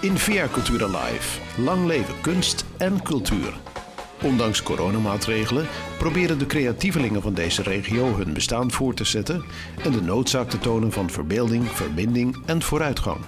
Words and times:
In 0.00 0.18
Via 0.18 0.48
Cultura 0.48 0.86
Live. 0.86 1.40
Lang 1.62 1.86
leven 1.86 2.14
kunst 2.20 2.64
en 2.76 3.02
cultuur. 3.02 3.54
Ondanks 4.22 4.62
coronamaatregelen 4.62 5.66
proberen 5.98 6.38
de 6.38 6.46
creatievelingen 6.46 7.22
van 7.22 7.34
deze 7.34 7.62
regio 7.62 8.16
hun 8.16 8.32
bestaan 8.32 8.70
voor 8.70 8.94
te 8.94 9.04
zetten 9.04 9.44
en 9.82 9.92
de 9.92 10.02
noodzaak 10.02 10.50
te 10.50 10.58
tonen 10.58 10.92
van 10.92 11.10
verbeelding, 11.10 11.68
verbinding 11.68 12.36
en 12.46 12.62
vooruitgang. 12.62 13.18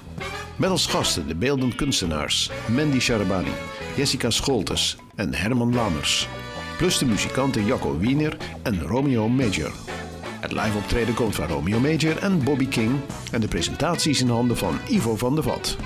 Met 0.57 0.71
als 0.71 0.87
gasten 0.87 1.27
de 1.29 1.35
beeldend 1.35 1.75
kunstenaars 1.75 2.51
Mandy 2.75 3.01
Sharabani, 3.01 3.53
Jessica 3.96 4.30
Scholtes 4.30 4.96
en 5.14 5.35
Herman 5.35 5.75
Lamers. 5.75 6.29
Plus 6.77 6.98
de 6.98 7.07
muzikanten 7.07 7.67
Jacco 7.67 7.98
Wiener 7.98 8.37
en 8.62 8.83
Romeo 8.83 9.29
Major. 9.29 9.73
Het 10.47 10.55
live 10.55 10.77
optreden 10.77 11.15
komt 11.15 11.35
van 11.35 11.47
Romeo 11.47 11.81
Major 11.81 12.17
en 12.19 12.45
Bobby 12.45 12.67
King 12.67 13.01
en 13.33 13.41
de 13.41 13.49
presentatie 13.49 14.11
is 14.11 14.21
in 14.21 14.29
handen 14.29 14.57
van 14.57 14.79
Ivo 14.89 15.17
van 15.17 15.35
der 15.35 15.45
Vat. 15.45 15.77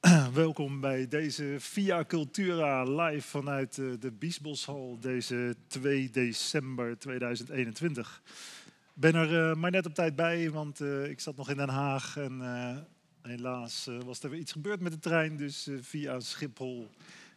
Welkom 0.32 0.80
bij 0.80 1.08
deze 1.08 1.56
Via 1.58 2.04
Cultura 2.04 2.82
live 2.82 3.28
vanuit 3.28 3.78
eh, 3.78 3.86
de 4.00 4.12
Biesboshal 4.12 4.98
deze 5.00 5.56
2 5.66 6.10
december 6.10 6.98
2021. 6.98 8.22
Ik 8.24 8.72
ben 8.94 9.14
er 9.14 9.50
eh, 9.50 9.56
maar 9.56 9.70
net 9.70 9.86
op 9.86 9.94
tijd 9.94 10.16
bij, 10.16 10.50
want 10.50 10.80
eh, 10.80 11.10
ik 11.10 11.20
zat 11.20 11.36
nog 11.36 11.50
in 11.50 11.56
Den 11.56 11.68
Haag 11.68 12.16
en 12.16 12.40
helaas 13.22 13.88
was 14.04 14.22
er 14.22 14.30
weer 14.30 14.40
iets 14.40 14.52
gebeurd 14.52 14.80
met 14.80 14.92
de 14.92 14.98
trein. 14.98 15.36
Dus 15.36 15.68
via 15.80 16.20
Schiphol 16.20 16.90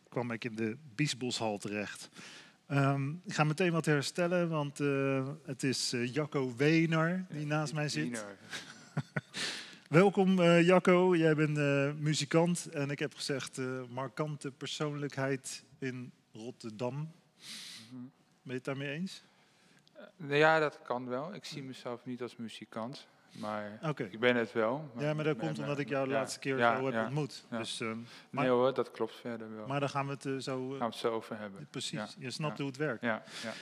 kwam 0.10 0.32
ik 0.32 0.46
in 0.46 0.56
de 0.56 0.78
Biesboshal 0.96 1.58
terecht. 1.58 2.10
Ehm, 2.70 3.10
ik 3.10 3.34
ga 3.34 3.44
meteen 3.44 3.72
wat 3.72 3.86
herstellen, 3.86 4.50
want 4.50 4.80
eh, 4.80 5.28
het 5.46 5.64
is 5.64 5.94
eh, 5.94 6.14
Jacco 6.14 6.56
Wener 6.56 7.26
die 7.30 7.46
naast 7.46 7.74
mij 7.74 7.90
zit. 7.90 8.26
Welkom 9.90 10.40
eh, 10.40 10.62
Jacco, 10.62 11.16
jij 11.16 11.36
bent 11.36 11.58
muzikant 12.00 12.70
en 12.70 12.90
ik 12.90 13.00
heb 13.00 13.14
gezegd 13.14 13.58
markante 13.90 14.52
persoonlijkheid 14.52 15.64
in 15.80 16.12
Rotterdam. 16.32 16.94
Mhm. 16.96 18.02
Ben 18.02 18.12
je 18.44 18.54
het 18.54 18.66
daarmee 18.66 18.90
eens? 18.92 19.24
Nou 20.16 20.36
ja, 20.36 20.60
dat 20.60 20.82
kan 20.82 21.08
wel. 21.08 21.34
Ik 21.34 21.46
zie 21.46 21.64
mezelf 21.64 22.06
niet 22.06 22.22
als 22.22 22.36
muzikant, 22.36 23.08
maar 23.32 23.80
Oké. 23.84 24.04
ik 24.04 24.20
ben 24.20 24.36
het 24.36 24.54
wel. 24.54 24.92
Ja, 24.98 25.14
maar 25.14 25.24
dat 25.24 25.38
komt 25.38 25.52
maar- 25.52 25.60
omdat 25.62 25.80
ik 25.80 25.90
jou 25.90 26.06
de 26.08 26.12
ja, 26.14 26.18
laatste 26.20 26.40
keer 26.40 26.58
ja, 26.58 26.78
zo 26.78 26.86
heb 26.86 26.94
ja, 26.94 27.04
ontmoet. 27.06 27.44
ja. 27.52 27.58
Dus, 27.58 27.80
ehm, 27.82 27.98
maar, 28.30 28.44
Nee 28.44 28.54
hoor, 28.54 28.74
dat 28.74 28.92
klopt 28.92 29.16
verder 29.16 29.56
wel. 29.56 29.68
maar 29.68 29.80
dan 29.80 29.90
gaan 29.90 30.06
we 30.06 30.12
het 30.12 30.26
eh, 30.26 30.36
zo... 30.38 30.64
eh, 30.64 30.70
Gaan 30.70 30.78
we 30.78 30.86
het 30.86 30.96
zo 30.96 31.12
over 31.12 31.38
hebben. 31.40 31.68
precies, 31.70 31.92
Ja, 31.92 32.08
je 32.18 32.32
snapt 32.32 32.58
ja. 32.58 32.64
hoe 32.64 32.72
het 32.72 32.80
werkt. 32.82 33.02
Ja, 33.02 33.24
ja. 33.44 33.54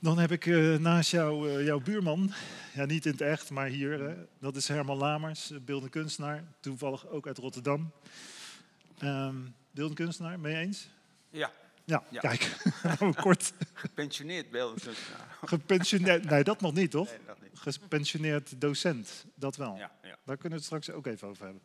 Dan 0.00 0.18
heb 0.18 0.30
ik 0.30 0.46
eh, 0.46 0.76
naast 0.76 1.10
jou 1.10 1.50
eh, 1.50 1.64
jouw 1.64 1.80
buurman, 1.80 2.32
ja 2.74 2.84
niet 2.84 3.04
in 3.06 3.12
het 3.12 3.20
echt, 3.20 3.50
maar 3.50 3.66
hier, 3.66 4.00
hè, 4.00 4.14
dat 4.38 4.56
is 4.56 4.68
Herman 4.68 4.96
Lamers, 4.96 5.50
eh, 5.50 5.58
beeldend 5.60 5.90
kunstenaar, 5.90 6.44
toevallig 6.60 7.06
ook 7.08 7.26
uit 7.26 7.38
Rotterdam. 7.38 7.90
Ehm 8.98 9.36
beeldend 9.70 9.98
kunstenaar, 9.98 10.40
ben 10.40 10.50
je 10.50 10.56
eens? 10.56 10.88
Ja, 11.30 11.50
Ja, 11.84 12.02
Ja. 12.10 12.20
kijk, 12.20 12.56
kort 13.22 13.52
gepensioneerd 13.74 14.50
beeldend 14.50 14.82
kunstenaar. 14.82 15.36
gepensioneerd, 15.44 16.24
nee 16.24 16.44
dat 16.44 16.60
nog 16.60 16.72
niet 16.74 16.90
toch? 16.90 17.08
Nee, 17.08 17.18
dat 17.26 17.40
niet. 17.40 17.50
Gepensioneerd 17.58 18.60
docent, 18.60 19.26
dat 19.34 19.56
wel. 19.56 19.76
Ja, 19.76 19.92
ja. 20.02 20.16
Daar 20.24 20.36
kunnen 20.36 20.48
we 20.48 20.54
het 20.54 20.64
straks 20.64 20.90
ook 20.90 21.06
even 21.06 21.28
over 21.28 21.44
hebben. 21.44 21.62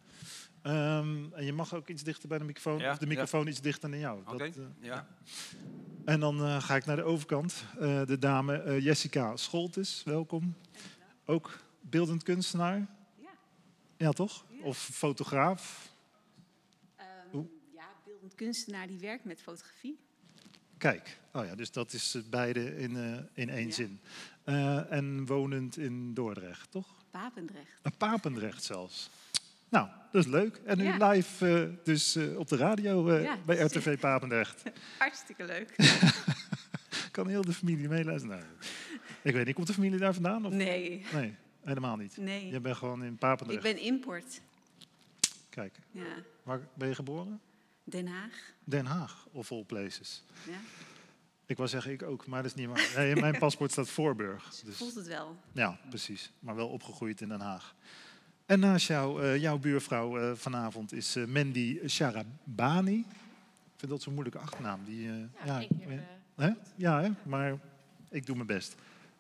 Ehm, 0.62 1.34
en 1.34 1.46
je 1.46 1.54
mag 1.54 1.74
ook 1.74 1.88
iets 1.90 2.04
dichter 2.04 2.28
bij 2.30 2.38
de 2.38 2.44
microfoon, 2.44 2.80
Ja, 2.80 2.92
of 2.92 2.98
de 2.98 3.06
ja. 3.06 3.12
microfoon 3.12 3.48
iets 3.48 3.62
dichter 3.62 3.90
naar 3.90 4.00
jou. 4.00 4.22
Oké, 4.26 4.38
Dat, 4.38 4.56
eh, 4.58 4.64
ja. 4.80 5.08
En 6.06 6.20
dan 6.20 6.40
eh, 6.46 6.62
ga 6.62 6.76
ik 6.76 6.86
naar 6.86 6.96
de 6.96 7.04
overkant. 7.04 7.64
Eh, 7.80 8.06
de 8.06 8.20
dame 8.20 8.58
eh, 8.62 8.80
Jessica 8.80 9.36
Scholtes, 9.38 10.02
welkom. 10.06 10.56
Ook 11.26 11.60
beeldend 11.82 12.24
kunstenaar. 12.24 12.78
Ja. 13.16 13.30
Ja, 13.98 14.12
toch? 14.12 14.46
Of 14.62 14.78
fotograaf. 14.78 15.92
Ehm, 16.96 17.38
ja, 17.74 17.88
beeldend 18.06 18.36
kunstenaar 18.36 18.88
die 18.88 19.00
werkt 19.00 19.24
met 19.26 19.42
fotografie. 19.42 20.00
Kijk, 20.78 21.18
oh 21.34 21.46
ja, 21.46 21.56
dus 21.56 21.72
dat 21.72 21.94
is 21.94 22.14
het 22.14 22.30
beide 22.30 22.78
in, 22.78 22.98
eh, 22.98 23.18
in 23.34 23.50
één 23.50 23.68
Ja. 23.68 23.74
zin. 23.74 24.00
Eh, 24.44 24.92
en 24.92 25.26
wonend 25.26 25.78
in 25.78 26.14
Dordrecht, 26.14 26.72
toch? 26.72 26.88
Papendrecht. 27.12 27.80
Een 27.82 27.98
Papendrecht 27.98 28.64
zelfs. 28.64 29.10
Nou, 29.70 29.88
dat 30.12 30.26
is 30.26 30.32
leuk. 30.32 30.62
En 30.66 30.78
nu 30.78 30.84
Ja. 30.84 31.10
live 31.10 31.62
eh, 31.64 31.70
dus 31.86 32.16
eh, 32.16 32.38
op 32.38 32.48
de 32.48 32.56
radio 32.56 33.08
eh, 33.10 33.24
Ja, 33.24 33.38
bij. 33.46 33.58
RTV 33.58 34.00
Papendrecht. 34.00 34.64
Hartstikke 35.00 35.46
leuk. 35.46 35.76
Kan 37.12 37.28
heel 37.28 37.42
de 37.42 37.54
familie 37.54 37.88
meeluisteren? 37.88 38.38
Nou, 38.38 38.50
ik 39.22 39.34
weet 39.34 39.46
niet, 39.46 39.56
komt 39.56 39.68
de 39.68 39.74
familie 39.74 40.00
daar 40.00 40.14
vandaan? 40.14 40.46
Of? 40.46 40.54
Nee, 40.54 41.06
Nee, 41.14 41.36
helemaal 41.64 41.96
niet. 41.96 42.18
nee. 42.18 42.48
Je 42.52 42.60
bent 42.60 42.76
gewoon 42.78 43.04
in 43.04 43.14
Ik 43.14 43.20
Papendrecht. 43.20 43.64
ben 43.64 43.78
import. 43.78 44.42
Kijk, 45.50 45.76
Ja. 45.92 46.04
waar 46.44 46.60
ben 46.74 46.88
je 46.88 46.96
geboren? 46.96 47.40
Den 47.88 48.08
Haag. 48.08 48.54
Den 48.64 48.86
Haag, 48.86 49.28
of 49.32 49.52
all 49.52 49.64
places. 49.64 50.24
Ja. 50.48 50.58
Ik 51.46 51.58
wou 51.58 51.70
zeggen 51.70 51.92
ik 51.92 52.04
ook, 52.04 52.28
maar 52.28 52.42
dat 52.42 52.52
is 52.52 52.58
niet 52.58 52.68
waar. 52.68 52.92
Nee, 52.96 53.10
in 53.16 53.20
mijn 53.22 53.38
paspoort 53.46 53.72
staat 53.72 53.90
Voorburg. 53.90 54.50
Dus, 54.66 54.78
Voelt 54.78 54.96
het 54.96 55.08
wel. 55.08 55.36
ja, 55.52 55.80
precies. 55.90 56.32
Maar 56.40 56.56
wel 56.56 56.68
opgegroeid 56.70 57.22
in 57.22 57.28
Den 57.30 57.40
Haag. 57.42 57.76
En 58.46 58.60
naast 58.60 58.88
jou, 58.88 59.24
eh, 59.24 59.38
jouw 59.42 59.58
buurvrouw 59.58 60.20
eh, 60.20 60.36
vanavond 60.36 60.94
is 60.94 61.16
eh, 61.16 61.26
Mandy 61.26 61.80
Sharabani. 61.88 62.98
Ik 63.00 63.82
vind 63.82 63.92
dat 63.92 64.02
zo'n 64.02 64.14
moeilijke 64.14 64.40
achternaam. 64.40 64.84
Die, 64.86 65.10
eh, 65.10 65.46
Ja, 65.46 65.60
ja, 65.60 65.68
hè? 66.36 66.52
ja 66.76 67.02
hè? 67.02 67.10
maar 67.24 67.58
ik 68.10 68.26
doe 68.26 68.36
mijn 68.36 68.48
best. 68.48 68.76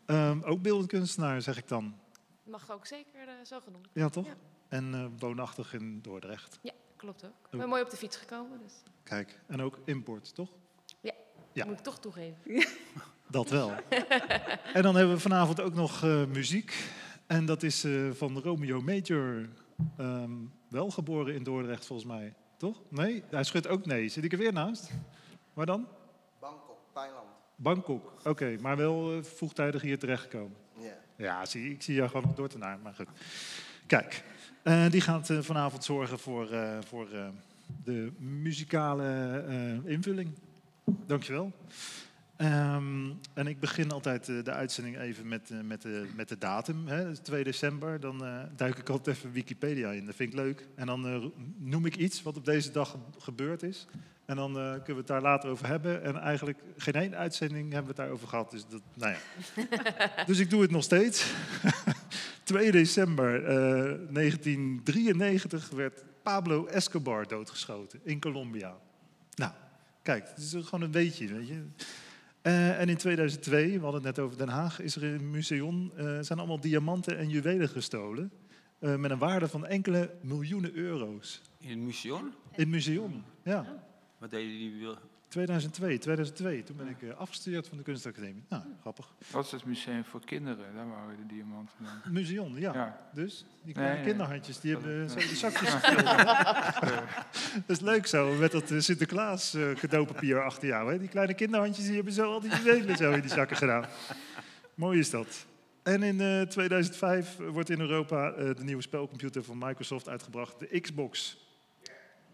Ehm, 0.05 0.41
ook 0.41 0.61
beeldend 0.61 0.89
kunstenaar, 0.89 1.41
zeg 1.41 1.57
ik 1.57 1.67
dan. 1.67 1.95
mag 2.43 2.71
ook 2.71 2.85
zeker 2.85 3.27
zo 3.45 3.59
genoemd. 3.59 3.87
Ja, 3.93 4.09
toch? 4.09 4.25
Ja. 4.25 4.35
En 4.67 4.93
eh, 4.93 5.05
woonachtig 5.19 5.73
in 5.73 6.01
Dordrecht. 6.01 6.59
Ja, 6.61 6.71
klopt 7.05 7.25
ook. 7.25 7.47
Ik 7.51 7.59
ben 7.59 7.69
mooi 7.69 7.81
op 7.81 7.89
de 7.89 7.97
fiets 7.97 8.17
gekomen, 8.17 8.59
dus 8.63 8.73
Kijk, 9.03 9.39
en 9.47 9.61
ook 9.61 9.79
import, 9.85 10.35
toch? 10.35 10.49
Ja. 11.53 11.65
moet 11.65 11.77
ik 11.77 11.83
toch 11.83 11.99
toegeven. 11.99 12.37
Dat 13.27 13.49
wel. 13.49 13.71
en 14.73 14.81
dan 14.81 14.95
hebben 14.95 15.15
we 15.15 15.21
vanavond 15.21 15.61
ook 15.61 15.73
nog 15.73 16.03
eh, 16.03 16.25
muziek. 16.25 16.89
En 17.27 17.45
dat 17.45 17.63
is 17.63 17.83
eh, 17.83 18.11
van 18.11 18.39
Romeo 18.39 18.81
Major. 18.81 19.49
Ehm, 19.97 20.31
wel 20.69 20.89
geboren 20.89 21.33
in 21.35 21.43
Dordrecht, 21.43 21.85
volgens 21.85 22.07
mij. 22.07 22.33
Toch? 22.57 22.81
Nee? 22.89 23.23
Hij 23.29 23.43
schudt 23.43 23.67
ook 23.67 23.85
nee. 23.85 24.09
Zit 24.09 24.23
ik 24.23 24.31
er 24.31 24.37
weer 24.37 24.53
naast? 24.53 24.91
Waar 25.53 25.65
dan? 25.65 25.87
Bangkok, 26.39 26.77
Thailand. 26.93 27.27
Bangkok. 27.55 28.13
Oké, 28.23 28.57
maar 28.61 28.77
wel 28.77 29.15
eh, 29.15 29.23
vroegtijdig 29.23 29.81
hier 29.81 29.99
terechtgekomen. 29.99 30.57
Ja. 30.77 30.97
Ja, 31.17 31.45
zie, 31.45 31.71
ik 31.71 31.81
zie 31.81 31.95
jou 31.95 32.09
gewoon 32.09 32.35
door 32.35 32.47
te 32.49 32.57
naar, 32.57 32.79
maar 32.79 32.93
goed. 32.93 33.09
Kijk, 33.87 34.23
eh, 34.65 34.89
die 34.89 35.01
gaat 35.01 35.29
eh, 35.29 35.37
vanavond 35.41 35.83
zorgen 35.83 36.19
voor, 36.19 36.51
eh, 36.51 36.77
voor 36.87 37.07
de 37.83 38.11
muzikale 38.17 39.43
invulling. 39.85 40.29
Dankjewel. 41.05 41.51
Ehm 42.35 43.09
en 43.33 43.47
ik 43.47 43.59
begin 43.59 43.91
altijd 43.91 44.25
de 44.25 44.51
uitzending 44.51 44.97
even 44.97 45.27
met, 45.27 45.49
met, 45.63 45.81
de, 45.81 46.07
met 46.15 46.29
de 46.29 46.37
datum. 46.37 46.87
Hè, 46.87 47.03
dat 47.03 47.11
is 47.11 47.19
2 47.19 47.43
december. 47.43 47.99
Dan 47.99 48.23
duik 48.55 48.77
ik 48.77 48.89
altijd 48.89 49.17
even 49.17 49.31
Wikipedia 49.31 49.91
in. 49.91 50.05
Dat 50.05 50.15
vind 50.15 50.29
ik 50.29 50.35
leuk. 50.35 50.67
En 50.75 50.85
dan 50.85 51.31
noem 51.57 51.85
ik 51.85 51.95
iets 51.95 52.21
wat 52.23 52.37
op 52.37 52.45
deze 52.45 52.71
dag 52.71 52.89
ge- 52.89 52.97
gebeurd 53.19 53.63
is. 53.63 53.87
En 54.25 54.35
dan 54.35 54.51
kunnen 54.53 54.85
we 54.85 54.93
het 54.93 55.07
daar 55.07 55.21
later 55.21 55.49
over 55.49 55.67
hebben. 55.67 56.03
En 56.03 56.17
eigenlijk 56.17 56.59
geen 56.77 56.93
één 56.93 57.15
uitzending 57.15 57.63
hebben 57.73 57.81
we 57.81 57.87
het 57.87 57.97
daarover 57.97 58.27
gehad. 58.27 58.51
Dus, 58.51 58.65
dat, 58.69 58.81
nou 58.93 59.15
ja. 59.15 59.19
dus 60.29 60.39
ik 60.39 60.49
doe 60.49 60.61
het 60.61 60.71
nog 60.71 60.83
steeds. 60.83 61.33
2 62.45 62.71
december 62.71 63.45
eh, 63.45 63.53
1993 64.13 65.69
werd 65.69 66.03
Pablo 66.23 66.65
Escobar 66.65 67.27
doodgeschoten 67.27 67.99
in 68.03 68.19
Colombia. 68.19 68.77
Nou, 69.35 69.51
kijk, 70.01 70.27
het 70.29 70.37
is 70.37 70.51
gewoon 70.51 70.81
een 70.81 70.91
weetje, 70.91 71.27
weet 71.27 71.47
je. 71.47 71.63
Eh, 72.41 72.79
en 72.79 72.89
in 72.89 72.97
2002, 72.97 73.71
we 73.71 73.83
hadden 73.83 73.93
het 73.93 74.15
net 74.15 74.19
over 74.25 74.37
Den 74.37 74.49
Haag, 74.49 74.79
is 74.79 74.95
er 74.95 75.03
in 75.03 75.13
een 75.13 75.29
museum, 75.29 75.91
eh, 75.95 76.17
zijn 76.21 76.39
allemaal 76.39 76.59
diamanten 76.59 77.17
en 77.17 77.29
juwelen 77.29 77.69
gestolen. 77.69 78.31
eh, 78.79 78.95
met 78.95 79.11
een 79.11 79.17
waarde 79.17 79.47
van 79.47 79.65
enkele 79.65 80.13
miljoenen 80.21 80.75
euro's. 80.75 81.41
In 81.59 81.69
het 81.69 81.79
museum? 81.79 82.25
In 82.25 82.33
het 82.51 82.67
museum, 82.67 83.23
ja. 83.43 83.83
Wat 84.17 84.29
deden 84.31 84.57
die? 84.57 84.87
Wil- 85.33 85.45
2002, 85.45 85.97
2002. 85.97 86.63
Toen 86.63 86.75
ben 86.75 86.87
ik 86.87 87.01
eh, 87.01 87.17
afgestudeerd 87.17 87.67
van 87.67 87.77
de 87.77 87.83
kunstacademie. 87.83 88.43
Nou, 88.49 88.63
grappig. 88.81 89.13
Dat 89.31 89.45
is 89.45 89.51
het 89.51 89.65
museum 89.65 90.03
voor 90.05 90.25
kinderen, 90.25 90.75
daar 90.75 90.87
waren 90.89 91.17
de 91.17 91.25
diamanten 91.35 91.75
dan. 92.03 92.13
Museum, 92.13 92.57
ja. 92.57 92.73
Ja. 92.73 93.09
Dus, 93.13 93.45
die 93.63 93.73
kleine 93.73 93.95
Nee, 93.95 94.03
kinderhandjes, 94.05 94.59
die 94.59 94.71
hebben 94.71 95.09
zo 95.09 95.19
Ja. 95.19 95.25
die 95.27 95.35
zakjes 95.35 95.69
gespeeld. 95.73 96.05
Dat 97.67 97.77
is 97.77 97.79
leuk 97.79 98.07
zo, 98.07 98.33
met 98.33 98.51
dat 98.51 98.71
eh, 98.71 98.79
Sinterklaas 98.79 99.53
eh, 99.53 99.71
cadeaupapier 99.71 100.43
achter 100.43 100.67
jou. 100.67 100.91
Hè? 100.91 100.99
Die 100.99 101.07
kleine 101.09 101.33
kinderhandjes 101.33 101.85
die 101.85 101.95
hebben 101.95 102.13
zo 102.13 102.31
al 102.33 102.39
die 102.39 102.51
juwelen 102.55 102.97
zo 102.97 103.11
in 103.11 103.21
die 103.21 103.29
zakken 103.29 103.57
gedaan. 103.57 103.85
Mooi 104.75 104.99
is 104.99 105.09
dat. 105.09 105.45
En 105.83 106.03
in 106.03 106.21
eh, 106.21 106.41
2005 106.41 107.37
wordt 107.37 107.69
in 107.69 107.79
Europa 107.79 108.31
eh, 108.31 108.55
de 108.55 108.63
nieuwe 108.63 108.81
spelcomputer 108.81 109.43
van 109.43 109.57
Microsoft 109.57 110.09
uitgebracht, 110.09 110.59
de 110.59 110.79
Xbox. 110.79 111.43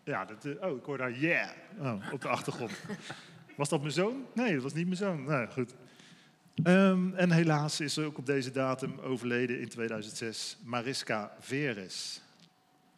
Ja, 0.04 0.26
dat, 0.26 0.46
eh, 0.46 0.70
oh, 0.70 0.78
ik 0.78 0.86
hoor 0.86 0.98
daar 0.98 1.12
yeah 1.12 1.50
oh, 1.80 2.12
op 2.12 2.22
de 2.22 2.28
achtergrond. 2.28 2.72
Was 3.58 3.70
dat 3.70 3.82
mijn 3.82 3.94
zoon? 3.94 4.26
Nee, 4.34 4.54
dat 4.54 4.64
was 4.64 4.74
niet 4.74 4.86
mijn 4.86 4.98
zoon. 4.98 5.24
Nou, 5.24 5.48
goed. 5.48 5.74
Ehm, 6.64 7.14
en 7.14 7.32
helaas 7.32 7.80
is 7.80 8.00
ook 8.00 8.18
op 8.18 8.26
deze 8.26 8.52
datum 8.52 9.00
overleden 9.00 9.60
in 9.60 9.70
2006 9.70 10.58
Mariska 10.64 11.36
Veres. 11.40 12.22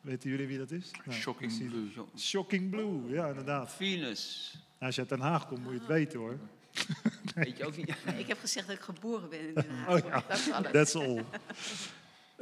Weten 0.02 0.30
jullie 0.30 0.48
wie 0.48 0.58
dat 0.58 0.72
is? 0.72 0.92
Nou, 1.06 1.20
Shocking 1.20 1.70
Blue. 1.70 1.90
Shocking 2.18 2.70
Blue, 2.70 3.10
ja 3.10 3.28
inderdaad. 3.28 3.74
Venus. 3.74 4.54
Als 4.80 4.96
je 4.96 5.02
uit 5.02 5.10
Den 5.10 5.20
Haag 5.20 5.48
komt, 5.48 5.64
moet 5.64 5.74
je 5.74 5.80
het 5.80 5.88
weten 5.88 6.20
hoor. 6.20 6.38
Weet 7.36 7.58
je 7.58 7.66
ook 7.66 7.78
niet? 7.78 7.96
Ik 8.18 8.28
heb 8.28 8.40
gezegd 8.40 8.68
dat 8.68 8.76
ik 8.76 8.82
geboren 8.82 9.30
ben 9.30 9.48
in 9.48 9.54
Den 9.54 9.70
Haag. 9.70 9.90
Oh 9.90 10.08
ja, 10.08 10.24
Dat 10.28 10.38
is 10.38 10.52
alles. 10.52 10.72
that's 10.72 10.96
all. 10.96 11.24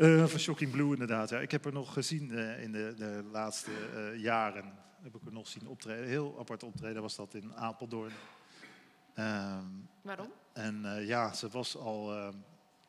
Eh, 0.02 0.26
van 0.26 0.40
Shocking 0.40 0.72
Blue 0.72 0.92
inderdaad. 0.92 1.30
Ja. 1.30 1.40
Ik 1.40 1.52
heb 1.52 1.66
er 1.66 1.74
nog 1.74 1.94
gezien 1.94 2.32
eh, 2.32 2.64
in 2.64 2.72
de, 2.72 2.94
de 2.98 3.24
laatste 3.32 3.72
eh, 3.72 4.22
jaren. 4.22 4.74
Heb 5.02 5.16
ik 5.16 5.26
er 5.26 5.34
nog 5.34 5.48
zien 5.48 5.68
optreden. 5.68 6.08
Heel 6.08 6.40
apart 6.40 6.64
optreden 6.64 7.02
was 7.02 7.16
dat 7.16 7.34
in 7.34 7.56
Apeldoorn. 7.56 8.12
Ehm, 9.14 9.66
Waarom? 10.02 10.32
En 10.54 11.06
ja, 11.06 11.34
ze 11.34 11.50
was, 11.50 11.78
al, 11.78 12.14
eh, 12.14 12.30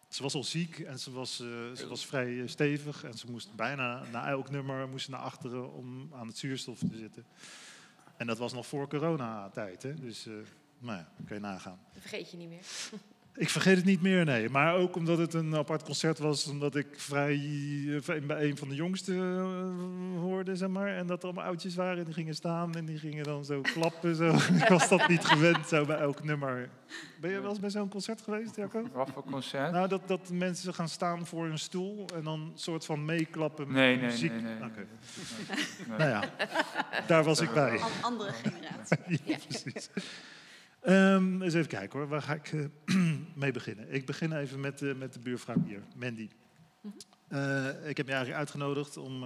ze 0.09 0.23
was 0.23 0.35
al 0.35 0.45
ziek 0.45 0.79
en 0.79 0.99
ze 0.99 1.11
was, 1.11 1.37
ze 1.37 1.87
was 1.89 2.07
vrij 2.07 2.47
stevig. 2.47 3.05
En 3.05 3.15
ze 3.15 3.31
moest 3.31 3.55
bijna 3.55 4.03
na 4.13 4.29
elk 4.29 4.51
nummer 4.51 4.89
moest 4.89 5.09
naar 5.09 5.21
achteren 5.21 5.73
om 5.73 6.11
aan 6.15 6.27
het 6.27 6.39
zuurstof 6.39 6.79
te 6.79 6.97
zitten. 6.97 7.25
En 8.17 8.27
dat 8.27 8.39
was 8.39 8.53
nog 8.53 8.67
voor 8.67 8.89
coronatijd, 8.89 9.83
hè? 9.83 9.95
dus 9.95 10.27
nou 10.79 10.99
ja, 10.99 11.09
kun 11.27 11.35
je 11.37 11.43
nagaan. 11.43 11.79
Dat 11.93 12.01
vergeet 12.03 12.31
je 12.31 12.37
niet 12.37 12.49
meer. 12.49 12.65
Ik 13.37 13.49
vergeet 13.49 13.77
het 13.77 13.85
niet 13.85 14.03
meer, 14.03 14.25
nee. 14.25 14.49
Maar 14.49 14.75
ook 14.75 14.97
omdat 14.97 15.19
het 15.19 15.35
een 15.35 15.57
apart 15.57 15.83
concert 15.83 16.19
was, 16.19 16.47
omdat 16.47 16.75
ik 16.77 16.87
vrij 16.97 17.35
eh, 18.07 18.27
bij 18.27 18.49
een 18.49 18.57
van 18.57 18.69
de 18.69 18.75
jongsten 18.75 19.17
eh, 19.17 20.21
hoorde, 20.21 20.57
zeg 20.57 20.69
maar. 20.69 20.97
En 20.97 21.07
dat 21.07 21.19
er 21.19 21.25
allemaal 21.25 21.45
oudjes 21.45 21.75
waren 21.75 21.99
en 21.99 22.05
die 22.05 22.15
gingen 22.15 22.35
staan 22.35 22.75
en 22.75 22.85
die 22.85 22.99
gingen 22.99 23.25
dan 23.25 23.45
zo 23.45 23.61
klappen. 23.61 24.15
Zo. 24.17 24.35
ik 24.63 24.69
was 24.69 24.89
dat 24.89 25.09
niet 25.09 25.25
gewend, 25.25 25.69
zo 25.69 25.85
bij 25.85 25.97
elk 25.97 26.25
nummer. 26.25 26.69
Ben 27.21 27.31
je 27.31 27.41
wel 27.41 27.51
eens 27.51 27.61
bij 27.61 27.71
zo'n 27.71 27.89
concert 27.89 28.23
geweest, 28.23 28.57
Jacco? 28.57 28.89
Wat 28.93 29.11
voor 29.15 29.25
concert? 29.25 29.73
Nou, 29.73 29.89
dat, 29.89 30.09
dat 30.09 30.31
mensen 30.31 30.75
gaan 30.75 30.89
staan 30.89 31.27
voor 31.27 31.47
een 31.47 31.59
stoel 31.59 32.07
en 32.15 32.25
dan 32.25 32.41
een 32.41 32.53
soort 32.55 32.85
van 32.85 33.05
meeklappen 33.05 33.67
met 33.67 33.77
Nee, 33.77 33.97
nee, 33.97 34.05
muziek. 34.07 34.33
nee, 34.33 34.43
nee. 34.43 34.55
Oké. 34.55 34.87
Nee. 35.89 35.99
Nou 35.99 36.11
ja, 36.11 36.23
daar 37.07 37.25
was 37.25 37.41
ik 37.41 37.53
bij. 37.53 37.73
Een 37.75 38.03
andere 38.03 38.33
generatie. 38.33 39.21
Ja, 39.25 39.37
precies. 39.49 39.89
Ehm, 40.83 41.43
eens 41.43 41.55
even 41.55 41.69
kijken 41.69 41.99
hoor, 41.99 42.09
waar 42.09 42.23
ga 42.23 42.35
ik 42.35 42.53
eh, 42.53 42.65
mee 43.35 43.53
beginnen? 43.53 43.93
Ik 43.93 44.07
begin 44.07 44.33
even 44.33 44.61
met, 44.61 44.83
eh, 44.83 44.95
met 44.95 45.13
de 45.13 45.19
buurvrouw 45.19 45.63
hier, 45.67 45.83
Mandy. 45.97 46.29
Eh, 47.29 47.89
ik 47.89 47.97
heb 47.97 48.07
je 48.07 48.13
eigenlijk 48.13 48.39
uitgenodigd 48.39 48.97
om, 48.97 49.25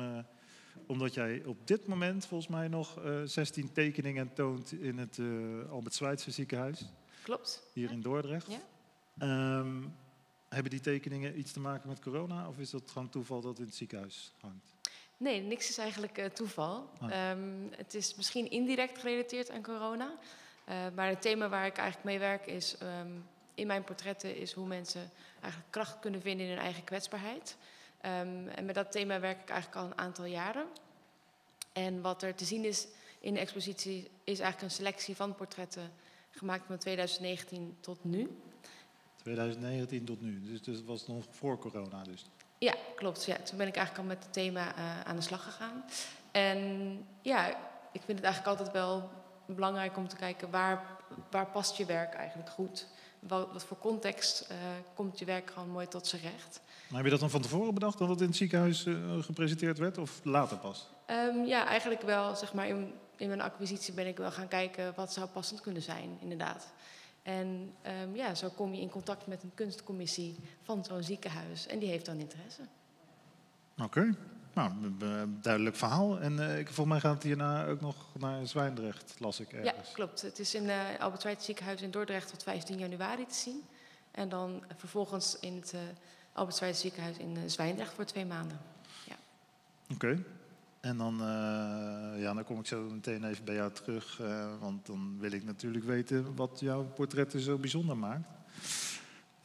omdat 0.86 1.14
jij 1.14 1.42
op 1.44 1.66
dit 1.66 1.86
moment 1.86 2.26
volgens 2.26 2.50
mij 2.50 2.68
nog 2.68 3.04
eh 3.04 3.20
16 3.24 3.72
tekeningen 3.72 4.32
toont 4.34 4.72
in 4.72 4.98
het 4.98 5.18
Albert 5.70 5.94
Schweitzer 5.94 6.32
ziekenhuis, 6.32 6.84
Klopt. 7.22 7.62
hier 7.72 7.90
in 7.90 8.00
Dordrecht. 8.00 8.46
Ja. 8.50 8.60
Ehm, 9.18 9.82
hebben 10.48 10.70
die 10.70 10.80
tekeningen 10.80 11.38
iets 11.38 11.52
te 11.52 11.60
maken 11.60 11.88
met 11.88 12.00
corona 12.00 12.48
of 12.48 12.58
is 12.58 12.70
dat 12.70 12.90
gewoon 12.90 13.08
toeval 13.08 13.40
dat 13.40 13.50
het 13.50 13.58
in 13.58 13.66
het 13.66 13.74
ziekenhuis 13.74 14.32
hangt? 14.40 14.74
Nee, 15.16 15.40
niks 15.40 15.68
is 15.68 15.78
eigenlijk 15.78 16.30
toeval. 16.34 16.90
Ah. 17.00 17.30
Ehm, 17.30 17.40
het 17.70 17.94
is 17.94 18.14
misschien 18.14 18.50
indirect 18.50 18.98
gerelateerd 18.98 19.50
aan 19.50 19.62
corona. 19.62 20.18
Eh, 20.66 20.76
maar 20.94 21.08
het 21.08 21.22
thema 21.22 21.48
waar 21.48 21.66
ik 21.66 21.76
eigenlijk 21.76 22.04
mee 22.04 22.18
werk 22.18 22.46
is 22.46 22.76
ehm, 22.78 23.10
in 23.54 23.66
mijn 23.66 23.84
portretten 23.84 24.36
is 24.36 24.52
hoe 24.52 24.66
mensen 24.66 25.10
eigenlijk 25.40 25.72
kracht 25.72 25.98
kunnen 25.98 26.20
vinden 26.20 26.46
in 26.46 26.52
hun 26.52 26.62
eigen 26.62 26.84
kwetsbaarheid. 26.84 27.56
Ehm, 28.00 28.48
en 28.48 28.64
met 28.64 28.74
dat 28.74 28.92
thema 28.92 29.20
werk 29.20 29.40
ik 29.40 29.48
eigenlijk 29.48 29.80
al 29.80 29.86
een 29.90 29.98
aantal 29.98 30.24
jaren. 30.24 30.66
En 31.72 32.00
wat 32.00 32.22
er 32.22 32.34
te 32.34 32.44
zien 32.44 32.64
is 32.64 32.86
in 33.20 33.34
de 33.34 33.40
expositie 33.40 34.10
is 34.24 34.38
eigenlijk 34.38 34.62
een 34.62 34.76
selectie 34.76 35.16
van 35.16 35.34
portretten 35.34 35.92
gemaakt 36.30 36.66
van 36.66 36.78
2019 36.78 37.76
tot 37.80 38.04
nu. 38.04 38.30
2019 39.22 40.04
tot 40.04 40.20
nu, 40.20 40.40
dus 40.42 40.62
dat 40.62 40.82
was 40.82 41.06
nog 41.06 41.24
voor 41.30 41.58
corona 41.58 42.02
dus. 42.02 42.24
Ja, 42.58 42.74
klopt. 42.94 43.24
Ja. 43.24 43.36
Toen 43.36 43.58
ben 43.58 43.66
ik 43.66 43.76
eigenlijk 43.76 44.08
al 44.08 44.14
met 44.14 44.24
het 44.24 44.32
thema 44.32 44.74
eh, 44.76 45.00
aan 45.00 45.16
de 45.16 45.22
slag 45.22 45.42
gegaan. 45.42 45.84
En 46.30 46.58
ja, 47.22 47.48
ik 47.92 48.02
vind 48.02 48.18
het 48.18 48.26
eigenlijk 48.26 48.58
altijd 48.58 48.72
wel 48.72 49.10
belangrijk 49.46 49.96
om 49.96 50.08
te 50.08 50.16
kijken 50.16 50.50
waar, 50.50 50.82
waar 51.30 51.46
past 51.46 51.76
je 51.76 51.84
werk 51.84 52.14
eigenlijk 52.14 52.50
goed. 52.50 52.86
Wat, 53.18 53.52
wat 53.52 53.64
voor 53.64 53.78
context 53.78 54.40
eh, 54.40 54.56
komt 54.94 55.18
je 55.18 55.24
werk 55.24 55.50
gewoon 55.50 55.70
mooi 55.70 55.88
tot 55.88 56.06
zijn 56.06 56.22
recht. 56.22 56.60
Maar 56.88 56.96
heb 56.96 57.04
je 57.04 57.10
dat 57.10 57.20
dan 57.20 57.30
van 57.30 57.40
tevoren 57.40 57.74
bedacht 57.74 57.98
dat 57.98 58.08
het 58.08 58.20
in 58.20 58.26
het 58.26 58.36
ziekenhuis 58.36 58.86
eh, 58.86 58.94
gepresenteerd 59.20 59.78
werd 59.78 59.98
of 59.98 60.20
later 60.22 60.56
pas? 60.56 60.88
Ehm, 61.06 61.44
ja, 61.44 61.66
eigenlijk 61.66 62.02
wel, 62.02 62.36
zeg 62.36 62.52
maar, 62.54 62.68
in, 62.68 62.92
in 63.16 63.28
mijn 63.28 63.40
acquisitie 63.40 63.94
ben 63.94 64.06
ik 64.06 64.16
wel 64.16 64.30
gaan 64.30 64.48
kijken 64.48 64.92
wat 64.96 65.12
zou 65.12 65.26
passend 65.26 65.60
kunnen 65.60 65.82
zijn, 65.82 66.18
inderdaad. 66.20 66.72
En 67.22 67.74
ehm, 67.82 68.14
ja, 68.14 68.34
zo 68.34 68.48
kom 68.48 68.74
je 68.74 68.80
in 68.80 68.90
contact 68.90 69.26
met 69.26 69.42
een 69.42 69.54
kunstcommissie 69.54 70.36
van 70.62 70.84
zo'n 70.84 71.02
ziekenhuis. 71.02 71.66
En 71.66 71.78
die 71.78 71.88
heeft 71.88 72.06
dan 72.06 72.18
interesse. 72.18 72.62
Oké, 73.82 74.14
nou, 74.56 74.72
duidelijk 75.40 75.76
verhaal. 75.76 76.20
En 76.20 76.58
ik, 76.58 76.66
volgens 76.66 76.86
mij 76.86 77.00
gaat 77.00 77.14
het 77.14 77.22
hierna 77.22 77.66
ook 77.66 77.80
nog 77.80 77.96
naar 78.18 78.46
Zwijndrecht, 78.46 79.14
las 79.18 79.40
ik 79.40 79.50
Ja, 79.50 79.58
ergens. 79.58 79.92
klopt. 79.92 80.22
Het 80.22 80.38
is 80.38 80.54
in 80.54 80.68
het 80.68 81.00
Albert 81.00 81.42
ziekenhuis 81.42 81.82
in 81.82 81.90
Dordrecht 81.90 82.30
tot 82.30 82.42
15 82.42 82.78
januari 82.78 83.26
te 83.26 83.34
zien. 83.34 83.62
En 84.10 84.28
dan 84.28 84.62
vervolgens 84.76 85.38
in 85.40 85.54
het 85.56 85.72
eh, 85.72 85.80
Albert 86.32 86.76
ziekenhuis 86.76 87.16
in 87.16 87.50
Zwijndrecht 87.50 87.92
voor 87.92 88.04
twee 88.04 88.26
maanden. 88.26 88.58
Oké. 89.92 90.24
En 90.80 90.96
dan, 90.96 91.16
ja, 92.16 92.34
dan 92.34 92.44
kom 92.44 92.58
ik 92.58 92.66
zo 92.66 92.82
meteen 92.90 93.24
even 93.24 93.44
bij 93.44 93.54
jou 93.54 93.72
terug. 93.72 94.20
want 94.60 94.86
dan 94.86 95.16
wil 95.18 95.32
ik 95.32 95.44
natuurlijk 95.44 95.84
weten 95.84 96.34
wat 96.34 96.60
jouw 96.60 96.84
portretten 96.84 97.40
zo 97.40 97.58
bijzonder 97.58 97.96
maakt. 97.96 98.28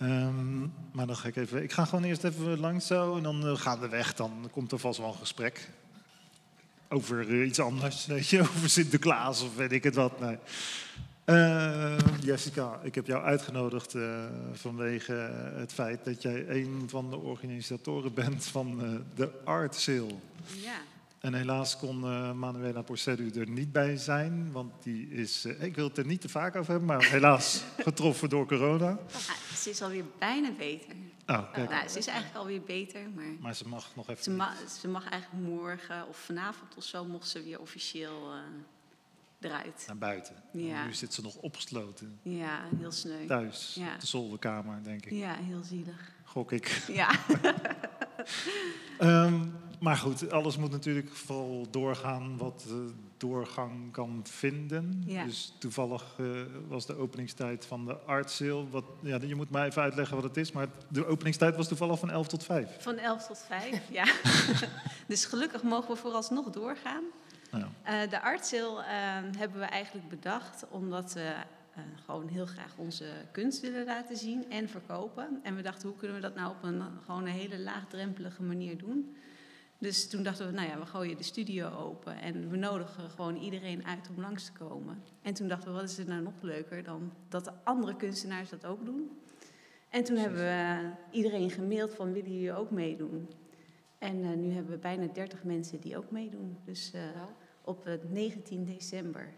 Ehm, 0.02 0.60
maar 0.92 1.08
dan 1.08 1.16
ga 1.16 1.28
ik 1.28 1.36
even... 1.36 1.64
Ik 1.64 1.72
ga 1.72 1.86
gewoon 1.86 2.04
eerst 2.04 2.24
even 2.24 2.60
langs 2.60 2.88
zo 2.88 3.18
en 3.18 3.24
dan 3.24 3.48
eh, 3.48 3.56
gaan 3.56 3.80
we 3.80 3.88
weg. 3.88 4.14
Dan 4.14 4.50
komt 4.52 4.72
er 4.72 4.80
vast 4.80 5.00
wel 5.00 5.08
een 5.08 5.14
gesprek. 5.14 5.70
Over 6.94 7.30
eh, 7.30 7.48
iets 7.48 7.60
anders, 7.60 8.06
weet 8.16 8.28
je. 8.28 8.40
Over 8.40 8.70
Sinterklaas 8.70 9.42
of 9.42 9.56
weet 9.56 9.72
ik 9.72 9.84
het 9.84 9.96
wat. 9.96 10.20
Nee. 10.20 10.38
Eh, 11.26 11.98
Jessica, 12.22 12.80
ik 12.84 12.96
heb 12.96 13.08
jou 13.08 13.24
uitgenodigd 13.24 13.96
eh, 13.96 14.26
vanwege 14.54 15.14
het 15.56 15.74
feit 15.74 16.06
dat 16.06 16.22
jij 16.22 16.50
een 16.50 16.84
van 16.88 17.10
de 17.10 17.18
organisatoren 17.18 18.14
bent 18.14 18.46
van 18.46 19.02
de 19.16 19.30
Art 19.44 19.76
Sale. 19.76 20.16
Ja. 20.46 20.91
En 21.22 21.34
helaas 21.34 21.78
kon 21.78 22.04
eh, 22.04 22.32
Manuela 22.34 22.82
Porcedu 22.82 23.40
er 23.40 23.50
niet 23.50 23.72
bij 23.72 23.98
zijn, 23.98 24.52
want 24.52 24.84
die 24.84 25.10
is, 25.10 25.46
eh, 25.46 25.64
ik 25.64 25.76
wil 25.76 25.88
het 25.88 25.98
er 25.98 26.06
niet 26.06 26.22
te 26.22 26.30
vaak 26.30 26.56
over 26.56 26.72
hebben, 26.72 26.88
maar 26.88 27.04
helaas 27.10 27.64
getroffen 27.84 28.30
door 28.30 28.48
corona. 28.48 28.90
Ah, 28.90 29.56
ze 29.58 29.70
is 29.70 29.82
alweer 29.82 30.04
bijna 30.20 30.52
beter. 30.52 30.96
Oh, 31.28 31.54
kijk, 31.54 31.70
Nou, 31.70 31.88
ze 31.88 31.98
is 31.98 32.08
eigenlijk 32.08 32.38
alweer 32.40 32.62
beter, 32.62 33.02
maar 33.16 33.26
maar 33.40 33.56
ze 33.56 33.68
mag 33.68 33.96
nog 33.96 34.10
even. 34.10 34.24
ze, 34.24 34.30
ma 34.32 34.54
ze 34.82 34.88
mag 34.88 35.10
eigenlijk 35.10 35.44
morgen 35.50 36.08
of 36.08 36.18
vanavond 36.18 36.76
of 36.78 36.84
zo 36.84 37.06
mocht 37.06 37.28
ze 37.28 37.44
weer 37.44 37.60
officieel 37.60 38.32
eh, 38.34 39.50
eruit. 39.50 39.84
naar 39.88 39.98
buiten. 39.98 40.36
Ja. 40.52 40.86
Nu 40.86 40.94
zit 40.94 41.14
ze 41.14 41.22
nog 41.22 41.36
opgesloten, 41.36 42.20
Ja, 42.22 42.60
heel 42.80 42.92
sneu. 42.92 43.26
thuis, 43.26 43.76
Ja. 43.80 43.94
op 43.94 44.00
de 44.00 44.08
zolderkamer, 44.08 44.84
denk 44.84 45.06
ik. 45.06 45.12
Ja, 45.12 45.34
heel 45.36 45.64
zielig. 45.64 46.12
Gok 46.24 46.52
ik. 46.52 46.68
Ja, 46.88 47.10
Ehm, 48.98 49.48
maar 49.82 49.98
goed, 49.98 50.32
alles 50.32 50.58
moet 50.58 50.72
natuurlijk 50.72 51.10
vooral 51.10 51.68
doorgaan 51.72 52.38
wat 52.38 52.66
doorgang 53.18 53.92
kan 53.92 54.22
vinden. 54.24 55.04
Ja. 55.06 55.24
Dus 55.24 55.54
toevallig 55.60 56.16
eh, 56.18 56.26
was 56.68 56.86
de 56.86 56.98
openingstijd 56.98 57.66
van 57.66 57.86
de 57.86 57.98
Art 57.98 58.32
Sale. 58.32 58.70
Wat, 58.70 58.84
ja, 59.02 59.20
je 59.22 59.36
moet 59.36 59.50
mij 59.50 59.66
even 59.66 59.82
uitleggen 59.82 60.16
wat 60.16 60.26
het 60.26 60.38
is, 60.38 60.52
maar 60.52 60.68
de 60.88 61.06
openingstijd 61.06 61.56
was 61.56 61.68
toevallig 61.68 62.00
van 62.00 62.10
11 62.10 62.28
tot 62.28 62.44
5. 62.44 62.76
van 62.80 62.98
11 62.98 63.28
tot 63.28 63.44
5. 63.48 63.82
Ja. 63.92 64.06
dus 65.08 65.26
gelukkig 65.26 65.64
mogen 65.64 65.90
we 65.90 65.96
vooralsnog 65.96 66.50
doorgaan. 66.50 67.04
Nou, 67.52 67.66
Eh, 67.84 68.10
de 68.10 68.22
artsil 68.22 68.82
hebben 69.38 69.60
we 69.60 69.66
eigenlijk 69.66 70.10
bedacht 70.10 70.66
omdat 70.70 71.14
we 71.14 71.34
eh, 71.76 71.84
gewoon 72.06 72.28
heel 72.28 72.46
graag 72.46 72.74
onze 72.78 73.06
kunst 73.32 73.62
willen 73.62 73.86
laten 73.86 74.18
zien 74.18 74.50
en 74.50 74.70
verkopen. 74.70 75.40
En 75.44 75.56
we 75.56 75.62
dachten, 75.62 75.90
hoe 75.90 75.98
kunnen 75.98 76.16
we 76.16 76.22
dat 76.22 76.36
nou 76.36 76.52
op 76.52 76.64
een 76.64 76.84
gewoon 77.06 77.26
een 77.26 77.32
hele 77.32 77.60
laagdrempelige 77.60 78.44
manier 78.44 78.78
doen? 78.78 79.16
Dus 79.82 80.08
toen 80.10 80.24
dachten 80.24 80.46
we, 80.48 80.54
nou 80.54 80.68
ja, 80.68 80.80
we 80.80 80.86
gooien 80.86 81.18
de 81.18 81.24
studio 81.24 81.70
open 81.70 82.22
en 82.22 82.50
we 82.50 82.58
nodigen 82.58 83.10
gewoon 83.10 83.36
iedereen 83.36 83.86
uit 83.86 84.10
om 84.16 84.22
langs 84.22 84.46
te 84.46 84.52
komen. 84.52 85.04
En 85.22 85.34
toen 85.34 85.48
dachten 85.48 85.68
we, 85.70 85.80
wat 85.80 85.90
is 85.90 85.98
er 85.98 86.08
nou 86.08 86.22
nog 86.22 86.34
leuker 86.42 86.84
dan 86.84 87.14
dat 87.30 87.46
de 87.46 87.52
andere 87.64 87.96
kunstenaars 87.96 88.50
dat 88.50 88.66
ook 88.66 88.86
doen? 88.86 89.12
En 89.90 90.04
toen 90.04 90.18
hebben 90.18 90.40
we 90.40 90.90
iedereen 91.12 91.52
gemaild 91.52 91.96
van, 91.96 92.14
willen 92.14 92.32
jullie 92.32 92.54
ook 92.54 92.72
meedoen? 92.72 93.30
En 93.98 94.24
eh, 94.24 94.30
nu 94.30 94.54
hebben 94.54 94.72
we 94.72 94.78
bijna 94.78 95.08
30 95.14 95.44
mensen 95.44 95.80
die 95.80 95.98
ook 95.98 96.12
meedoen. 96.12 96.58
Dus 96.66 96.92
eh, 96.94 97.02
op 97.62 97.88
eh, 97.88 97.94
19 98.10 98.66
december. 98.66 99.34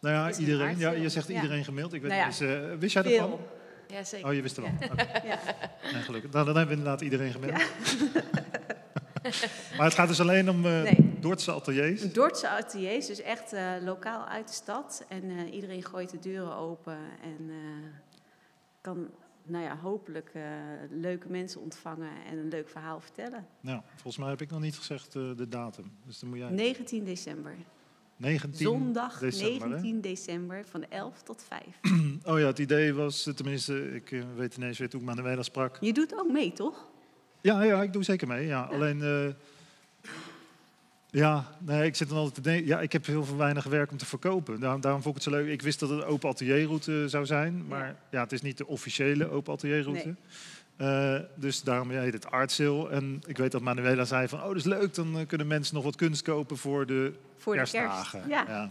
nou 0.00 0.14
ja, 0.14 0.38
iedereen. 0.38 0.78
Ja, 0.78 0.90
je 0.90 1.08
zegt 1.08 1.28
Ja. 1.28 1.34
iedereen 1.34 1.64
gemaild. 1.64 1.92
Ik 1.92 2.02
weet 2.02 2.10
Nou 2.10 2.32
ja, 2.38 2.70
eh, 2.70 2.78
wist 2.78 2.92
jij 2.92 3.02
ervan? 3.04 3.38
Ja, 3.88 4.04
zeker. 4.04 4.28
Oh, 4.28 4.34
je 4.34 4.42
wist 4.42 4.56
er. 4.56 4.62
Ja. 5.24 5.38
Nee, 5.92 6.02
gelukkig. 6.02 6.32
Nou, 6.32 6.44
dan 6.46 6.56
hebben 6.56 6.74
we 6.74 6.80
inderdaad 6.80 7.00
iedereen 7.00 7.32
gemaild. 7.32 7.62
maar 9.76 9.86
het 9.86 9.94
gaat 9.94 10.08
dus 10.08 10.20
alleen 10.20 10.50
om 10.50 10.66
eh 10.66 10.82
Nee. 10.82 11.16
Dordtse 11.20 11.52
ateliers. 11.52 12.12
Dordtse 12.12 12.48
ateliers, 12.48 13.06
dus 13.06 13.20
echt 13.20 13.52
eh, 13.52 13.72
lokaal 13.84 14.24
uit 14.26 14.48
de 14.48 14.54
stad. 14.54 15.04
En 15.08 15.22
eh, 15.30 15.54
iedereen 15.54 15.84
gooit 15.84 16.10
de 16.10 16.18
deuren 16.18 16.54
open 16.56 16.98
en 17.22 17.50
eh, 17.50 17.56
kan 18.80 19.08
nou 19.48 19.64
ja, 19.64 19.76
hopelijk 19.76 20.30
eh, 20.34 20.42
leuke 20.90 21.28
mensen 21.28 21.60
ontvangen 21.60 22.10
en 22.30 22.38
een 22.38 22.48
leuk 22.48 22.68
verhaal 22.68 23.00
vertellen. 23.00 23.46
Nou, 23.60 23.80
volgens 23.92 24.16
mij 24.16 24.28
heb 24.28 24.40
ik 24.40 24.50
nog 24.50 24.60
niet 24.60 24.76
gezegd 24.76 25.16
eh, 25.16 25.22
de 25.36 25.48
datum. 25.48 25.92
Dus 26.06 26.18
dan 26.18 26.28
moet 26.28 26.38
jij... 26.38 26.50
19 26.50 27.04
december. 27.04 27.54
19 28.16 28.54
Zondag 28.66 29.18
december, 29.18 29.62
hè? 29.62 29.68
19 29.68 30.00
december 30.00 30.64
van 30.66 30.84
11 30.88 31.22
tot 31.22 31.44
5. 31.48 31.62
Oh 32.24 32.38
ja, 32.38 32.46
het 32.46 32.58
idee 32.58 32.94
was, 32.94 33.26
eh, 33.26 33.34
tenminste, 33.34 33.94
ik 33.94 34.12
eh, 34.12 34.22
weet 34.36 34.56
ineens 34.56 34.78
weer 34.78 34.88
toen 34.88 35.00
ik 35.00 35.06
Manuela 35.06 35.42
sprak. 35.42 35.76
Je 35.80 35.92
doet 35.92 36.18
ook 36.18 36.30
mee, 36.30 36.52
toch? 36.52 36.88
Ja, 37.48 37.62
ja, 37.62 37.82
ik 37.82 37.92
doe 37.92 38.02
zeker 38.02 38.26
mee. 38.28 38.46
Ja. 38.46 38.62
Alleen, 38.62 39.02
eh, 39.02 39.34
ja, 41.10 41.44
nee, 41.58 41.86
ik 41.86 41.96
zit 41.96 42.08
dan 42.08 42.16
altijd 42.16 42.34
te 42.34 42.40
denken, 42.40 42.66
ja, 42.66 42.80
ik 42.80 42.92
heb 42.92 43.06
heel 43.06 43.24
veel 43.24 43.36
weinig 43.36 43.64
werk 43.64 43.90
om 43.90 43.96
te 43.96 44.06
verkopen. 44.06 44.60
Daarom, 44.60 44.80
daarom 44.80 45.02
vond 45.02 45.16
ik 45.16 45.22
het 45.24 45.32
zo 45.32 45.40
leuk. 45.40 45.52
Ik 45.52 45.62
wist 45.62 45.80
dat 45.80 45.88
het 45.88 45.98
een 45.98 46.04
open 46.04 46.28
atelierroute 46.28 47.08
zou 47.08 47.26
zijn, 47.26 47.66
maar 47.66 47.96
ja, 48.10 48.22
het 48.22 48.32
is 48.32 48.42
niet 48.42 48.58
de 48.58 48.66
officiële 48.66 49.30
open 49.30 49.52
atelierroute. 49.52 50.14
Nee. 50.76 51.16
Eh, 51.16 51.20
dus 51.34 51.62
daarom 51.62 51.92
ja, 51.92 52.00
heet 52.00 52.12
het 52.12 52.30
Art 52.30 52.50
Sale. 52.50 52.88
En 52.88 53.22
ik 53.26 53.36
weet 53.36 53.52
dat 53.52 53.62
Manuela 53.62 54.04
zei 54.04 54.28
van, 54.28 54.40
oh, 54.40 54.46
dat 54.46 54.56
is 54.56 54.64
leuk, 54.64 54.94
dan 54.94 55.18
eh, 55.18 55.26
kunnen 55.26 55.46
mensen 55.46 55.74
nog 55.74 55.84
wat 55.84 55.96
kunst 55.96 56.22
kopen 56.22 56.56
voor 56.56 56.86
de 56.86 57.12
Voor 57.36 57.52
de 57.52 57.58
kerstdagen. 57.58 58.20
kerst. 58.28 58.48
Ja. 58.48 58.70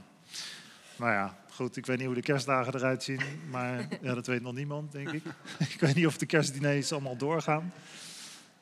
Nou 0.98 1.12
ja, 1.12 1.38
goed, 1.50 1.78
ik 1.78 1.86
weet 1.86 1.98
niet 1.98 2.06
hoe 2.06 2.16
de 2.16 2.22
kerstdagen 2.22 2.76
eruit 2.76 3.04
zien, 3.04 3.22
maar 3.52 3.88
ja, 4.02 4.14
dat 4.14 4.28
weet 4.28 4.42
nog 4.42 4.54
niemand, 4.54 4.92
denk 4.92 5.12
ik. 5.12 5.24
ik 5.74 5.80
weet 5.80 5.96
niet 5.96 6.08
of 6.08 6.18
de 6.18 6.26
kerstdiners 6.26 6.92
allemaal 6.92 7.18
doorgaan. 7.18 7.74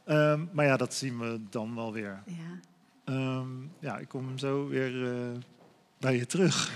Ehm, 0.05 0.45
maar 0.51 0.65
ja, 0.65 0.77
dat 0.77 0.93
zien 0.93 1.19
we 1.19 1.41
dan 1.49 1.75
wel 1.75 1.93
weer. 1.93 2.23
ja. 2.25 2.59
Ehm, 3.05 3.47
ja, 3.79 3.97
ik 3.97 4.07
kom 4.07 4.37
zo 4.37 4.67
weer 4.67 5.13
eh, 5.13 5.31
bij 5.97 6.15
je 6.15 6.25
terug. 6.25 6.71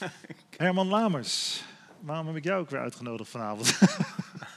Herman 0.56 0.86
Lamers, 0.86 1.64
waarom 2.00 2.26
heb 2.26 2.36
ik 2.36 2.44
jou 2.44 2.60
ook 2.60 2.70
weer 2.70 2.80
uitgenodigd 2.80 3.30
vanavond? 3.30 3.78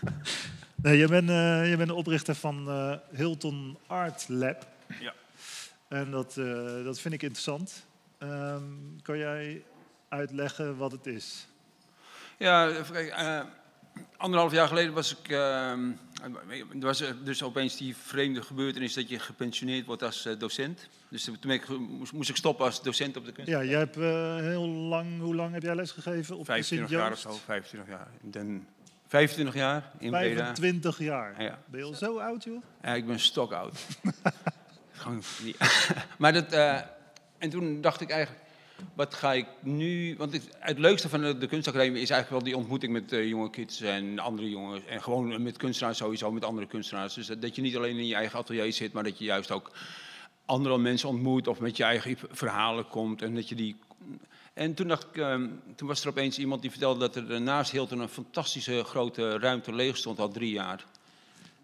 nee, 0.83 0.97
je, 0.97 1.07
bent, 1.07 1.29
eh, 1.29 1.69
je 1.69 1.77
bent 1.77 1.89
de 1.89 1.95
oprichter 1.95 2.35
van 2.35 2.69
eh, 2.69 2.93
Hilton 3.11 3.77
Art 3.88 4.25
Lab. 4.29 4.67
Ja. 4.99 5.13
En 5.88 6.11
dat, 6.11 6.38
eh, 6.38 6.83
dat 6.83 6.99
vind 6.99 7.13
ik 7.13 7.21
interessant. 7.21 7.85
Ehm, 8.17 8.63
kan 9.01 9.17
jij 9.17 9.63
uitleggen 10.09 10.77
wat 10.77 10.91
het 10.91 11.05
is? 11.05 11.47
Ja, 12.38 12.67
even 12.69 12.93
kijken, 12.93 13.15
eh, 13.15 13.41
anderhalf 14.17 14.51
jaar 14.51 14.67
geleden 14.67 14.93
was 14.93 15.17
ik. 15.17 15.27
Eh, 16.21 16.59
er 16.59 16.79
was 16.79 17.01
eh, 17.01 17.09
dus 17.23 17.43
opeens 17.43 17.77
die 17.77 17.95
vreemde 17.95 18.41
gebeurtenis 18.41 18.93
dat 18.93 19.09
je 19.09 19.19
gepensioneerd 19.19 19.85
wordt 19.85 20.03
als 20.03 20.25
eh, 20.25 20.39
docent. 20.39 20.88
Dus 21.09 21.23
toen 21.23 21.38
ben 21.41 21.51
ik, 21.51 21.67
moest, 22.11 22.29
ik 22.29 22.35
stoppen 22.35 22.65
als 22.65 22.83
docent 22.83 23.17
op 23.17 23.25
de 23.25 23.31
kunst. 23.31 23.49
Ja, 23.49 23.63
jij 23.63 23.79
hebt 23.79 23.97
eh, 23.97 24.35
heel 24.35 24.67
lang, 24.67 25.19
hoe 25.19 25.35
lang 25.35 25.53
heb 25.53 25.63
jij 25.63 25.75
lesgegeven 25.75 26.33
op 26.33 26.45
de 26.45 26.51
25 26.51 26.89
jaar 26.89 27.11
of 27.11 27.19
zo, 27.19 27.31
25 27.45 27.89
jaar. 27.89 28.07
En 28.23 28.31
dan 28.31 28.65
25 29.07 29.55
jaar 29.55 29.91
in 29.99 30.11
Breda. 30.11 30.45
25 30.45 30.99
jaar. 30.99 31.43
Ja. 31.43 31.59
Ben 31.65 31.79
je 31.79 31.85
al 31.85 31.93
zo 31.93 32.17
oud, 32.17 32.43
joh? 32.43 32.63
Ja, 32.83 32.93
ik 32.93 33.05
ben 33.05 33.19
stokoud. 33.19 33.79
Gewoon 34.91 35.23
niet. 35.43 35.57
maar 36.17 36.33
dat, 36.33 36.51
eh, 36.51 36.79
en 37.38 37.49
toen 37.49 37.81
dacht 37.81 38.01
ik 38.01 38.09
eigenlijk, 38.09 38.43
wat 38.95 39.13
ga 39.13 39.33
ik 39.33 39.48
nu... 39.62 40.15
Want 40.17 40.33
het, 40.59 40.79
leukste 40.79 41.09
van 41.09 41.21
de, 41.21 41.38
de 41.38 41.48
kunstacademie 41.48 42.01
is 42.01 42.09
eigenlijk 42.09 42.29
wel 42.29 42.51
die 42.51 42.62
ontmoeting 42.62 42.93
met 42.93 43.12
eh, 43.12 43.27
jonge 43.27 43.50
kids 43.50 43.81
en 43.81 44.19
andere 44.19 44.50
jongens. 44.50 44.86
En 44.86 45.01
gewoon 45.01 45.43
met 45.43 45.57
kunstenaars 45.57 45.98
sowieso, 45.98 46.31
met 46.31 46.45
andere 46.45 46.67
kunstenaars. 46.67 47.13
Dus 47.13 47.27
dat, 47.27 47.55
je 47.55 47.62
niet 47.62 47.77
alleen 47.77 47.98
in 47.98 48.07
je 48.07 48.15
eigen 48.15 48.39
atelier 48.39 48.74
zit, 48.74 48.93
maar 48.93 49.03
dat 49.03 49.17
je 49.17 49.25
juist 49.25 49.51
ook 49.51 49.71
andere 50.45 50.77
mensen 50.77 51.09
ontmoet 51.09 51.48
of 51.48 51.59
met 51.59 51.77
je 51.77 51.83
eigen 51.83 52.17
verhalen 52.31 52.88
komt. 52.88 53.21
En 53.21 53.36
dat 53.36 53.50
je 53.50 53.55
die... 53.55 53.75
En 54.53 54.74
toen, 54.74 54.88
dacht 54.88 55.03
ik, 55.03 55.17
ehm, 55.17 55.48
toen 55.75 55.88
was 55.88 56.01
er 56.01 56.09
opeens 56.09 56.39
iemand 56.39 56.62
die 56.62 56.71
vertelde 56.71 57.00
dat 57.00 57.15
er 57.15 57.41
naast 57.41 57.71
Hilton 57.71 58.00
een 58.00 58.09
fantastische 58.09 58.83
grote 58.83 59.38
ruimte 59.38 59.74
leeg 59.74 59.98
stond 59.98 60.19
al 60.19 60.29
drie 60.29 60.51
jaar. 60.51 60.86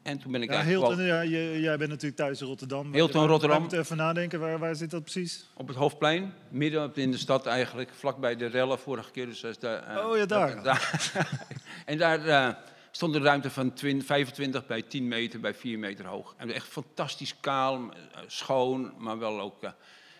En 0.05 0.17
toen 0.19 0.31
ben 0.31 0.41
ik 0.41 0.49
Ja, 0.49 0.55
eigenlijk 0.55 0.87
Hilton, 0.87 1.05
ja, 1.05 1.23
jij 1.59 1.77
bent 1.77 1.89
natuurlijk 1.89 2.15
thuis 2.15 2.41
in 2.41 2.47
Rotterdam. 2.47 2.93
Hilton, 2.93 3.19
Wij- 3.21 3.29
Rotterdam. 3.29 3.59
moeten 3.61 3.79
even 3.79 3.97
nadenken, 3.97 4.39
waar, 4.39 4.59
waar 4.59 4.75
zit 4.75 4.91
dat 4.91 5.01
precies? 5.03 5.45
Op 5.53 5.67
het 5.67 5.77
Hoofdplein, 5.77 6.33
midden 6.49 6.91
in 6.95 7.11
de 7.11 7.17
stad 7.17 7.45
eigenlijk, 7.45 7.89
vlakbij 7.93 8.35
de 8.35 8.45
rellen 8.45 8.79
vorige 8.79 9.11
keer. 9.11 9.25
Dus 9.25 9.43
is 9.43 9.59
daar, 9.59 9.83
eh, 9.97 10.07
Oh 10.07 10.17
ja, 10.17 10.25
daar. 10.25 10.63
dat- 10.63 11.11
en 11.85 11.97
daar 11.97 12.25
eh, 12.27 12.53
stond 12.91 13.15
een 13.15 13.23
ruimte 13.23 13.49
van 13.49 13.73
20, 13.73 14.05
25 14.05 14.65
bij 14.65 14.81
10 14.81 15.07
meter 15.07 15.39
bij 15.39 15.53
4 15.53 15.79
meter 15.79 16.05
hoog. 16.05 16.33
En 16.37 16.51
echt 16.51 16.67
fantastisch 16.67 17.35
kaal, 17.39 17.75
eh, 17.91 18.19
schoon, 18.27 18.93
maar 18.97 19.19
wel 19.19 19.41
ook... 19.41 19.63
eh, 19.63 19.69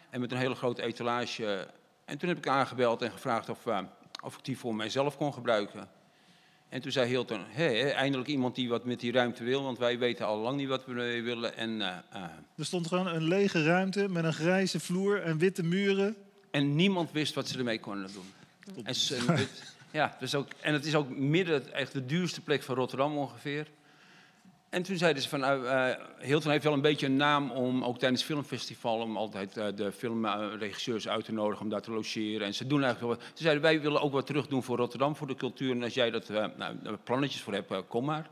en 0.10 0.20
met 0.22 0.32
een 0.32 0.38
hele 0.38 0.56
grote 0.56 0.82
etalage. 0.82 1.68
En 2.06 2.18
toen 2.18 2.30
heb 2.30 2.38
ik 2.38 2.48
aangebeld 2.48 3.02
en 3.02 3.12
gevraagd 3.12 3.50
of, 3.50 3.66
eh, 3.66 3.80
of 4.24 4.38
ik 4.38 4.44
die 4.46 4.58
voor 4.58 4.76
mijzelf 4.76 5.18
kon 5.18 5.34
gebruiken. 5.34 5.88
En 6.76 6.82
toen 6.82 6.92
zei 6.92 7.08
Hilton, 7.10 7.40
hé, 7.50 7.90
eindelijk 7.90 8.30
iemand 8.30 8.56
die 8.56 8.70
wat 8.70 8.86
met 8.86 9.00
die 9.00 9.12
ruimte 9.12 9.44
wil, 9.44 9.64
want 9.64 9.78
wij 9.78 9.98
weten 10.00 10.26
al 10.26 10.38
lang 10.38 10.58
niet 10.58 10.68
wat 10.68 10.86
we 10.86 10.94
willen. 11.22 11.58
En, 11.58 11.82
eh, 11.82 11.88
eh, 12.12 12.22
Er 12.58 12.66
stond 12.66 12.88
gewoon 12.88 13.08
een 13.08 13.24
lege 13.24 13.64
ruimte 13.64 14.10
met 14.10 14.24
een 14.24 14.34
grijze 14.34 14.80
vloer 14.80 15.22
en 15.22 15.38
witte 15.38 15.64
muren. 15.64 16.16
En 16.52 16.76
niemand 16.76 17.12
wist 17.12 17.34
wat 17.34 17.48
ze 17.48 17.58
ermee 17.58 17.80
konden 17.80 18.10
doen. 18.14 18.84
En, 18.84 18.96
ze- 18.96 19.16
en 19.16 19.36
het, 19.38 19.74
ja, 19.92 20.16
dus 20.20 20.36
ook, 20.36 20.48
en 20.62 20.74
het 20.74 20.86
is 20.86 20.96
ook 20.96 21.10
midden, 21.18 21.74
echt 21.74 21.92
de 21.94 22.06
duurste 22.06 22.42
plek 22.42 22.64
van 22.64 22.76
Rotterdam 22.76 23.18
ongeveer. 23.18 23.68
En 24.76 24.84
toen 24.84 24.98
zeiden 24.98 25.24
ze 25.24 25.30
van, 25.30 25.44
eh, 25.44 25.90
Hilton 26.20 26.52
heeft 26.52 26.64
wel 26.64 26.74
een 26.74 26.82
beetje 26.82 27.06
een 27.06 27.16
naam 27.16 27.52
om, 27.52 27.84
ook 27.84 27.98
tijdens 28.00 28.22
het 28.22 28.32
filmfestival, 28.32 29.00
om 29.00 29.18
altijd 29.18 29.58
eh, 29.58 29.68
de 29.76 29.92
filmregisseurs 29.92 31.08
uit 31.08 31.26
te 31.26 31.34
nodigen 31.34 31.64
om 31.64 31.70
daar 31.70 31.82
te 31.82 31.92
logeren. 31.92 32.48
En 32.48 32.54
ze 32.54 32.68
doen 32.68 32.84
eigenlijk 32.84 33.20
wel. 33.20 33.28
Ze 33.34 33.42
zeiden, 33.44 33.64
wij 33.64 33.82
willen 33.82 34.02
ook 34.02 34.12
wat 34.12 34.26
terug 34.26 34.48
doen 34.48 34.64
voor 34.64 34.78
Rotterdam, 34.78 35.16
voor 35.16 35.28
de 35.28 35.36
cultuur. 35.36 35.72
En 35.72 35.84
als 35.84 35.94
jij 35.94 36.12
dat, 36.12 36.30
eh, 36.30 36.46
nou, 36.58 36.76
daar 36.84 36.98
plannetjes 36.98 37.42
voor 37.42 37.54
hebt, 37.54 37.88
kom 37.88 38.06
maar. 38.06 38.30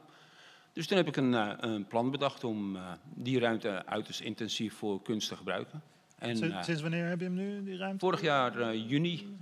Dus 0.74 0.88
toen 0.88 0.98
heb 0.98 1.08
ik 1.08 1.16
een, 1.16 1.34
een 1.70 1.88
plan 1.88 2.12
bedacht 2.12 2.44
om 2.44 2.78
die 3.14 3.40
ruimte 3.40 3.86
uiterst 3.86 4.20
intensief 4.22 4.74
voor 4.74 5.02
kunst 5.02 5.28
te 5.30 5.36
gebruiken. 5.36 5.82
En, 6.20 6.38
Sin- 6.38 6.64
Sinds 6.64 6.82
wanneer 6.82 7.06
heb 7.08 7.20
je 7.20 7.26
hem 7.26 7.34
nu, 7.36 7.64
die 7.64 7.78
ruimte? 7.78 8.06
Vorig 8.06 8.22
jaar 8.22 8.76
juni, 8.76 9.38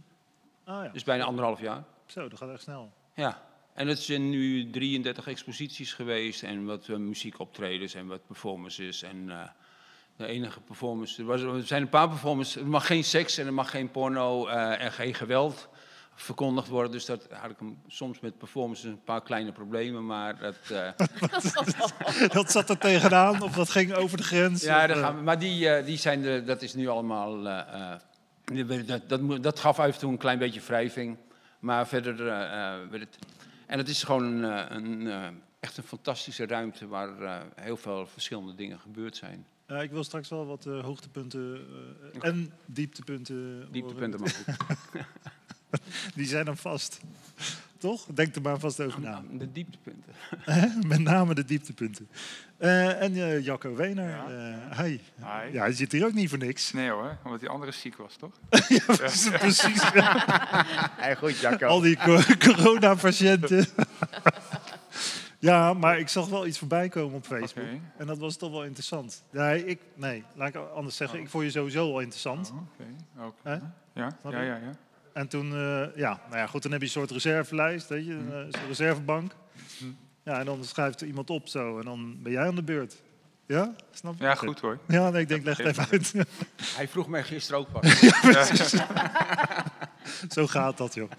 Ah 0.63 0.83
ja, 0.85 0.89
dus 0.91 1.03
bijna 1.03 1.23
anderhalf 1.23 1.61
jaar. 1.61 1.83
zo, 2.05 2.29
dat 2.29 2.37
gaat 2.37 2.49
echt 2.49 2.61
snel. 2.61 2.91
Ja, 3.15 3.41
en 3.81 3.87
het 3.87 3.99
zijn 3.99 4.29
nu 4.29 4.69
33 4.69 5.27
exposities 5.27 5.93
geweest 5.93 6.43
en 6.43 6.65
wat 6.65 6.87
eh, 6.87 6.95
muziekoptredens 6.95 7.93
en 7.93 8.07
wat 8.07 8.27
performances. 8.27 9.03
En 9.03 9.29
eh, 9.29 9.37
de 10.15 10.25
enige 10.25 10.59
performance, 10.59 11.21
er, 11.21 11.27
was, 11.27 11.41
er 11.41 11.67
zijn 11.67 11.81
een 11.81 11.89
paar 11.89 12.09
performances, 12.09 12.55
er 12.55 12.67
mag 12.67 12.85
geen 12.85 13.03
seks 13.03 13.37
en 13.37 13.45
er 13.45 13.53
mag 13.53 13.69
geen 13.69 13.91
porno 13.91 14.47
eh, 14.47 14.81
en 14.81 14.91
geen 14.91 15.13
geweld 15.13 15.69
verkondigd 16.15 16.67
worden. 16.67 16.91
Dus 16.91 17.05
dat 17.05 17.27
had 17.31 17.51
ik 17.51 17.55
hem 17.59 17.77
soms 17.87 18.19
met 18.19 18.37
performances 18.37 18.85
een 18.85 19.03
paar 19.03 19.21
kleine 19.21 19.51
problemen, 19.51 20.05
maar 20.05 20.37
dat... 20.39 20.55
dat 22.33 22.51
zat 22.51 22.69
er 22.69 22.77
tegenaan, 22.77 23.41
of 23.41 23.51
dat 23.51 23.69
ging 23.69 23.93
over 23.93 24.17
de 24.17 24.23
grens. 24.23 24.63
Ja, 24.63 24.85
of, 24.85 24.91
gaan 24.91 25.15
we, 25.15 25.21
maar 25.21 25.39
die, 25.39 25.83
die 25.83 25.97
zijn 25.97 26.21
de, 26.21 26.43
dat 26.45 26.61
is 26.61 26.73
nu 26.73 26.87
allemaal. 26.87 27.41
dat, 28.85 29.01
dat, 29.07 29.43
dat 29.43 29.59
gaf 29.59 29.79
af 29.79 29.85
en 29.85 29.99
toe 29.99 30.11
een 30.11 30.17
klein 30.17 30.39
beetje 30.39 30.61
wrijving. 30.61 31.17
Maar 31.59 31.87
verder 31.87 32.25
werd 32.89 32.99
het. 32.99 33.17
En 33.71 33.77
het 33.77 33.89
is 33.89 34.03
gewoon 34.03 34.23
een, 34.23 34.43
eh, 34.43 34.75
een, 34.75 35.07
eh, 35.07 35.27
echt 35.59 35.77
een 35.77 35.83
fantastische 35.83 36.45
ruimte 36.45 36.87
waar 36.87 37.21
eh, 37.21 37.41
heel 37.55 37.77
veel 37.77 38.07
verschillende 38.07 38.55
dingen 38.55 38.79
gebeurd 38.79 39.15
zijn. 39.15 39.45
ja, 39.67 39.81
ik 39.81 39.91
wil 39.91 40.03
straks 40.03 40.29
wel 40.29 40.45
wat 40.45 40.63
hoogtepunten 40.63 41.65
en 42.19 42.53
dieptepunten. 42.65 43.67
Dieptepunten 43.71 44.19
maar 44.19 44.29
goed. 44.29 44.55
Die 46.15 46.25
zijn 46.25 46.45
dan 46.45 46.57
vast. 46.57 47.01
Toch? 47.81 48.05
Denk 48.13 48.35
er 48.35 48.41
maar 48.41 48.59
vast 48.59 48.79
over 48.81 49.01
na. 49.01 49.21
De 49.31 49.51
dieptepunten. 49.51 50.13
Met 50.87 50.99
name 50.99 51.33
de 51.33 51.45
dieptepunten. 51.45 52.07
Eh, 52.57 53.01
en 53.01 53.15
eh, 53.15 53.43
Jacco 53.45 53.75
Wener. 53.75 54.09
Ja. 54.09 54.25
eh, 54.69 54.79
hi. 54.79 54.99
Hi. 55.17 55.51
Ja, 55.53 55.61
hij 55.61 55.71
zit 55.73 55.91
hier 55.91 56.05
ook 56.05 56.13
niet 56.13 56.29
voor 56.29 56.37
niks. 56.37 56.71
Nee 56.73 56.89
hoor, 56.89 57.17
omdat 57.23 57.39
die 57.39 57.49
andere 57.49 57.71
ziek 57.71 57.95
was, 57.95 58.15
toch? 58.15 58.31
ja, 58.67 58.83
precies. 59.37 59.83
Hey, 61.01 61.15
goed, 61.15 61.37
Jacco. 61.39 61.67
Al 61.67 61.79
die 61.79 61.97
co- 61.97 62.21
coronapatiënten. 62.39 63.65
ja, 65.39 65.73
maar 65.73 65.99
ik 65.99 66.07
zag 66.07 66.27
wel 66.27 66.47
iets 66.47 66.57
voorbij 66.59 66.89
komen 66.89 67.15
op 67.15 67.25
Facebook. 67.25 67.65
En 67.97 68.07
dat 68.07 68.17
was 68.17 68.37
toch 68.37 68.51
wel 68.51 68.63
interessant. 68.63 69.23
Nee, 69.31 69.65
ik, 69.65 69.79
nee, 69.95 70.23
laat 70.35 70.47
ik 70.47 70.55
anders 70.55 70.95
zeggen. 70.95 71.17
Oh. 71.17 71.23
Ik 71.23 71.29
vond 71.29 71.43
je 71.43 71.49
sowieso 71.51 71.91
al 71.91 71.99
interessant. 71.99 72.51
Oh, 72.51 72.57
Oké, 72.57 73.25
ook. 73.25 73.35
Ja, 73.93 74.15
ja, 74.23 74.41
ja. 74.41 74.75
En 75.13 75.27
toen, 75.27 75.51
eh, 75.53 75.95
ja, 75.95 76.21
nou 76.25 76.37
ja, 76.37 76.47
goed, 76.47 76.61
dan 76.63 76.71
heb 76.71 76.79
je 76.81 76.85
een 76.87 76.93
soort 76.93 77.11
reservelijst, 77.11 77.87
weet 77.87 78.05
je, 78.05 78.13
een 78.13 78.31
eh, 78.31 78.37
soort 78.39 78.67
reservebank. 78.67 79.35
Hm. 79.77 79.85
Ja, 80.23 80.39
en 80.39 80.45
dan 80.45 80.63
schrijft 80.63 81.01
er 81.01 81.07
iemand 81.07 81.29
op 81.29 81.47
zo 81.47 81.79
en 81.79 81.85
dan 81.85 82.17
ben 82.23 82.31
jij 82.31 82.47
aan 82.47 82.55
de 82.55 82.63
beurt. 82.63 83.01
Ja, 83.45 83.73
snap 83.91 84.17
je? 84.17 84.23
Ja, 84.23 84.35
goed 84.35 84.59
hoor. 84.59 84.79
Ja, 84.87 85.09
nee, 85.09 85.21
ik 85.21 85.27
denk, 85.27 85.43
leg 85.45 85.57
het 85.57 85.67
even 85.67 85.87
uit. 85.91 86.13
Hij 86.77 86.87
vroeg 86.87 87.07
mij 87.07 87.23
gisteren 87.23 87.59
ook 87.59 87.71
pas. 87.71 87.99
zo 90.35 90.47
gaat 90.47 90.77
dat, 90.77 90.93
joh. 90.93 91.11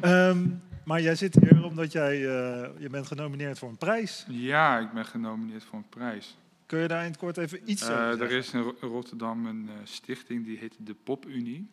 Ehm, 0.00 0.46
maar 0.84 1.00
jij 1.00 1.14
zit 1.14 1.34
hier 1.40 1.64
omdat 1.64 1.92
jij, 1.92 2.12
eh, 2.14 2.68
je 2.78 2.88
bent 2.90 3.06
genomineerd 3.06 3.58
voor 3.58 3.68
een 3.68 3.76
prijs. 3.76 4.24
Ja, 4.28 4.78
ik 4.78 4.92
ben 4.92 5.04
genomineerd 5.06 5.64
voor 5.64 5.78
een 5.78 5.88
prijs. 5.88 6.36
Kun 6.66 6.78
je 6.80 6.88
daar 6.88 7.00
in 7.04 7.10
het 7.10 7.18
kort 7.18 7.36
even 7.36 7.60
iets 7.70 7.82
Eh, 7.82 7.88
over 7.90 8.02
er 8.08 8.16
zeggen? 8.18 8.36
is 8.38 8.52
in 8.52 8.60
Ro- 8.60 8.76
Rotterdam 8.80 9.46
een 9.46 9.68
eh, 9.68 9.74
stichting 9.84 10.44
die 10.44 10.58
heet 10.58 10.74
de 10.78 10.94
Pop-Unie. 11.04 11.68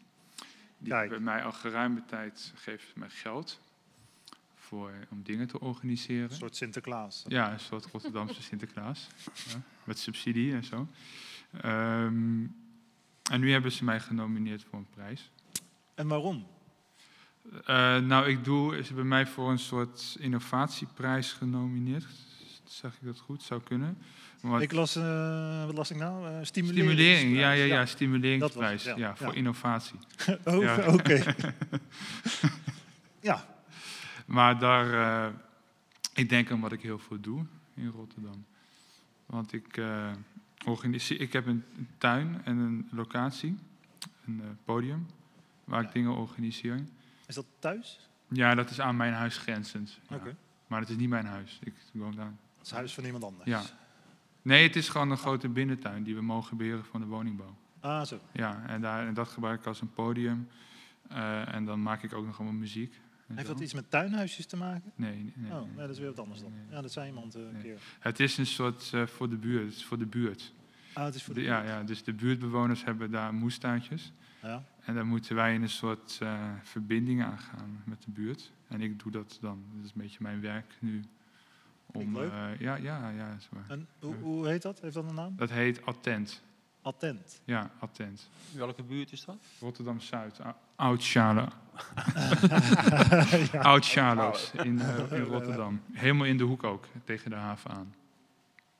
Die 0.86 0.94
Kijk. 0.94 1.10
bij 1.10 1.20
mij 1.20 1.44
al 1.44 1.52
geruime 1.52 2.06
tijd 2.06 2.54
geeft 2.56 2.96
mij 2.96 3.10
geld 3.10 3.60
voor, 4.56 4.92
om 5.10 5.24
dingen 5.24 5.48
te 5.48 5.60
organiseren. 5.60 6.30
Een 6.30 6.36
soort 6.36 6.56
Sinterklaas. 6.56 7.24
Ja, 7.28 7.54
een 7.54 7.60
soort 7.60 7.86
Rotterdamse 7.86 8.42
Sinterklaas. 8.50 9.08
Ja, 9.50 9.62
met 9.84 10.00
subsidie 10.00 10.54
en 10.54 10.64
zo. 10.64 10.88
Ehm, 11.62 12.44
en 13.32 13.40
nu 13.40 13.52
hebben 13.52 13.72
ze 13.72 13.84
mij 13.84 14.00
genomineerd 14.00 14.64
voor 14.64 14.80
een 14.80 14.90
prijs. 14.90 15.32
En 15.96 16.08
waarom? 16.08 16.48
Eh, 17.66 17.98
nou, 17.98 18.28
ik 18.28 18.44
doe, 18.44 18.76
ze 18.76 18.88
hebben 18.88 19.08
mij 19.08 19.28
voor 19.28 19.52
een 19.52 19.60
soort 19.60 20.16
innovatieprijs 20.20 21.34
genomineerd. 21.34 22.06
Zeg 22.66 22.94
ik 22.94 23.00
dat 23.06 23.20
goed? 23.20 23.44
Zou 23.44 23.62
kunnen. 23.62 23.98
Maar 24.42 24.62
Ik 24.62 24.72
las, 24.72 24.96
eh, 24.96 25.66
wat 25.66 25.76
las 25.76 25.92
ik 25.92 25.98
nou? 25.98 26.28
Eh 26.28 26.38
stimulering, 26.42 27.38
ja, 27.38 27.52
ja, 27.52 27.64
ja, 27.66 27.80
Dat 27.80 27.90
stimuleringsprijs. 27.90 28.84
het, 28.84 28.98
ja, 28.98 29.08
ja. 29.08 29.16
voor 29.16 29.28
Ja. 29.28 29.34
innovatie. 29.34 30.00
oh, 30.46 30.62
Ja. 30.62 30.88
oké. 30.94 31.24
ja, 33.20 33.46
Maar 34.26 34.60
daar, 34.60 34.94
eh, 35.28 35.34
ik 36.14 36.30
denk 36.30 36.52
aan 36.52 36.60
wat 36.60 36.72
ik 36.72 36.82
heel 36.82 37.00
veel 37.00 37.20
doe 37.20 37.46
in 37.76 37.88
Rotterdam. 37.88 38.46
Want 39.26 39.54
ik 39.54 39.82
organiseer, 40.66 41.20
ik 41.22 41.34
heb 41.34 41.46
een, 41.46 41.64
tuin 41.98 42.42
en 42.44 42.58
een 42.58 42.88
locatie, 42.92 43.58
een 44.26 44.58
podium, 44.66 45.08
waar 45.64 45.82
Ja. 45.82 45.88
ik 45.88 45.94
dingen 45.94 46.12
organiseer. 46.16 46.86
is 47.28 47.36
dat 47.36 47.46
thuis? 47.60 48.00
Ja, 48.28 48.56
dat 48.56 48.70
is 48.70 48.80
aan 48.80 48.96
mijn 48.98 49.14
huis 49.14 49.38
grenzend. 49.38 50.00
Ja. 50.10 50.16
Oké. 50.16 50.36
Maar 50.68 50.80
het 50.80 50.90
is 50.90 50.96
niet 50.96 51.10
mijn 51.10 51.26
huis. 51.26 51.60
Ik 51.64 51.74
woon 51.92 52.16
daar. 52.16 52.34
Het 52.66 52.74
is 52.74 52.80
het 52.80 52.80
huis 52.80 52.94
van 52.94 53.04
iemand 53.04 53.24
anders. 53.24 53.50
Ja. 53.50 53.62
Nee, 54.42 54.64
het 54.64 54.76
is 54.76 54.90
gewoon 54.90 55.12
een 55.12 55.18
grote 55.18 55.50
binnentuin 55.50 56.04
die 56.04 56.16
we 56.16 56.22
mogen 56.22 56.58
beheren 56.58 56.86
van 56.86 57.02
de 57.02 57.08
woningbouw. 57.08 57.56
Ah, 57.80 58.06
zo. 58.06 58.20
Ja, 58.32 58.64
en, 58.68 58.82
daar, 58.82 59.08
en 59.08 59.14
dat 59.14 59.28
gebruik 59.28 59.60
ik 59.60 59.66
als 59.66 59.82
een 59.82 59.94
podium. 59.94 60.48
Eh, 61.10 61.54
en 61.54 61.66
dan 61.66 61.82
maak 61.82 62.04
ik 62.04 62.14
ook 62.14 62.26
nog 62.26 62.40
allemaal 62.40 62.58
muziek. 62.60 63.00
Heeft 63.28 63.48
zo. 63.48 63.54
dat 63.54 63.62
iets 63.62 63.74
met 63.74 63.90
tuinhuisjes 63.90 64.46
te 64.46 64.58
maken? 64.58 64.92
Nee, 64.96 65.16
nee, 65.16 65.34
nee, 65.36 65.52
oh, 65.52 65.62
nee. 65.62 65.76
dat 65.76 65.90
is 65.90 65.98
weer 66.00 66.08
wat 66.08 66.20
anders 66.20 66.42
dan. 66.42 66.52
Nee. 66.52 66.76
Ja, 66.76 66.82
dat 66.82 66.92
zei 66.92 67.08
iemand 67.08 67.36
eh, 67.36 67.42
een 67.42 67.62
keer. 67.62 67.80
Het 68.00 68.20
is 68.20 68.38
een 68.38 68.46
soort 68.46 68.92
eh, 68.94 69.06
voor 69.06 69.30
de 69.30 69.38
buurt. 69.38 69.64
Het 69.66 69.74
is 69.74 69.86
voor 69.86 69.98
de 69.98 70.06
buurt. 70.06 70.54
Ah, 70.94 71.06
het 71.06 71.16
is 71.16 71.24
voor 71.24 71.34
de... 71.34 71.40
De- 71.40 71.46
ja, 71.46 71.64
ja, 71.64 71.84
dus 71.84 72.04
de 72.04 72.14
buurtbewoners 72.14 72.84
hebben 72.84 73.12
daar 73.12 73.34
moestuintjes. 73.34 74.12
Ja. 74.42 74.64
En 74.82 74.96
dan 74.96 75.08
moeten 75.08 75.36
wij 75.36 75.54
in 75.54 75.62
een 75.62 75.70
soort 75.70 76.20
verbinding 76.64 77.24
aangaan 77.24 77.82
met 77.86 78.04
de 78.04 78.12
buurt. 78.12 78.52
En 78.68 78.82
ik 78.82 79.00
doe 79.00 79.12
dat 79.12 79.38
dan. 79.42 79.64
Dat 79.76 79.86
is 79.86 79.92
een 79.96 80.02
beetje 80.02 80.18
mijn 80.22 80.42
werk 80.42 80.76
nu. 80.80 81.04
Klinkt 81.96 82.16
Om, 82.16 82.22
leuk. 82.22 82.32
eh, 82.32 82.60
ja, 82.60 82.76
ja, 82.76 83.10
ja. 83.10 83.38
En 83.68 83.88
hoe, 84.00 84.16
hoe 84.16 84.48
heet 84.48 84.62
dat? 84.62 84.80
Heeft 84.82 84.94
dat 84.94 85.04
een 85.10 85.16
naam? 85.16 85.34
Dat 85.38 85.50
heet 85.50 85.86
Attent. 85.86 86.42
Attent. 86.82 87.42
Ja, 87.46 87.70
Attent. 87.80 88.30
Welke 88.52 88.84
buurt 88.84 89.12
is 89.12 89.26
dat? 89.26 89.38
Rotterdam-Zuid. 89.60 90.40
Ou- 90.42 90.54
Oud-Sjalo. 90.76 91.48
ja. 93.52 93.60
Oud-Sjalo's 93.62 94.52
in, 94.64 94.80
eh, 94.82 95.12
in 95.12 95.24
Rotterdam. 95.24 95.82
Helemaal 95.92 96.26
in 96.26 96.38
de 96.38 96.44
hoek 96.44 96.64
ook, 96.64 96.86
tegen 97.04 97.30
de 97.30 97.36
haven 97.36 97.72
aan. 97.72 97.96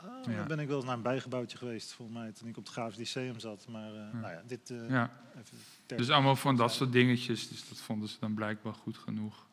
Oh, 0.04 0.10
Ja. 0.32 0.38
Dan 0.38 0.48
ben 0.48 0.60
ik 0.60 0.68
wel 0.68 0.76
eens 0.78 0.86
naar 0.86 0.96
een 0.96 1.02
bijgebouwtje 1.02 1.58
geweest, 1.58 1.94
volgens 1.94 2.18
mij, 2.18 2.32
toen 2.32 2.48
ik 2.48 2.58
op 2.58 2.64
het 2.64 2.72
Graafs 2.74 2.98
Lyceum 2.98 3.40
zat. 3.40 3.66
Maar 3.70 3.90
eh, 3.90 3.96
Ja. 3.96 4.20
nou 4.20 4.34
ja, 4.34 4.42
dit 4.48 4.70
eh, 4.70 4.90
Ja, 4.90 5.10
even 5.38 5.58
ter- 5.86 5.98
dus 5.98 6.10
allemaal 6.10 6.36
van 6.36 6.56
dat 6.56 6.74
soort 6.74 6.92
dingetjes. 6.92 7.48
Dus 7.50 7.70
dat 7.70 7.78
vonden 7.82 8.10
ze 8.10 8.18
dan 8.20 8.34
blijkbaar 8.34 8.74
goed 8.74 8.98
genoeg 8.98 9.46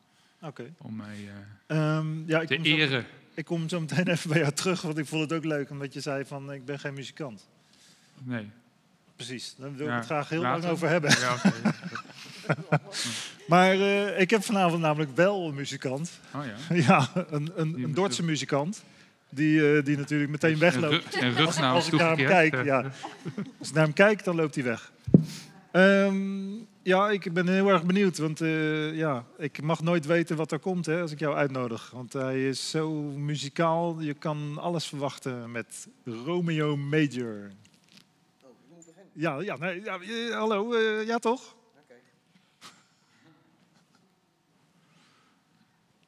Oké. 0.42 0.72
om 0.78 0.96
mij 0.96 1.16
eh, 1.66 1.76
Ehm, 1.96 2.28
ja, 2.28 2.40
ik 2.40 2.48
te 2.48 2.54
kom, 2.54 2.64
zo, 2.64 2.70
eren. 2.76 3.06
ik 3.34 3.44
kom 3.44 3.68
zo 3.68 3.80
meteen 3.80 4.08
even 4.14 4.30
bij 4.30 4.38
jou 4.40 4.52
terug, 4.52 4.82
want 4.82 4.98
ik 4.98 5.06
vond 5.06 5.22
het 5.22 5.32
ook 5.32 5.44
leuk 5.44 5.70
omdat 5.70 5.92
je 5.94 6.00
zei 6.00 6.24
van 6.24 6.52
ik 6.52 6.64
ben 6.64 6.78
geen 6.78 6.94
muzikant. 6.94 7.48
Nee. 8.22 8.50
Precies, 9.16 9.54
daar 9.58 9.74
wil 9.74 9.86
Ja, 9.86 9.92
ik 9.92 9.96
het 9.98 10.06
graag 10.06 10.28
heel 10.28 10.42
lang 10.42 10.64
over 10.64 10.88
hebben. 10.88 11.10
Ja. 11.10 11.36
Maar 13.48 13.72
eh, 13.72 14.20
ik 14.20 14.30
heb 14.30 14.44
vanavond 14.44 14.80
namelijk 14.82 15.16
wel 15.16 15.48
een 15.48 15.54
muzikant. 15.54 16.10
Oh 16.34 16.42
ja. 16.44 16.74
ja, 16.86 17.24
een, 17.30 17.52
een, 17.56 17.82
een 17.82 17.94
Dordtse 17.94 18.22
muzikant. 18.22 18.82
Die, 19.28 19.76
eh, 19.76 19.84
die 19.84 19.96
natuurlijk 19.96 20.30
meteen 20.30 20.58
wegloopt. 20.58 21.14
En 21.16 21.34
rug 21.34 21.58
naar 21.58 21.72
als 21.72 21.86
ik 21.86 21.92
naar 21.92 22.16
hem 22.16 22.26
kijk, 22.26 22.64
ja. 22.64 22.90
Als 23.58 23.68
ik 23.68 23.74
naar 23.74 23.84
hem 23.84 23.92
kijk, 23.92 24.24
dan 24.24 24.36
loopt 24.36 24.54
hij 24.54 24.64
weg. 24.64 24.92
Ehm, 25.70 26.14
ja, 26.82 27.10
ik 27.10 27.32
ben 27.32 27.48
heel 27.48 27.68
erg 27.68 27.84
benieuwd. 27.84 28.18
Want 28.18 28.40
eh, 28.40 28.94
ja, 28.94 29.26
ik 29.36 29.62
mag 29.62 29.82
nooit 29.82 30.06
weten 30.06 30.36
wat 30.36 30.52
er 30.52 30.58
komt 30.58 30.86
hè, 30.86 31.00
als 31.00 31.12
ik 31.12 31.18
jou 31.18 31.34
uitnodig. 31.34 31.90
Want 31.90 32.12
hij 32.12 32.48
is 32.48 32.70
zo 32.70 32.92
muzikaal. 33.02 34.00
Je 34.00 34.14
kan 34.14 34.58
alles 34.58 34.86
verwachten 34.86 35.50
met 35.50 35.88
Romeo 36.04 36.76
Major. 36.76 37.50
Ja, 39.12 39.40
ja, 39.40 39.56
nee, 39.56 39.82
ja 39.82 40.00
eh, 40.00 40.34
hallo. 40.34 40.74
eh, 40.74 41.06
ja, 41.06 41.18
toch? 41.18 41.54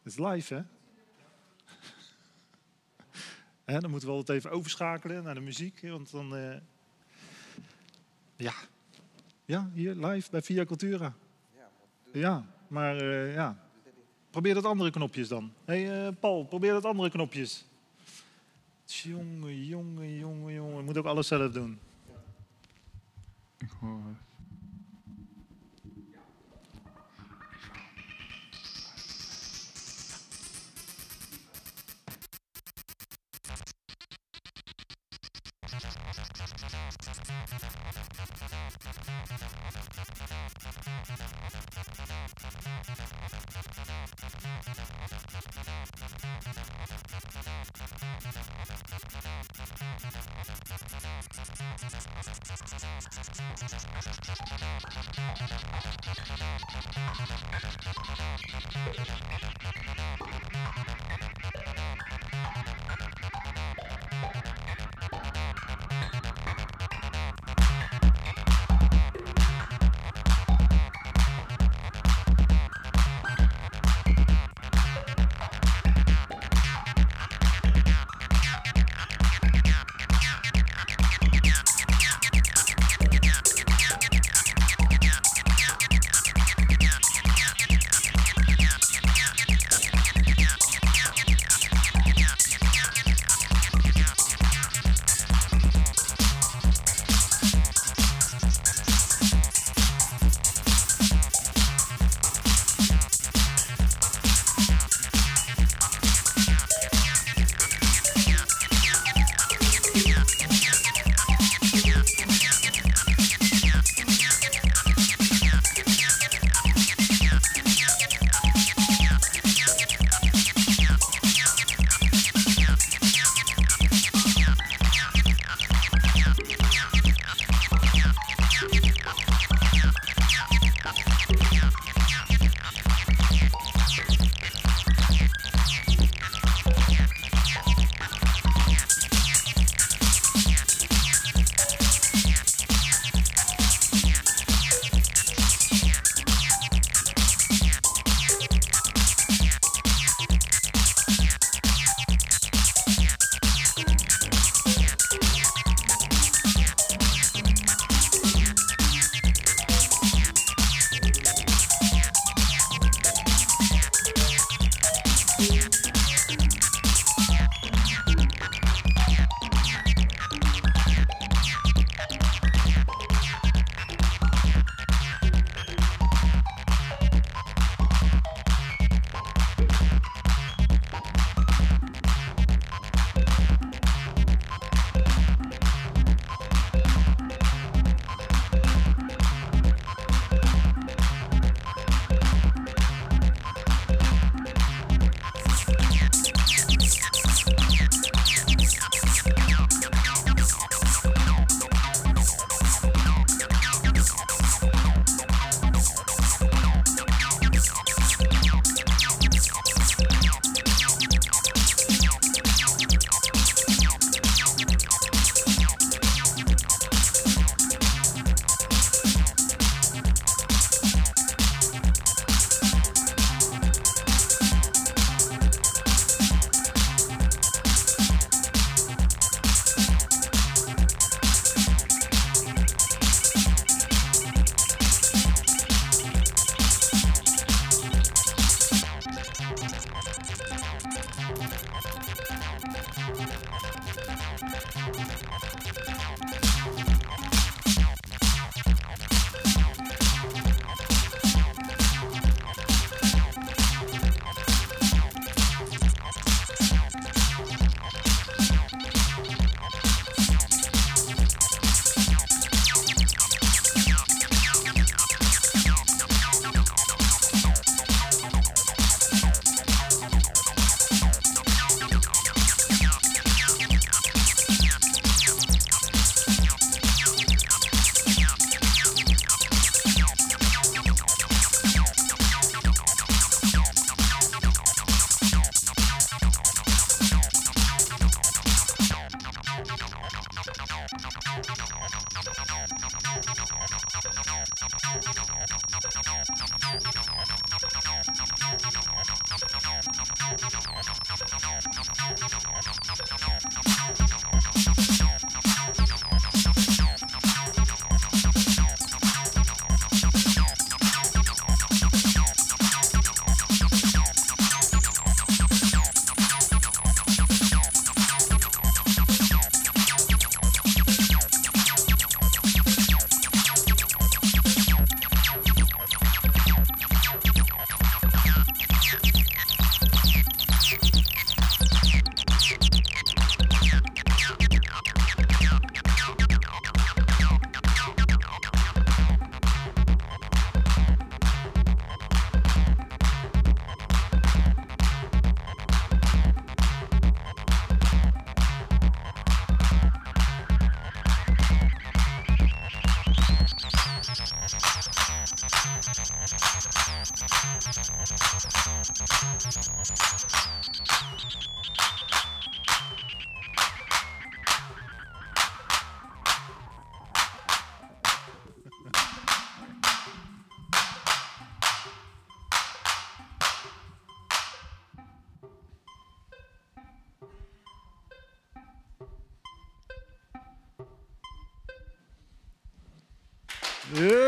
Het 0.02 0.12
is 0.12 0.18
live, 0.18 0.54
hè? 3.64 3.80
Dan 3.80 3.90
moeten 3.90 4.08
we 4.08 4.14
altijd 4.14 4.38
even 4.38 4.50
overschakelen 4.50 5.22
naar 5.22 5.34
de 5.34 5.40
muziek. 5.40 5.80
Want 5.82 6.10
dan. 6.10 6.60
ja. 8.36 8.52
Ja, 9.44 9.70
hier 9.74 9.94
live 9.94 10.30
bij 10.30 10.42
Via 10.42 10.64
Cultura. 10.64 11.14
Ja, 12.12 12.44
maar 12.68 12.96
eh, 12.96 13.34
ja. 13.34 13.58
Probeer 14.30 14.54
dat 14.54 14.64
andere 14.64 14.90
knopjes 14.90 15.28
dan. 15.28 15.52
Hé, 15.64 15.84
hey, 15.84 16.06
eh, 16.06 16.14
Paul, 16.20 16.44
probeer 16.44 16.72
dat 16.72 16.84
andere 16.84 17.10
knopjes. 17.10 17.64
Jongen, 18.84 19.64
jongen, 19.64 20.18
jongen, 20.18 20.52
jongen. 20.52 20.76
Je 20.76 20.82
moet 20.82 20.98
ook 20.98 21.04
alles 21.04 21.26
zelf 21.26 21.52
doen. 21.52 21.78
Ik 23.58 23.70
hoor 23.80 24.00
het. 24.06 24.23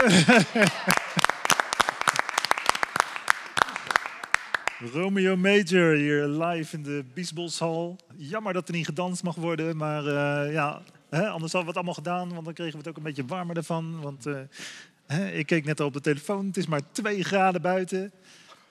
Romeo 4.92 5.36
Major 5.36 5.94
hier 5.94 6.26
live 6.26 6.76
in 6.76 6.82
de 6.82 7.04
Biesboshal. 7.14 7.96
Jammer 8.16 8.52
dat 8.52 8.68
er 8.68 8.74
niet 8.74 8.86
gedanst 8.86 9.22
mag 9.22 9.34
worden, 9.34 9.76
maar 9.76 10.06
eh, 10.06 10.52
ja, 10.52 10.82
hè, 11.08 11.28
anders 11.28 11.52
hadden 11.52 11.60
we 11.60 11.66
het 11.66 11.76
allemaal 11.76 11.94
gedaan, 11.94 12.32
want 12.32 12.44
dan 12.44 12.54
kregen 12.54 12.72
we 12.72 12.78
het 12.78 12.88
ook 12.88 12.96
een 12.96 13.02
beetje 13.02 13.24
warmer 13.24 13.56
ervan. 13.56 14.00
Want 14.00 14.26
eh, 14.26 14.38
hè, 15.06 15.30
ik 15.30 15.46
keek 15.46 15.64
net 15.64 15.80
al 15.80 15.86
op 15.86 15.92
de 15.92 16.00
telefoon, 16.00 16.46
het 16.46 16.56
is 16.56 16.66
maar 16.66 16.92
2 16.92 17.24
graden 17.24 17.62
buiten 17.62 18.12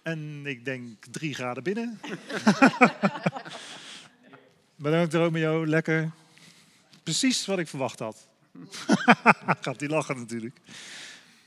en 0.04 0.42
ik 0.44 0.66
denk 0.66 1.06
3 1.12 1.34
graden 1.34 1.64
binnen. 1.64 2.00
Bedankt 4.76 5.14
Romeo, 5.14 5.66
lekker. 5.66 6.12
Precies 7.04 7.46
wat 7.46 7.60
ik 7.60 7.68
verwacht 7.68 8.00
had. 8.00 8.28
Gaat 9.62 9.80
die 9.80 9.90
lachen 9.90 10.18
natuurlijk. 10.18 10.60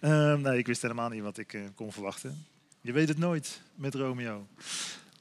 Ehm, 0.01 0.41
nee, 0.41 0.59
ik 0.59 0.67
wist 0.67 0.83
helemaal 0.83 1.09
niet 1.09 1.23
wat 1.23 1.39
ik 1.39 1.53
eh, 1.53 1.61
kon 1.75 1.93
verwachten. 1.93 2.47
Je 2.81 2.93
weet 2.93 3.09
het 3.09 3.19
nooit 3.19 3.61
met 3.75 3.95
Romeo. 3.95 4.47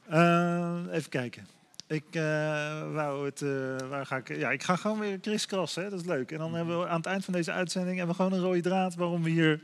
Eh, 0.08 0.84
even 0.92 1.10
kijken. 1.10 1.48
Ik 1.88 2.04
eh, 2.12 2.92
wou 2.92 3.26
het. 3.26 3.42
eh, 3.42 3.88
waar 3.90 4.06
ga 4.06 4.18
ik? 4.18 4.38
Ja, 4.38 4.52
ik 4.52 4.64
ga 4.64 4.76
gewoon 4.76 5.00
weer. 5.00 5.20
Hè? 5.22 5.90
Dat 5.90 6.00
is 6.00 6.06
leuk. 6.06 6.32
En 6.32 6.38
dan 6.38 6.54
hebben 6.54 6.80
we 6.80 6.88
aan 6.88 6.98
het 6.98 7.06
eind 7.06 7.26
van 7.26 7.34
deze 7.34 7.52
uitzending 7.52 7.98
hebben 7.98 8.16
we 8.16 8.22
gewoon 8.24 8.38
een 8.38 8.46
rode 8.46 8.62
draad 8.62 8.96
waarom 8.96 9.24
we 9.24 9.30
hier 9.30 9.62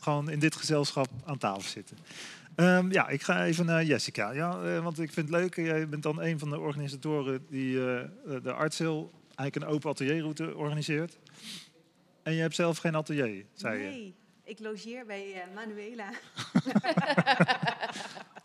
gewoon 0.00 0.30
in 0.30 0.38
dit 0.38 0.56
gezelschap 0.56 1.08
aan 1.24 1.38
tafel 1.38 1.62
zitten. 1.70 1.96
Ehm, 2.54 2.92
ja, 2.92 3.08
ik 3.08 3.22
ga 3.22 3.44
even 3.44 3.66
naar 3.66 3.84
Jessica. 3.84 4.30
Ja, 4.30 4.80
want 4.80 4.98
ik 4.98 5.12
vind 5.12 5.28
het 5.28 5.40
leuk. 5.40 5.54
Jij 5.56 5.88
bent 5.88 6.02
dan 6.02 6.22
een 6.22 6.38
van 6.38 6.50
de 6.50 6.58
organisatoren 6.58 7.46
die 7.48 7.74
de 8.42 8.52
Artsil 8.52 9.10
eigenlijk 9.26 9.56
een 9.56 9.74
open 9.76 9.90
atelierroute 9.90 10.56
organiseert. 10.56 11.18
En 12.22 12.32
je 12.32 12.40
hebt 12.40 12.54
zelf 12.54 12.78
geen 12.78 12.94
atelier, 12.94 13.44
zei 13.54 13.82
je. 13.82 14.12
Ik 14.44 14.58
logeer 14.58 15.06
bij 15.06 15.42
eh, 15.42 15.54
Manuela. 15.54 16.10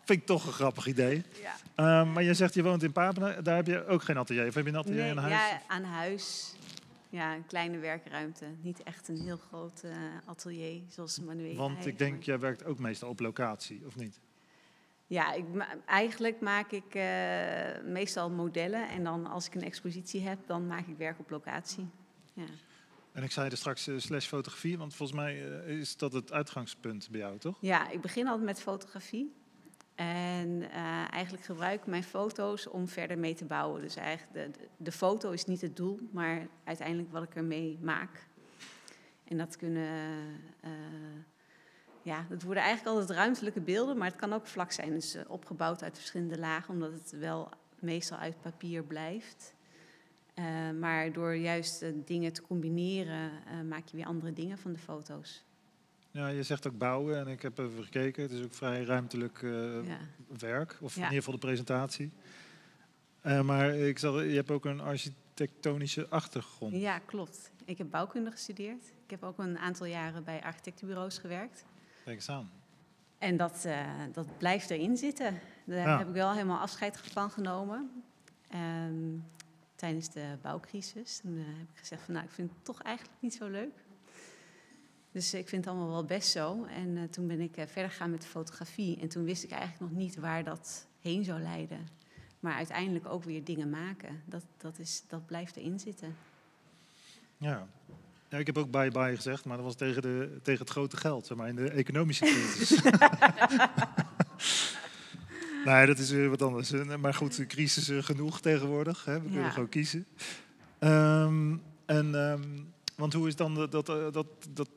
Vind 0.04 0.20
ik 0.20 0.26
toch 0.26 0.46
een 0.46 0.52
grappig 0.52 0.86
idee. 0.86 1.22
Ja. 1.40 1.54
Ehm, 1.74 2.12
maar 2.12 2.22
je 2.22 2.34
zegt 2.34 2.54
je 2.54 2.62
woont 2.62 2.82
in 2.82 2.92
Papenen, 2.92 3.44
daar 3.44 3.56
heb 3.56 3.66
je 3.66 3.86
ook 3.86 4.02
geen 4.02 4.16
atelier. 4.16 4.46
Of 4.46 4.54
heb 4.54 4.64
je 4.64 4.70
een 4.70 4.76
atelier 4.76 5.00
Nee, 5.00 5.10
in 5.10 5.16
huis? 5.16 5.32
Ja, 5.32 5.60
aan 5.66 5.84
huis. 5.84 6.54
Ja, 7.08 7.34
een 7.34 7.46
kleine 7.46 7.78
werkruimte. 7.78 8.44
Niet 8.60 8.82
echt 8.82 9.08
een 9.08 9.20
heel 9.20 9.36
groot 9.36 9.82
eh, 9.82 9.92
atelier 10.26 10.82
zoals 10.88 11.20
Manuela 11.20 11.56
Want 11.56 11.74
heeft, 11.74 11.86
ik 11.86 11.98
denk, 11.98 12.22
jij 12.22 12.38
werkt 12.38 12.64
ook 12.64 12.78
meestal 12.78 13.08
op 13.08 13.20
locatie, 13.20 13.82
of 13.86 13.96
niet? 13.96 14.20
Ja, 15.06 15.32
ik, 15.32 15.44
eigenlijk 15.86 16.40
maak 16.40 16.70
ik 16.70 16.94
eh, 16.94 17.04
meestal 17.84 18.30
modellen. 18.30 18.88
En 18.88 19.04
dan 19.04 19.26
als 19.26 19.46
ik 19.46 19.54
een 19.54 19.64
expositie 19.64 20.20
heb, 20.20 20.38
dan 20.46 20.66
maak 20.66 20.86
ik 20.86 20.96
werk 20.96 21.18
op 21.18 21.30
locatie. 21.30 21.88
Ja. 22.32 22.44
En 23.20 23.26
ik 23.26 23.32
zei 23.32 23.48
er 23.48 23.56
straks 23.56 23.86
eh, 23.86 23.94
slash 23.98 24.26
fotografie, 24.26 24.78
want 24.78 24.94
volgens 24.94 25.18
mij 25.18 25.60
eh, 25.60 25.78
is 25.78 25.96
dat 25.96 26.12
het 26.12 26.32
uitgangspunt 26.32 27.08
bij 27.10 27.20
jou, 27.20 27.38
toch? 27.38 27.56
Ja, 27.60 27.90
ik 27.90 28.00
begin 28.00 28.26
altijd 28.26 28.46
met 28.46 28.60
fotografie. 28.60 29.34
En 29.94 30.70
eh, 30.70 31.12
eigenlijk 31.12 31.44
gebruik 31.44 31.80
ik 31.80 31.86
mijn 31.86 32.04
foto's 32.04 32.68
om 32.68 32.88
verder 32.88 33.18
mee 33.18 33.34
te 33.34 33.44
bouwen. 33.44 33.80
Dus 33.80 33.96
eigenlijk 33.96 34.54
de, 34.54 34.68
de, 34.76 34.92
foto 34.92 35.30
is 35.30 35.44
niet 35.44 35.60
het 35.60 35.76
doel, 35.76 35.98
maar 36.12 36.46
uiteindelijk 36.64 37.12
wat 37.12 37.22
ik 37.22 37.34
ermee 37.34 37.78
maak. 37.82 38.26
En 39.24 39.36
dat 39.36 39.56
kunnen, 39.56 39.88
ja, 42.02 42.26
dat 42.28 42.42
worden 42.42 42.62
eigenlijk 42.62 42.96
altijd 42.96 43.18
ruimtelijke 43.18 43.60
beelden, 43.60 43.96
maar 43.96 44.08
het 44.08 44.20
kan 44.20 44.32
ook 44.32 44.46
vlak 44.46 44.72
zijn. 44.72 44.90
Dus 44.90 45.16
opgebouwd 45.26 45.82
uit 45.82 45.98
verschillende 45.98 46.38
lagen, 46.38 46.74
omdat 46.74 46.92
het 46.92 47.10
wel 47.10 47.48
meestal 47.78 48.18
uit 48.18 48.40
papier 48.40 48.82
blijft. 48.82 49.54
Eh, 50.40 50.70
maar 50.78 51.12
door 51.12 51.34
juist 51.34 51.82
eh, 51.82 51.92
dingen 52.04 52.32
te 52.32 52.42
combineren, 52.42 53.30
eh, 53.46 53.60
maak 53.68 53.86
je 53.88 53.96
weer 53.96 54.06
andere 54.06 54.32
dingen 54.32 54.58
van 54.58 54.72
de 54.72 54.78
foto's. 54.78 55.44
Ja, 56.10 56.28
je 56.28 56.42
zegt 56.42 56.66
ook 56.66 56.78
bouwen 56.78 57.18
en 57.18 57.26
ik 57.28 57.42
heb 57.42 57.58
even 57.58 57.84
gekeken. 57.84 58.22
Het 58.22 58.32
is 58.32 58.44
ook 58.44 58.54
vrij 58.54 58.82
ruimtelijk 58.84 59.38
Ja. 59.42 59.98
werk, 60.38 60.78
of 60.80 60.94
in 60.94 61.00
Ja. 61.02 61.06
ieder 61.08 61.22
geval 61.24 61.40
de 61.40 61.46
presentatie. 61.46 62.10
Maar 63.22 63.74
ik 63.74 63.98
zag, 63.98 64.14
je 64.22 64.34
hebt 64.34 64.50
ook 64.50 64.64
een 64.64 64.80
architectonische 64.80 66.08
achtergrond. 66.08 66.74
Ja, 66.74 66.98
klopt. 66.98 67.50
Ik 67.64 67.78
heb 67.78 67.90
bouwkunde 67.90 68.30
gestudeerd. 68.30 68.84
Ik 69.04 69.10
heb 69.10 69.22
ook 69.22 69.38
een 69.38 69.58
aantal 69.58 69.86
jaren 69.86 70.24
bij 70.24 70.42
architectenbureaus 70.42 71.18
gewerkt. 71.18 71.64
Kijk 72.04 72.16
eens 72.16 72.28
aan. 72.28 72.50
En 73.18 73.36
dat, 73.36 73.66
dat 74.12 74.38
blijft 74.38 74.70
erin 74.70 74.96
zitten. 74.96 75.38
Daar 75.64 75.76
Ja. 75.88 75.98
heb 75.98 76.06
ik 76.08 76.12
wel 76.14 76.32
helemaal 76.32 76.60
afscheid 76.60 76.98
van 76.98 77.30
genomen. 77.30 77.90
Ehm, 78.48 79.16
tijdens 79.80 80.10
de 80.10 80.36
bouwcrisis. 80.42 81.18
Toen 81.18 81.38
eh, 81.38 81.44
heb 81.44 81.68
ik 81.72 81.78
gezegd 81.78 82.02
van 82.02 82.14
nou, 82.14 82.26
ik 82.26 82.32
vind 82.32 82.50
het 82.50 82.64
toch 82.64 82.82
eigenlijk 82.82 83.16
niet 83.20 83.34
zo 83.34 83.48
leuk. 83.48 83.84
Dus 85.12 85.34
ik 85.34 85.48
vind 85.48 85.64
het 85.64 85.74
allemaal 85.74 85.92
wel 85.92 86.04
best 86.04 86.30
zo. 86.30 86.64
En 86.64 86.96
eh, 86.96 87.02
toen 87.02 87.26
ben 87.26 87.40
ik 87.40 87.56
eh, 87.56 87.66
verder 87.66 87.90
gegaan 87.90 88.10
met 88.10 88.22
de 88.22 88.28
fotografie. 88.28 89.00
En 89.00 89.08
toen 89.08 89.24
wist 89.24 89.44
ik 89.44 89.50
eigenlijk 89.50 89.80
nog 89.80 90.00
niet 90.00 90.16
waar 90.16 90.44
dat 90.44 90.86
heen 91.00 91.24
zou 91.24 91.40
leiden. 91.40 91.88
Maar 92.40 92.54
uiteindelijk 92.54 93.06
ook 93.06 93.24
weer 93.24 93.44
dingen 93.44 93.70
maken. 93.70 94.22
Dat, 94.24 94.44
dat, 94.56 94.78
is, 94.78 95.02
dat 95.08 95.26
blijft 95.26 95.56
erin 95.56 95.80
zitten. 95.80 96.16
Ja. 97.36 97.66
ja, 98.28 98.38
ik 98.38 98.46
heb 98.46 98.58
ook 98.58 98.70
bye 98.70 98.90
bye 98.90 99.16
gezegd, 99.16 99.44
maar 99.44 99.56
dat 99.56 99.66
was 99.66 99.76
tegen, 99.76 100.02
de, 100.02 100.38
tegen 100.42 100.60
het 100.60 100.70
grote 100.70 100.96
geld, 100.96 101.26
zeg 101.26 101.36
maar, 101.36 101.48
in 101.48 101.56
de 101.56 101.70
economische 101.70 102.24
crisis. 102.24 102.82
nee, 105.64 105.86
dat 105.86 105.98
is 105.98 106.10
weer 106.10 106.28
wat 106.30 106.42
anders. 106.42 106.72
Eh, 106.72 106.96
Maar 106.96 107.14
goed, 107.14 107.36
de 107.36 107.46
crisis 107.46 107.88
eh, 107.88 108.02
genoeg 108.02 108.40
tegenwoordig. 108.40 109.04
Hè? 109.04 109.20
We 109.20 109.30
kunnen 109.30 109.50
gewoon 109.52 109.68
kiezen. 109.68 110.06
Ehm, 110.78 111.56
en, 111.86 112.14
ehm, 112.14 112.42
want 113.00 113.12
hoe 113.12 113.28
is 113.28 113.36
dan 113.36 113.54
dat, 113.54 113.72
dat, 113.72 113.88
eh, 113.88 114.12
dat, 114.12 114.26
dat, 114.50 114.68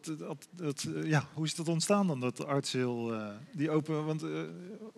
dat, 0.51 0.83
eh, 0.83 1.03
ja, 1.03 1.27
hoe 1.33 1.45
is 1.45 1.55
dat 1.55 1.67
ontstaan 1.67 2.07
dan, 2.07 2.19
dat 2.19 2.45
artsheel, 2.45 3.13
eh 3.13 3.27
die 3.51 3.69
open, 3.69 4.05
want 4.05 4.25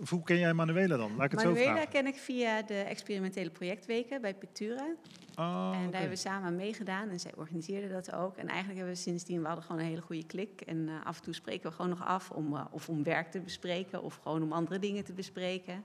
hoe 0.09 0.23
ken 0.23 0.39
jij 0.39 0.53
Manuela 0.53 0.97
dan? 0.97 1.15
Laat 1.15 1.25
ik 1.25 1.31
het 1.31 1.41
zo 1.41 1.47
Manuela 1.47 1.71
vragen. 1.71 1.89
ken 1.89 2.07
ik 2.07 2.15
via 2.15 2.61
de 2.61 2.73
experimentele 2.73 3.49
projectweken 3.49 4.21
bij 4.21 4.33
Pictura. 4.33 4.95
Oh, 5.35 5.71
en 5.73 5.91
daar 5.91 5.99
hebben 5.99 6.09
we 6.09 6.15
samen 6.15 6.47
aan 6.47 6.55
meegedaan 6.55 7.09
en 7.09 7.19
zij 7.19 7.31
organiseerde 7.35 7.87
dat 7.87 8.13
ook. 8.13 8.37
En 8.37 8.47
eigenlijk 8.47 8.77
hebben 8.77 8.95
we 8.95 9.01
sindsdien, 9.01 9.41
we 9.41 9.47
hadden 9.47 9.65
gewoon 9.65 9.81
een 9.81 9.87
hele 9.87 10.01
goede 10.01 10.25
klik. 10.25 10.61
En 10.61 10.89
af 11.03 11.17
en 11.17 11.23
toe 11.23 11.33
spreken 11.33 11.69
we 11.69 11.75
gewoon 11.75 11.89
nog 11.89 12.05
af 12.05 12.31
om, 12.31 12.67
of 12.71 12.89
om 12.89 13.03
werk 13.03 13.31
te 13.31 13.39
bespreken 13.39 14.03
of 14.03 14.19
gewoon 14.23 14.43
om 14.43 14.51
andere 14.51 14.79
dingen 14.79 15.03
te 15.03 15.13
bespreken. 15.13 15.83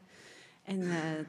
En 0.62 0.88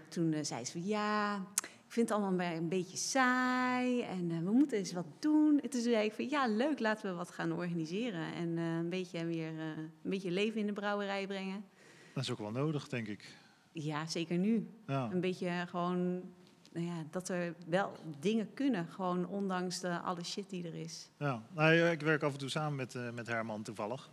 toen 0.10 0.36
zei 0.41 0.65
ze 0.65 0.86
ja, 0.86 1.45
ik 1.91 1.97
vind 1.97 2.10
het 2.10 2.17
allemaal 2.17 2.56
een 2.56 2.69
beetje 2.69 2.97
saai 2.97 4.01
en 4.01 4.32
eh, 4.32 4.38
we 4.38 4.51
moeten 4.51 4.77
eens 4.77 4.93
wat 4.93 5.06
doen. 5.19 5.60
En 5.60 5.69
toen 5.69 5.82
zei 5.82 6.06
ik 6.06 6.13
van, 6.13 6.30
ja, 6.30 6.47
leuk, 6.47 6.80
laten 6.80 7.10
we 7.10 7.15
wat 7.15 7.32
gaan 7.32 7.51
organiseren. 7.51 8.34
En 8.34 8.58
eh, 8.58 8.75
een, 8.75 8.89
beetje 8.89 9.25
weer, 9.25 9.60
eh, 9.60 9.77
een 9.77 10.10
beetje 10.10 10.32
leven 10.32 10.60
in 10.60 10.65
de 10.65 10.73
brouwerij 10.73 11.27
brengen. 11.27 11.63
Dat 12.13 12.23
is 12.23 12.32
ook 12.32 12.38
wel 12.38 12.51
nodig, 12.51 12.88
denk 12.88 13.08
ik. 13.08 13.36
Ja, 13.71 14.08
zeker 14.08 14.38
nu. 14.38 14.67
Ja. 14.88 15.10
Een 15.12 15.21
beetje 15.21 15.65
gewoon, 15.67 16.21
nou 16.71 16.86
ja, 16.86 17.06
dat 17.10 17.30
er 17.30 17.56
wel 17.67 17.91
dingen 18.19 18.54
kunnen. 18.54 18.88
Gewoon 18.88 19.27
ondanks 19.27 19.80
de, 19.80 19.99
alle 19.99 20.23
shit 20.23 20.49
die 20.49 20.67
er 20.67 20.75
is. 20.75 21.10
Ja, 21.17 21.43
nou, 21.54 21.73
ik 21.73 22.01
werk 22.01 22.23
af 22.23 22.34
en 22.34 22.39
toe 22.39 22.49
samen 22.49 22.75
met, 22.75 23.13
met 23.13 23.27
Herman 23.27 23.63
toevallig. 23.63 24.10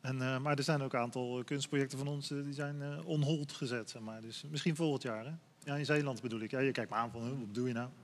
En, 0.00 0.16
maar 0.16 0.56
er 0.56 0.62
zijn 0.62 0.82
ook 0.82 0.92
een 0.92 1.00
aantal 1.00 1.42
kunstprojecten 1.44 1.98
van 1.98 2.08
ons 2.08 2.28
die 2.28 2.52
zijn 2.52 2.82
eh 2.82 3.08
on 3.08 3.22
hold 3.22 3.52
gezet. 3.52 3.90
Zeg 3.90 4.02
maar. 4.02 4.20
Dus 4.20 4.44
misschien 4.50 4.76
volgend 4.76 5.02
jaar. 5.02 5.24
Hè? 5.24 5.32
Ja, 5.64 5.74
in 5.76 5.84
Zeeland 5.84 6.20
bedoel 6.22 6.40
ik. 6.40 6.50
Ja, 6.50 6.58
je 6.60 6.72
kijkt 6.72 6.90
me 6.90 6.96
aan 6.96 7.10
van, 7.10 7.38
wat 7.40 7.54
doe 7.54 7.68
je 7.68 7.74
nou? 7.74 7.88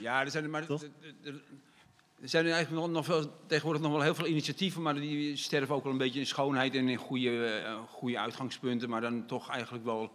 Ja, 0.00 0.20
er 0.20 0.30
zijn, 0.30 0.50
maar, 0.50 0.66
Toch? 0.66 0.82
er- 0.82 0.90
er- 1.24 1.42
er 2.22 2.28
zijn 2.28 2.44
eigenlijk 2.46 2.82
nog, 2.82 2.90
nog 2.90 3.04
veel, 3.04 3.32
tegenwoordig 3.46 3.82
nog 3.82 3.92
wel 3.92 4.00
heel 4.00 4.14
veel 4.14 4.26
initiatieven, 4.26 4.82
maar 4.82 4.94
die 4.94 5.36
sterven 5.36 5.74
ook 5.74 5.82
wel 5.82 5.92
een 5.92 5.98
beetje 5.98 6.20
in 6.20 6.26
schoonheid 6.26 6.74
en 6.74 6.88
in 6.88 6.96
goede, 6.96 7.44
eh, 7.46 7.78
goede 7.88 8.18
uitgangspunten. 8.18 8.88
Maar 8.88 9.00
dan 9.00 9.26
toch 9.26 9.48
eigenlijk 9.50 9.84
wel 9.84 10.12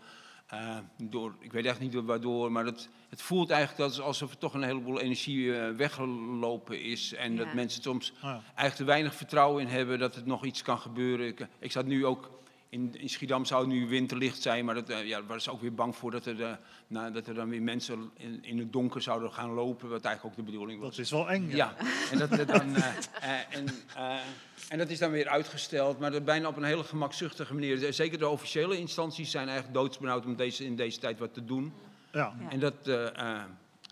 eh, 0.48 0.78
door, 0.98 1.36
ik 1.40 1.52
weet 1.52 1.66
echt 1.66 1.80
niet 1.80 1.92
door 1.92 2.06
waardoor, 2.06 2.52
maar 2.52 2.66
het, 2.66 2.90
het 3.10 3.22
voelt 3.22 3.50
eigenlijk 3.50 3.90
dat 3.92 4.00
alsof 4.06 4.32
er 4.32 4.38
toch 4.38 4.54
een 4.54 4.64
heleboel 4.64 5.00
energie 5.00 5.58
eh, 5.60 5.76
weggelopen 5.76 6.82
is. 6.82 7.14
En 7.14 7.36
dat 7.36 7.54
mensen 7.54 7.82
soms 7.84 8.14
ja. 8.22 8.32
eigenlijk 8.46 8.76
te 8.76 8.84
weinig 8.84 9.16
vertrouwen 9.16 9.62
in 9.62 9.68
hebben 9.68 10.00
dat 10.00 10.16
het 10.16 10.26
nog 10.26 10.46
iets 10.46 10.62
kan 10.62 10.80
gebeuren. 10.80 11.28
Ik, 11.28 11.48
ik 11.60 11.72
zat 11.72 11.86
nu 11.86 12.06
ook. 12.06 12.42
In, 12.74 12.96
in 13.00 13.10
Schiedam 13.10 13.46
zou 13.46 13.68
nu 13.68 13.88
winterlicht 13.88 14.42
zijn, 14.42 14.66
maar 14.66 14.76
dat, 14.76 14.90
eh, 14.90 15.08
ja, 15.08 15.18
daar 15.18 15.28
waren 15.28 15.42
ze 15.42 15.52
ook 15.52 15.62
weer 15.62 15.74
bang 15.74 15.96
voor 15.96 16.12
dat 16.12 16.26
er, 16.26 16.44
eh, 16.44 16.54
nou, 16.88 17.14
dat 17.14 17.28
er 17.28 17.34
dan 17.34 17.50
weer 17.50 17.62
mensen 17.62 18.12
in, 18.14 18.40
in 18.44 18.60
het 18.60 18.74
donker 18.74 19.02
zouden 19.02 19.34
gaan 19.34 19.50
lopen, 19.50 19.90
wat 19.90 20.06
eigenlijk 20.06 20.36
ook 20.40 20.46
de 20.46 20.52
bedoeling 20.52 20.80
was. 20.80 20.96
Dat 20.96 21.06
is 21.06 21.12
wel 21.12 21.30
eng. 21.30 21.50
Ja. 21.50 21.56
Ja, 21.56 21.76
en 22.12 22.18
dat, 22.18 22.30
dat 22.30 22.48
dan, 22.48 22.76
eh, 22.76 23.56
en, 23.56 23.66
eh, 23.96 24.16
en 24.70 24.78
dat 24.78 24.90
is 24.90 25.00
dan 25.00 25.12
weer 25.12 25.28
uitgesteld, 25.28 26.00
maar 26.00 26.12
dat 26.12 26.26
bijna 26.26 26.48
op 26.48 26.58
een 26.58 26.64
hele 26.64 26.84
gemakzuchtige 26.84 27.54
manier. 27.54 27.94
Zeker 27.94 28.18
de 28.18 28.28
officiële 28.28 28.78
instanties 28.78 29.32
zijn 29.32 29.48
eigenlijk 29.48 29.78
doodsbenauwd 29.78 30.26
om 30.26 30.36
deze, 30.36 30.66
in 30.66 30.76
deze 30.76 31.00
tijd 31.00 31.20
wat 31.20 31.34
te 31.34 31.46
doen. 31.46 31.74
Ja. 32.12 32.34
Ja. 32.40 32.50
En 32.50 32.60
dat, 32.60 32.88
eh, 32.88 33.08
eh, 33.08 33.44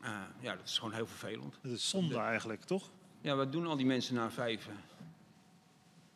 eh, 0.03 0.11
ja, 0.39 0.55
dat 0.55 0.65
is 0.65 0.77
gewoon 0.77 0.93
heel 0.93 1.07
vervelend. 1.07 1.59
Dat 1.61 1.71
is 1.71 1.89
zonde 1.89 2.17
eigenlijk, 2.17 2.63
toch? 2.63 2.89
Ja, 3.21 3.35
wat 3.35 3.51
doen 3.51 3.67
al 3.67 3.77
die 3.77 3.85
mensen 3.85 4.15
na 4.15 4.31
vijf? 4.31 4.67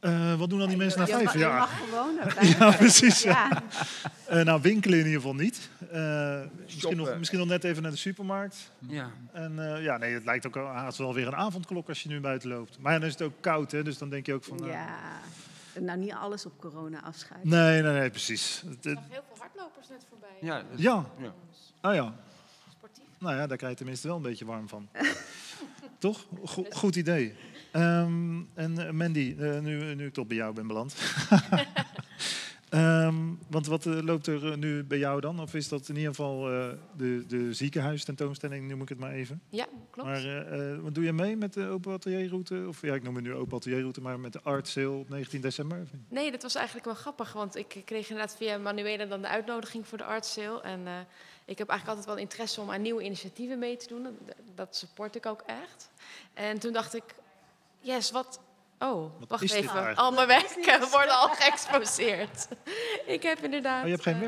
Eh, 0.05 0.35
wat 0.39 0.49
doen 0.49 0.59
dan 0.59 0.67
die 0.67 0.77
mensen 0.77 0.99
na 0.99 1.05
vijf 1.05 1.23
mag- 1.23 1.33
Je 1.33 1.39
jaar? 1.39 1.57
mag 1.59 1.79
gewoon 1.79 2.15
naar 2.15 2.33
buiten. 2.35 2.65
Ja, 2.67 2.71
precies, 2.71 3.21
Ja. 3.23 3.63
Eh, 4.25 4.43
nou, 4.43 4.61
winkelen 4.61 4.99
in 4.99 5.05
ieder 5.05 5.19
geval 5.21 5.35
niet. 5.35 5.69
Eh, 5.79 5.89
misschien, 6.63 6.81
nog, 6.81 6.91
Shoppen. 7.05 7.17
misschien 7.17 7.39
nog 7.39 7.47
net 7.47 7.63
even 7.63 7.81
naar 7.81 7.91
de 7.91 7.97
supermarkt. 7.97 8.71
Ja. 8.79 9.11
En 9.31 9.75
eh, 9.75 9.83
ja, 9.83 9.97
nee, 9.97 10.13
het 10.13 10.25
lijkt 10.25 10.47
ook 10.47 10.55
al- 10.57 10.65
haast 10.67 10.97
wel 10.97 11.13
weer 11.13 11.27
een 11.27 11.35
avondklok 11.35 11.87
als 11.89 12.03
je 12.03 12.09
nu 12.09 12.19
buiten 12.19 12.49
loopt. 12.49 12.77
Maar 12.79 12.93
ja, 12.93 12.97
dan 12.99 13.07
is 13.07 13.13
het 13.13 13.21
ook 13.21 13.33
koud, 13.39 13.71
hè? 13.71 13.83
Dus 13.83 13.97
dan 13.97 14.09
denk 14.09 14.25
je 14.25 14.33
ook 14.33 14.43
van... 14.43 14.57
ja. 14.65 14.87
Nou, 15.79 15.99
niet 15.99 16.13
alles 16.13 16.45
op 16.45 16.59
corona 16.59 17.01
afschuiven. 17.03 17.49
Nee, 17.49 17.81
nee, 17.81 17.93
nee, 17.93 18.09
precies. 18.09 18.63
Het- 18.67 18.77
zag 18.81 18.93
heel 19.09 19.23
veel 19.27 19.37
hardlopers 19.39 19.87
net 19.89 20.05
voorbij. 20.09 20.29
Ja, 20.41 20.61
ja, 20.75 21.05
ja. 21.17 21.33
oh 21.89 21.93
ja. 21.95 22.13
Sportief. 22.71 23.03
Nou 23.17 23.35
ja, 23.35 23.47
daar 23.47 23.57
krijg 23.57 23.71
je 23.71 23.77
tenminste 23.77 24.07
wel 24.07 24.15
een 24.15 24.21
beetje 24.21 24.45
warm 24.45 24.69
van. 24.69 24.87
toch? 25.99 26.25
Go- 26.45 26.65
goed 26.71 26.95
idee. 26.95 27.35
Ehm, 27.75 28.41
en 28.53 28.87
eh, 28.87 28.91
Mandy, 28.91 29.35
eh, 29.39 29.59
nu, 29.59 29.95
nu 29.95 30.05
ik 30.05 30.13
toch 30.13 30.27
bij 30.27 30.37
jou 30.37 30.53
ben 30.53 30.67
beland. 30.67 30.95
Ehm, 32.69 33.15
want 33.49 33.67
wat 33.67 33.85
eh, 33.85 34.01
loopt 34.01 34.27
er 34.27 34.57
nu 34.57 34.83
bij 34.83 34.97
jou 34.97 35.21
dan? 35.21 35.39
Of 35.39 35.53
is 35.53 35.67
dat 35.67 35.89
in 35.89 35.95
ieder 35.95 36.09
geval 36.09 36.51
eh, 36.51 36.69
de, 36.97 37.25
de 37.27 37.53
ziekenhuistentoonstelling, 37.53 38.67
noem 38.67 38.81
ik 38.81 38.89
het 38.89 38.99
maar 38.99 39.11
even. 39.11 39.41
Ja, 39.49 39.67
klopt. 39.89 40.09
Maar 40.09 40.81
wat 40.81 40.95
doe 40.95 41.03
je 41.03 41.13
mee 41.13 41.37
met 41.37 41.53
de 41.53 41.67
open 41.67 41.93
atelierroute? 41.93 42.65
Of 42.67 42.81
ja, 42.81 42.93
ik 42.93 43.03
noem 43.03 43.15
het 43.15 43.23
nu 43.23 43.33
open 43.33 43.57
atelierroute, 43.57 44.01
maar 44.01 44.19
met 44.19 44.33
de 44.33 44.41
art 44.43 44.67
sale 44.67 44.89
op 44.89 45.09
19 45.09 45.41
december? 45.41 45.87
Nee, 46.09 46.31
dat 46.31 46.41
was 46.41 46.55
eigenlijk 46.55 46.85
wel 46.85 46.95
grappig, 46.95 47.33
want 47.33 47.55
ik 47.55 47.81
kreeg 47.85 48.09
inderdaad 48.09 48.35
via 48.35 48.57
Manuela 48.57 49.05
dan 49.05 49.21
de 49.21 49.27
uitnodiging 49.27 49.87
voor 49.87 49.97
de 49.97 50.03
art 50.03 50.25
sale. 50.25 50.61
En 50.61 50.79
ik 51.45 51.57
heb 51.57 51.69
eigenlijk 51.69 51.87
altijd 51.87 52.05
wel 52.05 52.25
interesse 52.25 52.61
om 52.61 52.71
aan 52.71 52.81
nieuwe 52.81 53.03
initiatieven 53.03 53.59
mee 53.59 53.77
te 53.77 53.87
doen. 53.87 54.03
Dat, 54.03 54.13
dat 54.55 54.75
support 54.75 55.15
ik 55.15 55.25
ook 55.25 55.43
echt. 55.45 55.89
En 56.33 56.59
toen 56.59 56.73
dacht 56.73 56.95
ik, 56.95 57.03
yes, 57.85 58.11
wat... 58.11 58.39
Oh, 58.79 59.19
Wat 59.19 59.29
wacht 59.29 59.51
even. 59.51 59.95
Al 59.95 60.11
mijn 60.11 60.27
werken 60.27 60.89
worden 60.91 61.17
al 61.17 61.27
geëxposeerd. 61.27 62.47
ik 63.15 63.23
heb 63.23 63.43
inderdaad... 63.43 63.79
Oh, 63.79 63.85
je 63.85 63.91
hebt 63.91 64.03
geen 64.03 64.21
eh, 64.21 64.27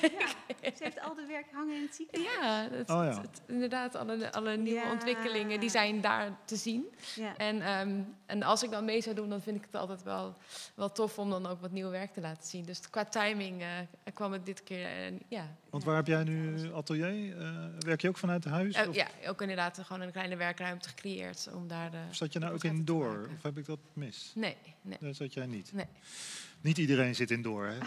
werk? 0.00 0.36
Ze 0.76 0.84
heeft 0.84 1.00
al 1.00 1.14
de 1.14 1.26
werk 1.26 1.46
hangen 1.52 1.76
in 1.76 1.82
het 1.82 1.94
ziekenhuis. 1.94 2.34
Ja, 2.40 2.68
het, 2.70 2.90
Oh, 2.90 2.96
ja. 2.96 3.08
het- 3.08 3.16
het- 3.20 3.42
inderdaad, 3.46 3.94
alle, 3.94 4.32
alle 4.32 4.56
nieuwe 4.56 4.80
Ja. 4.80 4.90
ontwikkelingen 4.90 5.60
die 5.60 5.70
zijn 5.70 6.00
daar 6.00 6.36
te 6.44 6.56
zien. 6.56 6.84
Ja. 7.14 7.36
En, 7.36 7.60
ehm, 7.62 8.00
en 8.26 8.42
als 8.42 8.62
ik 8.62 8.70
dan 8.70 8.84
mee 8.84 9.00
zou 9.00 9.14
doen, 9.14 9.28
dan 9.28 9.40
vind 9.40 9.56
ik 9.56 9.64
het 9.64 9.74
altijd 9.74 10.02
wel, 10.02 10.34
wel 10.74 10.92
tof 10.92 11.18
om 11.18 11.30
dan 11.30 11.46
ook 11.46 11.60
wat 11.60 11.70
nieuw 11.70 11.90
werk 11.90 12.12
te 12.12 12.20
laten 12.20 12.48
zien. 12.48 12.64
Dus 12.64 12.90
qua 12.90 13.04
timing 13.04 13.62
eh, 13.62 13.68
kwam 14.14 14.32
het 14.32 14.46
dit 14.46 14.62
keer, 14.62 14.86
eh, 14.86 15.12
ja. 15.28 15.46
Want 15.70 15.84
waar 15.84 15.96
heb 15.96 16.06
jij 16.06 16.24
nu 16.24 16.72
atelier? 16.74 17.40
Eh, 17.40 17.64
werk 17.78 18.00
je 18.00 18.08
ook 18.08 18.18
vanuit 18.18 18.44
huis? 18.44 18.86
Of, 18.88 18.94
ja, 18.94 19.06
ook 19.26 19.40
inderdaad 19.40 19.78
gewoon 19.82 20.00
een 20.02 20.12
kleine 20.12 20.36
werkruimte 20.36 20.88
gecreëerd 20.88 21.48
om 21.54 21.68
daar 21.68 21.90
de... 21.90 21.98
zat 22.10 22.32
je 22.32 22.38
nou 22.38 22.54
ook 22.54 22.64
in 22.64 22.84
door? 22.84 23.28
Of 23.36 23.42
heb 23.42 23.58
ik 23.58 23.66
dat 23.66 23.78
mis? 23.92 24.32
Nee, 24.34 24.56
nee. 24.82 24.98
Daar 25.00 25.14
zat 25.14 25.32
jij 25.34 25.46
niet. 25.46 25.72
Nee. 25.72 25.86
Niet 26.60 26.78
iedereen 26.78 27.14
zit 27.14 27.30
in 27.30 27.42
door, 27.42 27.66
hè? 27.66 27.78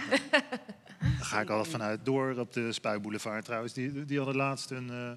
Daar 1.00 1.12
ga 1.26 1.42
ik 1.42 1.50
altijd 1.50 1.68
vanuit. 1.72 2.06
Door 2.06 2.36
op 2.38 2.54
de 2.54 2.72
Spuiboulevard 2.72 3.46
trouwens. 3.46 3.74
Die, 3.74 4.06
die 4.06 4.18
hadden 4.18 4.36
laatst 4.36 4.72
een... 4.72 4.90
eh, 4.90 5.12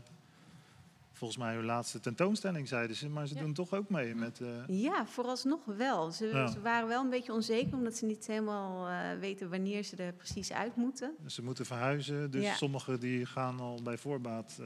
volgens 1.12 1.42
mij 1.44 1.54
hun 1.54 1.64
laatste 1.64 2.00
tentoonstelling, 2.00 2.68
zeiden 2.68 2.96
ze. 2.96 3.08
Maar 3.08 3.26
ze 3.26 3.34
Ja. 3.34 3.40
doen 3.40 3.52
toch 3.52 3.72
ook 3.74 3.88
mee 3.90 4.14
met... 4.14 4.40
eh, 4.40 4.48
Ja, 4.82 5.06
vooralsnog 5.06 5.60
wel. 5.64 6.10
Ze, 6.10 6.26
Ja. 6.26 6.46
ze 6.46 6.60
waren 6.60 6.88
wel 6.88 7.02
een 7.02 7.10
beetje 7.10 7.32
onzeker, 7.32 7.72
omdat 7.74 7.96
ze 7.96 8.06
niet 8.06 8.26
helemaal 8.26 8.88
eh, 8.88 9.18
weten 9.20 9.50
wanneer 9.50 9.82
ze 9.82 9.96
er 9.96 10.12
precies 10.12 10.52
uit 10.52 10.76
moeten. 10.76 11.14
ze 11.26 11.42
moeten 11.42 11.66
verhuizen. 11.66 12.30
Dus 12.30 12.44
Ja. 12.44 12.54
sommigen 12.54 13.00
die 13.00 13.26
gaan 13.26 13.60
al 13.60 13.82
bij 13.82 13.98
voorbaat 13.98 14.58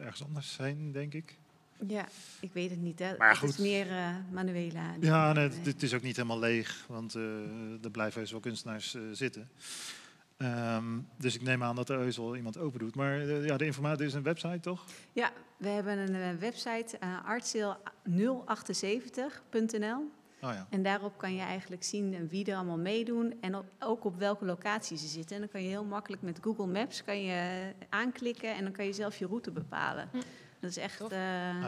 ergens 0.00 0.24
anders 0.24 0.56
heen, 0.56 0.92
denk 0.92 1.14
ik. 1.14 1.38
Ja, 1.86 2.06
ik 2.40 2.52
weet 2.52 2.70
het 2.70 2.80
niet. 2.80 2.98
Hè. 2.98 3.16
Maar 3.16 3.40
het 3.40 3.50
is 3.50 3.56
meer 3.58 3.90
eh, 3.90 4.14
Manuela. 4.30 4.94
Ja, 5.00 5.32
nee, 5.32 5.42
het, 5.48 5.66
het 5.66 5.82
is 5.82 5.94
ook 5.94 6.02
niet 6.02 6.16
helemaal 6.16 6.38
leeg, 6.38 6.84
want 6.88 7.14
er 7.82 7.90
blijven 7.92 8.20
heus 8.20 8.30
wel 8.30 8.40
kunstenaars 8.40 8.96
zitten. 9.12 9.48
Ehm, 10.38 10.98
dus 11.16 11.34
ik 11.34 11.42
neem 11.42 11.62
aan 11.62 11.76
dat 11.76 11.88
er 11.88 11.98
heus 11.98 12.16
wel 12.16 12.36
iemand 12.36 12.58
open 12.58 12.78
doet. 12.78 12.94
Maar 12.94 13.20
eh, 13.20 13.46
ja, 13.46 13.56
de 13.56 13.64
informatie 13.64 14.06
is 14.06 14.14
een 14.14 14.22
website, 14.22 14.60
toch? 14.60 14.84
Ja, 15.12 15.30
we 15.56 15.68
hebben 15.68 15.98
een 15.98 16.14
eh, 16.14 16.30
website, 16.40 16.98
uh, 17.04 17.18
artsale078.nl. 17.36 20.10
Oh 20.42 20.52
ja. 20.52 20.66
En 20.70 20.82
daarop 20.82 21.18
kan 21.18 21.34
je 21.34 21.40
eigenlijk 21.40 21.84
zien 21.84 22.14
eh, 22.14 22.20
wie 22.28 22.44
er 22.44 22.56
allemaal 22.56 22.78
meedoen 22.78 23.34
en 23.40 23.56
op- 23.56 23.70
ook 23.78 24.04
op 24.04 24.18
welke 24.18 24.44
locatie 24.44 24.96
ze 24.96 25.06
zitten. 25.06 25.34
En 25.34 25.40
dan 25.42 25.50
kan 25.50 25.62
je 25.62 25.68
heel 25.68 25.84
makkelijk 25.84 26.22
met 26.22 26.38
Google 26.42 26.66
Maps 26.66 27.04
kan 27.04 27.22
je 27.22 27.72
aanklikken 27.88 28.54
en 28.54 28.62
dan 28.62 28.72
kan 28.72 28.84
je 28.84 28.92
zelf 28.92 29.18
je 29.18 29.26
route 29.26 29.50
bepalen. 29.50 30.08
Hm. 30.12 30.16
Dat 30.60 30.70
is 30.70 30.76
echt 30.76 31.00
eh, 31.00 31.06
Ah, 31.08 31.12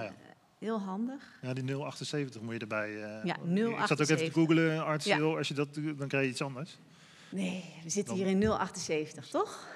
ja. 0.03 0.13
heel 0.59 0.81
handig. 0.81 1.39
ja, 1.43 1.53
die 1.53 1.77
078 1.77 2.41
moet 2.41 2.55
je 2.55 2.59
erbij. 2.61 3.03
eh, 3.03 3.25
Ja, 3.25 3.37
Ik 3.37 3.87
zat 3.87 4.01
ook 4.01 4.09
even 4.09 4.17
te 4.17 4.25
078. 4.31 4.33
googlen, 4.33 4.85
artsil. 4.85 5.37
Als 5.37 5.49
je 5.49 5.55
dat 5.55 5.75
doet, 5.75 5.99
dan 5.99 6.09
krijg 6.09 6.25
je 6.25 6.31
iets 6.31 6.43
anders. 6.43 6.79
Nee, 7.31 7.65
we 7.85 7.91
zitten 7.91 8.17
Dan- 8.17 8.25
hier 8.25 8.33
in 8.35 8.39
078, 8.59 9.27
toch? 9.27 9.69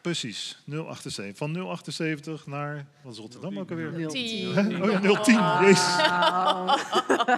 Precies, 0.00 0.62
078. 0.66 1.36
Van 1.36 1.52
078 1.52 2.46
naar, 2.46 2.86
wat 3.02 3.12
is 3.12 3.18
Rotterdam 3.18 3.58
ook 3.58 3.70
alweer? 3.70 4.08
10. 4.08 4.54
Hè? 4.54 4.82
Oh 4.82 4.90
ja, 5.02 5.22
010, 5.22 5.66
jezus. 5.66 5.96
Wauw. 5.96 6.76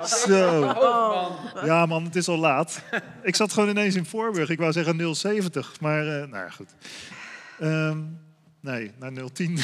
Zo. 0.27 0.63
Oh. 0.65 1.31
Ja 1.65 1.87
man, 1.87 2.05
het 2.05 2.17
is 2.17 2.29
al 2.29 2.37
laat. 2.39 2.83
Ik 3.23 3.37
zat 3.37 3.53
gewoon 3.53 3.69
ineens 3.69 3.95
in 3.95 4.05
Voorburg. 4.05 4.49
Ik 4.51 4.59
wou 4.59 4.73
zeggen 4.73 5.15
070, 5.17 5.81
maar 5.81 6.01
eh, 6.01 6.29
nou 6.29 6.45
ja, 6.45 6.51
goed. 6.51 6.75
Ehm, 7.61 7.99
nee, 8.61 8.91
naar 8.99 9.13
010. 9.33 9.59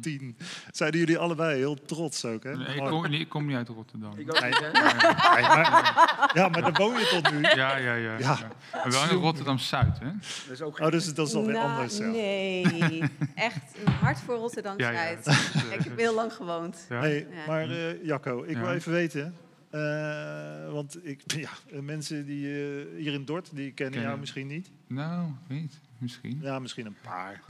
010. 0.00 0.36
Zeiden 0.72 1.00
jullie 1.00 1.18
allebei 1.18 1.56
heel 1.58 1.84
trots 1.84 2.24
ook, 2.24 2.42
hè? 2.44 2.56
Nee, 2.56 2.66
ik, 2.76 2.82
kom, 2.84 3.10
niet- 3.10 3.20
ik 3.20 3.28
kom 3.28 3.46
niet 3.46 3.56
uit 3.56 3.68
Rotterdam. 3.68 4.18
Ik 4.18 4.30
ook 4.30 4.40
Nee. 4.40 4.50
niet, 4.50 4.58
hè? 4.60 4.70
Nee, 4.72 5.42
maar, 5.42 6.30
ja, 6.34 6.48
maar 6.48 6.62
daar 6.62 6.72
woon 6.72 6.94
je 6.98 7.06
tot 7.22 7.32
nu. 7.32 7.40
Ja, 7.40 7.76
ja, 7.76 7.94
ja. 7.94 8.18
Ja. 8.18 8.38
Maar 8.72 8.90
wel 8.90 9.02
in 9.10 9.16
Rotterdam-Zuid, 9.16 9.98
hè? 9.98 10.10
Dat 10.46 10.52
is 10.52 10.60
ook 10.62 10.80
Oh, 10.80 10.90
dus 10.90 11.14
dat 11.14 11.28
is 11.28 11.34
alweer 11.34 11.52
Nou, 11.52 11.68
anders. 11.70 11.98
Ja. 11.98 12.06
Nee, 12.06 13.02
echt 13.34 13.74
een 13.84 13.92
hart 13.92 14.18
voor 14.20 14.34
Rotterdam 14.36 14.78
Ja, 14.78 14.90
ja. 14.90 14.96
Zuid. 14.98 15.24
het 15.24 15.54
is, 15.54 15.62
eh, 15.64 15.72
Ik 15.72 15.84
heb 15.84 15.96
heel 15.98 16.14
lang 16.14 16.32
gewoond. 16.32 16.86
ja. 16.88 16.98
Hey, 17.00 17.18
Ja. 17.30 17.46
maar 17.46 17.70
eh, 17.70 18.04
Jacco, 18.04 18.42
ik 18.42 18.56
wil 18.56 18.72
even 18.72 18.92
weten. 18.92 19.34
eh, 19.70 20.72
want 20.72 20.98
ik, 21.06 21.20
ja, 21.46 21.50
mensen 21.80 22.26
die 22.26 22.46
eh, 22.46 22.84
hier 22.96 23.12
in 23.12 23.24
Dort, 23.24 23.50
die 23.52 23.72
kennen 23.72 23.94
Ken 23.94 24.02
jou 24.08 24.18
misschien 24.18 24.46
niet. 24.46 24.70
Nou, 24.86 25.28
weet, 25.48 25.78
misschien. 25.98 26.38
Ja, 26.42 26.58
misschien 26.58 26.86
een 26.86 26.96
paar. 27.02 27.40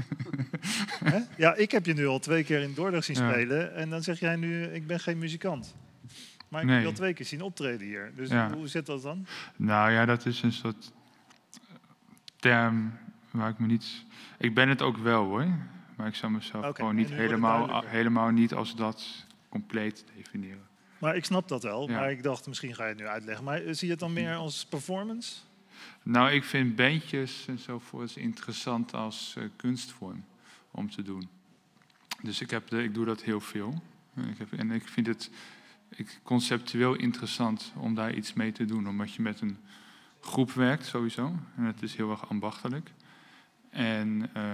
Hè? 1.13 1.19
Ja, 1.37 1.55
ik 1.55 1.71
heb 1.71 1.87
je 1.87 1.93
nu 1.95 2.07
al 2.07 2.19
twee 2.19 2.45
keer 2.45 2.61
in 2.61 2.75
Dordrecht 2.75 3.05
zien 3.07 3.17
Ja. 3.17 3.31
spelen. 3.31 3.75
En 3.75 3.91
dan 3.91 4.03
zeg 4.03 4.21
jij 4.21 4.37
nu, 4.37 4.65
ik 4.65 4.87
ben 4.87 5.01
geen 5.01 5.19
muzikant. 5.19 5.75
Maar 6.49 6.63
ik 6.63 6.69
heb 6.69 6.81
je 6.81 6.87
al 6.87 6.93
twee 6.93 7.13
keer 7.15 7.27
zien 7.27 7.43
optreden 7.43 7.87
hier. 7.87 8.13
Dus 8.17 8.29
Ja. 8.31 8.53
hoe 8.53 8.69
zit 8.69 8.87
dat 8.87 9.03
dan? 9.03 9.27
Nou 9.57 9.91
ja, 9.91 10.05
dat 10.05 10.27
is 10.27 10.43
een 10.43 10.53
soort 10.53 10.93
term 12.37 12.93
waar 13.31 13.51
ik 13.51 13.59
me 13.59 13.67
niet... 13.67 14.05
Ik 14.39 14.55
ben 14.55 14.69
het 14.69 14.83
ook 14.83 14.97
wel 14.97 15.25
hoor, 15.25 15.47
maar 15.97 16.07
ik 16.07 16.15
zou 16.15 16.33
mezelf 16.33 16.77
gewoon 16.77 16.95
niet 16.95 17.11
helemaal, 17.11 17.83
helemaal 17.87 18.31
niet 18.31 18.55
als 18.55 18.77
dat 18.77 19.25
compleet 19.49 20.05
definiëren. 20.17 20.65
Maar 20.99 21.17
ik 21.17 21.25
snap 21.25 21.49
dat 21.49 21.63
wel. 21.63 21.89
Ja. 21.91 21.99
Maar 21.99 22.11
ik 22.11 22.23
dacht, 22.23 22.47
misschien 22.47 22.75
ga 22.75 22.83
je 22.83 22.89
het 22.89 22.99
nu 22.99 23.07
uitleggen. 23.07 23.45
Maar 23.45 23.57
eh, 23.63 23.73
zie 23.73 23.87
je 23.87 23.91
het 23.91 24.01
dan 24.01 24.13
meer 24.13 24.35
als 24.35 24.67
performance? 24.67 25.37
Nou, 26.03 26.31
ik 26.31 26.45
vind 26.45 26.77
bandjes 26.77 27.45
enzovoort 27.49 28.17
interessant 28.17 28.95
als 28.95 29.35
eh, 29.37 29.45
kunstvorm 29.57 30.25
om 30.71 30.91
te 30.91 31.03
doen. 31.03 31.29
Dus 32.23 32.41
ik, 32.41 32.51
heb 32.51 32.69
de, 32.69 32.83
ik 32.83 32.95
doe 32.95 33.05
dat 33.05 33.23
heel 33.23 33.41
veel. 33.41 33.83
Ik 34.15 34.39
heb, 34.39 34.53
en 34.53 34.71
ik 34.71 34.89
vind 34.89 35.07
het 35.07 35.31
ik, 35.89 36.21
conceptueel 36.23 36.95
interessant 36.95 37.73
om 37.77 37.95
daar 37.95 38.15
iets 38.15 38.33
mee 38.33 38.53
te 38.53 38.65
doen. 38.65 38.89
Omdat 38.89 39.15
je 39.15 39.23
met 39.23 39.41
een 39.41 39.59
groep 40.21 40.53
werkt 40.53 40.87
sowieso. 40.87 41.39
En 41.57 41.65
het 41.65 41.83
is 41.83 41.97
heel 41.97 42.11
erg 42.11 42.29
ambachtelijk. 42.29 42.93
En 43.71 44.31
eh, 44.33 44.45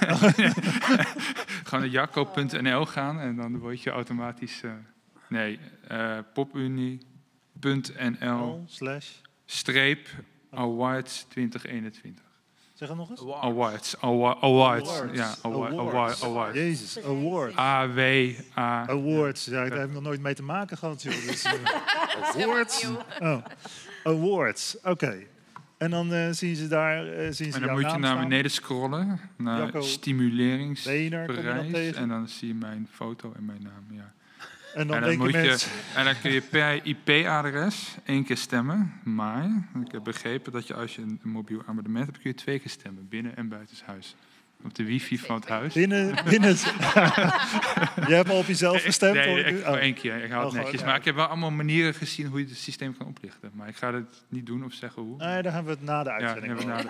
Gewoon 1.65 1.81
naar 1.81 1.87
jacco.nl 1.89 2.87
gaan 2.87 3.19
en 3.19 3.37
dan 3.37 3.59
word 3.59 3.83
je 3.83 3.91
automatisch... 3.91 4.63
eh, 4.63 4.71
nee, 5.29 5.59
eh 5.89 6.19
popunie.nl 6.35 7.05
slash. 8.67 9.09
Streep 9.51 10.09
awards 10.51 11.25
2021. 11.29 12.25
Zeg 12.75 12.89
het 12.89 12.97
nog 12.97 13.11
eens. 13.11 13.21
Awards, 13.41 14.01
awa- 14.01 14.37
awards, 14.41 14.91
Awards. 14.91 15.19
ja, 15.19 15.35
awa- 15.43 15.55
Awards. 15.69 15.79
awards. 15.79 16.25
awards. 16.25 16.57
Jezus. 16.57 16.99
A-W-A. 17.59 18.89
Awards. 18.89 19.45
Ja, 19.45 19.51
daar 19.69 19.79
heb 19.79 19.89
ik 19.89 19.93
nog 19.95 20.03
nooit 20.03 20.21
mee 20.21 20.35
te 20.35 20.43
maken 20.43 20.77
gehad. 20.79 21.03
Joh. 21.03 21.13
Dus, 21.27 21.43
eh, 21.45 22.43
awards. 22.45 22.83
nieuw. 22.83 22.97
Oh. 23.19 23.45
Awards, 24.05 24.77
oké. 24.83 25.23
En 25.79 25.91
dan 25.91 26.13
eh, 26.13 26.29
zien 26.31 26.57
ze 26.57 26.69
daar 26.69 27.07
eh, 27.13 27.33
zien 27.33 27.35
ze 27.35 27.45
En 27.45 27.51
dan 27.51 27.61
jouw 27.63 27.73
moet 27.81 27.91
je 27.91 27.99
naar 27.99 28.11
staan. 28.11 28.29
beneden 28.29 28.51
scrollen, 28.51 29.21
naar 29.37 29.59
Jacco 29.59 29.81
stimuleringsprijs. 29.81 31.95
En 31.95 32.09
dan 32.09 32.29
zie 32.29 32.49
je 32.49 32.55
mijn 32.55 32.89
foto 32.93 33.33
en 33.37 33.45
mijn 33.45 33.63
naam, 33.63 33.85
ja. 33.91 34.13
En 34.75 34.87
dan 34.87 34.97
en, 34.97 35.01
dan 35.03 35.11
denken 35.11 35.19
moet 35.19 35.35
je, 35.35 35.49
mensen... 35.49 35.71
en 35.95 36.05
dan 36.05 36.15
kun 36.21 36.33
je 36.33 36.41
per 36.41 36.81
IP-adres 36.87 37.95
één 38.05 38.25
keer 38.25 38.37
stemmen. 38.37 38.93
Maar 39.05 39.69
ik 39.85 39.93
heb 39.93 40.05
begrepen 40.05 40.53
dat 40.53 40.67
je 40.67 40.75
als 40.75 40.95
je 40.95 41.03
een 41.03 41.21
mobiel 41.23 41.63
abonnement 41.67 42.07
hebt, 42.07 42.19
kun 42.19 42.31
je 42.31 42.37
twee 42.37 42.59
keer 42.59 42.71
stemmen. 42.71 43.09
Binnen 43.09 43.37
en 43.37 43.49
buitenshuis. 43.49 44.17
Op 44.65 44.75
de 44.75 44.85
wifi 44.85 45.19
van 45.19 45.37
het 45.37 45.49
huis. 45.49 45.75
Binnen, 45.75 46.25
binnen... 46.25 46.51
je 48.09 48.15
hebt 48.15 48.29
al 48.31 48.39
op 48.39 48.47
jezelf 48.47 48.83
gestemd? 48.83 49.15
Nee, 49.15 49.45
ik 49.45 49.67
Oh. 49.67 49.75
één 49.77 49.95
keer. 49.95 50.25
Ik 50.25 50.31
hou 50.31 50.47
Oh, 50.47 50.53
het 50.53 50.63
netjes. 50.63 50.81
Maar 50.81 50.91
ja. 50.91 50.97
ik 50.97 51.05
heb 51.05 51.15
wel 51.15 51.27
allemaal 51.27 51.51
manieren 51.51 51.95
gezien 51.95 52.27
hoe 52.27 52.39
je 52.41 52.47
het 52.47 52.57
systeem 52.57 52.97
kan 52.97 53.07
oplichten. 53.07 53.51
Maar 53.55 53.69
ik 53.69 53.77
ga 53.77 53.95
het 53.95 54.23
niet 54.29 54.47
doen 54.47 54.65
of 54.65 54.73
zeggen 54.73 55.03
hoe. 55.03 55.17
Nee, 55.17 55.43
daar 55.43 55.53
hebben 55.53 55.73
we 55.73 55.79
het 55.79 55.89
na 55.89 56.03
de 56.03 56.11
Ja, 56.11 56.17
uitzending 56.17 56.53
over. 56.53 56.87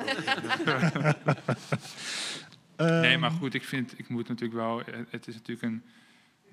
Ehm, 2.76 3.00
Nee, 3.06 3.18
maar 3.18 3.30
goed, 3.30 3.54
ik 3.54 3.64
vind, 3.64 3.98
ik 3.98 4.08
moet 4.08 4.28
natuurlijk 4.28 4.60
wel, 4.60 4.82
het 5.10 5.26
is 5.26 5.34
natuurlijk 5.34 5.62
een, 5.62 5.82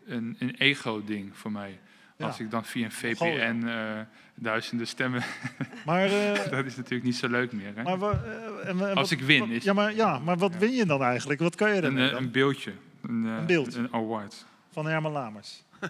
een, 0.07 0.35
een 0.39 0.55
ego-ding 0.55 1.29
voor 1.37 1.51
mij. 1.51 1.79
Ja. 2.17 2.25
Als 2.25 2.39
ik 2.39 2.51
dan 2.51 2.65
via 2.65 2.85
een 2.85 2.91
VPN 2.91 3.63
eh, 3.67 3.99
duizenden 4.35 4.87
stemmen, 4.87 5.23
Maar, 5.85 6.05
eh, 6.05 6.49
dat 6.51 6.65
is 6.65 6.75
natuurlijk 6.75 7.03
niet 7.03 7.15
zo 7.15 7.27
leuk 7.27 7.51
meer. 7.51 7.71
Hè? 7.75 7.83
maar 7.83 7.97
wa- 7.97 8.11
eh, 8.23 8.69
en- 8.69 8.79
en 8.79 8.95
Als 8.95 9.09
wat- 9.09 9.11
ik 9.11 9.21
win, 9.21 9.39
wat- 9.39 9.49
is- 9.49 9.63
ja, 9.63 9.73
maar, 9.73 9.93
ja, 9.95 10.19
maar 10.19 10.37
wat 10.37 10.53
Ja. 10.53 10.59
win 10.59 10.71
je 10.71 10.85
dan 10.85 11.03
eigenlijk? 11.03 11.39
Wat 11.39 11.55
kan 11.55 11.75
je 11.75 11.81
een, 11.81 11.95
dan? 11.95 12.15
een 12.15 12.31
beeldje. 12.31 12.71
Een, 13.01 13.25
eh, 13.25 13.35
Een 13.37 13.45
beeld? 13.45 13.75
Een 13.75 13.93
award. 13.93 14.45
Van 14.71 14.85
Herman 14.87 15.11
Lamers. 15.11 15.63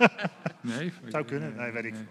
Nee? 0.60 0.92
Zou 1.08 1.24
kunnen, 1.24 1.54
nee, 1.56 1.72
weet 1.72 1.84
ik 1.84 1.92
nee. 1.92 2.02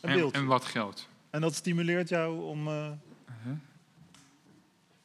Een 0.00 0.10
En, 0.10 0.16
beeld. 0.16 0.34
en 0.34 0.46
wat 0.46 0.64
geld. 0.64 1.08
En 1.30 1.40
dat 1.40 1.54
stimuleert 1.54 2.08
jou 2.08 2.40
om, 2.42 2.66
eh, 2.68 2.90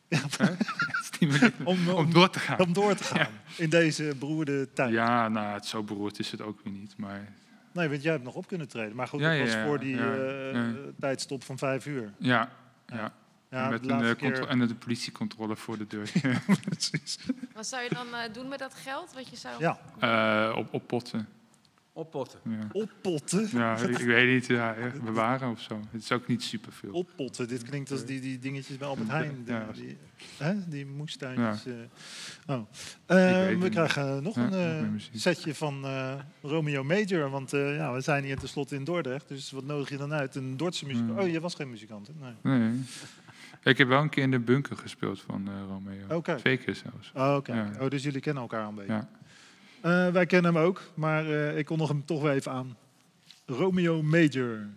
Stimuleert 0.10 0.95
om, 1.20 1.38
om, 1.64 1.90
Om 1.90 2.14
door 2.14 2.30
te 2.30 2.40
gaan. 2.40 2.60
om 2.60 2.74
door 2.74 2.96
te 2.96 3.04
gaan 3.04 3.32
in 3.58 3.70
deze 3.70 4.16
beroerde 4.20 4.74
tijd. 4.74 4.92
Ja, 4.92 5.28
nou, 5.30 5.54
het 5.54 5.66
zo 5.66 5.84
beroerd 5.84 6.20
is 6.20 6.32
het 6.32 6.42
ook 6.42 6.60
weer 6.64 6.74
niet. 6.74 6.94
Maar 6.98 7.34
Nee, 7.72 7.90
want 7.90 8.02
jij 8.04 8.12
hebt 8.12 8.24
nog 8.24 8.34
op 8.36 8.48
kunnen 8.48 8.68
treden. 8.68 8.96
Maar 8.96 9.08
goed, 9.08 9.20
Ja, 9.20 9.30
dat 9.30 9.38
ja, 9.38 9.44
was 9.44 9.66
voor 9.68 9.80
die 9.80 9.96
ja, 9.96 10.14
eh, 10.16 10.54
ja. 10.54 10.72
tijdstop 11.00 11.44
van 11.44 11.58
vijf 11.58 11.86
uur. 11.86 12.14
ja, 12.18 12.50
ja. 12.88 13.14
Met 13.70 13.84
de 13.84 13.90
een, 13.90 14.04
eh, 14.04 14.16
keer- 14.16 14.48
en 14.48 14.60
de 14.68 14.76
politiecontrole 14.76 15.56
voor 15.56 15.78
de 15.78 15.88
deur. 15.88 16.12
Precies. 16.70 17.18
Wat 17.54 17.68
zou 17.68 17.84
je 17.84 17.90
dan 17.90 18.08
eh, 18.14 18.34
doen 18.34 18.48
met 18.48 18.60
dat 18.60 18.74
geld? 18.74 19.14
Wat 19.14 19.30
je 19.30 19.36
zou... 19.36 19.54
Ja, 19.60 19.80
Eh, 20.00 20.58
op, 20.58 20.74
op 20.74 20.88
potten. 20.88 21.28
Oppotten. 21.98 22.40
Ja. 22.44 22.68
oppotten. 22.72 23.48
Ja, 23.52 23.78
ik, 23.78 24.00
ik 24.00 24.06
weet 24.06 24.30
niet, 24.34 24.46
ja, 24.46 24.76
ja, 24.80 24.92
bewaren 25.04 25.50
of 25.50 25.62
zo. 25.62 25.80
Het 25.92 26.02
is 26.02 26.12
ook 26.12 26.28
niet 26.28 26.44
superveel. 26.44 26.92
Oppotten. 26.94 27.48
Dit 27.48 27.64
klinkt 27.64 27.92
als 27.92 28.06
die, 28.06 28.22
die 28.22 28.40
dingetjes 28.40 28.78
bij 28.78 28.88
Albert 28.88 29.10
Heijn. 29.10 29.44
Die, 29.46 29.54
Ja. 29.54 29.66
die, 29.74 29.98
hè? 30.38 30.70
die 30.70 30.86
moestuintjes. 30.86 31.66
eh. 31.66 31.74
Oh. 32.56 32.62
Eh, 33.06 33.48
we 33.48 33.56
niet. 33.60 33.70
krijgen 33.70 34.24
nog 34.24 34.36
Ja, 34.36 34.44
een 34.52 34.92
nog 34.94 35.02
eh, 35.12 35.20
setje 35.20 35.56
van 35.56 35.86
eh, 35.86 36.14
Romeo 36.42 36.84
Major. 36.84 37.30
Want 37.30 37.54
eh, 37.54 37.76
ja, 37.76 37.94
we 37.94 38.02
zijn 38.02 38.24
hier 38.24 38.38
tenslotte 38.38 38.76
in 38.76 38.84
Dordrecht. 38.84 39.28
Dus 39.28 39.52
wat 39.52 39.64
nodig 39.64 39.90
je 39.90 39.98
dan 39.98 40.14
uit? 40.14 40.36
Een 40.36 40.58
Dordtse 40.58 40.86
muzikant. 40.86 41.20
Oh, 41.20 41.28
je 41.28 41.40
was 41.40 41.56
geen 41.56 41.70
muzikant, 41.70 42.08
hè? 42.08 42.14
Nee. 42.42 42.60
Nee. 42.60 42.82
Ik 43.64 43.78
heb 43.78 43.88
wel 43.88 44.02
een 44.02 44.10
keer 44.10 44.24
in 44.24 44.32
de 44.32 44.40
bunker 44.40 44.78
gespeeld 44.78 45.22
van 45.22 45.48
eh, 45.48 45.54
Romeo. 45.68 46.16
Oké. 46.18 46.36
Twee 46.36 46.58
keer 46.58 46.76
zelfs. 46.76 47.12
Oh. 47.14 47.38
Ja. 47.44 47.72
Oh, 47.80 47.90
dus 47.90 48.04
jullie 48.04 48.22
kennen 48.22 48.42
elkaar 48.44 48.68
een 48.68 48.76
beetje. 48.76 48.92
Ja. 48.94 49.10
Eh, 49.86 50.08
wij 50.08 50.26
kennen 50.26 50.54
hem 50.56 50.64
ook, 50.64 50.82
maar 50.94 51.26
eh, 51.26 51.58
ik 51.58 51.66
kondig 51.66 51.88
hem 51.88 52.06
toch 52.06 52.22
wel 52.22 52.32
even 52.32 52.52
aan. 52.52 52.78
Romeo 53.46 54.02
Major. 54.02 54.68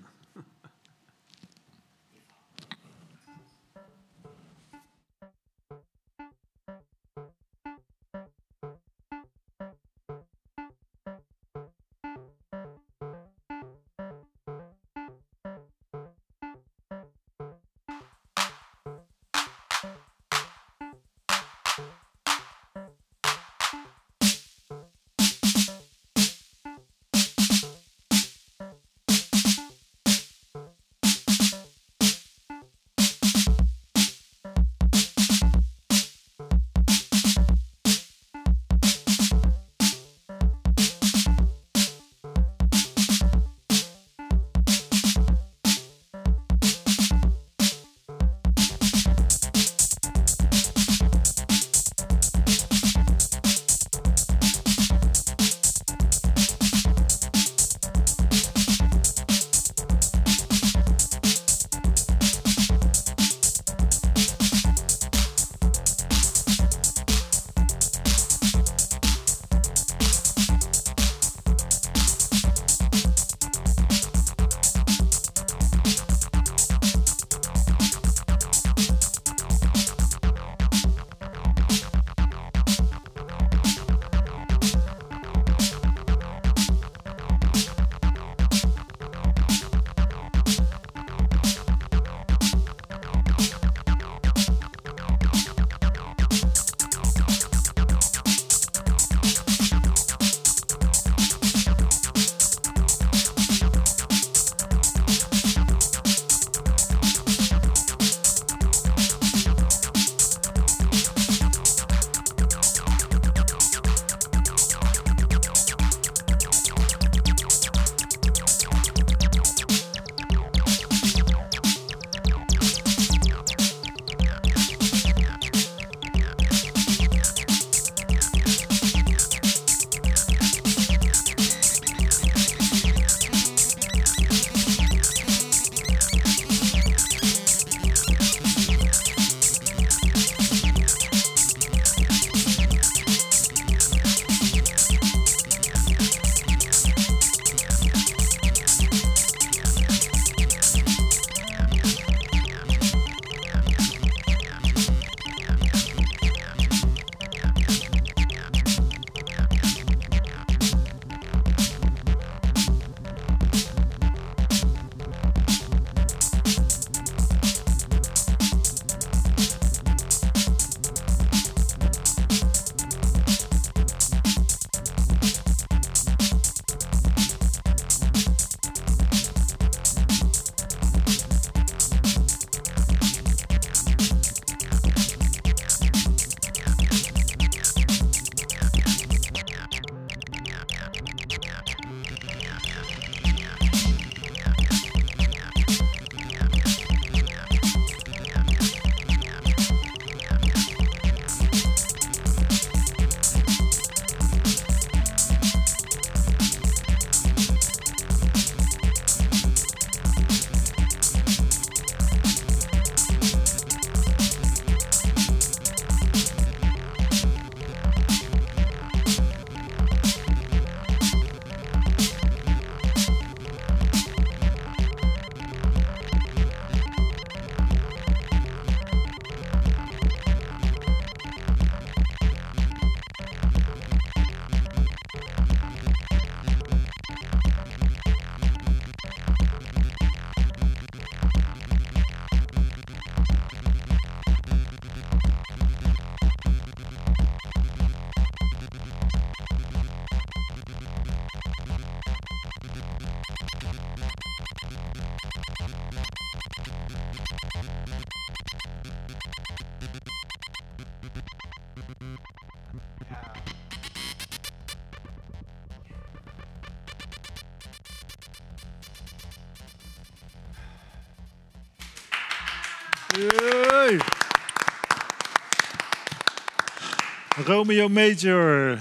Romeo 277.49 277.89
Major, 277.89 278.79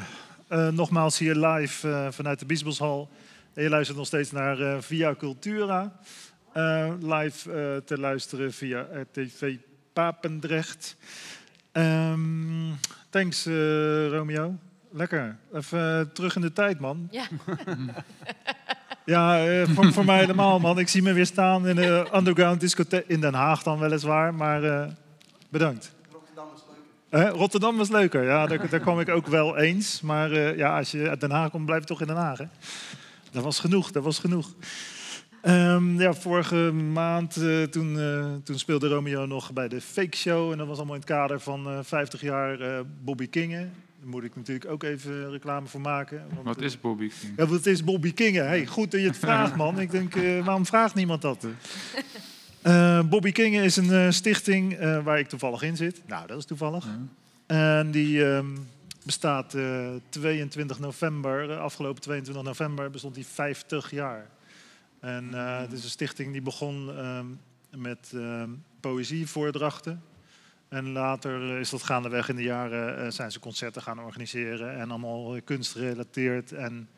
eh, 0.48 0.68
nogmaals 0.68 1.18
hier 1.18 1.36
live 1.36 1.90
eh, 1.90 2.08
vanuit 2.10 2.40
de 2.40 2.46
Biesboshal. 2.46 3.10
En 3.54 3.64
je 3.64 3.70
luistert 3.70 3.98
nog 3.98 4.08
steeds 4.08 4.32
naar 4.32 4.60
eh, 4.60 4.78
Via 4.80 5.16
Cultura. 5.16 5.92
Live 7.02 7.82
te 7.86 8.00
luisteren 8.00 8.54
via 8.54 8.88
RTV 8.94 9.56
Papendrecht. 9.94 10.96
Ehm, 11.72 12.72
thanks 13.10 13.46
Romeo. 14.10 14.56
Lekker. 14.92 15.38
Even 15.54 16.12
terug 16.14 16.36
in 16.36 16.42
de 16.42 16.54
tijd, 16.54 16.80
man. 16.80 17.08
Ja. 17.12 17.26
Ja, 19.06 19.66
voor, 19.66 19.94
voor 19.94 20.06
mij 20.06 20.20
helemaal, 20.20 20.60
man. 20.60 20.80
Ik 20.80 20.88
zie 20.88 21.02
me 21.02 21.14
weer 21.14 21.26
staan 21.26 21.68
in 21.68 21.76
de 21.76 22.08
underground 22.14 22.60
discotheek 22.60 23.08
in 23.08 23.22
Den 23.22 23.34
Haag 23.34 23.64
dan 23.64 23.80
weliswaar. 23.80 24.34
Maar 24.34 24.90
bedankt. 25.50 25.96
Rotterdam 27.10 27.30
was 27.30 27.30
leuker. 27.30 27.38
Rotterdam 27.40 27.78
was 27.78 27.90
leuker, 27.90 28.24
ja. 28.24 28.46
Daar, 28.48 28.70
daar 28.70 28.80
kwam 28.80 29.00
ik 29.00 29.10
ook 29.10 29.28
wel 29.28 29.58
eens. 29.58 30.02
Maar 30.02 30.32
eh, 30.32 30.58
ja, 30.58 30.78
als 30.78 30.92
je 30.92 31.10
uit 31.10 31.20
Den 31.22 31.32
Haag 31.32 31.50
komt, 31.50 31.66
blijf 31.66 31.80
je 31.82 31.88
toch 31.88 32.02
in 32.02 32.08
Den 32.08 32.16
Haag, 32.16 32.38
hè? 32.38 32.46
Dat 33.32 33.44
was 33.44 33.60
genoeg, 33.60 33.92
dat 33.92 34.04
was 34.04 34.20
genoeg. 34.20 34.54
Ehm, 35.42 36.00
ja, 36.02 36.14
vorige 36.14 36.56
maand 36.72 37.36
eh, 37.38 37.64
toen, 37.64 38.00
eh, 38.00 38.26
toen 38.44 38.60
speelde 38.60 38.88
Romeo 38.88 39.26
nog 39.26 39.54
bij 39.54 39.68
de 39.68 39.82
Fake 39.82 40.18
Show. 40.18 40.52
En 40.52 40.58
dat 40.58 40.68
was 40.68 40.78
allemaal 40.78 40.96
in 40.96 41.02
het 41.02 41.10
kader 41.10 41.40
van 41.40 41.68
eh 41.68 41.80
50 41.82 42.22
jaar 42.22 42.60
eh, 42.60 42.80
Bobby 43.04 43.28
Kingen. 43.30 43.74
Daar 44.00 44.10
moet 44.10 44.24
ik 44.24 44.36
natuurlijk 44.36 44.72
ook 44.72 44.84
even 44.84 45.30
reclame 45.32 45.68
voor 45.68 45.82
maken. 45.82 46.24
want, 46.34 46.46
Wat 46.48 46.58
eh, 46.58 46.66
is 46.66 46.80
Bobby 46.80 47.12
King? 47.20 47.34
ja, 47.38 47.46
wat 47.46 47.66
is 47.66 47.84
Bobby 47.84 48.14
Kingen? 48.14 48.48
Hey, 48.48 48.66
goed 48.66 48.92
dat 48.92 49.02
je 49.02 49.08
het 49.08 49.18
vraagt, 49.18 49.56
man. 49.56 49.80
Ik 49.80 49.92
denk, 49.92 50.16
eh, 50.16 50.46
waarom 50.46 50.66
vraagt 50.66 50.96
niemand 50.96 51.22
dat? 51.22 51.48
Eh, 52.68 53.02
Bobby 53.02 53.32
Kingen 53.32 53.64
is 53.64 53.76
een 53.76 53.92
eh, 53.92 54.12
stichting 54.12 54.74
eh, 54.74 55.04
waar 55.04 55.20
ik 55.20 55.28
toevallig 55.28 55.62
in 55.62 55.76
zit. 55.76 56.02
Nou, 56.08 56.28
dat 56.28 56.38
is 56.38 56.46
toevallig. 56.46 56.86
Ja. 56.86 57.00
En 57.80 57.92
die 57.92 58.26
ehm, 58.26 58.58
bestaat 59.06 59.54
eh, 59.54 59.90
22 60.10 60.80
november, 60.80 61.58
afgelopen 61.58 62.02
22 62.02 62.44
november, 62.44 62.90
bestond 62.90 63.16
die 63.16 63.26
50 63.26 63.92
jaar. 63.92 64.28
En 65.00 65.34
eh, 65.34 65.60
het 65.60 65.72
is 65.72 65.84
een 65.84 65.90
stichting 65.90 66.32
die 66.32 66.42
begon 66.42 66.92
ehm, 66.98 67.26
met 67.82 68.12
ehm, 68.14 68.50
poëzievoordrachten. 68.80 70.04
En 70.70 70.92
later 70.92 71.60
is 71.60 71.70
dat 71.70 71.84
gaandeweg 71.84 72.30
in 72.30 72.36
de 72.36 72.44
jaren 72.44 73.14
zijn 73.14 73.32
ze 73.32 73.40
concerten 73.40 73.82
gaan 73.82 74.00
organiseren 74.00 74.76
en 74.76 74.90
allemaal 74.90 75.42
kunstgerelateerd 75.42 76.52
en 76.52 76.90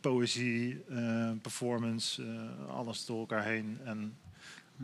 poëzie, 0.00 0.84
eh, 0.88 1.30
performance, 1.42 2.22
eh, 2.22 2.74
alles 2.74 3.06
door 3.06 3.18
elkaar 3.18 3.44
heen. 3.44 3.78
En 3.84 4.16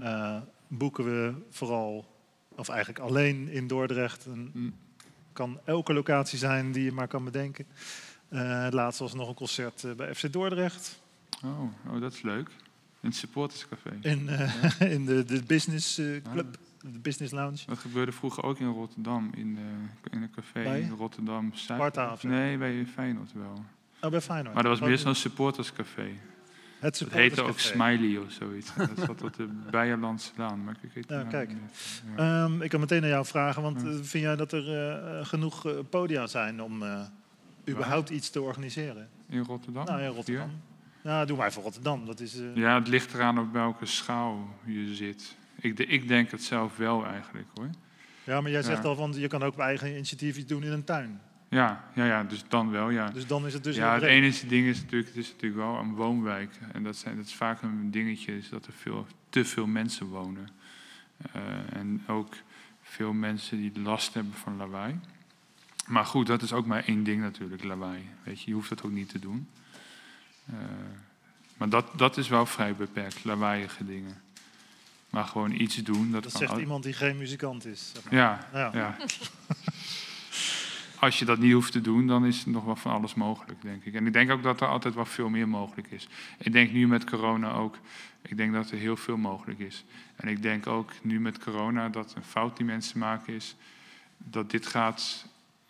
eh, 0.00 0.40
boeken 0.68 1.04
we 1.04 1.34
vooral, 1.50 2.06
of 2.48 2.68
eigenlijk 2.68 2.98
alleen 2.98 3.48
in 3.48 3.66
Dordrecht. 3.66 4.26
En 4.26 4.50
Mm. 4.52 4.74
kan 5.32 5.60
elke 5.64 5.92
locatie 5.92 6.38
zijn 6.38 6.72
die 6.72 6.84
je 6.84 6.92
maar 6.92 7.08
kan 7.08 7.24
bedenken. 7.24 7.66
Laatst 8.70 8.98
was 8.98 9.14
nog 9.14 9.28
een 9.28 9.34
concert 9.34 9.84
bij 9.96 10.14
FC 10.14 10.32
Dordrecht. 10.32 11.00
Oh, 11.44 11.60
oh, 11.88 12.00
dat 12.00 12.12
is 12.12 12.22
leuk. 12.22 12.48
In 13.04 13.10
het 13.10 13.18
supporterscafé. 13.18 13.98
In, 14.00 14.28
in 14.96 15.06
de, 15.06 15.24
de 15.24 15.42
business 15.46 15.98
eh, 15.98 16.06
club, 16.32 16.58
de 16.80 16.98
business 16.98 17.32
lounge. 17.32 17.58
Dat 17.66 17.78
gebeurde 17.78 18.12
vroeger 18.12 18.44
ook 18.44 18.58
in 18.58 18.66
Rotterdam, 18.72 19.30
in, 19.34 19.58
eh, 19.58 20.12
in 20.12 20.22
een 20.22 20.30
café 20.30 20.62
Bij? 20.62 20.80
in 20.80 20.90
Rotterdam. 20.90 21.50
Zuid. 21.54 22.22
Nee, 22.22 22.58
bij 22.58 22.86
Feyenoord 22.86 23.32
wel. 23.32 23.64
Oh, 24.05 24.11
bij 24.11 24.20
Feyenoord. 24.20 24.55
Maar 24.55 24.62
dat 24.62 24.72
was 24.72 24.80
Oh, 24.80 24.86
meer 24.88 24.98
zo'n 24.98 25.14
supporterscafé. 25.14 26.07
Het 26.78 26.98
Het 26.98 27.12
heette 27.12 27.42
ook. 27.42 27.59
Smiley 27.59 28.16
of 28.18 28.30
zoiets. 28.32 28.74
Dat 28.74 28.90
zat 29.07 29.22
op 29.22 29.36
de 29.36 29.48
Beierlandslaan. 29.70 30.64
Maar 30.64 30.76
ik 30.82 30.90
weet 30.94 31.05
Ja, 31.09 31.18
het 31.18 31.28
kijk. 31.28 31.48
niet 31.48 31.59
meer. 32.14 32.24
Ja. 32.26 32.44
Ehm, 32.44 32.62
ik 32.62 32.70
kan 32.70 32.80
meteen 32.80 33.00
naar 33.00 33.11
jou 33.11 33.26
vragen, 33.26 33.62
want 33.62 33.80
Ja. 33.80 33.86
eh, 33.88 33.94
vind 33.94 34.24
jij 34.24 34.36
dat 34.36 34.52
er 34.52 34.74
eh, 34.98 35.26
genoeg 35.26 35.66
eh, 35.66 35.72
podia 35.90 36.26
zijn 36.26 36.62
om 36.62 36.82
überhaupt 37.68 38.11
iets 38.11 38.30
te 38.30 38.40
organiseren? 38.42 39.09
In 39.28 39.40
Rotterdam? 39.42 39.84
Nou, 39.84 40.00
in 40.02 40.09
Rotterdam. 40.09 40.50
Ja, 41.02 41.24
doe 41.24 41.36
maar 41.36 41.52
voor 41.52 41.62
Rotterdam. 41.62 42.07
Dat 42.07 42.20
is, 42.20 42.36
Ja, 42.55 42.74
het 42.78 42.88
ligt 42.88 43.14
eraan 43.14 43.38
op 43.38 43.52
welke 43.52 43.86
schaal 43.86 44.48
je 44.64 44.94
zit. 44.94 45.36
Ik, 45.61 45.76
de- 45.76 45.86
ik 45.86 46.09
denk 46.09 46.30
het 46.30 46.42
zelf 46.42 46.76
wel 46.76 47.07
eigenlijk 47.07 47.46
hoor. 47.55 47.68
ja, 48.24 48.40
maar 48.40 48.50
jij 48.50 48.62
zegt 48.62 48.84
al 48.84 48.94
van 48.96 49.12
je 49.12 49.28
kan 49.28 49.42
ook 49.42 49.52
op 49.52 49.59
eigen 49.61 49.88
initiatief 49.90 50.36
iets 50.36 50.46
doen 50.48 50.62
in 50.64 50.72
een 50.72 50.84
tuin. 50.84 51.20
Ja, 51.55 51.84
ja, 51.94 52.05
ja 52.05 52.22
dus 52.22 52.44
dan 52.48 52.70
wel, 52.70 52.90
ja. 52.90 53.11
Dus 53.11 53.26
dan 53.26 53.46
is 53.46 53.52
het 53.52 53.64
dus 53.64 53.76
ja, 53.76 53.94
het 53.94 54.02
enige 54.02 54.46
ding 54.46 54.66
is 54.66 54.80
natuurlijk, 54.82 55.09
het 55.09 55.16
is 55.18 55.30
natuurlijk 55.32 55.61
wel 55.61 55.78
een 55.78 55.94
woonwijk. 55.94 56.50
En 56.72 56.82
dat, 56.82 56.96
zijn, 56.96 57.16
dat 57.16 57.26
is 57.26 57.34
vaak 57.34 57.62
een 57.62 57.90
dingetje, 57.90 58.36
is 58.36 58.48
dat 58.48 58.66
er 58.66 58.72
veel, 58.72 59.07
te 59.28 59.44
veel 59.44 59.66
mensen 59.66 60.07
wonen. 60.07 60.48
Eh, 61.32 61.42
en 61.72 62.05
ook 62.07 62.34
veel 62.82 63.12
mensen 63.12 63.59
die 63.59 63.80
last 63.80 64.14
hebben 64.14 64.34
van 64.34 64.57
lawaai. 64.57 65.00
Maar 65.86 66.07
goed, 66.07 66.26
dat 66.26 66.42
is 66.42 66.52
ook 66.52 66.66
maar 66.66 66.84
één 66.84 67.05
ding 67.05 67.20
natuurlijk, 67.22 67.64
lawaai. 67.64 68.09
Weet 68.22 68.40
je, 68.40 68.46
je 68.46 68.55
hoeft 68.55 68.68
dat 68.68 68.82
ook 68.82 68.90
niet 68.92 69.09
te 69.09 69.18
doen. 69.18 69.48
Eh, 70.46 70.55
maar 71.57 71.68
dat, 71.68 71.86
dat 71.96 72.16
is 72.16 72.28
wel 72.28 72.46
vrij 72.46 72.74
beperkt, 72.74 73.24
lawaaiige 73.24 73.84
dingen. 73.84 74.22
Maar 75.11 75.24
gewoon 75.24 75.52
iets 75.52 75.76
doen, 75.76 76.11
dat, 76.11 76.22
Dat 76.22 76.32
zegt 76.32 76.57
iemand 76.57 76.82
die 76.84 76.92
geen 76.92 77.16
muzikant 77.16 77.66
is. 77.66 77.90
zeg 77.92 78.05
maar. 78.05 78.14
Ja, 78.14 78.48
Ja. 78.52 78.70
ja. 78.72 78.96
Als 80.99 81.18
je 81.18 81.24
dat 81.24 81.38
niet 81.38 81.53
hoeft 81.53 81.72
te 81.72 81.80
doen, 81.80 82.07
dan 82.07 82.26
is 82.26 82.45
er 82.45 82.51
nog 82.51 82.64
wel 82.64 82.76
van 82.76 82.92
alles 82.92 83.14
mogelijk, 83.14 83.62
denk 83.62 83.84
ik. 83.84 83.95
En 83.95 84.07
ik 84.07 84.12
denk 84.12 84.30
ook 84.30 84.42
dat 84.42 84.61
er 84.61 84.66
altijd 84.66 84.95
wel 84.95 85.05
veel 85.05 85.28
meer 85.28 85.49
mogelijk 85.49 85.90
is. 85.90 86.09
Ik 86.38 86.53
denk 86.53 86.72
nu 86.72 86.86
met 86.86 87.05
corona 87.05 87.53
ook, 87.53 87.78
ik 88.22 88.36
denk 88.36 88.53
dat 88.53 88.70
er 88.70 88.78
heel 88.78 88.97
veel 88.97 89.16
mogelijk 89.16 89.59
is. 89.59 89.84
En 90.16 90.28
ik 90.28 90.42
denk 90.42 90.66
ook 90.66 90.92
nu 91.03 91.20
met 91.20 91.38
corona 91.38 91.88
dat 91.88 92.14
een 92.14 92.24
fout 92.24 92.57
die 92.57 92.66
mensen 92.66 92.99
maken 92.99 93.34
is, 93.34 93.57
dat 94.18 94.51
dit 94.51 94.66
gaat 94.66 95.26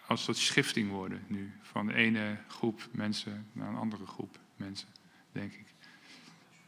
als 0.07 0.18
een 0.18 0.25
soort 0.25 0.37
schifting 0.37 0.91
worden 0.91 1.22
nu. 1.27 1.53
Van 1.62 1.87
de 1.87 1.95
ene 1.95 2.37
groep 2.49 2.89
mensen 2.93 3.47
naar 3.53 3.68
een 3.68 3.77
andere 3.77 4.07
groep 4.07 4.39
mensen, 4.57 4.89
denk 5.33 5.53
ik. 5.53 5.66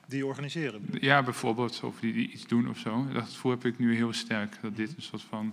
Die 0.06 0.26
organiseren. 0.26 0.82
Ja, 1.00 1.22
bijvoorbeeld, 1.22 1.82
of 1.82 2.00
die, 2.00 2.12
die 2.12 2.30
iets 2.30 2.46
doen 2.46 2.68
of 2.68 2.78
zo. 2.78 3.06
Dat 3.12 3.24
gevoel 3.24 3.50
heb 3.50 3.64
ik 3.64 3.78
nu 3.78 3.94
heel 3.94 4.12
sterk, 4.12 4.58
dat 4.60 4.76
dit 4.76 4.96
een 4.96 5.02
soort 5.02 5.22
van 5.22 5.52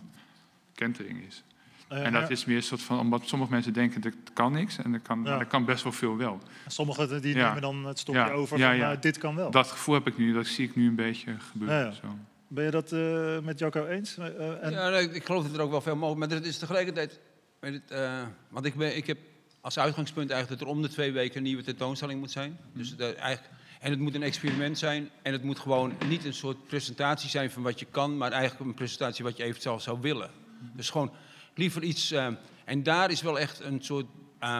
kentering 0.73 1.25
is. 1.27 1.43
Eh, 1.87 2.05
En 2.05 2.13
dat 2.13 2.29
is 2.29 2.45
meer 2.45 2.55
een 2.55 2.63
soort 2.63 2.81
van, 2.81 2.99
omdat 2.99 3.21
sommige 3.25 3.51
mensen 3.51 3.73
denken 3.73 4.01
dat 4.01 4.13
kan 4.33 4.51
niks 4.51 4.77
en 4.77 4.93
er 4.93 4.99
kan, 4.99 5.21
Ja. 5.23 5.39
er 5.39 5.45
kan 5.45 5.65
best 5.65 5.83
wel 5.83 5.91
veel 5.91 6.17
wel. 6.17 6.39
Sommigen 6.67 7.21
die 7.21 7.35
Ja. 7.35 7.47
nemen 7.47 7.61
dan 7.61 7.85
het 7.85 7.99
stokje 7.99 8.21
Ja, 8.21 8.31
over 8.31 8.57
ja, 8.57 8.67
van 8.67 8.77
ja. 8.77 8.85
nou, 8.85 8.99
dit 8.99 9.17
kan 9.17 9.35
wel. 9.35 9.51
Dat 9.51 9.67
gevoel 9.67 9.95
heb 9.95 10.07
ik 10.07 10.17
nu, 10.17 10.33
dat 10.33 10.45
zie 10.47 10.67
ik 10.67 10.75
nu 10.75 10.87
een 10.87 10.95
beetje 10.95 11.35
gebeuren. 11.51 11.77
Ja, 11.77 11.83
ja. 11.85 11.91
Zo. 11.91 12.07
Ben 12.47 12.65
je 12.65 12.71
dat 12.71 12.91
eh, 12.91 13.39
met 13.39 13.59
Jacco 13.59 13.85
eens? 13.85 14.17
Eh, 14.17 14.25
eh, 14.27 14.63
en, 14.63 14.71
Ja, 14.71 14.89
nee, 14.89 15.09
ik 15.11 15.25
geloof 15.25 15.43
dat 15.43 15.53
er 15.55 15.61
ook 15.61 15.71
wel 15.71 15.81
veel 15.81 15.95
mogelijk 15.95 16.29
Maar 16.29 16.37
het 16.37 16.47
is 16.47 16.57
tegelijkertijd... 16.57 17.19
Weet 17.59 17.73
het, 17.73 17.91
eh, 17.91 18.21
want 18.49 18.65
ik, 18.65 18.75
ben, 18.75 18.95
ik 18.97 19.07
heb 19.07 19.17
als 19.61 19.79
uitgangspunt 19.79 20.29
eigenlijk 20.29 20.59
dat 20.61 20.69
er 20.69 20.75
om 20.75 20.81
de 20.81 20.89
twee 20.89 21.11
weken 21.11 21.37
een 21.37 21.43
nieuwe 21.43 21.63
tentoonstelling 21.63 22.19
moet 22.19 22.31
zijn. 22.31 22.57
Dus 22.73 22.95
dat 22.95 23.15
eigenlijk, 23.15 23.53
en 23.79 23.91
het 23.91 23.99
moet 23.99 24.15
een 24.15 24.23
experiment 24.23 24.77
zijn. 24.77 25.09
En 25.21 25.31
het 25.33 25.43
moet 25.43 25.59
gewoon 25.59 25.93
niet 26.07 26.25
een 26.25 26.33
soort 26.33 26.67
presentatie 26.67 27.29
zijn 27.29 27.51
van 27.51 27.63
wat 27.63 27.79
je 27.79 27.85
kan... 27.91 28.17
maar 28.17 28.31
eigenlijk 28.31 28.65
een 28.69 28.73
presentatie 28.73 29.23
wat 29.23 29.37
je 29.37 29.43
eventueel 29.43 29.79
zou 29.79 29.97
willen. 30.01 30.29
Dus 30.73 30.89
gewoon 30.89 31.11
liever 31.55 31.83
iets... 31.83 32.11
eh, 32.11 32.27
en 32.65 32.83
daar 32.83 33.11
is 33.11 33.21
wel 33.21 33.39
echt 33.39 33.59
een 33.59 33.81
soort... 33.81 34.05
eh, 34.39 34.59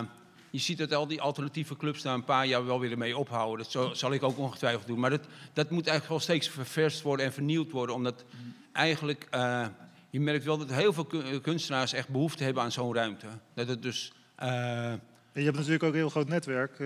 je 0.49 0.59
ziet 0.59 0.77
dat 0.77 0.93
al 0.93 1.07
die 1.07 1.21
alternatieve 1.21 1.77
clubs 1.77 2.03
na 2.03 2.13
een 2.13 2.23
paar 2.23 2.45
jaar 2.45 2.65
wel 2.65 2.79
weer 2.79 2.97
mee 2.97 3.17
ophouden. 3.17 3.57
Dat 3.57 3.71
zo- 3.71 3.93
zal 3.93 4.11
ik 4.11 4.23
ook 4.23 4.37
ongetwijfeld 4.37 4.87
doen. 4.87 4.99
Maar 4.99 5.09
dat, 5.09 5.25
dat 5.53 5.69
moet 5.69 5.87
eigenlijk 5.87 6.09
wel 6.09 6.19
steeds 6.19 6.49
ververst 6.49 7.01
worden 7.01 7.25
en 7.25 7.33
vernieuwd 7.33 7.71
worden. 7.71 7.95
Omdat 7.95 8.23
eigenlijk... 8.71 9.27
eh, 9.29 9.65
je 10.09 10.19
merkt 10.19 10.43
wel 10.45 10.57
dat 10.57 10.71
heel 10.73 10.93
veel 10.93 11.05
kun- 11.05 11.41
kunstenaars 11.41 11.93
echt 11.93 12.09
behoefte 12.09 12.43
hebben 12.43 12.63
aan 12.63 12.71
zo'n 12.71 12.93
ruimte. 12.95 13.27
Dat 13.53 13.67
het 13.67 13.81
dus... 13.81 14.13
en 14.35 15.01
je 15.33 15.43
hebt 15.43 15.55
natuurlijk 15.57 15.83
ook 15.83 15.89
een 15.89 15.95
heel 15.95 16.09
groot 16.09 16.27
netwerk. 16.27 16.77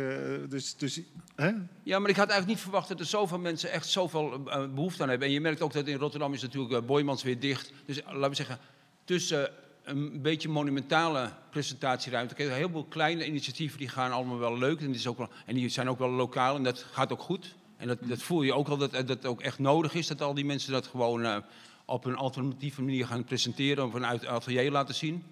dus, 0.49 0.75
dus, 0.77 1.01
hè? 1.35 1.51
ja, 1.83 1.99
maar 1.99 2.09
ik 2.09 2.15
had 2.15 2.29
eigenlijk 2.29 2.47
niet 2.47 2.59
verwacht 2.59 2.87
dat 2.87 2.99
er 2.99 3.05
zoveel 3.05 3.39
mensen 3.39 3.71
echt 3.71 3.87
zoveel 3.87 4.41
eh, 4.45 4.65
behoefte 4.73 5.03
aan 5.03 5.09
hebben. 5.09 5.27
En 5.27 5.33
je 5.33 5.41
merkt 5.41 5.61
ook 5.61 5.73
dat 5.73 5.87
in 5.87 5.97
Rotterdam 5.97 6.33
is 6.33 6.41
natuurlijk 6.41 6.85
Boymans 6.85 7.23
weer 7.23 7.39
dicht. 7.39 7.71
Dus 7.85 8.01
laten 8.05 8.29
we 8.29 8.35
zeggen, 8.35 8.57
tussen 9.05 9.49
een 9.87 10.21
beetje 10.21 10.49
monumentale 10.49 11.29
presentatieruimte. 11.49 12.33
Kijk, 12.35 12.51
heel 12.53 12.69
veel 12.69 12.83
kleine 12.85 13.25
initiatieven 13.25 13.77
die 13.77 13.87
gaan 13.89 14.11
allemaal 14.11 14.37
wel 14.39 14.57
leuk. 14.57 14.79
En, 14.79 14.85
die, 14.85 14.95
is 14.95 15.07
ook 15.07 15.17
wel, 15.17 15.29
en 15.45 15.55
die 15.55 15.69
zijn 15.69 15.89
ook 15.89 15.99
wel 15.99 16.09
lokaal 16.09 16.55
en 16.55 16.63
dat 16.63 16.85
gaat 16.91 17.11
ook 17.11 17.21
goed. 17.21 17.55
En 17.77 17.87
dat, 17.87 17.97
dat 18.01 18.21
voel 18.21 18.41
je 18.41 18.53
ook 18.53 18.67
al 18.67 18.77
dat 18.77 18.91
dat 18.91 19.07
het 19.09 19.25
ook 19.25 19.41
echt 19.41 19.59
nodig 19.59 19.93
is. 19.93 20.07
Dat 20.07 20.21
al 20.21 20.33
die 20.33 20.45
mensen 20.45 20.71
dat 20.71 20.87
gewoon 20.87 21.23
eh, 21.25 21.37
op 21.85 22.05
een 22.05 22.15
alternatieve 22.15 22.81
manier 22.81 23.07
gaan 23.07 23.23
presenteren. 23.23 23.85
Of 23.85 23.91
vanuit 23.91 24.25
atelier 24.25 24.71
laten 24.71 24.95
zien. 24.95 25.23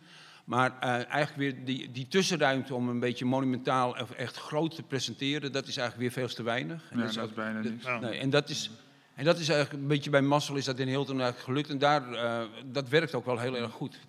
Maar 0.45 0.79
eh, 0.79 0.89
eigenlijk 0.89 1.35
weer 1.35 1.65
die, 1.65 1.91
die 1.91 2.07
tussenruimte 2.07 2.75
om 2.75 2.89
een 2.89 2.99
beetje 2.99 3.25
monumentaal 3.25 3.89
of 3.91 4.11
echt 4.11 4.37
groot 4.37 4.75
te 4.75 4.83
presenteren, 4.83 5.51
dat 5.51 5.67
is 5.67 5.77
eigenlijk 5.77 6.13
weer 6.15 6.23
veel 6.25 6.35
te 6.35 6.43
weinig. 6.43 6.81
En 6.89 6.97
Ja, 6.97 7.01
dat 7.01 7.09
is 7.09 7.15
dat 7.15 7.33
bijna 7.35 7.61
dat- 7.61 7.71
niks. 7.71 7.85
Ja. 7.85 7.99
Nee, 7.99 8.19
en 8.19 8.29
dat 8.29 8.49
is, 8.49 8.69
en 9.15 9.25
dat 9.25 9.39
is 9.39 9.49
eigenlijk 9.49 9.81
een 9.81 9.87
beetje 9.87 10.09
bij 10.09 10.21
Massel 10.21 10.55
is 10.55 10.65
dat 10.65 10.79
in 10.79 10.87
Hilton 10.87 11.21
eigenlijk 11.21 11.43
gelukt. 11.43 11.69
En 11.69 11.77
daar, 11.77 12.13
eh, 12.13 12.47
dat 12.65 12.89
werkt 12.89 13.13
ook 13.13 13.25
wel 13.25 13.39
heel 13.39 13.57
erg 13.57 13.71
goed. 13.71 13.99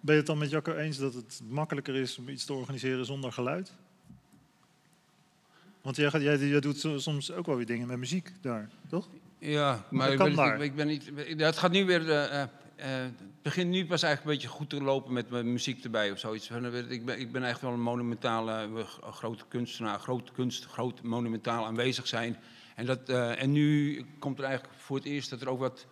Ben 0.00 0.14
je 0.14 0.20
het 0.20 0.26
dan 0.26 0.38
met 0.38 0.50
Jacco 0.50 0.74
eens 0.74 0.96
dat 0.96 1.14
het 1.14 1.40
makkelijker 1.48 1.94
is 1.94 2.18
om 2.18 2.28
iets 2.28 2.44
te 2.44 2.52
organiseren 2.52 3.06
zonder 3.06 3.32
geluid? 3.32 3.72
Want 5.82 5.96
jij, 5.96 6.10
jij, 6.10 6.38
jij 6.38 6.60
doet 6.60 6.78
so- 6.78 6.98
soms 6.98 7.32
ook 7.32 7.46
wel 7.46 7.56
weer 7.56 7.66
dingen 7.66 7.86
met 7.86 7.98
muziek 7.98 8.32
daar, 8.40 8.68
toch? 8.88 9.08
Ja, 9.38 9.86
maar 9.90 10.16
dat 10.16 10.26
ik 10.28 10.34
ben, 10.34 10.34
daar. 10.36 10.54
ik, 10.54 10.62
ik 10.62 10.74
ben 10.74 10.86
niet. 10.86 11.10
Het 11.36 11.58
gaat 11.58 11.72
nu 11.72 11.84
weer. 11.84 12.08
het 12.76 13.12
begint 13.42 13.70
nu 13.70 13.86
pas 13.86 14.02
eigenlijk 14.02 14.24
een 14.24 14.40
beetje 14.40 14.56
goed 14.56 14.70
te 14.70 14.82
lopen 14.82 15.12
met 15.12 15.30
mijn 15.30 15.52
muziek 15.52 15.84
erbij 15.84 16.10
of 16.10 16.18
zoiets. 16.18 16.50
Ik 16.88 17.04
ben, 17.04 17.20
ik 17.20 17.32
ben 17.32 17.44
echt 17.44 17.60
wel 17.60 17.72
een 17.72 17.82
monumentale, 17.82 18.86
grote 19.10 19.44
kunstenaar, 19.48 19.98
grote 19.98 20.32
kunst, 20.32 20.64
groot 20.64 21.02
monumentaal 21.02 21.66
aanwezig 21.66 22.06
zijn. 22.06 22.36
En, 22.74 22.86
dat, 22.86 23.08
eh, 23.08 23.42
en 23.42 23.52
nu 23.52 24.04
komt 24.18 24.38
er 24.38 24.44
eigenlijk 24.44 24.74
voor 24.78 24.96
het 24.96 25.06
eerst 25.06 25.30
dat 25.30 25.40
er 25.40 25.48
ook 25.48 25.58
wat 25.58 25.86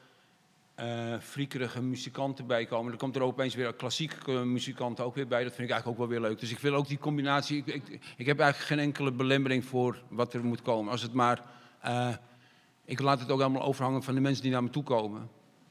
eh 0.74 1.18
friekerige 1.18 1.82
muzikanten 1.82 2.46
bij 2.46 2.66
komen. 2.66 2.92
Er 2.92 2.98
komt 2.98 3.16
er 3.16 3.22
opeens 3.22 3.54
weer 3.54 3.74
klassieke 3.74 4.32
muzikanten 4.32 5.04
ook 5.04 5.14
weer 5.14 5.26
bij. 5.26 5.42
Dat 5.44 5.54
vind 5.54 5.68
ik 5.68 5.74
eigenlijk 5.74 6.00
ook 6.00 6.08
wel 6.08 6.18
weer 6.18 6.28
leuk. 6.28 6.40
Dus 6.40 6.50
ik 6.50 6.58
wil 6.58 6.74
ook 6.74 6.88
die 6.88 6.98
combinatie. 6.98 7.56
Ik, 7.56 7.66
ik, 7.66 8.00
ik 8.16 8.26
heb 8.26 8.38
eigenlijk 8.38 8.70
geen 8.70 8.78
enkele 8.78 9.12
belemmering 9.12 9.64
voor 9.64 10.02
wat 10.08 10.34
er 10.34 10.44
moet 10.44 10.62
komen. 10.62 10.90
Als 10.92 11.02
het 11.02 11.12
maar. 11.12 11.42
eh, 11.80 12.14
ik 12.84 13.00
laat 13.00 13.20
het 13.20 13.30
ook 13.30 13.40
allemaal 13.40 13.62
overhangen 13.62 14.02
van 14.02 14.14
de 14.14 14.20
mensen 14.20 14.42
die 14.42 14.52
naar 14.52 14.62
me 14.62 14.70
toe 14.70 14.82
komen. 14.82 15.28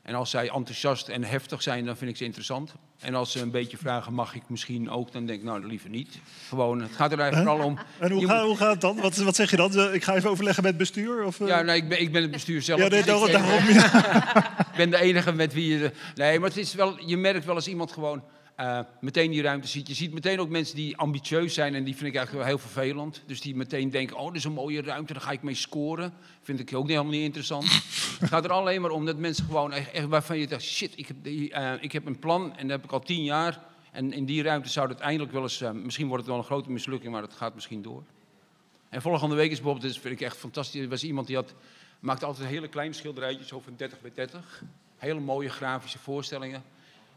En 0.10 0.16
als 0.16 0.30
zij 0.30 0.50
enthousiast 0.50 1.08
en 1.08 1.24
heftig 1.24 1.62
zijn, 1.62 1.86
dan 1.86 1.98
vind 1.98 2.12
ik 2.12 2.18
ze 2.18 2.24
interessant. 2.24 2.74
En 3.00 3.16
als 3.16 3.32
ze 3.32 3.42
een 3.42 3.52
beetje 3.52 3.78
vragen, 3.78 4.14
mag 4.14 4.36
ik 4.36 4.42
misschien 4.48 4.90
ook, 4.90 5.12
dan 5.12 5.26
denk 5.26 5.40
ik, 5.40 5.46
nou, 5.46 5.66
liever 5.68 5.90
niet. 5.90 6.20
Gewoon, 6.48 6.82
het 6.82 6.92
gaat 6.92 7.12
er 7.12 7.20
eigenlijk 7.20 7.50
vooral 7.50 7.66
om... 7.68 7.78
En 8.00 8.12
hoe, 8.12 8.22
je 8.22 8.28
ga- 8.28 8.38
moet- 8.38 8.46
hoe 8.48 8.58
gaat 8.58 8.72
het 8.72 8.82
dan? 8.82 8.96
Wat, 9.02 9.16
wat 9.16 9.36
zeg 9.36 9.50
je 9.52 9.56
dan? 9.58 9.78
Eh, 9.80 9.94
Ik 9.94 10.04
ga 10.04 10.16
even 10.16 10.30
overleggen 10.30 10.64
met 10.64 10.72
het 10.72 10.82
bestuur? 10.82 11.24
Of, 11.26 11.40
eh? 11.40 11.48
Ja, 11.48 11.62
nee, 11.62 11.76
ik 11.76 11.90
ben, 11.90 12.02
ik 12.02 12.12
ben 12.12 12.22
het 12.22 12.32
bestuur 12.32 12.62
zelf. 12.62 12.80
Ja, 12.80 12.88
nee, 12.88 13.04
dus 13.04 13.32
daarom, 13.32 13.70
ja. 13.70 14.58
Ik 14.72 14.76
ben 14.86 14.90
de 14.90 14.98
enige 15.02 15.32
met 15.34 15.54
wie 15.54 15.78
je... 15.78 15.92
Nee, 16.16 16.40
maar 16.40 16.50
het 16.50 16.58
is 16.58 16.74
wel, 16.74 17.00
je 17.06 17.18
merkt 17.18 17.46
wel 17.46 17.56
als 17.56 17.68
iemand 17.68 17.92
gewoon 17.92 18.24
eh, 18.60 18.80
meteen 19.00 19.32
die 19.32 19.42
ruimte 19.42 19.68
ziet. 19.68 19.88
Je 19.88 19.94
ziet 19.94 20.14
meteen 20.14 20.40
ook 20.40 20.50
mensen 20.50 20.76
die 20.76 20.98
ambitieus 20.98 21.54
zijn 21.54 21.76
en 21.76 21.84
die 21.84 21.96
vind 21.96 22.10
ik 22.10 22.16
eigenlijk 22.16 22.48
heel 22.48 22.58
vervelend. 22.58 23.24
Dus 23.26 23.42
die 23.42 23.56
meteen 23.56 23.90
denken, 23.90 24.18
oh, 24.18 24.28
dit 24.28 24.36
is 24.36 24.44
een 24.44 24.52
mooie 24.52 24.82
ruimte, 24.82 25.14
daar 25.14 25.22
ga 25.22 25.32
ik 25.32 25.42
mee 25.42 25.56
scoren. 25.56 26.14
Vind 26.42 26.60
ik 26.60 26.76
ook 26.76 26.82
niet, 26.82 26.92
helemaal 26.92 27.12
niet 27.12 27.24
interessant. 27.24 27.64
het 28.20 28.30
gaat 28.30 28.44
er 28.44 28.52
alleen 28.52 28.82
maar 28.82 28.92
om 28.92 29.06
dat 29.06 29.18
mensen 29.18 29.46
gewoon 29.46 29.72
echt, 29.72 30.06
waarvan 30.06 30.38
je 30.38 30.48
denkt, 30.48 30.64
shit, 30.64 30.94
ik 30.96 31.08
heb, 31.08 31.26
eh, 31.26 31.74
ik 31.84 31.92
heb 31.92 32.06
een 32.06 32.20
plan 32.20 32.56
en 32.58 32.68
dat 32.68 32.76
heb 32.76 32.84
ik 32.86 32.92
al 32.92 33.00
tien 33.00 33.24
jaar. 33.24 33.62
En 33.92 34.14
in 34.14 34.26
die 34.26 34.44
ruimte 34.44 34.70
zou 34.70 34.90
het 34.90 35.00
eindelijk 35.00 35.32
wel 35.32 35.42
eens, 35.42 35.62
eh, 35.62 35.72
misschien 35.72 36.08
wordt 36.08 36.24
het 36.24 36.32
wel 36.32 36.42
een 36.42 36.48
grote 36.48 36.72
mislukking, 36.72 37.12
maar 37.12 37.22
het 37.22 37.34
gaat 37.34 37.56
misschien 37.56 37.82
door. 37.82 38.04
En 38.90 39.02
volgende 39.02 39.36
week 39.36 39.52
is 39.52 39.62
bijvoorbeeld, 39.62 39.94
dat 39.94 40.02
vind 40.02 40.14
ik 40.14 40.22
echt 40.22 40.38
fantastisch. 40.38 40.82
Er 40.82 40.90
was 40.90 41.04
iemand 41.04 41.28
die 41.28 41.36
had, 41.36 41.54
maakte 42.00 42.26
altijd 42.26 42.48
hele 42.48 42.68
kleine 42.68 42.94
schilderijtjes, 42.94 43.50
van 43.50 43.74
30 43.76 44.02
bij 44.02 44.12
30. 44.14 44.64
Hele 44.98 45.20
mooie 45.20 45.50
grafische 45.50 46.00
voorstellingen. 46.00 46.64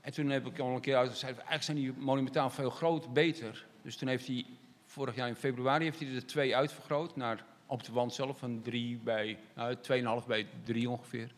En 0.03 0.13
toen 0.13 0.31
heb 0.31 0.47
ik 0.47 0.59
al 0.59 0.69
een 0.75 0.81
keer 0.81 0.97
uit, 0.97 1.17
zei, 1.17 1.33
eigenlijk 1.33 1.63
zijn 1.63 1.77
die 1.77 1.93
monumentaal 1.99 2.51
veel 2.51 2.71
groot 2.71 3.13
beter. 3.13 3.67
Dus 3.83 3.97
toen 3.97 4.09
heeft 4.09 4.27
hij, 4.27 4.47
vorig 4.87 5.15
jaar 5.15 5.29
in 5.29 5.35
februari, 5.35 5.85
heeft 5.85 6.01
hij 6.01 6.15
er 6.15 6.27
twee 6.27 6.57
uitvergroot 6.57 7.17
naar 7.17 7.45
op 7.67 7.85
de 7.85 7.93
wand 7.93 8.15
zelf, 8.15 8.39
van 8.39 8.61
3 8.63 9.01
bij, 9.05 9.39
nou, 9.55 9.77
2,5 10.23 10.27
bij 10.27 10.47
3 10.65 10.91
ongeveer. 10.91 11.31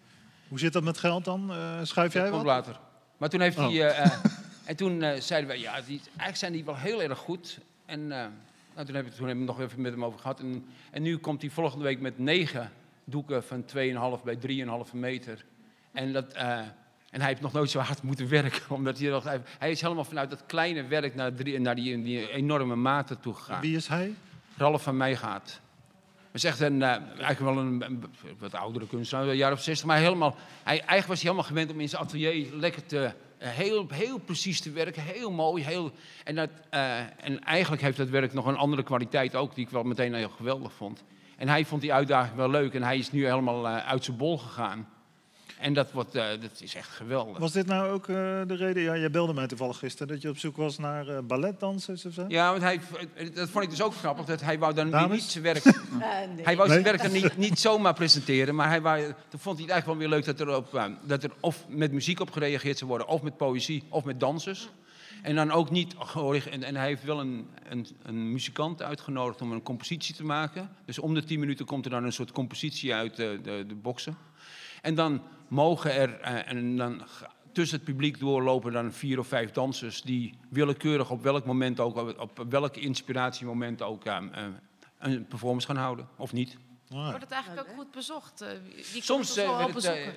Hoe 0.49 0.59
zit 0.59 0.73
dat 0.73 0.83
met 0.83 0.99
geld 0.99 1.25
dan? 1.25 1.51
Eh, 1.53 1.79
schuif 1.83 2.13
jij 2.13 2.23
Dat 2.23 2.31
komt 2.31 2.43
wat? 2.45 2.53
later. 2.55 2.81
Maar 3.17 3.29
toen 3.29 3.41
heeft 3.41 3.59
Oh. 3.59 3.65
hij. 3.67 3.89
eh, 3.91 4.05
eh, 4.05 4.25
en 4.65 4.77
toen 4.77 5.01
zeiden 5.23 5.49
wij, 5.49 5.59
ja, 5.61 5.81
die, 5.81 6.01
eigenlijk 6.07 6.37
zijn 6.37 6.53
die 6.53 6.65
wel 6.65 6.77
heel 6.77 7.03
erg 7.03 7.19
goed. 7.19 7.59
En 7.87 8.07
nou, 8.07 8.31
toen 8.87 8.95
heb 8.95 9.07
ik 9.07 9.13
toen 9.13 9.29
heb 9.29 9.37
ik 9.37 9.43
nog 9.43 9.61
even 9.61 9.81
met 9.81 9.93
hem 9.93 10.05
over 10.05 10.21
gehad. 10.21 10.41
En, 10.41 10.65
en 10.91 11.03
nu 11.03 11.17
komt 11.19 11.41
hij 11.41 11.51
volgende 11.51 11.85
week 11.85 12.01
met 12.01 12.19
negen 12.19 12.73
doeken 13.05 13.45
van 13.45 13.65
2,5 14.19 14.23
bij 14.25 14.39
3,5 14.87 14.93
meter. 14.93 15.45
En, 15.93 16.13
dat, 16.13 16.35
en 17.15 17.21
hij 17.21 17.29
heeft 17.29 17.41
nog 17.41 17.53
nooit 17.53 17.71
zo 17.71 17.79
hard 17.79 18.03
moeten 18.03 18.29
werken. 18.29 18.63
Omdat 18.77 18.99
hij, 18.99 19.09
nog, 19.09 19.25
hij, 19.59 19.71
is 19.71 19.81
helemaal 19.81 20.05
vanuit 20.05 20.31
dat 20.31 20.43
kleine 20.47 20.87
werk 20.87 21.15
naar, 21.15 21.35
drie, 21.35 21.61
naar 21.61 21.75
die, 21.75 22.03
die 22.03 22.31
enorme 22.31 22.77
mate 22.77 23.21
toe 23.21 23.35
gegaan. 23.35 23.61
Wie 23.61 23.77
is 23.77 23.87
hij? 23.87 24.15
Ralf 24.57 24.83
van 24.83 24.97
Meegaat. 24.97 25.61
Dat 26.17 26.43
is 26.43 26.45
echt 26.45 26.61
een, 26.61 26.83
eh, 26.83 26.89
eigenlijk 26.89 27.39
wel 27.39 27.59
een, 27.59 27.83
een 27.83 28.05
wat 28.39 28.55
oudere 28.55 28.87
kunstenaar, 28.87 29.29
een 29.29 29.37
jaar 29.37 29.53
of 29.53 29.63
60. 29.63 29.87
Maar 29.87 29.99
helemaal, 29.99 30.37
hij, 30.63 30.79
eigenlijk 30.79 31.07
was 31.07 31.23
hij 31.23 31.31
helemaal 31.31 31.49
gewend 31.49 31.71
om 31.71 31.81
in 31.81 31.89
zijn 31.89 32.03
atelier 32.03 32.53
lekker 32.53 32.87
te, 32.87 33.13
eh, 33.39 33.49
heel, 33.49 33.87
heel 33.89 34.19
precies 34.19 34.61
te 34.61 34.71
werken. 34.71 35.03
Heel 35.03 35.31
mooi. 35.31 35.65
Heel, 35.65 35.93
en, 36.25 36.35
dat, 36.35 36.51
eh, 36.71 36.99
en 36.99 37.41
eigenlijk 37.41 37.83
heeft 37.83 37.97
dat 37.97 38.09
werk 38.09 38.33
nog 38.33 38.47
een 38.47 38.57
andere 38.57 38.83
kwaliteit 38.83 39.35
ook, 39.35 39.55
die 39.55 39.65
ik 39.65 39.71
wel 39.71 39.83
meteen 39.83 40.15
heel 40.15 40.29
geweldig 40.29 40.73
vond. 40.73 41.05
En 41.37 41.49
hij 41.49 41.65
vond 41.65 41.81
die 41.81 41.93
uitdaging 41.93 42.37
wel 42.37 42.51
leuk 42.51 42.75
en 42.75 42.83
hij 42.83 42.99
is 42.99 43.11
nu 43.11 43.25
helemaal 43.25 43.67
uit 43.67 44.05
zijn 44.05 44.17
bol 44.17 44.39
gegaan. 44.39 44.89
En 45.59 45.75
dat, 45.75 45.93
wordt, 45.93 46.15
eh, 46.15 46.27
dat 46.41 46.61
is 46.61 46.75
echt 46.75 46.89
geweldig. 46.89 47.39
Was 47.39 47.53
dit 47.53 47.67
nou 47.67 47.91
ook 47.91 48.09
eh, 48.09 48.17
de 48.47 48.55
reden? 48.55 48.83
Ja, 48.83 48.97
jij 48.97 49.11
belde 49.11 49.35
mij 49.35 49.47
toevallig 49.47 49.79
gisteren 49.79 50.09
dat 50.09 50.23
je 50.23 50.29
op 50.29 50.39
zoek 50.39 50.57
was 50.57 50.79
naar 50.79 51.09
eh, 51.09 51.19
balletdansers 51.23 52.05
of 52.05 52.13
zo? 52.13 52.25
Ja, 52.29 52.51
want 52.51 52.63
hij, 52.63 52.81
dat 53.35 53.51
vond 53.51 53.65
ik 53.65 53.71
dus 53.71 53.83
ook 53.83 53.95
grappig, 53.95 54.25
dat 54.25 54.41
hij 54.41 54.59
wou 54.59 54.75
dan 54.75 54.91
Dames? 54.91 55.21
niet 55.21 55.31
zijn 55.31 55.45
werk 55.45 55.65
nee. 56.35 56.45
Hij 56.45 56.57
wou 56.57 56.69
Nee? 56.69 56.83
zijn 56.83 56.83
werk 56.83 57.03
dan 57.03 57.23
niet, 57.23 57.37
niet 57.37 57.59
zomaar 57.59 57.95
presenteren, 57.95 58.55
maar 58.55 58.69
hij 58.69 58.81
wou, 58.81 59.15
toen 59.29 59.41
vond 59.41 59.57
hij 59.57 59.65
het 59.65 59.73
eigenlijk 59.73 59.87
wel 59.87 59.97
weer 59.97 60.09
leuk 60.09 60.25
dat 60.25 60.41
er, 60.41 60.57
op, 60.57 60.93
dat 61.07 61.23
er 61.23 61.31
of 61.41 61.65
met 61.69 61.93
muziek 61.93 62.21
op 62.21 62.31
gereageerd 62.31 62.79
zou 62.79 62.91
worden, 62.91 63.09
of 63.09 63.23
met 63.23 63.37
poëzie, 63.37 63.85
of 63.89 64.05
met 64.05 64.21
dansers. 64.21 64.69
En 65.23 65.35
dan 65.35 65.51
ook 65.51 65.71
niet, 65.71 65.95
en, 66.51 66.63
en 66.63 66.77
hij 66.77 66.87
heeft 66.87 67.05
wel 67.05 67.21
een, 67.21 67.47
een, 67.69 67.87
een 68.03 68.33
muzikant 68.33 68.83
uitgenodigd 68.83 69.41
om 69.41 69.53
een 69.53 69.63
compositie 69.63 70.15
te 70.15 70.25
maken. 70.25 70.71
Dus 70.85 70.99
om 70.99 71.15
de 71.15 71.25
tien 71.25 71.41
minuten 71.41 71.67
komt 71.67 71.85
er 71.85 71.91
dan 71.91 72.05
een 72.05 72.13
soort 72.13 72.33
compositie 72.33 72.95
uit 72.95 73.17
de, 73.17 73.39
de, 73.43 73.65
de 73.69 73.75
boksen. 73.75 74.17
En 74.85 74.95
dan 74.95 75.23
mogen 75.49 75.95
er, 75.95 76.21
eh, 76.21 76.51
en 76.53 76.77
dan 76.77 77.03
tussen 77.53 77.77
het 77.77 77.87
publiek 77.87 78.19
doorlopen 78.19 78.73
dan 78.73 78.93
vier 78.93 79.19
of 79.19 79.27
vijf 79.27 79.51
dansers 79.51 80.03
die 80.03 80.35
willekeurig 80.49 81.11
op 81.11 81.23
welk 81.23 81.45
moment 81.45 81.81
ook, 81.81 81.97
op, 81.97 82.39
op 82.39 82.51
welk 82.51 82.77
inspiratiemoment 82.77 83.83
ook 83.83 84.05
eh, 84.05 84.17
eh, 84.17 84.45
een 84.99 85.27
performance 85.27 85.67
gaan 85.67 85.77
houden, 85.77 86.09
of 86.17 86.33
niet. 86.33 86.57
Wordt 86.89 87.21
het 87.21 87.31
eigenlijk 87.31 87.69
ook 87.69 87.75
goed 87.77 87.91
bezocht? 87.91 88.45
Wie- 88.93 89.03
Soms 89.03 89.37
het, 89.37 89.73
bezoeken? 89.75 90.15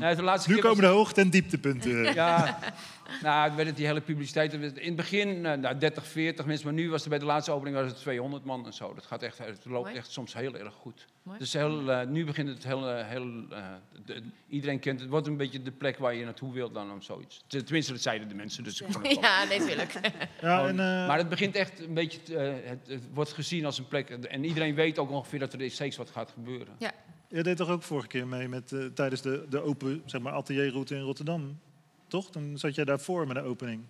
de 0.16 0.22
laatste 0.22 0.48
nu 0.50 0.54
keer 0.54 0.64
was- 0.64 0.72
komen 0.72 0.90
de 0.90 0.96
hoogte- 0.96 1.20
en 1.20 1.30
dieptepunten. 1.30 2.14
Ja, 2.14 2.58
nou, 3.22 3.52
werd 3.56 3.68
het 3.68 3.76
die 3.76 3.86
hele 3.86 4.00
publiciteit. 4.00 4.52
In 4.52 4.62
het 4.62 4.96
begin 4.96 5.46
eh, 5.46 5.58
nou, 5.58 5.78
30, 5.78 6.06
40 6.06 6.46
mensen, 6.46 6.64
maar 6.66 6.74
nu 6.74 6.90
was 6.90 7.02
er 7.02 7.08
bij 7.08 7.18
de 7.18 7.24
laatste 7.24 7.52
opening 7.52 7.76
was 7.76 7.86
het 7.86 7.96
200 7.96 8.44
man 8.44 8.66
en 8.66 8.72
zo. 8.72 8.94
Dat 8.94 9.06
gaat 9.06 9.22
echt, 9.22 9.38
het 9.38 9.64
loopt 9.64 9.84
Mooi. 9.84 9.96
echt 9.96 10.10
soms 10.10 10.34
heel 10.34 10.56
erg 10.56 10.74
goed. 10.74 11.06
Mooi. 11.22 11.38
Dus 11.38 11.52
heel, 11.52 11.90
eh, 11.92 12.06
nu 12.06 12.24
begint 12.24 12.48
het 12.48 12.64
heel, 12.64 12.88
eh, 12.90 13.08
heel 13.08 13.44
eh, 13.50 13.64
de- 14.04 14.22
iedereen 14.48 14.78
kent 14.78 14.92
het. 14.94 15.00
Het 15.00 15.10
wordt 15.10 15.26
een 15.26 15.36
beetje 15.36 15.62
de 15.62 15.70
plek 15.70 15.98
waar 15.98 16.14
je 16.14 16.24
naartoe 16.24 16.52
wilt 16.52 16.74
dan 16.74 16.92
om 16.92 17.02
zoiets. 17.02 17.42
Tenminste, 17.46 17.92
dat 17.92 18.02
zeiden 18.02 18.28
de 18.28 18.34
mensen. 18.34 18.64
Dus 18.64 18.80
ik 18.80 18.86
het 19.02 19.18
Ja. 19.20 19.44
Ja, 20.40 20.66
en, 20.66 20.70
eh, 20.80 21.06
Maar 21.06 21.18
het 21.18 21.28
begint 21.28 21.54
echt 21.54 21.80
een 21.80 21.94
beetje, 21.94 22.22
te- 22.22 22.36
eh, 22.36 22.68
het, 22.70 22.86
het 22.88 23.02
wordt 23.12 23.32
gezien 23.32 23.64
als 23.64 23.78
een 23.78 23.88
plek. 23.88 24.10
En 24.10 24.44
iedereen 24.44 24.74
weet 24.74 24.98
ook 24.98 25.10
ongeveer 25.10 25.38
dat 25.38 25.52
er 25.52 25.70
steeds 25.70 25.96
wat 25.96 26.10
gaat 26.10 26.30
gebeuren. 26.30 26.74
je 27.28 27.42
deed 27.42 27.56
toch 27.56 27.68
ook 27.68 27.82
vorige 27.82 28.06
keer 28.08 28.26
mee 28.26 28.48
met, 28.48 28.74
tijdens 28.94 29.22
de, 29.22 29.46
de 29.48 29.60
open 29.62 30.02
zeg 30.06 30.20
maar, 30.20 30.32
atelierroute 30.32 30.94
in 30.94 31.00
Rotterdam? 31.00 31.58
Toch? 32.12 32.30
Dan 32.30 32.58
zat 32.58 32.74
jij 32.74 32.84
daarvoor 32.84 33.26
met 33.26 33.36
een 33.36 33.42
opening. 33.44 33.82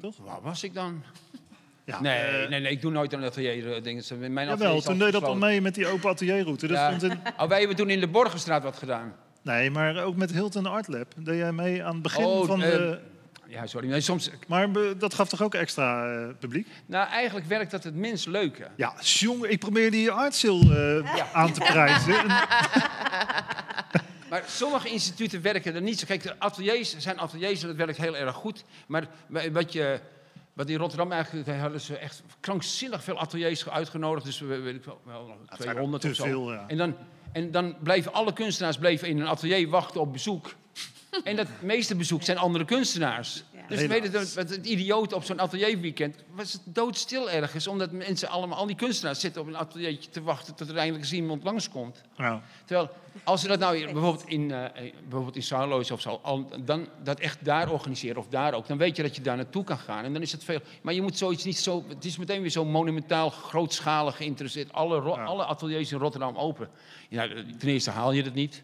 Waar 0.00 0.42
was 0.42 0.62
ik 0.62 0.74
dan? 0.74 1.02
Ja, 1.84 2.00
Nee, 2.00 2.18
eh, 2.18 2.48
nee, 2.48 2.60
nee, 2.60 2.72
ik 2.72 2.80
doe 2.80 2.90
nooit 2.90 3.12
een 3.12 3.24
atelier 3.24 3.74
eh, 3.74 3.82
dingen. 3.82 4.04
Mijn 4.32 4.48
atelier 4.48 4.66
Jawel, 4.66 4.80
toen 4.80 4.98
deed 4.98 5.12
dat 5.12 5.22
al 5.22 5.36
mee 5.36 5.60
met 5.60 5.74
die 5.74 5.86
open 5.86 6.10
atelierroute. 6.10 6.66
Dat 6.66 6.76
Ja. 6.76 7.08
in, 7.08 7.20
Oh, 7.38 7.48
wij 7.48 7.58
hebben 7.58 7.76
toen 7.76 7.90
in 7.90 8.00
de 8.00 8.08
Borgenstraat 8.08 8.62
wat 8.62 8.76
gedaan. 8.76 9.14
nee, 9.42 9.70
maar 9.70 10.02
ook 10.04 10.16
met 10.16 10.32
Hilton 10.32 10.66
Art 10.66 10.88
Lab. 10.88 11.12
Deed 11.16 11.36
jij 11.36 11.52
mee 11.52 11.84
aan 11.84 11.92
het 11.92 12.02
begin 12.02 12.24
Oh, 12.24 12.46
van 12.46 12.62
eh, 12.62 12.70
de... 12.70 13.00
Ja, 13.46 13.66
sorry. 13.66 13.88
Nee, 13.88 14.00
soms, 14.00 14.30
Maar 14.48 14.68
dat 14.98 15.14
gaf 15.14 15.28
toch 15.28 15.42
ook 15.42 15.54
extra 15.54 16.06
publiek? 16.38 16.68
nou, 16.86 17.08
eigenlijk 17.08 17.46
werkt 17.46 17.70
dat 17.70 17.84
het 17.84 17.94
minst 17.94 18.26
leuke. 18.26 18.68
Ja, 18.76 18.94
jongen, 19.00 19.50
ik 19.50 19.58
probeer 19.58 19.90
die 19.90 20.10
artsil 20.10 20.60
eh 20.60 21.34
aan 21.34 21.52
te 21.52 21.60
prijzen. 21.60 22.14
Maar 24.30 24.44
sommige 24.46 24.88
instituten 24.88 25.42
werken 25.42 25.74
er 25.74 25.82
niet 25.82 25.98
zo. 25.98 26.06
Kijk, 26.06 26.22
de 26.22 26.38
ateliers 26.38 26.96
zijn 26.98 27.18
ateliers 27.18 27.62
en 27.62 27.68
dat 27.68 27.76
werkt 27.76 27.96
heel 27.96 28.16
erg 28.16 28.34
goed. 28.34 28.64
Maar 28.86 29.08
wat 29.52 29.72
je... 29.72 30.00
Wat 30.52 30.68
in 30.68 30.76
Rotterdam 30.76 31.12
eigenlijk, 31.12 31.46
daar 31.46 31.58
hadden 31.58 31.80
ze 31.80 31.96
echt 31.96 32.22
krankzinnig 32.40 33.04
veel 33.04 33.18
ateliers 33.18 33.68
uitgenodigd. 33.68 34.24
Dus 34.24 34.40
we 34.40 34.60
weet 34.60 34.74
ik 34.74 34.84
wel, 34.84 35.00
wel 35.04 35.36
het 35.46 35.62
zijn 35.62 35.68
er 35.68 35.74
200 35.74 36.02
te 36.02 36.08
of 36.08 36.14
zo. 36.14 36.24
veel, 36.24 36.52
ja. 36.52 36.64
En 36.68 36.76
dan, 36.76 36.96
en 37.32 37.50
dan 37.50 37.76
bleven 37.82 38.12
alle 38.12 38.32
kunstenaars 38.32 38.78
bleven 38.78 39.08
in 39.08 39.20
een 39.20 39.26
atelier 39.26 39.68
wachten 39.68 40.00
op 40.00 40.12
bezoek. 40.12 40.54
En 41.24 41.36
dat 41.36 41.46
meeste 41.60 41.96
bezoek 41.96 42.22
zijn 42.22 42.38
andere 42.38 42.64
kunstenaars. 42.64 43.42
Ja. 43.52 43.66
Dus 43.68 43.86
weet 43.86 44.02
je, 44.02 44.10
wat 44.34 44.50
het 44.50 44.66
idioot 44.66 45.12
op 45.12 45.24
zo'n 45.24 45.40
atelierweekend 45.40 46.16
was 46.34 46.52
het 46.52 46.62
doodstil 46.64 47.30
ergens. 47.30 47.66
Omdat 47.66 47.92
mensen 47.92 48.28
allemaal, 48.28 48.58
al 48.58 48.66
die 48.66 48.76
kunstenaars 48.76 49.20
zitten 49.20 49.40
op 49.40 49.46
een 49.46 49.56
ateliertje 49.56 50.10
te 50.10 50.22
wachten 50.22 50.54
tot 50.54 50.68
er 50.68 50.76
eindelijk 50.76 51.04
eens 51.04 51.12
iemand 51.12 51.42
langskomt. 51.44 52.02
Nou, 52.16 52.40
Terwijl, 52.64 52.90
als 53.24 53.40
ze 53.40 53.48
dat 53.48 53.58
nou 53.58 53.84
bijvoorbeeld 53.84 54.28
in, 54.28 54.50
eh, 54.50 54.64
eh, 54.64 54.92
bijvoorbeeld 55.02 55.36
in 55.36 55.42
Saarloos 55.42 55.90
of 55.90 56.00
zo, 56.00 56.20
al, 56.22 56.50
dan 56.64 56.88
dat 57.02 57.20
echt 57.20 57.44
daar 57.44 57.70
organiseren 57.72 58.16
of 58.16 58.28
daar 58.28 58.54
ook, 58.54 58.66
dan 58.66 58.78
weet 58.78 58.96
je 58.96 59.02
dat 59.02 59.16
je 59.16 59.22
daar 59.22 59.36
naartoe 59.36 59.64
kan 59.64 59.78
gaan. 59.78 60.04
En 60.04 60.12
dan 60.12 60.22
is 60.22 60.32
het 60.32 60.44
veel. 60.44 60.60
Maar 60.82 60.94
je 60.94 61.02
moet 61.02 61.18
zoiets 61.18 61.44
niet 61.44 61.58
zo. 61.58 61.84
Het 61.88 62.04
is 62.04 62.16
meteen 62.16 62.40
weer 62.40 62.50
zo 62.50 62.64
monumentaal, 62.64 63.30
grootschalig 63.30 64.16
geïnteresseerd. 64.16 64.72
Alle, 64.72 65.02
Ja. 65.02 65.24
alle 65.24 65.44
ateliers 65.44 65.92
in 65.92 65.98
Rotterdam 65.98 66.36
open. 66.36 66.68
Ja, 67.08 67.28
ten 67.58 67.68
eerste 67.68 67.90
haal 67.90 68.12
je 68.12 68.22
dat 68.22 68.34
niet. 68.34 68.62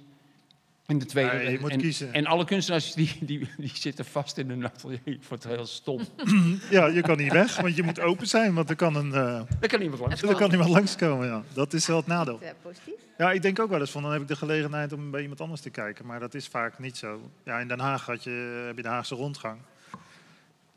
In 0.86 0.98
de 0.98 1.04
tweede. 1.04 1.50
Je 1.50 1.58
moet 1.60 1.70
en, 1.70 1.78
kiezen. 1.78 2.12
en 2.12 2.26
alle 2.26 2.44
kunstenaars 2.44 2.92
die, 2.92 3.18
die, 3.20 3.48
die 3.56 3.70
zitten 3.74 4.04
vast 4.04 4.38
in 4.38 4.48
hun 4.48 4.64
atelier. 4.64 5.00
voor 5.20 5.36
het 5.36 5.46
heel 5.46 5.66
stom. 5.66 6.00
Ja, 6.70 6.86
je 6.86 7.00
kan 7.00 7.16
niet 7.16 7.32
weg, 7.32 7.60
want 7.60 7.76
je 7.76 7.82
moet 7.82 8.00
open 8.00 8.26
zijn, 8.26 8.54
want 8.54 8.70
er 8.70 8.76
kan, 8.76 8.94
een, 8.94 9.12
eh, 9.12 9.40
Daar 9.60 9.68
kan 9.68 9.80
iemand 9.80 10.00
langs. 10.00 10.22
er 10.22 10.34
kan 10.34 10.50
iemand 10.50 10.70
langskomen. 10.70 11.26
Ja. 11.26 11.42
Dat 11.52 11.72
is 11.72 11.86
wel 11.86 11.96
het 11.96 12.06
nadeel. 12.06 12.40
Positief. 12.62 12.94
Ja, 13.18 13.32
ik 13.32 13.42
denk 13.42 13.58
ook 13.58 13.70
wel 13.70 13.80
eens 13.80 13.90
van, 13.90 14.02
dan 14.02 14.12
heb 14.12 14.20
ik 14.20 14.28
de 14.28 14.36
gelegenheid 14.36 14.92
om 14.92 15.10
bij 15.10 15.22
iemand 15.22 15.40
anders 15.40 15.60
te 15.60 15.70
kijken. 15.70 16.06
Maar 16.06 16.20
dat 16.20 16.34
is 16.34 16.46
vaak 16.48 16.78
niet 16.78 16.96
zo. 16.96 17.30
Ja, 17.44 17.58
in 17.58 17.68
Den 17.68 17.80
Haag 17.80 18.06
had 18.06 18.24
je, 18.24 18.64
heb 18.66 18.76
je 18.76 18.82
de 18.82 18.88
Haagse 18.88 19.14
rondgang. 19.14 19.58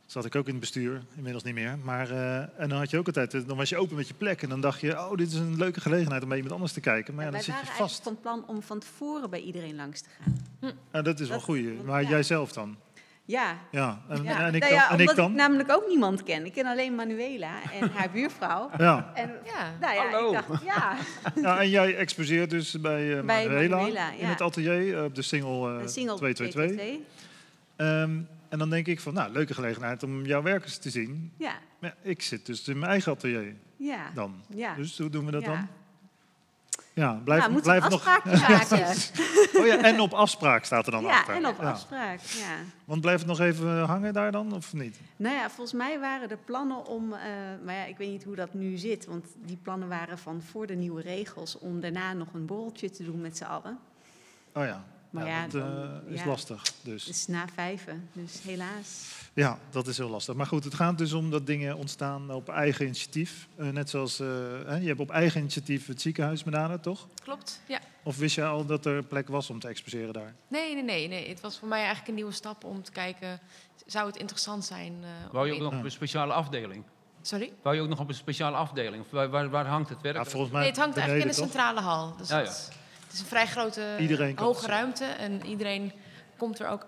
Zat 0.07 0.25
ik 0.25 0.35
ook 0.35 0.45
in 0.45 0.51
het 0.51 0.59
bestuur, 0.59 1.01
inmiddels 1.15 1.43
niet 1.43 1.53
meer. 1.53 1.77
Maar, 1.83 2.09
eh, 2.11 2.37
en 2.37 2.69
dan 2.69 2.77
had 2.77 2.89
je 2.89 2.97
ook 2.97 3.07
altijd, 3.07 3.33
eh, 3.33 3.41
dan 3.47 3.57
was 3.57 3.69
je 3.69 3.77
open 3.77 3.95
met 3.95 4.07
je 4.07 4.13
plek. 4.13 4.41
En 4.41 4.49
dan 4.49 4.61
dacht 4.61 4.79
je, 4.79 4.91
oh, 4.91 5.15
dit 5.15 5.27
is 5.27 5.33
een 5.33 5.57
leuke 5.57 5.81
gelegenheid 5.81 6.21
om 6.21 6.27
bij 6.27 6.37
iemand 6.37 6.55
anders 6.55 6.73
te 6.73 6.79
kijken. 6.79 7.15
Maar 7.15 7.25
ja, 7.25 7.31
dan 7.31 7.41
zit 7.41 7.53
waren 7.53 7.67
je 7.69 7.73
vast. 7.77 8.03
van 8.03 8.19
plan 8.21 8.43
om 8.47 8.61
van 8.61 8.79
tevoren 8.79 9.29
bij 9.29 9.39
iedereen 9.41 9.75
langs 9.75 10.01
te 10.01 10.09
gaan. 10.19 10.71
Ja, 10.93 11.01
dat 11.01 11.19
is 11.19 11.29
wel 11.29 11.39
goed. 11.39 11.85
Maar 11.85 12.01
ja. 12.01 12.09
jij 12.09 12.23
zelf 12.23 12.51
dan? 12.51 12.75
Ja, 13.25 13.57
Ja, 13.71 14.01
en, 14.09 14.23
ja. 14.23 14.39
en 14.39 14.55
ik 14.55 14.61
Nou 14.61 14.73
dan? 14.73 14.81
ja, 14.81 14.89
en 14.89 14.93
ik 14.93 14.99
omdat 14.99 15.15
dan? 15.15 15.31
ik 15.31 15.37
namelijk 15.37 15.71
ook 15.71 15.87
niemand 15.87 16.23
ken. 16.23 16.45
Ik 16.45 16.53
ken 16.53 16.65
alleen 16.65 16.95
Manuela 16.95 17.51
en 17.79 17.89
haar 17.95 18.09
buurvrouw. 18.11 18.69
Ja. 18.77 19.11
En, 19.13 19.31
Ja. 19.45 19.71
nou 19.79 19.93
ja, 19.95 20.09
Hallo. 20.09 20.27
ik 20.27 20.33
dacht, 20.47 20.63
ja, 20.63 20.95
ja, 21.41 21.59
en 21.61 21.69
jij 21.69 21.95
exposeert 21.95 22.49
dus 22.49 22.81
bij, 22.81 23.17
eh 23.17 23.25
Bij 23.25 23.47
Manuela, 23.47 23.75
Manuela, 23.75 24.11
in 24.11 24.25
het 24.25 24.41
atelier 24.41 25.03
op 25.03 25.15
de 25.15 25.21
single, 25.21 25.87
single 25.87 26.15
222. 26.15 26.75
222. 26.75 27.05
Ehm, 27.75 28.19
en 28.49 28.59
dan 28.59 28.69
denk 28.69 28.87
ik 28.87 28.99
van, 28.99 29.13
nou, 29.13 29.31
leuke 29.31 29.53
gelegenheid 29.53 30.03
om 30.03 30.25
jouw 30.25 30.41
werk 30.41 30.63
eens 30.63 30.77
te 30.77 30.89
zien. 30.89 31.33
Ja, 31.37 31.53
Maar 31.79 31.95
ik 32.01 32.21
zit 32.21 32.45
dus 32.45 32.67
in 32.67 32.79
mijn 32.79 32.91
eigen 32.91 33.11
atelier 33.11 33.55
ja. 33.77 34.11
dan. 34.13 34.41
Ja. 34.49 34.75
Dus 34.75 34.97
hoe 34.97 35.09
doen 35.09 35.25
we 35.25 35.31
dat 35.31 35.41
ja. 35.41 35.47
dan? 35.47 35.67
Ja, 36.93 37.13
blijf, 37.13 37.47
nou, 37.47 37.61
blijf 37.61 37.83
een 37.83 37.89
nog. 37.89 38.05
maken. 38.25 38.95
Oh 39.53 39.65
ja, 39.65 39.83
en 39.83 39.99
op 39.99 40.13
afspraak 40.13 40.63
staat 40.65 40.85
er 40.85 40.91
dan 40.91 41.03
Ja, 41.03 41.09
achter. 41.09 41.35
en 41.35 41.45
op 41.47 41.61
Ja. 41.61 41.69
afspraak, 41.69 42.19
ja. 42.19 42.55
Want 42.85 43.01
blijft 43.01 43.19
het 43.19 43.29
nog 43.29 43.39
even 43.39 43.79
hangen 43.79 44.13
daar 44.13 44.31
dan, 44.31 44.53
of 44.53 44.73
niet? 44.73 44.99
Nou 45.15 45.35
ja, 45.35 45.49
volgens 45.49 45.77
mij 45.77 45.99
waren 45.99 46.29
de 46.29 46.37
plannen 46.45 46.85
om, 46.85 47.13
eh, 47.13 47.19
maar 47.65 47.75
ja, 47.75 47.85
ik 47.85 47.97
weet 47.97 48.09
niet 48.09 48.23
hoe 48.23 48.35
dat 48.35 48.53
nu 48.53 48.77
zit, 48.77 49.05
want 49.05 49.25
die 49.45 49.57
plannen 49.61 49.87
waren 49.87 50.17
van 50.17 50.41
voor 50.41 50.67
de 50.67 50.75
nieuwe 50.75 51.01
regels 51.01 51.59
om 51.59 51.79
daarna 51.79 52.13
nog 52.13 52.33
een 52.33 52.45
borreltje 52.45 52.89
te 52.89 53.03
doen 53.03 53.21
met 53.21 53.37
z'n 53.37 53.43
allen. 53.43 53.77
Oh 54.53 54.65
ja, 54.65 54.83
Maar 55.09 55.25
ja, 55.27 55.41
ja, 55.41 55.47
dat 55.47 55.61
eh, 55.61 55.67
dan- 55.69 56.01
is 56.07 56.19
ja. 56.19 56.25
lastig. 56.27 56.61
Dus. 56.81 57.05
Het 57.05 57.15
is 57.15 57.27
na 57.27 57.45
vijven, 57.53 58.09
dus 58.13 58.41
helaas. 58.43 59.05
Ja, 59.33 59.59
dat 59.69 59.87
is 59.87 59.97
heel 59.97 60.09
lastig. 60.09 60.35
Maar 60.35 60.45
goed, 60.45 60.63
het 60.63 60.73
gaat 60.73 60.97
dus 60.97 61.13
om 61.13 61.31
dat 61.31 61.45
dingen 61.47 61.75
ontstaan 61.77 62.31
op 62.31 62.49
eigen 62.49 62.85
initiatief. 62.85 63.47
Eh, 63.55 63.67
net 63.69 63.89
zoals, 63.89 64.19
eh, 64.19 64.27
hè, 64.65 64.75
je 64.75 64.87
hebt 64.87 64.99
op 64.99 65.09
eigen 65.11 65.39
initiatief 65.39 65.87
het 65.87 66.01
ziekenhuis 66.01 66.43
benaderd, 66.43 66.83
toch? 66.83 67.07
Klopt, 67.23 67.61
ja. 67.67 67.79
Of 68.03 68.17
wist 68.17 68.35
je 68.35 68.45
al 68.45 68.65
dat 68.65 68.85
er 68.85 69.03
plek 69.03 69.27
was 69.27 69.49
om 69.49 69.59
te 69.59 69.67
exposeren 69.67 70.13
daar? 70.13 70.33
Nee, 70.47 70.73
nee, 70.73 70.83
nee, 70.83 71.07
nee. 71.07 71.29
Het 71.29 71.41
was 71.41 71.57
voor 71.57 71.67
mij 71.67 71.77
eigenlijk 71.79 72.07
een 72.07 72.15
nieuwe 72.15 72.31
stap 72.31 72.63
om 72.63 72.83
te 72.83 72.91
kijken, 72.91 73.39
zou 73.85 74.07
het 74.07 74.15
interessant 74.17 74.65
zijn? 74.65 74.93
eh, 75.03 75.09
Wou 75.31 75.45
je 75.45 75.51
ook 75.51 75.57
in- 75.57 75.63
nog 75.63 75.73
op 75.77 75.83
een 75.83 75.91
speciale 75.91 76.33
afdeling? 76.33 76.83
Sorry? 77.21 77.53
Wou 77.61 77.75
je 77.75 77.81
ook 77.81 77.87
nog 77.89 77.99
op 77.99 78.07
een 78.09 78.13
speciale 78.15 78.55
afdeling? 78.57 79.03
Of 79.03 79.11
waar, 79.11 79.29
waar, 79.29 79.49
waar 79.49 79.65
hangt 79.65 79.89
het 79.89 80.01
werk? 80.01 80.15
Ja, 80.15 80.25
volgens 80.25 80.51
mij 80.51 80.61
Nee, 80.61 80.69
het 80.69 80.79
hangt 80.79 80.97
eigenlijk 80.97 81.27
in 81.29 81.31
de 81.35 81.37
toch? 81.41 81.49
centrale 81.51 81.79
hal. 81.81 82.15
Dus 82.17 82.29
Ja, 82.29 82.39
ja. 82.39 82.51
Het 83.07 83.13
is 83.13 83.19
een 83.19 83.25
vrij 83.25 83.47
grote, 83.47 83.81
hoge 84.35 84.67
ruimte. 84.67 85.05
En 85.05 85.45
iedereen 85.45 85.91
komt 86.37 86.59
er 86.59 86.67
ook 86.67 86.85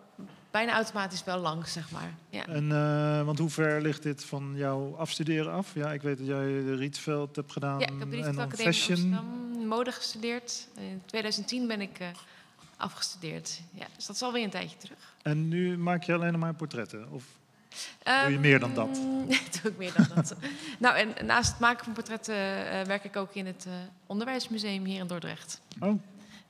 bijna 0.51 0.73
automatisch 0.73 1.23
wel 1.23 1.39
langs, 1.39 1.73
zeg 1.73 1.91
maar. 1.91 2.13
Ja. 2.29 2.47
En, 2.47 2.71
eh, 2.71 3.25
want 3.25 3.39
hoe 3.39 3.49
ver 3.49 3.81
ligt 3.81 4.03
dit 4.03 4.25
van 4.25 4.53
jouw 4.55 4.95
afstuderen 4.95 5.53
af? 5.53 5.73
Ja, 5.73 5.93
ik 5.93 6.01
weet 6.01 6.17
dat 6.17 6.27
jij 6.27 6.45
de 6.45 6.75
Rietveld 6.75 7.35
hebt 7.35 7.51
gedaan 7.51 7.79
Ja, 7.79 7.87
ik 7.87 7.99
heb 7.99 8.09
de 8.09 8.17
en 8.17 8.23
Rietveld 8.23 8.37
Academie 8.37 8.73
fashion. 8.73 8.97
Amsterdam 8.97 9.39
mode 9.69 9.91
gestudeerd. 9.91 10.67
In 10.77 11.01
2010 11.05 11.67
ben 11.67 11.81
ik 11.81 11.99
eh, 11.99 12.07
afgestudeerd. 12.77 13.61
Ja, 13.71 13.85
dus 13.95 14.05
dat 14.05 14.15
is 14.15 14.21
alweer 14.21 14.43
een 14.43 14.49
tijdje 14.49 14.77
terug. 14.77 15.15
En 15.21 15.47
nu 15.47 15.77
maak 15.77 16.03
je 16.03 16.13
alleen 16.13 16.31
nog 16.31 16.41
maar 16.41 16.53
portretten? 16.53 17.11
Of 17.11 17.23
je 17.69 17.75
Ehm, 18.03 18.39
meer 18.39 18.59
dan 18.59 18.73
dat? 18.73 18.93
doe 19.61 19.71
ik 19.71 19.77
meer 19.77 19.93
dan 19.93 20.07
dat. 20.15 20.35
nou, 20.79 20.95
en 20.95 21.25
naast 21.25 21.49
het 21.51 21.59
maken 21.59 21.83
van 21.83 21.93
portretten 21.93 22.35
eh, 22.35 22.81
werk 22.81 23.03
ik 23.03 23.15
ook 23.15 23.33
in 23.33 23.45
het 23.45 23.65
eh, 23.67 23.73
Onderwijsmuseum 24.05 24.85
hier 24.85 24.99
in 24.99 25.07
Dordrecht. 25.07 25.61
Oh, 25.79 26.01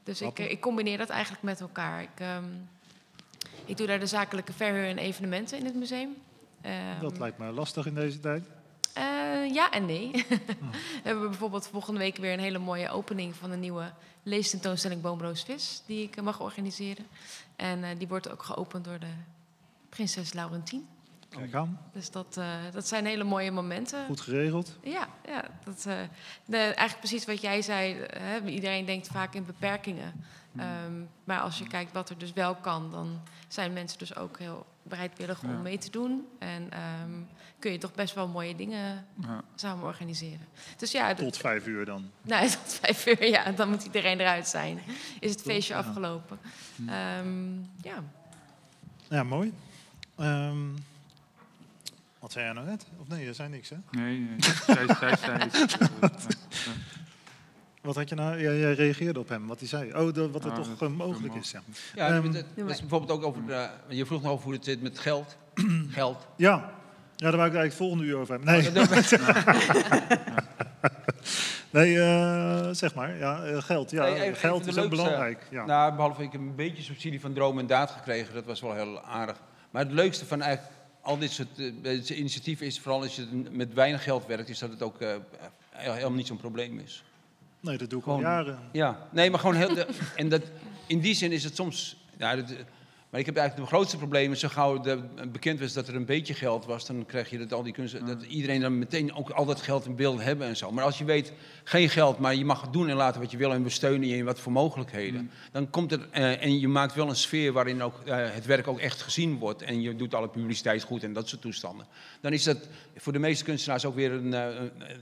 Dus 0.04 0.22
ik, 0.22 0.40
eh, 0.40 0.52
ik 0.52 0.62
combineer 0.62 0.98
dat 0.98 1.10
eigenlijk 1.10 1.44
met 1.44 1.60
elkaar. 1.60 2.02
Ik, 2.02 2.10
ehm, 2.16 2.44
ik 3.66 3.78
doe 3.78 3.88
daar 3.88 4.00
de 4.00 4.08
zakelijke 4.08 4.54
verhuur 4.54 4.88
en 4.88 4.98
evenementen 4.98 5.58
in 5.58 5.66
het 5.66 5.76
museum. 5.76 6.16
Ehm, 6.62 7.02
dat 7.02 7.18
lijkt 7.18 7.38
me 7.38 7.52
lastig 7.52 7.86
in 7.86 7.96
deze 7.96 8.20
tijd. 8.20 8.44
ja 9.52 9.72
en 9.72 9.86
nee. 9.86 10.12
We 11.04 11.04
hebben 11.04 11.30
bijvoorbeeld 11.30 11.68
volgende 11.68 12.00
week 12.00 12.18
weer 12.18 12.34
een 12.34 12.40
hele 12.40 12.60
mooie 12.60 12.90
opening 12.90 13.36
van 13.36 13.52
een 13.52 13.60
nieuwe 13.60 13.92
leestentoonstelling 14.24 15.02
Boomroos 15.02 15.44
Vis, 15.44 15.82
die 15.86 16.04
ik 16.04 16.22
mag 16.22 16.40
organiseren. 16.40 17.06
En 17.56 17.98
die 17.98 18.08
wordt 18.08 18.30
ook 18.30 18.44
geopend 18.44 18.86
door 18.86 19.00
de 19.00 19.14
prinses 19.90 20.34
Laurentien. 20.34 20.88
Kijk 21.30 21.54
aan, 21.54 21.80
Dus 21.94 22.12
dat, 22.12 22.38
eh, 22.38 22.46
dat 22.72 22.88
zijn 22.88 23.06
hele 23.06 23.24
mooie 23.24 23.52
momenten. 23.52 24.06
goed 24.06 24.22
geregeld. 24.22 24.78
Ja, 24.84 25.08
ja 25.26 25.44
dat, 25.64 25.86
eh, 25.88 25.96
de, 26.46 26.58
eigenlijk 26.58 27.00
precies 27.00 27.26
wat 27.26 27.42
jij 27.42 27.62
zei. 27.62 27.96
Hè, 28.10 28.46
iedereen 28.46 28.86
denkt 28.86 29.08
vaak 29.08 29.34
in 29.34 29.46
beperkingen. 29.46 30.14
Hmm. 30.52 30.60
Ehm, 30.62 30.94
maar 31.24 31.40
als 31.40 31.58
je 31.58 31.68
kijkt 31.68 31.92
wat 31.92 32.10
er 32.10 32.18
dus 32.18 32.34
wel 32.34 32.56
kan, 32.56 32.92
dan 32.92 33.22
zijn 33.48 33.74
mensen 33.74 33.98
dus 34.00 34.16
ook 34.16 34.40
heel 34.40 34.66
bereidwillig 34.84 35.44
om 35.44 35.62
mee 35.62 35.78
te 35.78 35.90
doen. 35.90 36.28
En 36.40 36.68
ehm, 36.72 37.12
kun 37.60 37.72
je 37.72 37.78
toch 37.78 37.94
best 37.94 38.14
wel 38.16 38.28
mooie 38.28 38.56
dingen 38.56 39.06
Ja. 39.22 39.42
samen 39.56 39.86
organiseren. 39.86 40.48
Dus 40.78 40.92
ja, 40.92 41.14
Tot 41.14 41.38
vijf 41.38 41.68
uur 41.68 41.86
dan. 41.86 42.10
nou, 42.22 42.48
tot 42.50 42.80
vijf 42.82 43.06
uur, 43.06 43.26
ja, 43.30 43.52
dan 43.52 43.70
moet 43.70 43.84
iedereen 43.84 44.20
eruit 44.20 44.48
zijn. 44.48 44.80
Is 45.20 45.32
het 45.32 45.42
feestje 45.42 45.74
Ja. 45.74 45.80
afgelopen. 45.80 46.40
Ehm, 46.88 47.54
ja. 47.82 48.04
Ja, 49.10 49.24
mooi. 49.24 49.54
Wat 52.20 52.32
zei 52.32 52.46
jij 52.46 52.54
nou 52.54 52.68
net? 52.68 52.86
Of 53.00 53.08
nee, 53.08 53.26
dat 53.26 53.36
zei 53.36 53.50
niks, 53.50 53.70
hè? 53.70 53.76
Nee, 53.92 54.20
nee. 54.20 54.38
Zij. 54.66 55.48
Wat 57.82 57.96
had 57.96 58.10
je 58.10 58.16
nou? 58.16 58.42
Jij 58.42 58.74
reageerde 58.74 59.20
op 59.20 59.30
hem, 59.30 59.48
wat 59.48 59.60
hij 59.60 59.68
zei. 59.68 59.94
Oh, 59.94 60.14
dat, 60.14 60.32
wat 60.32 60.44
er 60.44 60.50
Ah, 60.50 60.56
toch 60.56 60.68
dat 60.68 60.82
eh, 60.82 60.88
is 60.90 60.96
mogelijk 60.96 61.36
is, 61.36 61.52
ja. 61.52 61.62
Ja, 61.96 62.08
Ehm, 62.08 62.32
dat, 62.32 62.44
dat 62.56 62.70
is 62.70 62.80
bijvoorbeeld 62.80 63.12
ook 63.12 63.24
over. 63.26 63.46
de- 63.46 63.70
je 63.88 64.06
vroeg 64.06 64.22
nog 64.22 64.32
over 64.32 64.44
hoe 64.46 64.54
het 64.54 64.64
zit 64.66 64.82
met 64.82 65.00
geld. 65.00 65.38
geld. 65.90 66.28
Ja, 66.36 66.50
ja 67.16 67.30
daar 67.30 67.36
wou 67.38 67.48
ik 67.50 67.56
eigenlijk 67.56 67.64
het 67.66 67.74
volgende 67.76 68.04
uur 68.04 68.16
over 68.18 68.36
hebben. 68.36 68.54
Nee, 68.54 68.68
Oh, 68.68 68.90
nee 71.80 72.00
eh, 72.00 72.68
zeg 72.72 72.96
maar. 72.96 73.18
Ja, 73.18 73.44
eh, 73.44 73.62
geld. 73.62 73.92
Ja, 73.92 74.04
Nee, 74.04 74.22
even- 74.22 74.36
geld 74.36 74.62
even 74.62 74.74
is 74.74 74.84
ook 74.84 74.90
belangrijk. 74.90 75.48
Ja. 75.50 75.66
Nou, 75.66 75.96
behalve 75.96 76.24
ik 76.24 76.32
heb 76.32 76.42
een 76.42 76.56
beetje 76.56 76.84
subsidie 76.84 77.22
van 77.22 77.34
Droom 77.34 77.60
en 77.60 77.68
Daad 77.68 77.92
gekregen. 77.92 78.34
Dat 78.34 78.46
was 78.46 78.62
wel 78.62 78.74
heel 78.74 79.02
aardig. 79.02 79.38
Maar 79.72 79.84
het 79.84 79.92
leukste 79.92 80.26
van 80.26 80.42
eigenlijk 80.42 80.78
al 81.02 81.18
dit 81.18 81.32
soort 81.32 81.60
eh, 81.60 81.72
deze 81.82 82.16
initiatieven 82.18 82.66
is 82.66 82.80
vooral 82.80 83.02
als 83.02 83.16
je 83.16 83.26
met 83.52 83.74
weinig 83.74 84.04
geld 84.04 84.26
werkt, 84.26 84.50
is 84.50 84.60
dat 84.60 84.70
het 84.70 84.82
ook 84.82 85.02
eh, 85.02 85.16
helemaal 85.72 86.12
niet 86.12 86.28
zo'n 86.28 86.38
probleem 86.38 86.80
is. 86.80 87.04
nee, 87.60 87.78
dat 87.78 87.90
doe 87.90 88.00
ik 88.00 88.04
Gewoon- 88.04 88.26
al 88.26 88.32
jaren. 88.32 88.60
Ja, 88.72 89.08
nee, 89.12 89.30
maar 89.30 89.40
gewoon 89.40 89.56
heel. 89.56 89.86
en 90.16 90.30
dat, 90.30 90.42
in 90.88 91.00
die 91.00 91.14
zin 91.14 91.32
is 91.32 91.44
het 91.44 91.56
soms. 91.56 91.98
Ja, 92.18 92.36
dat, 92.36 92.54
maar 93.10 93.20
ik 93.20 93.26
heb 93.26 93.36
eigenlijk 93.36 93.70
de 93.70 93.76
grootste 93.76 93.98
probleem. 93.98 94.36
Zo 94.36 94.48
gauw 94.48 94.80
de, 94.80 95.00
bekend 95.32 95.60
was 95.60 95.74
dat 95.74 95.88
er 95.88 95.96
een 95.96 96.06
beetje 96.06 96.34
geld 96.34 96.66
was, 96.66 96.86
dan 96.86 97.06
krijg 97.06 97.30
je 97.30 97.38
dat 97.38 97.54
al 97.54 97.64
die 97.64 97.74
kunst, 97.74 98.08
dat 98.08 98.24
iedereen 98.24 98.62
dan 98.62 98.78
meteen 98.78 99.14
ook 99.14 99.30
al 99.30 99.46
dat 99.46 99.62
geld 99.62 99.86
in 99.86 99.96
beeld 99.96 100.22
hebben 100.22 100.48
en 100.48 100.58
zo. 100.58 100.72
Maar 100.72 100.84
als 100.84 100.98
je 100.98 101.04
weet, 101.04 101.34
geen 101.64 101.90
geld, 101.90 102.20
maar 102.20 102.36
je 102.36 102.46
mag 102.46 102.70
doen 102.70 102.90
en 102.90 102.96
laten 102.96 103.22
wat 103.22 103.32
je 103.32 103.38
wil 103.38 103.54
en 103.54 103.64
we 103.64 103.70
steunen 103.70 104.08
je 104.08 104.16
in 104.16 104.26
wat 104.26 104.40
voor 104.40 104.52
mogelijkheden, 104.52 105.32
dan 105.52 105.70
komt 105.70 105.92
er 105.92 106.08
eh, 106.12 106.44
en 106.44 106.60
je 106.60 106.68
maakt 106.68 106.96
wel 106.96 107.10
een 107.10 107.16
sfeer 107.16 107.52
waarin 107.52 107.82
ook 107.82 108.00
eh, 108.06 108.18
het 108.18 108.46
werk 108.46 108.68
ook 108.68 108.80
echt 108.80 109.02
gezien 109.02 109.38
wordt 109.38 109.62
en 109.62 109.82
je 109.82 109.96
doet 109.96 110.14
alle 110.14 110.30
publiciteit 110.30 110.84
goed 110.84 111.04
en 111.04 111.14
dat 111.14 111.28
soort 111.28 111.42
toestanden. 111.42 111.86
Dan 112.22 112.34
is 112.34 112.44
dat 112.44 112.68
voor 112.96 113.14
de 113.14 113.20
meeste 113.20 113.44
kunstenaars 113.44 113.86
ook 113.86 113.96
weer 113.96 114.12
een, 114.12 114.34
eh, 114.34 114.48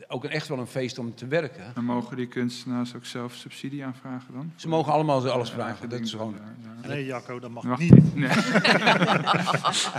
ook 0.08 0.24
een, 0.24 0.30
echt 0.30 0.47
wel 0.47 0.60
een 0.60 0.68
feest 0.68 0.99
om 0.99 1.16
te 1.16 1.28
werken. 1.28 1.76
En 1.76 1.84
mogen 1.84 2.18
die 2.18 2.28
kunstenaars 2.28 2.95
ook 2.95 3.05
zelf 3.05 3.34
subsidie 3.34 3.86
aanvragen 3.86 4.34
dan? 4.34 4.51
Ze 4.55 4.68
mogen 4.68 4.93
allemaal 4.93 5.30
alles 5.30 5.49
vragen. 5.49 5.89
Dat 5.89 5.99
is 5.99 6.12
gewoon. 6.12 6.34
doen, 6.34 6.41
ja, 6.64 6.78
ja. 6.82 6.88
Nee, 6.88 7.05
Jacco, 7.05 7.39
dat 7.39 7.51
mag, 7.51 7.64
Mag 7.64 7.80
niet. 7.80 7.97
Nee, 8.14 8.30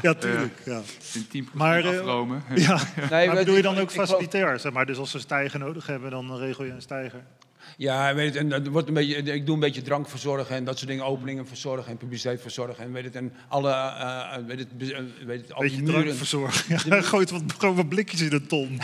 Ja, 0.03 0.15
tuurlijk. 0.15 0.61
Ja. 0.65 0.81
in 1.15 1.47
10% 1.47 1.53
Maar, 1.53 1.85
eh, 1.85 1.89
afromen. 1.99 2.43
Ja. 2.55 2.81
Nee, 3.11 3.27
Maar 3.27 3.37
weet 3.37 3.39
bedoel 3.39 3.57
je 3.57 3.63
dan 3.63 3.79
ook 3.79 3.91
facilitair? 3.91 4.61
Zeg 4.61 4.73
maar, 4.73 4.87
dus 4.87 4.99
als 4.99 5.11
ze 5.11 5.17
een 5.17 5.23
stijger 5.23 5.59
nodig 5.59 5.87
hebben, 5.87 6.11
dan 6.11 6.37
regel 6.37 6.65
je 6.65 6.71
een 6.71 6.83
stijger. 6.83 7.23
Ja, 7.77 8.15
weet 8.15 8.27
het, 8.27 8.37
en 8.37 8.49
dat 8.49 8.67
wordt 8.67 8.89
een 8.89 8.95
beetje, 8.95 9.17
ik 9.17 9.47
doe 9.47 9.55
een 9.55 9.61
beetje 9.61 9.83
drank 9.83 10.09
verzorgen 10.09 10.57
en 10.57 10.65
dat 10.65 10.77
soort 10.79 10.91
dingen, 10.91 11.05
openingen 11.05 11.47
verzorgen 11.47 11.91
en 11.91 11.97
publiciteit 11.97 12.41
verzorgen 12.41 12.85
en 12.85 12.93
weet 12.93 13.05
het, 13.05 13.15
en 13.15 13.33
alle, 13.49 13.71
eh, 13.71 14.35
eh, 14.35 14.45
weet 14.47 14.59
het, 14.59 14.69
weet 15.27 15.41
het, 15.41 15.53
al 15.53 15.61
die 15.61 15.71
Beetje 15.71 15.83
muren. 15.83 16.03
drank 16.03 16.17
verzorgen. 16.17 16.79
Ja, 16.89 17.01
gooit 17.03 17.31
wat, 17.31 17.43
gewoon 17.59 17.77
wat 17.77 17.89
blikjes 17.89 18.21
in 18.21 18.31
de 18.31 18.47
ton. 18.47 18.81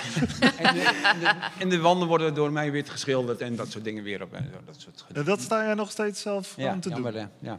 En 0.56 0.74
de, 0.74 0.80
en, 0.80 1.20
de, 1.20 1.34
en 1.58 1.68
de 1.68 1.78
wanden 1.78 2.08
worden 2.08 2.34
door 2.34 2.52
mij 2.52 2.70
wit 2.70 2.90
geschilderd 2.90 3.40
en 3.40 3.56
dat 3.56 3.70
soort 3.70 3.84
dingen 3.84 4.02
weer 4.02 4.22
op. 4.22 4.32
En 4.32 4.50
zo, 4.52 4.58
dat 4.64 4.80
soort 4.80 5.04
En 5.12 5.24
dat 5.24 5.40
sta 5.40 5.64
jij 5.64 5.74
nog 5.74 5.90
steeds 5.90 6.20
zelf 6.22 6.54
ja, 6.56 6.70
aan 6.70 6.80
te 6.80 6.88
ja, 6.88 6.94
doen. 6.94 7.04
maar, 7.04 7.28
ja. 7.40 7.58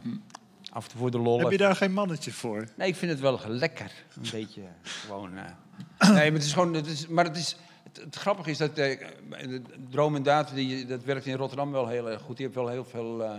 Af 0.76 0.84
en 0.84 0.90
toe 0.90 0.98
voor 1.00 1.10
de 1.10 1.18
lol. 1.18 1.38
Heb 1.40 1.50
je 1.50 1.56
daar 1.56 1.76
geen 1.76 1.92
mannetje 1.92 2.32
voor? 2.32 2.64
Nee, 2.76 2.88
ik 2.88 2.96
vind 2.96 3.10
het 3.10 3.20
wel 3.20 3.40
lekker. 3.46 3.90
Een 4.16 4.28
beetje 4.32 4.60
gewoon. 4.82 5.36
eh. 5.36 5.44
Nee, 5.98 6.14
maar 6.30 6.32
het 6.32 6.42
is 6.42 6.52
gewoon. 6.52 6.74
Het 6.74 6.86
is, 6.86 7.06
maar 7.06 7.24
het 7.24 7.36
is. 7.36 7.56
Het, 7.96 8.04
het 8.04 8.16
grappige 8.16 8.50
is 8.50 8.58
dat 8.58 8.70
eh, 8.78 8.98
de 9.40 9.62
Droom 9.90 10.14
en 10.16 10.22
Daad, 10.22 10.54
die, 10.54 10.86
dat 10.86 11.04
werkt 11.04 11.26
in 11.26 11.36
Rotterdam 11.36 11.72
wel 11.72 11.88
heel 11.88 12.10
erg 12.10 12.20
goed. 12.22 12.36
Die 12.36 12.46
hebben 12.46 12.64
wel 12.64 12.72
heel 12.72 12.84
veel, 12.84 13.22
eh, 13.24 13.30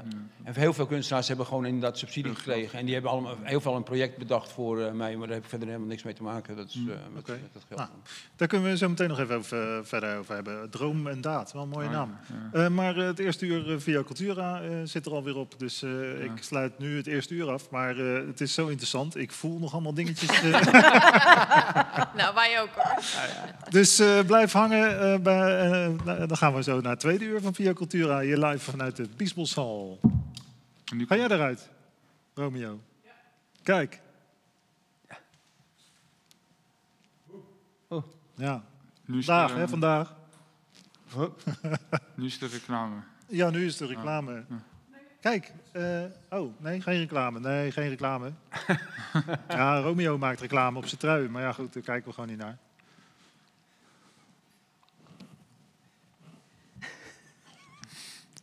en 0.44 0.54
heel 0.56 0.74
veel 0.74 0.86
kunstenaars 0.86 1.28
hebben 1.28 1.46
gewoon 1.46 1.66
inderdaad 1.66 1.98
subsidie 1.98 2.36
gekregen. 2.36 2.80
En 2.80 2.86
die 2.86 2.94
hebben 2.94 3.12
allemaal, 3.12 3.36
heel 3.44 3.62
veel 3.62 3.76
een 3.76 3.84
project 3.84 4.18
bedacht 4.18 4.52
voor 4.52 4.82
eh, 4.82 4.92
mij, 4.92 5.16
maar 5.16 5.26
daar 5.28 5.36
heb 5.36 5.44
ik 5.44 5.50
verder 5.50 5.68
helemaal 5.68 5.88
niks 5.90 6.04
mee 6.04 6.14
te 6.14 6.24
maken. 6.24 6.56
Dat 6.56 6.68
is 6.70 6.76
eh, 6.76 6.84
met, 7.14 7.28
met 7.28 7.40
dat 7.54 7.64
geld. 7.68 7.80
Nou, 7.80 7.90
Daar 8.36 8.48
kunnen 8.48 8.70
we 8.70 8.78
zo 8.78 8.90
meteen 8.90 9.08
nog 9.10 9.20
even 9.20 9.36
over, 9.36 9.78
eh, 9.78 9.84
verder 9.84 10.18
over 10.18 10.36
hebben. 10.36 10.70
Droom 10.70 11.08
en 11.08 11.22
daad, 11.22 11.54
wel 11.54 11.62
een 11.62 11.70
mooie 11.70 11.86
Oh, 11.88 11.92
naam. 11.94 12.18
ja. 12.54 12.64
Eh, 12.64 12.68
maar 12.70 12.98
eh, 12.98 13.06
het 13.06 13.20
eerste 13.20 13.46
uur 13.46 13.72
eh, 13.72 13.80
via 13.80 14.04
Cultura 14.04 14.62
eh, 14.62 14.70
zit 14.84 15.06
er 15.06 15.12
alweer 15.12 15.38
op. 15.38 15.54
Dus 15.60 15.82
eh, 15.84 15.90
Ja. 15.92 16.34
ik 16.34 16.44
sluit 16.44 16.80
nu 16.80 16.98
het 16.98 17.08
eerste 17.08 17.34
uur 17.34 17.50
af. 17.52 17.70
Maar 17.70 17.98
eh, 17.98 18.28
het 18.28 18.42
is 18.42 18.54
zo 18.54 18.68
interessant. 18.68 19.16
Ik 19.18 19.32
voel 19.32 19.60
nog 19.60 19.74
allemaal 19.74 19.94
dingetjes. 19.94 20.42
eh. 20.42 20.62
Nou, 22.16 22.34
wij 22.36 22.62
ook 22.62 22.70
hoor. 22.76 22.96
dus 23.70 24.00
eh, 24.00 24.20
blijf 24.52 24.72
hangen. 24.72 25.00
eh, 25.14 25.20
bij, 25.20 25.60
eh, 25.60 26.06
nou, 26.06 26.28
dan 26.28 26.38
gaan 26.38 26.54
we 26.54 26.64
zo 26.64 26.82
naar 26.82 26.92
het 26.92 27.00
tweede 27.00 27.26
uur 27.26 27.42
van 27.42 27.54
Via 27.54 27.74
Cultura. 27.74 28.20
Hier 28.20 28.38
live 28.38 28.72
vanuit 28.72 28.96
de 28.96 29.08
Biesboshal. 29.18 30.00
Ga 31.08 31.16
jij 31.16 31.28
eruit, 31.28 31.70
Romeo? 32.34 32.82
Kijk. 33.64 34.02
Oh. 37.88 38.04
Ja, 38.36 38.64
nu 39.06 39.18
is 39.18 39.26
vandaag, 39.26 39.54
hè, 39.54 39.68
vandaag. 39.68 40.16
Nu 42.16 42.26
is 42.26 42.40
de 42.40 42.48
reclame. 42.48 42.96
Ja, 43.28 43.50
nu 43.50 43.66
is 43.66 43.78
de 43.78 43.86
reclame. 43.86 44.46
Kijk, 45.22 45.54
eh, 45.72 46.04
oh, 46.30 46.60
nee, 46.60 46.82
geen 46.82 47.00
reclame. 47.00 47.40
Nee, 47.40 47.72
geen 47.72 47.90
reclame. 47.90 48.32
ja, 49.48 49.80
Romeo 49.80 50.18
maakt 50.18 50.40
reclame 50.40 50.78
op 50.78 50.86
zijn 50.86 51.00
trui. 51.00 51.30
Maar 51.30 51.42
ja, 51.42 51.52
goed, 51.52 51.74
daar 51.74 51.84
kijken 51.84 52.08
we 52.08 52.14
gewoon 52.14 52.30
niet 52.30 52.38
naar. 52.38 52.58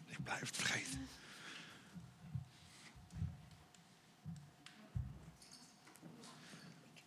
Ik 0.06 0.24
blijf 0.24 0.33
het 0.46 0.56
vergeten. 0.56 1.04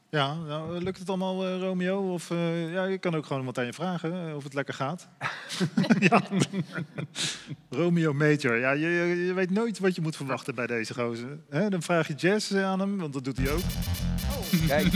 Ja, 0.10 0.34
nou, 0.34 0.84
lukt 0.84 1.00
het 1.00 1.10
allemaal, 1.10 1.46
eh, 1.46 1.60
Romeo? 1.60 2.14
Of 2.14 2.32
eh, 2.32 2.72
ja, 2.72 2.86
je 2.86 2.98
kan 2.98 3.16
ook 3.16 3.26
gewoon 3.26 3.46
meteen 3.46 3.74
vragen 3.74 4.28
eh, 4.28 4.36
of 4.36 4.44
het 4.44 4.54
lekker 4.54 4.74
gaat. 4.74 5.08
ja. 6.10 6.22
Romeo 7.70 8.14
Major. 8.14 8.58
Ja, 8.58 8.72
je, 8.72 8.88
je, 8.88 9.26
je 9.26 9.34
weet 9.34 9.52
nooit 9.52 9.80
wat 9.80 9.96
je 9.96 10.02
moet 10.02 10.16
verwachten 10.16 10.56
bij 10.56 10.68
deze 10.68 10.94
gozer. 10.94 11.40
Hè, 11.50 11.70
dan 11.70 11.82
vraag 11.82 12.08
je 12.08 12.14
jazz 12.14 12.54
aan 12.54 12.80
hem, 12.80 12.98
want 12.98 13.14
dat 13.14 13.24
doet 13.24 13.38
hij 13.38 13.52
ook. 13.52 13.62
Kijk, 14.68 14.94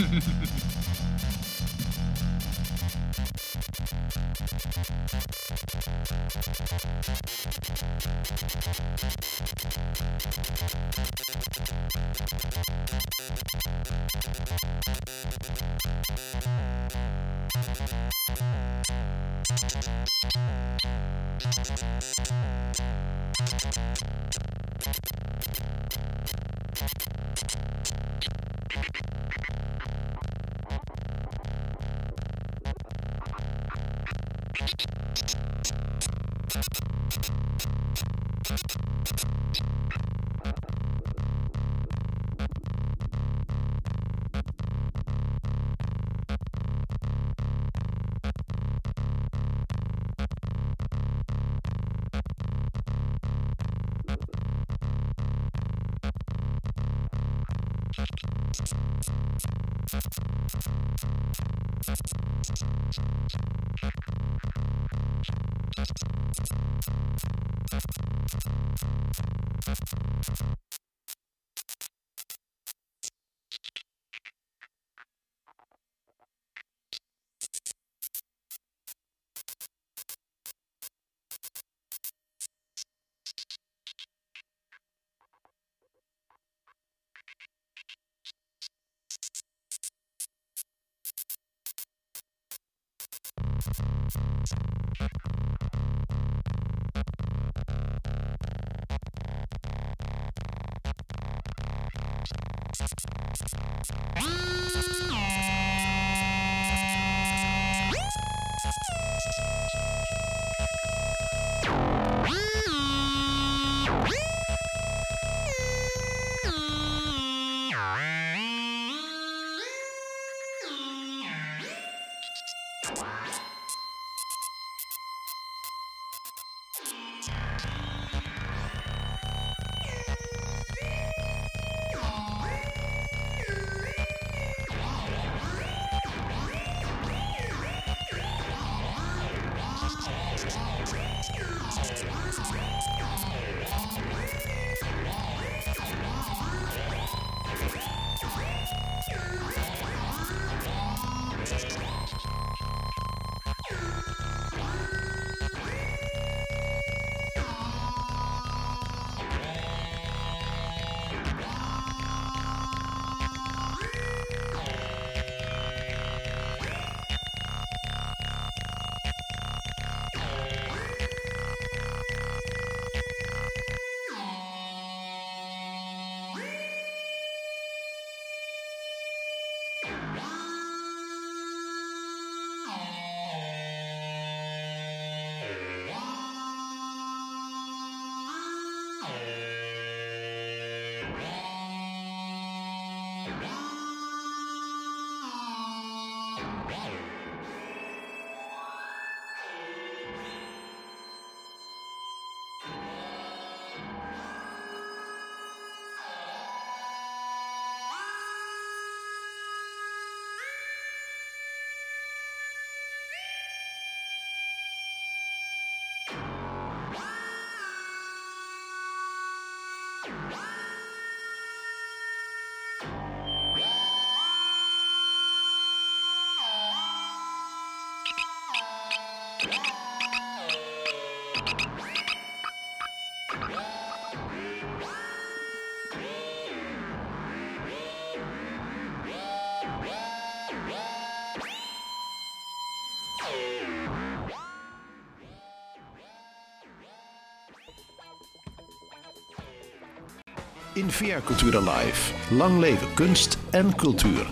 In 250.82 250.90
Via 250.90 251.20
Cultura 251.24 251.58
Live. 251.58 252.12
Lang 252.34 252.58
leven 252.58 252.94
kunst 252.94 253.38
en 253.50 253.76
cultuur. 253.76 254.26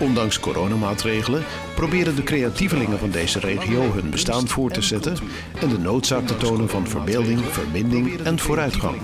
Ondanks 0.00 0.40
coronamaatregelen 0.40 1.44
proberen 1.74 2.16
de 2.16 2.22
creatievelingen 2.22 2.98
van 2.98 3.10
deze 3.10 3.38
regio 3.38 3.92
hun 3.92 4.10
bestaan 4.10 4.48
voor 4.48 4.70
te 4.70 4.82
zetten 4.82 5.16
en 5.60 5.68
de 5.68 5.78
noodzaak 5.78 6.26
te 6.26 6.36
tonen 6.36 6.68
van 6.68 6.88
verbeelding, 6.88 7.40
verbinding 7.40 8.20
en 8.20 8.38
vooruitgang. 8.38 8.96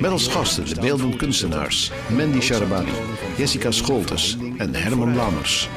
Met 0.00 0.10
als 0.10 0.28
gasten 0.28 0.68
de 0.74 0.80
beeldend 0.80 1.16
kunstenaars 1.16 1.92
Mandy 2.16 2.40
Sharabani, 2.40 2.92
Jessica 3.36 3.70
Scholtes 3.70 4.36
en 4.56 4.74
Herman 4.74 5.16
Lamers. 5.16 5.68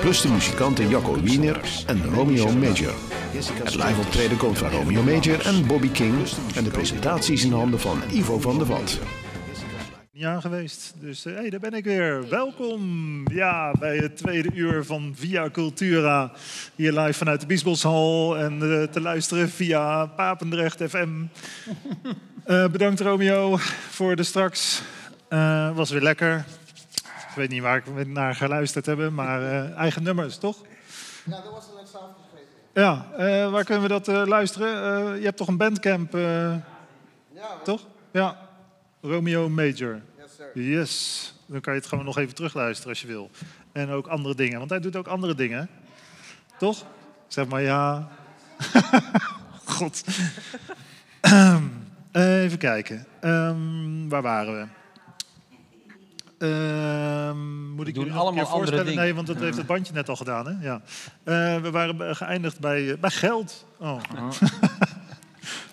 Plus 0.00 0.20
de 0.20 0.28
muzikanten 0.28 0.88
Jacco 0.88 1.20
Wiener 1.20 1.60
en 1.86 2.14
Romeo 2.14 2.52
Major. 2.52 2.94
Het 3.64 3.74
live 3.74 4.00
optreden 4.00 4.36
komt 4.36 4.58
van 4.58 4.70
Romeo 4.70 5.02
Major 5.02 5.46
en 5.46 5.66
Bobby 5.66 5.88
King 5.88 6.14
en 6.54 6.64
de 6.64 6.70
presentaties 6.70 7.44
in 7.44 7.52
handen 7.52 7.80
van 7.80 8.02
Ivo 8.12 8.40
van 8.40 8.58
der 8.58 8.66
Vat. 8.66 8.98
Jaar 10.24 10.40
geweest. 10.40 10.94
Dus 10.96 11.24
hé, 11.24 11.32
hey, 11.32 11.50
daar 11.50 11.60
ben 11.60 11.72
ik 11.72 11.84
weer. 11.84 12.28
Welkom 12.28 13.22
ja, 13.28 13.72
bij 13.78 13.96
het 13.96 14.16
tweede 14.16 14.50
uur 14.54 14.84
van 14.84 15.12
Via 15.16 15.50
Cultura. 15.50 16.32
Hier 16.74 16.92
live 16.92 17.12
vanuit 17.12 17.40
de 17.40 17.46
Biesboshal 17.46 18.36
en 18.36 18.62
uh, 18.62 18.82
te 18.82 19.00
luisteren 19.00 19.48
via 19.48 20.06
Papendrecht 20.06 20.82
FM. 20.82 21.08
Uh, 22.46 22.66
bedankt 22.74 23.00
Romeo 23.00 23.56
voor 23.90 24.16
de 24.16 24.22
straks. 24.22 24.82
Uh, 25.28 25.76
was 25.76 25.90
weer 25.90 26.02
lekker. 26.02 26.44
Ik 27.28 27.34
weet 27.34 27.48
niet 27.48 27.62
waar 27.62 27.76
ik 27.76 28.06
naar 28.06 28.34
geluisterd 28.34 28.86
hebben, 28.86 29.14
maar 29.14 29.72
eigen 29.74 30.02
nummers, 30.02 30.38
toch? 30.38 30.56
Ja, 31.24 31.40
dat 31.40 31.52
was 31.52 31.66
net 31.76 31.88
s'avonds 31.88 32.20
geweest. 32.30 32.48
Ja, 32.74 33.50
waar 33.50 33.64
kunnen 33.64 33.82
we 33.82 34.00
dat 34.00 34.28
luisteren? 34.28 34.68
je 35.18 35.24
hebt 35.24 35.36
toch 35.36 35.48
een 35.48 35.56
bandcamp, 35.56 36.12
ja, 36.12 36.62
toch? 37.64 37.86
Ja. 38.12 38.36
Romeo 39.00 39.48
Major. 39.48 40.00
Yes. 40.54 41.34
Dan 41.46 41.60
kan 41.60 41.74
je 41.74 41.78
het 41.78 41.88
gewoon 41.88 42.04
nog 42.04 42.18
even 42.18 42.34
terugluisteren 42.34 42.90
als 42.90 43.00
je 43.00 43.06
wil. 43.06 43.30
En 43.72 43.90
ook 43.90 44.06
andere 44.06 44.34
dingen, 44.34 44.58
want 44.58 44.70
hij 44.70 44.80
doet 44.80 44.96
ook 44.96 45.06
andere 45.06 45.34
dingen. 45.34 45.68
Toch? 46.58 46.84
Zeg 47.28 47.46
maar 47.46 47.62
ja. 47.62 48.08
God. 49.64 50.04
even 52.12 52.58
kijken. 52.58 53.06
Um, 53.20 54.08
waar 54.08 54.22
waren 54.22 54.54
we? 54.54 54.66
Um, 56.46 57.70
moet 57.70 57.88
ik 57.88 57.94
doen 57.94 58.04
jullie 58.04 58.18
allemaal 58.18 58.24
nog 58.24 58.28
een 58.28 58.34
keer 58.34 58.46
voorstellen? 58.46 58.84
dingen. 58.84 59.02
Nee, 59.02 59.14
want 59.14 59.26
dat 59.26 59.36
heeft 59.36 59.56
het 59.56 59.66
bandje 59.66 59.92
net 59.92 60.08
al 60.08 60.16
gedaan. 60.16 60.46
Hè? 60.46 60.66
Ja. 60.66 60.82
Uh, 61.24 61.62
we 61.62 61.70
waren 61.70 62.16
geëindigd 62.16 62.60
bij, 62.60 62.98
bij 62.98 63.10
geld. 63.10 63.66
Oh. 63.78 64.00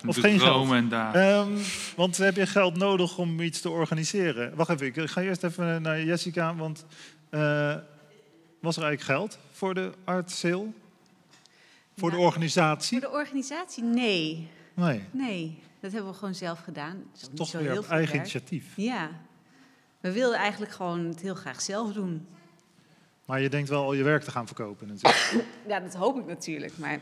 Of 0.05 0.17
geen 0.17 0.39
geld? 0.39 0.71
en 0.71 0.89
daar. 0.89 1.39
Um, 1.39 1.57
want 1.95 2.17
heb 2.17 2.35
je 2.35 2.45
geld 2.45 2.77
nodig 2.77 3.17
om 3.17 3.39
iets 3.39 3.61
te 3.61 3.69
organiseren? 3.69 4.55
Wacht 4.55 4.69
even, 4.69 5.03
ik 5.03 5.09
ga 5.09 5.21
eerst 5.21 5.43
even 5.43 5.81
naar 5.81 6.03
Jessica. 6.03 6.55
Want 6.55 6.85
uh, 7.31 7.75
was 8.59 8.77
er 8.77 8.83
eigenlijk 8.83 9.01
geld 9.19 9.37
voor 9.51 9.73
de 9.73 9.91
art 10.03 10.31
sale? 10.31 10.67
Voor 11.97 12.09
Nou, 12.09 12.21
de 12.21 12.27
organisatie? 12.27 12.99
Voor 13.01 13.09
de 13.09 13.15
organisatie? 13.15 13.83
Nee. 13.83 14.47
Nee, 14.73 15.03
Nee, 15.11 15.59
dat 15.79 15.91
hebben 15.91 16.11
we 16.11 16.17
gewoon 16.17 16.35
zelf 16.35 16.59
gedaan. 16.59 17.03
Dat 17.11 17.21
is 17.21 17.27
toch 17.35 17.47
zo 17.47 17.57
weer 17.57 17.71
heel 17.71 17.79
op 17.81 17.87
eigen 17.89 18.15
werk. 18.15 18.19
initiatief. 18.19 18.65
Ja. 18.75 19.09
We 19.99 20.11
wilden 20.11 20.37
eigenlijk 20.37 20.71
gewoon 20.71 21.05
het 21.05 21.21
heel 21.21 21.35
graag 21.35 21.61
zelf 21.61 21.93
doen. 21.93 22.27
Maar 23.25 23.41
je 23.41 23.49
denkt 23.49 23.69
wel 23.69 23.83
al 23.83 23.93
je 23.93 24.03
werk 24.03 24.23
te 24.23 24.31
gaan 24.31 24.45
verkopen 24.47 24.87
natuurlijk. 24.87 25.45
Ja, 25.67 25.79
dat 25.79 25.93
hoop 25.93 26.19
ik 26.19 26.25
natuurlijk. 26.25 26.77
Maar 26.77 26.99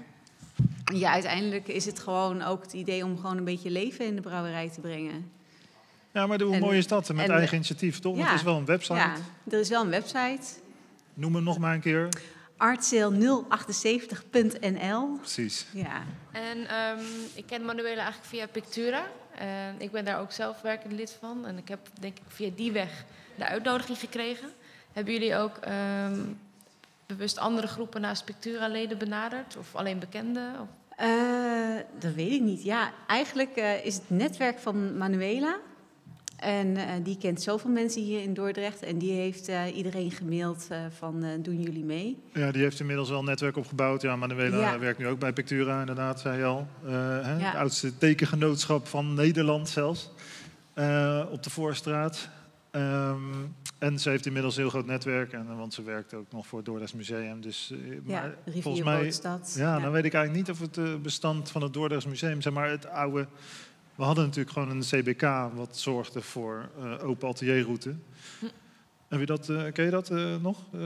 ja, 0.93 1.11
uiteindelijk 1.11 1.67
is 1.67 1.85
het 1.85 1.99
gewoon 1.99 2.41
ook 2.41 2.61
het 2.61 2.73
idee 2.73 3.03
om 3.05 3.17
gewoon 3.19 3.37
een 3.37 3.43
beetje 3.43 3.69
leven 3.71 4.05
in 4.05 4.15
de 4.15 4.21
brouwerij 4.21 4.69
te 4.69 4.79
brengen. 4.81 5.31
Ja, 6.11 6.27
maar 6.27 6.41
hoe 6.41 6.53
En- 6.53 6.59
mooi 6.59 6.77
is 6.77 6.87
dat 6.87 7.13
met 7.13 7.29
en- 7.29 7.35
eigen 7.35 7.55
initiatief, 7.55 7.99
toch? 7.99 8.11
Want 8.13 8.23
Ja. 8.25 8.29
het 8.31 8.39
is 8.39 8.45
wel 8.45 8.57
een 8.57 8.65
website. 8.65 8.93
Ja, 8.99 9.15
er 9.51 9.59
is 9.59 9.69
wel 9.69 9.81
een 9.83 9.89
website. 9.89 10.41
Noem 11.13 11.35
hem 11.35 11.43
nog 11.43 11.57
maar 11.57 11.73
een 11.73 11.79
keer. 11.81 12.09
artsale078.nl. 12.57 15.17
Precies. 15.17 15.65
Ja. 15.73 16.03
En 16.31 16.67
ehm, 16.67 17.03
ik 17.33 17.45
ken 17.45 17.65
Manuela 17.65 18.01
eigenlijk 18.01 18.25
via 18.29 18.47
Pictura. 18.47 19.03
Ik 19.77 19.91
ben 19.91 20.05
daar 20.05 20.19
ook 20.19 20.31
zelf 20.31 20.61
werkend 20.61 20.93
lid 20.93 21.17
van. 21.19 21.45
En 21.45 21.57
ik 21.57 21.67
heb 21.67 21.79
denk 21.99 22.17
ik 22.17 22.23
via 22.27 22.49
die 22.55 22.71
weg 22.71 23.05
de 23.35 23.45
uitnodiging 23.45 23.97
gekregen. 23.97 24.49
Hebben 24.93 25.13
jullie 25.13 25.35
ook 25.35 25.57
ehm, 25.57 26.19
bewust 27.05 27.37
andere 27.37 27.67
groepen 27.67 28.01
naast 28.01 28.25
Pictura-leden 28.25 28.97
benaderd? 28.97 29.57
Of 29.57 29.75
alleen 29.75 29.99
bekenden? 29.99 30.59
Of- 30.61 30.67
Eh, 30.99 31.07
dat 31.99 32.13
weet 32.13 32.31
ik 32.31 32.41
niet. 32.41 32.63
Ja, 32.63 32.91
eigenlijk 33.07 33.55
eh, 33.55 33.85
is 33.85 33.95
het 33.95 34.03
netwerk 34.07 34.59
van 34.59 34.97
Manuela. 34.97 35.57
En 36.37 36.77
eh, 36.77 36.85
die 37.03 37.17
kent 37.17 37.41
zoveel 37.41 37.69
mensen 37.69 38.01
hier 38.01 38.21
in 38.21 38.33
Dordrecht. 38.33 38.83
En 38.83 38.97
die 38.97 39.11
heeft 39.11 39.51
iedereen 39.75 40.11
gemaild 40.11 40.67
van 40.97 41.25
doen 41.41 41.61
jullie 41.61 41.83
mee? 41.83 42.17
Ja, 42.33 42.51
die 42.51 42.61
heeft 42.61 42.79
inmiddels 42.79 43.09
wel 43.09 43.19
een 43.19 43.25
netwerk 43.25 43.57
opgebouwd. 43.57 44.01
Ja, 44.01 44.15
Manuela 44.15 44.57
Ja. 44.57 44.79
werkt 44.79 44.99
nu 44.99 45.07
ook 45.07 45.19
bij 45.19 45.33
Pictura, 45.33 45.79
inderdaad, 45.79 46.19
zei 46.19 46.37
je 46.37 46.43
al. 46.43 46.67
Hè, 46.83 47.31
Ja. 47.31 47.37
Het 47.37 47.55
oudste 47.55 47.97
tekengenootschap 47.97 48.87
van 48.87 49.13
Nederland 49.13 49.69
zelfs. 49.69 50.11
Op 51.31 51.43
de 51.43 51.49
Voorstraat. 51.49 52.29
Ehm, 52.79 53.45
en 53.77 53.99
ze 53.99 54.09
heeft 54.09 54.25
inmiddels 54.25 54.55
een 54.55 54.61
heel 54.61 54.69
groot 54.69 54.85
netwerk. 54.85 55.33
En, 55.33 55.57
want 55.57 55.73
ze 55.73 55.83
werkt 55.83 56.13
ook 56.13 56.31
nog 56.31 56.47
voor 56.47 56.57
het 56.57 56.67
Dordrechts 56.67 56.95
Museum. 56.95 57.41
Dus, 57.41 57.71
eh, 57.71 57.77
Ja, 58.05 58.21
maar 58.21 58.35
volgens 58.61 58.83
mij... 58.83 59.13
Ja, 59.55 59.79
dan 59.79 59.91
weet 59.91 60.05
ik 60.05 60.13
eigenlijk 60.13 60.47
niet 60.47 60.55
of 60.55 60.59
het 60.59 60.77
eh, 60.77 60.95
bestand 61.01 61.51
van 61.51 61.61
het 61.61 61.73
Dordrechts 61.73 62.05
Museum... 62.05 62.41
zeg 62.41 62.53
maar 62.53 62.69
het 62.69 62.87
oude... 62.87 63.27
We 63.95 64.03
hadden 64.05 64.25
natuurlijk 64.25 64.53
gewoon 64.53 64.69
een 64.69 64.79
CBK 64.79 65.21
wat 65.55 65.77
zorgde 65.77 66.21
voor 66.21 66.69
eh, 66.79 67.07
open 67.07 67.29
atelierroute. 67.29 67.95
Heb 69.09 69.19
je 69.19 69.25
dat, 69.25 69.49
eh, 69.49 69.61
ken 69.73 69.85
je 69.85 69.91
dat 69.91 70.09
eh, 70.09 70.35
nog, 70.41 70.57
eh, 70.73 70.79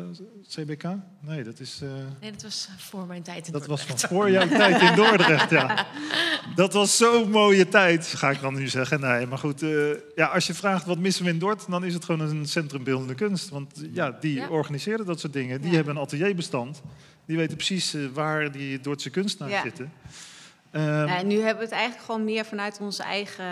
CBK? 0.48 0.84
Nee, 1.20 1.44
dat 1.44 1.60
is... 1.60 1.82
Nee, 2.22 2.32
dat 2.32 2.42
was 2.44 2.70
voor 2.78 3.06
mijn 3.06 3.22
tijd 3.22 3.46
in 3.48 3.52
dat 3.54 3.66
was 3.66 3.80
van 3.82 3.88
Dordrecht. 3.90 4.14
voor 4.14 4.32
jouw 4.32 4.48
tijd 4.68 4.82
in 4.82 4.96
Dordrecht, 4.96 5.50
ja. 5.50 5.86
Dat 6.56 6.74
was 6.74 6.98
zo'n 6.98 7.30
mooie 7.30 7.68
tijd, 7.68 8.06
ga 8.06 8.30
ik 8.30 8.42
dan 8.42 8.54
nu 8.54 8.68
zeggen. 8.68 9.00
Nee, 9.00 9.26
maar 9.28 9.38
goed, 9.38 9.64
ja, 10.16 10.26
als 10.26 10.48
je 10.48 10.54
vraagt 10.54 10.86
wat 10.86 10.98
missen 10.98 11.24
we 11.26 11.30
in 11.32 11.40
Dort, 11.40 11.66
dan 11.70 11.86
is 11.86 11.94
het 11.94 12.06
gewoon 12.06 12.30
een 12.30 12.46
centrum 12.46 12.84
beeldende 12.84 13.16
kunst. 13.16 13.50
Want 13.50 13.84
ja, 13.92 14.12
die 14.20 14.34
Ja. 14.36 14.48
organiseren 14.48 15.06
dat 15.06 15.20
soort 15.20 15.34
dingen. 15.34 15.62
Die 15.62 15.70
Ja. 15.70 15.76
hebben 15.76 15.96
een 15.96 16.02
atelierbestand. 16.02 16.82
Die 17.26 17.38
weten 17.38 17.56
precies 17.56 17.96
waar 18.14 18.52
die 18.52 18.80
Dordtse 18.80 19.10
kunstenaars 19.10 19.54
Ja. 19.54 19.62
zitten. 19.62 19.92
Ehm, 20.72 20.84
Ja, 20.86 21.18
en 21.18 21.28
nu 21.28 21.36
hebben 21.36 21.58
we 21.58 21.64
het 21.64 21.72
eigenlijk 21.74 22.04
gewoon 22.06 22.24
meer 22.24 22.46
vanuit 22.46 22.80
onze 22.82 23.04
eigen... 23.04 23.46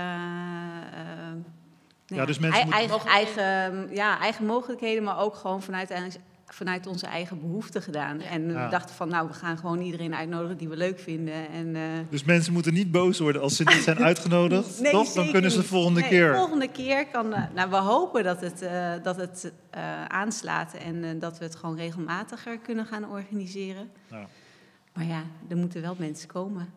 Ja, 2.15 2.25
dus 2.25 2.39
mensen 2.39 2.65
moeten- 2.67 2.87
eigen, 2.89 3.09
eigen, 3.09 3.95
ja, 3.95 4.19
eigen 4.19 4.45
mogelijkheden, 4.45 5.03
maar 5.03 5.19
ook 5.19 5.35
gewoon 5.35 5.61
vanuit, 5.61 6.19
vanuit 6.45 6.87
onze 6.87 7.05
eigen 7.05 7.39
behoeften 7.39 7.81
gedaan. 7.81 8.19
Ja. 8.19 8.25
En 8.25 8.47
we 8.47 8.53
Ja. 8.53 8.69
dachten 8.69 8.95
van, 8.95 9.09
nou, 9.09 9.27
we 9.27 9.33
gaan 9.33 9.57
gewoon 9.57 9.81
iedereen 9.81 10.15
uitnodigen 10.15 10.57
die 10.57 10.67
we 10.69 10.77
leuk 10.77 10.99
vinden. 10.99 11.49
En, 11.49 11.75
eh, 11.75 11.81
dus 12.09 12.23
mensen 12.23 12.53
moeten 12.53 12.73
niet 12.73 12.91
boos 12.91 13.19
worden 13.19 13.41
als 13.41 13.55
ze 13.55 13.63
niet 13.63 13.83
zijn 13.83 13.97
uitgenodigd. 14.09 14.79
Nee, 14.79 14.91
toch? 14.91 15.13
Dan 15.13 15.31
kunnen 15.31 15.51
ze 15.51 15.57
de 15.57 15.63
volgende 15.63 15.99
Nee, 15.99 16.09
keer. 16.09 16.31
De 16.31 16.37
volgende 16.37 16.67
keer 16.71 17.07
kan. 17.07 17.33
eh, 17.33 17.43
nou, 17.55 17.69
we 17.69 17.75
hopen 17.75 18.23
dat 18.23 18.41
het, 18.41 18.61
eh, 18.61 18.91
dat 19.03 19.15
het 19.15 19.51
eh, 19.69 20.05
aanslaat 20.05 20.73
en 20.73 21.03
eh, 21.03 21.09
dat 21.19 21.37
we 21.37 21.43
het 21.45 21.55
gewoon 21.55 21.75
regelmatiger 21.75 22.57
kunnen 22.59 22.85
gaan 22.85 23.09
organiseren. 23.09 23.89
Ja. 24.09 24.27
Maar 24.93 25.05
ja, 25.05 25.23
er 25.49 25.57
moeten 25.57 25.81
wel 25.81 25.95
mensen 25.97 26.27
komen. 26.27 26.69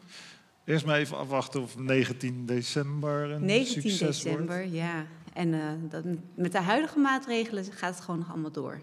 Eerst 0.64 0.86
maar 0.86 0.96
even 0.98 1.18
afwachten 1.18 1.62
of 1.62 1.78
19 1.78 2.46
december 2.46 3.30
een 3.30 3.44
19 3.44 3.82
succes 3.90 4.22
december, 4.22 4.56
wordt. 4.56 4.72
ja. 4.74 5.04
En 5.34 5.54
eh, 5.54 5.60
dat, 5.90 6.04
met 6.34 6.52
de 6.52 6.60
huidige 6.60 6.98
maatregelen 6.98 7.64
gaat 7.64 7.94
het 7.94 8.04
gewoon 8.04 8.20
nog 8.20 8.30
allemaal 8.30 8.50
door. 8.50 8.80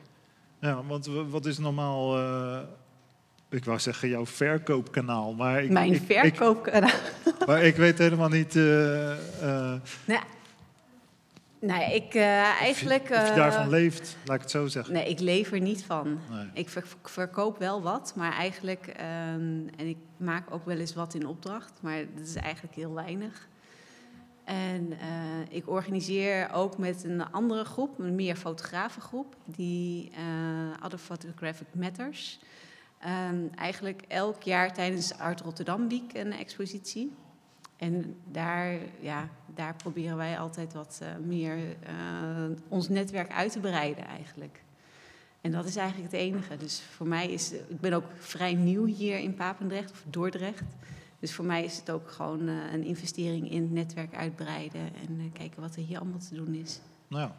Ja, 0.60 0.84
want 0.84 1.06
wat 1.30 1.46
is 1.46 1.58
normaal... 1.58 2.18
eh, 2.18 2.60
ik 3.50 3.66
wou 3.66 3.80
zeggen 3.80 4.10
jouw 4.10 4.26
verkoopkanaal, 4.26 5.34
maar 5.34 5.64
ik, 5.64 5.70
Mijn 5.72 5.94
ik, 5.94 6.02
ik, 6.10 6.18
verkoopkanaal. 6.18 6.90
Maar 7.48 7.64
ik 7.64 7.76
weet 7.76 7.98
helemaal 7.98 8.30
niet 8.30 8.56
eh, 8.56 8.64
nou, 10.06 10.22
nou 11.60 11.92
ik 11.94 12.16
eigenlijk. 12.16 13.02
of 13.10 13.28
je 13.28 13.34
daarvan 13.36 13.70
leeft, 13.70 14.18
laat 14.26 14.36
ik 14.36 14.42
het 14.42 14.52
zo 14.52 14.68
zeggen. 14.68 14.94
Nee, 14.94 15.10
ik 15.10 15.20
leef 15.20 15.52
er 15.52 15.60
niet 15.60 15.84
van. 15.84 16.20
Nee. 16.32 16.50
Ik 16.54 16.70
ver- 16.70 16.96
verkoop 17.04 17.58
wel 17.60 17.82
wat, 17.82 18.14
maar 18.16 18.32
eigenlijk. 18.34 18.88
ehm, 18.88 19.68
en 19.78 19.88
ik 19.88 19.98
maak 20.18 20.54
ook 20.54 20.66
wel 20.66 20.78
eens 20.78 20.94
wat 20.94 21.14
in 21.14 21.28
opdracht, 21.28 21.72
maar 21.80 21.98
dat 22.16 22.28
is 22.28 22.36
eigenlijk 22.36 22.76
heel 22.76 22.94
weinig. 22.94 23.48
En 24.44 24.92
eh, 24.92 25.08
ik 25.50 25.70
organiseer 25.70 26.52
ook 26.54 26.78
met 26.78 27.04
een 27.04 27.32
andere 27.32 27.64
groep, 27.64 28.00
een 28.00 28.16
meer 28.16 28.36
fotografengroep, 28.36 29.36
die 29.46 30.12
eh 30.12 30.86
Other 30.86 31.00
Photographic 31.00 31.68
Matters. 31.72 32.40
Ehm, 33.00 33.48
eigenlijk 33.56 34.02
elk 34.08 34.44
jaar 34.44 34.74
tijdens 34.74 35.18
Art 35.18 35.42
Rotterdam 35.42 35.90
Week 35.90 36.14
een 36.14 36.34
expositie. 36.34 37.12
En 37.78 38.16
daar, 38.32 38.78
ja, 39.00 39.30
daar 39.56 39.76
proberen 39.76 40.18
wij 40.18 40.40
altijd 40.40 40.74
wat 40.74 41.00
eh, 41.02 41.08
meer 41.26 41.58
ons 42.68 42.90
netwerk 42.90 43.32
uit 43.32 43.52
te 43.52 43.60
breiden 43.60 44.06
eigenlijk. 44.06 44.64
En 45.42 45.52
dat 45.52 45.66
is 45.66 45.76
eigenlijk 45.76 46.12
het 46.12 46.22
enige. 46.22 46.58
Dus 46.58 46.82
voor 46.82 47.08
mij 47.08 47.32
is, 47.32 47.52
ik 47.52 47.80
ben 47.80 47.94
ook 47.94 48.06
vrij 48.18 48.54
nieuw 48.54 48.86
hier 48.86 49.20
in 49.20 49.34
Papendrecht 49.34 49.92
of 49.92 50.04
Dordrecht. 50.10 50.64
Dus 51.22 51.34
voor 51.34 51.46
mij 51.46 51.64
is 51.64 51.78
het 51.78 51.90
ook 51.90 52.12
gewoon 52.12 52.48
eh, 52.48 52.74
een 52.74 52.84
investering 52.84 53.52
in 53.52 53.62
het 53.62 53.72
netwerk 53.72 54.16
uitbreiden 54.16 54.82
en 54.82 55.20
eh, 55.20 55.26
kijken 55.34 55.62
wat 55.62 55.76
er 55.76 55.82
hier 55.82 56.00
allemaal 56.00 56.20
te 56.20 56.36
doen 56.36 56.54
is. 56.54 56.80
Nou 57.08 57.24
ja, 57.24 57.36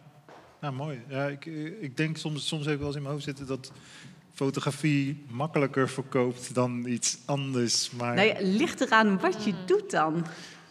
ja 0.61 0.71
mooi. 0.71 1.01
Ja, 1.09 1.27
ik, 1.27 1.47
eh, 1.47 1.83
ik 1.83 1.97
denk 1.97 2.17
soms, 2.17 2.47
soms 2.47 2.65
heb 2.65 2.73
ik 2.75 2.79
wel 2.79 2.87
eens 2.87 2.97
in 2.97 3.03
mijn 3.03 3.15
hoofd 3.15 3.27
zitten 3.27 3.47
dat 3.47 3.73
fotografie 4.35 5.25
makkelijker 5.31 5.89
verkoopt 5.89 6.55
dan 6.55 6.87
iets 6.87 7.19
anders. 7.25 7.91
Maar 7.91 8.15
Nou 8.15 8.27
ja, 8.27 8.37
ligt 8.41 8.81
eraan 8.81 9.19
wat 9.19 9.45
je 9.45 9.55
doet 9.67 9.91
dan. 9.91 10.27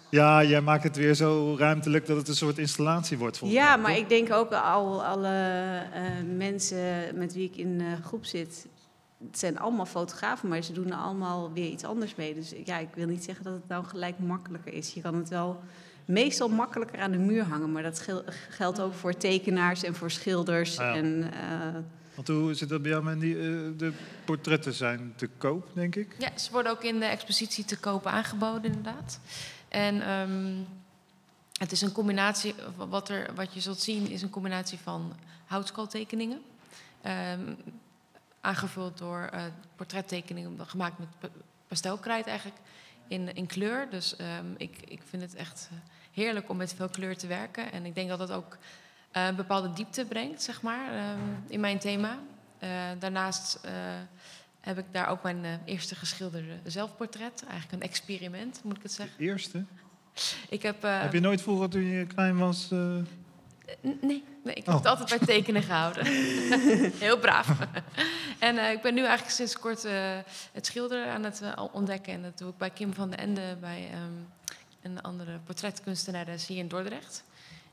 ja, 0.10 0.44
jij 0.44 0.62
maakt 0.62 0.84
het 0.84 0.96
weer 0.96 1.14
zo 1.14 1.56
ruimtelijk 1.58 2.06
dat 2.06 2.18
het 2.18 2.28
een 2.28 2.36
soort 2.36 2.58
installatie 2.58 3.18
wordt. 3.18 3.40
Ja, 3.44 3.76
mij, 3.76 3.78
maar 3.78 3.94
toch? 3.94 4.02
ik 4.02 4.10
denk 4.10 4.32
ook 4.32 4.52
al 4.52 5.06
alle 5.06 5.84
mensen 6.36 7.18
met 7.18 7.34
wie 7.34 7.50
ik 7.50 7.56
in 7.56 7.78
de 7.78 7.96
groep 8.04 8.26
zit, 8.26 8.68
het 9.30 9.40
zijn 9.40 9.60
allemaal 9.60 9.86
fotografen, 9.86 10.50
maar 10.50 10.62
ze 10.64 10.74
doen 10.74 10.92
er 10.92 10.98
allemaal 10.98 11.54
weer 11.54 11.70
iets 11.70 11.84
anders 11.84 12.16
mee. 12.16 12.34
Dus 12.34 12.54
ja, 12.66 12.78
ik 12.78 12.90
wil 12.94 13.08
niet 13.08 13.24
zeggen 13.24 13.44
dat 13.44 13.54
het 13.54 13.68
nou 13.68 13.86
gelijk 13.86 14.20
makkelijker 14.20 14.74
is. 14.74 14.94
Je 14.94 15.02
kan 15.02 15.16
het 15.16 15.30
wel 15.30 15.62
meestal 16.06 16.48
makkelijker 16.50 17.00
aan 17.00 17.12
de 17.12 17.18
muur 17.18 17.44
hangen, 17.44 17.72
maar 17.72 17.84
dat 17.84 18.08
geldt 18.50 18.80
ook 18.80 18.94
voor 18.94 19.14
tekenaars 19.18 19.84
en 19.84 19.96
voor 19.96 20.12
schilders. 20.12 20.80
Ah 20.80 20.86
ja. 20.86 20.96
En, 20.96 21.32
eh, 21.34 21.82
Want 22.16 22.28
hoe 22.28 22.54
zit 22.54 22.70
dat 22.70 22.82
bij 22.82 22.92
jou, 22.92 23.04
Mandy? 23.04 23.26
Eh, 23.32 23.38
de 23.78 23.92
portretten 24.26 24.74
zijn 24.74 25.14
te 25.16 25.30
koop, 25.38 25.68
denk 25.74 25.96
ik. 25.96 26.16
Ja, 26.20 26.38
ze 26.38 26.52
worden 26.52 26.72
ook 26.72 26.84
in 26.84 27.00
de 27.00 27.06
expositie 27.06 27.66
te 27.66 27.78
koop 27.80 28.06
aangeboden, 28.06 28.64
inderdaad. 28.64 29.20
En 29.70 30.02
ehm, 30.02 30.54
het 31.58 31.72
is 31.72 31.82
een 31.82 31.92
combinatie, 31.92 32.56
wat, 32.90 33.10
er, 33.10 33.30
wat 33.36 33.54
je 33.54 33.60
zult 33.60 33.80
zien, 33.80 34.10
is 34.10 34.22
een 34.22 34.30
combinatie 34.30 34.78
van 34.84 35.14
houtskooltekeningen. 35.46 36.42
ehm, 37.02 37.40
aangevuld 38.42 38.98
door 38.98 39.22
eh, 39.32 39.44
portrettekeningen 39.76 40.60
gemaakt 40.68 41.00
met 41.00 41.08
pa- 41.20 41.40
pastelkrijt 41.68 42.28
eigenlijk 42.28 42.58
in, 43.08 43.36
in 43.36 43.46
kleur. 43.46 43.90
Dus 43.90 44.16
ehm, 44.16 44.46
ik, 44.58 44.78
ik 44.88 45.02
vind 45.10 45.22
het 45.22 45.36
echt 45.36 45.70
eh, 45.72 45.78
heerlijk 46.12 46.50
om 46.50 46.58
met 46.58 46.74
veel 46.74 46.90
kleur 46.90 47.18
te 47.18 47.28
werken. 47.28 47.72
En 47.72 47.86
ik 47.86 47.96
denk 47.96 48.10
dat 48.10 48.20
dat 48.20 48.32
ook 48.32 48.58
eh, 49.12 49.26
een 49.26 49.36
bepaalde 49.36 49.74
diepte 49.74 50.06
brengt, 50.06 50.42
zeg 50.42 50.62
maar, 50.62 50.94
ehm, 50.94 51.20
in 51.48 51.60
mijn 51.60 51.80
thema. 51.80 52.18
Daarnaast 53.00 53.60
heb 54.60 54.78
ik 54.78 54.86
daar 54.92 55.08
ook 55.08 55.24
mijn 55.24 55.62
eerste 55.66 55.96
geschilderde 55.96 56.60
zelfportret. 56.64 57.44
Eigenlijk 57.50 57.84
een 57.84 57.90
experiment, 57.90 58.62
moet 58.64 58.78
ik 58.78 58.84
het 58.84 58.92
zeggen. 58.92 59.16
Eerste. 59.24 59.64
Ik 60.50 60.62
heb, 60.62 60.82
Heb 60.82 61.14
je 61.14 61.20
nooit 61.20 61.42
vroeger, 61.42 61.70
toen 61.70 61.84
je 61.86 62.06
klein 62.08 62.38
was... 62.38 62.72
Nee, 63.82 64.24
nee 64.44 64.56
ik 64.56 64.66
heb 64.66 64.68
Oh. 64.68 64.76
het 64.76 64.86
altijd 64.86 65.10
bij 65.10 65.28
tekenen 65.28 65.64
gehouden. 65.64 66.06
Heel 67.06 67.18
braaf. 67.20 67.48
en 68.40 68.58
eh, 68.58 68.72
ik 68.72 68.82
ben 68.82 68.94
nu 68.94 69.02
eigenlijk 69.02 69.32
sinds 69.32 69.58
kort 69.60 69.86
eh, 69.86 70.18
het 70.52 70.66
schilderen 70.66 71.08
aan 71.12 71.24
het 71.24 71.42
eh, 71.42 71.64
ontdekken. 71.72 72.14
En 72.14 72.22
dat 72.22 72.38
doe 72.38 72.50
ik 72.50 72.58
bij 72.58 72.70
Kim 72.70 72.94
van 72.94 73.10
den 73.10 73.20
Ende, 73.20 73.58
bij 73.60 73.90
ehm, 73.92 74.12
een 74.82 75.02
andere 75.02 75.40
portretkunstenares 75.46 76.48
hier 76.48 76.58
in 76.58 76.68
Dordrecht. 76.68 77.24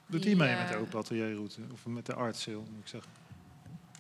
doet 0.06 0.22
Die, 0.22 0.30
die 0.30 0.36
mee 0.44 0.56
met 0.56 0.68
de 0.68 0.76
open 0.76 0.98
atelierroute? 0.98 1.60
Of 1.72 1.86
met 1.86 2.06
de 2.06 2.14
art 2.14 2.36
sale, 2.36 2.56
moet 2.56 2.80
ik 2.82 2.88
zeggen? 2.88 3.10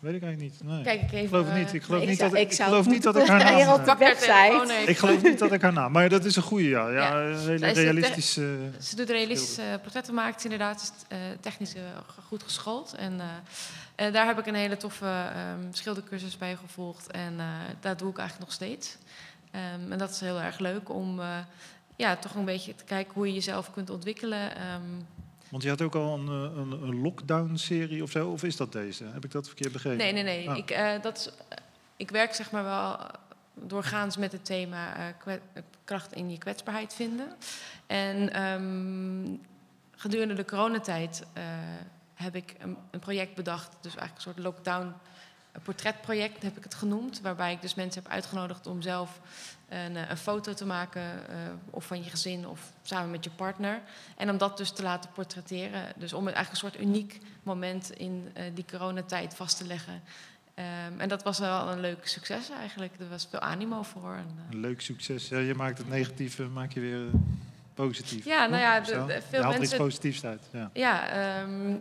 Weet 0.00 0.14
ik 0.14 0.22
eigenlijk 0.22 0.52
niet. 0.52 0.62
Nee. 0.70 0.82
Kijk 0.82 1.00
ik 1.02 1.12
even. 1.12 1.18
ik 1.22 1.28
geloof 1.28 1.48
eh, 1.48 1.54
niet. 1.54 1.72
Ik 1.74 1.82
geloof 1.82 2.02
ik 2.02 2.08
niet 2.08 2.18
zou- 2.18 2.30
dat 2.30 2.40
ik, 2.40 2.52
geloof 2.52 2.86
niet 2.86 3.02
dat 3.02 3.16
ik 3.16 3.26
haar 3.32 3.44
naam... 3.44 3.58
eh, 3.60 3.72
op 3.72 3.84
de 3.84 3.94
website. 3.98 4.82
Ik 4.86 4.98
geloof 4.98 5.22
niet 5.22 5.38
dat 5.38 5.52
ik 5.52 5.62
haar 5.62 5.72
naam... 5.72 5.92
Maar 5.92 6.08
dat 6.08 6.24
is 6.24 6.36
een 6.36 6.42
goede, 6.42 6.68
ja. 6.68 6.88
ja, 6.88 7.18
Ja. 7.18 7.20
Een 7.30 7.62
hele 7.62 7.70
realistische... 7.72 8.56
Ze 8.80 8.96
doet 8.96 9.10
realistische 9.10 9.62
eh, 9.62 9.80
portretten 9.82 10.14
maakt, 10.14 10.44
inderdaad. 10.44 10.80
Is 10.82 10.92
eh, 11.08 11.18
technisch 11.40 11.74
eh, 11.74 11.82
goed 12.26 12.42
geschoold. 12.42 12.94
En 12.94 13.20
eh, 13.20 14.06
eh, 14.06 14.12
daar 14.12 14.26
heb 14.26 14.38
ik 14.38 14.46
een 14.46 14.54
hele 14.54 14.76
toffe 14.76 15.06
ehm, 15.34 15.72
schildercursus 15.72 16.38
bij 16.38 16.56
gevolgd. 16.56 17.10
En 17.10 17.34
eh 17.40 17.46
dat 17.80 17.98
doe 17.98 18.10
ik 18.10 18.18
eigenlijk 18.18 18.48
nog 18.48 18.56
steeds. 18.56 18.96
Ehm, 19.50 19.92
en 19.92 19.98
dat 19.98 20.10
is 20.10 20.20
heel 20.20 20.40
erg 20.40 20.58
leuk 20.58 20.88
om 20.94 21.20
eh, 21.20 21.26
ja, 21.96 22.16
toch 22.16 22.34
een 22.34 22.44
beetje 22.44 22.74
te 22.74 22.84
kijken 22.84 23.14
hoe 23.14 23.26
je 23.26 23.32
jezelf 23.34 23.70
kunt 23.70 23.90
ontwikkelen. 23.90 24.56
Ehm, 24.56 24.82
Want 25.48 25.62
je 25.62 25.68
had 25.68 25.82
ook 25.82 25.94
al 25.94 26.14
een, 26.14 26.28
eh, 26.28 26.58
een, 26.58 26.72
een 26.82 27.00
lockdown-serie 27.00 28.02
of 28.02 28.10
zo. 28.10 28.30
Of 28.30 28.42
is 28.42 28.56
dat 28.56 28.72
deze? 28.72 29.04
Heb 29.04 29.24
ik 29.24 29.30
dat 29.30 29.46
verkeerd 29.46 29.72
begrepen? 29.72 29.98
nee, 29.98 30.12
nee, 30.12 30.22
nee. 30.22 30.50
Ah. 30.50 30.56
Ik, 30.56 30.70
eh, 30.70 31.02
dat 31.02 31.16
is, 31.16 31.26
eh, 31.26 31.58
ik 31.96 32.10
werk 32.10 32.34
zeg 32.34 32.50
maar 32.50 32.64
wel 32.64 32.98
doorgaans 33.54 34.16
met 34.16 34.32
het 34.32 34.44
thema 34.44 35.14
kracht 35.84 36.12
in 36.12 36.30
je 36.30 36.38
kwetsbaarheid 36.38 36.94
vinden. 36.94 37.36
En 37.86 38.32
ehm, 38.32 39.36
gedurende 39.96 40.34
de 40.34 40.44
coronatijd 40.44 41.26
heb 42.14 42.34
ik 42.34 42.54
een, 42.58 42.76
een 42.90 43.00
project 43.00 43.34
bedacht, 43.34 43.76
dus 43.80 43.96
eigenlijk 43.96 44.14
een 44.14 44.32
soort 44.32 44.38
lockdown 44.38 44.94
portretproject 45.62 46.42
heb 46.42 46.56
ik 46.56 46.64
het 46.64 46.74
genoemd, 46.74 47.20
waarbij 47.20 47.52
ik 47.52 47.62
dus 47.62 47.74
mensen 47.74 48.02
heb 48.02 48.12
uitgenodigd 48.12 48.66
om 48.66 48.82
zelf 48.82 49.20
een, 49.68 49.96
eh, 49.96 50.10
een 50.10 50.16
foto 50.16 50.52
te 50.54 50.66
maken, 50.66 51.02
eh, 51.28 51.36
of 51.70 51.84
van 51.86 52.04
je 52.04 52.10
gezin 52.10 52.46
of 52.48 52.60
samen 52.82 53.10
met 53.10 53.24
je 53.24 53.30
partner. 53.30 53.80
En 54.16 54.30
om 54.30 54.38
dat 54.38 54.56
dus 54.56 54.70
te 54.70 54.82
laten 54.82 55.10
portretteren. 55.14 55.82
Dus 55.96 56.12
om 56.12 56.26
het 56.26 56.34
eigenlijk 56.34 56.64
een 56.64 56.70
soort 56.70 56.84
uniek 56.88 57.20
moment 57.42 57.90
in 57.90 58.30
eh, 58.34 58.44
die 58.54 58.64
coronatijd 58.70 59.34
vast 59.34 59.56
te 59.58 59.66
leggen. 59.66 60.02
Ehm, 60.54 60.66
en 61.00 61.08
dat 61.08 61.22
was 61.22 61.38
wel 61.38 61.68
een 61.68 61.80
leuk 61.80 62.06
succes 62.08 62.50
eigenlijk. 62.50 62.92
Er 63.00 63.08
was 63.08 63.26
veel 63.30 63.38
animo 63.40 63.82
voor. 63.82 64.14
En, 64.14 64.38
Een 64.50 64.60
leuk 64.60 64.80
succes. 64.80 65.28
Ja, 65.28 65.38
je 65.38 65.54
maakt 65.54 65.78
het 65.78 65.88
negatieve, 65.88 66.42
maak 66.42 66.72
je 66.72 66.80
weer 66.80 67.06
positief. 67.74 68.24
Ja, 68.24 68.46
nou 68.46 68.62
ja, 68.62 68.80
de- 68.80 68.84
de- 69.06 69.12
Je 69.12 69.22
veel 69.28 69.42
haalt 69.42 69.54
er 69.54 69.58
mensen- 69.60 69.62
iets 69.62 69.74
positiefs 69.76 70.24
uit. 70.24 70.42
Ja. 70.52 70.70
Ja, 70.72 71.08
ehm, 71.08 71.76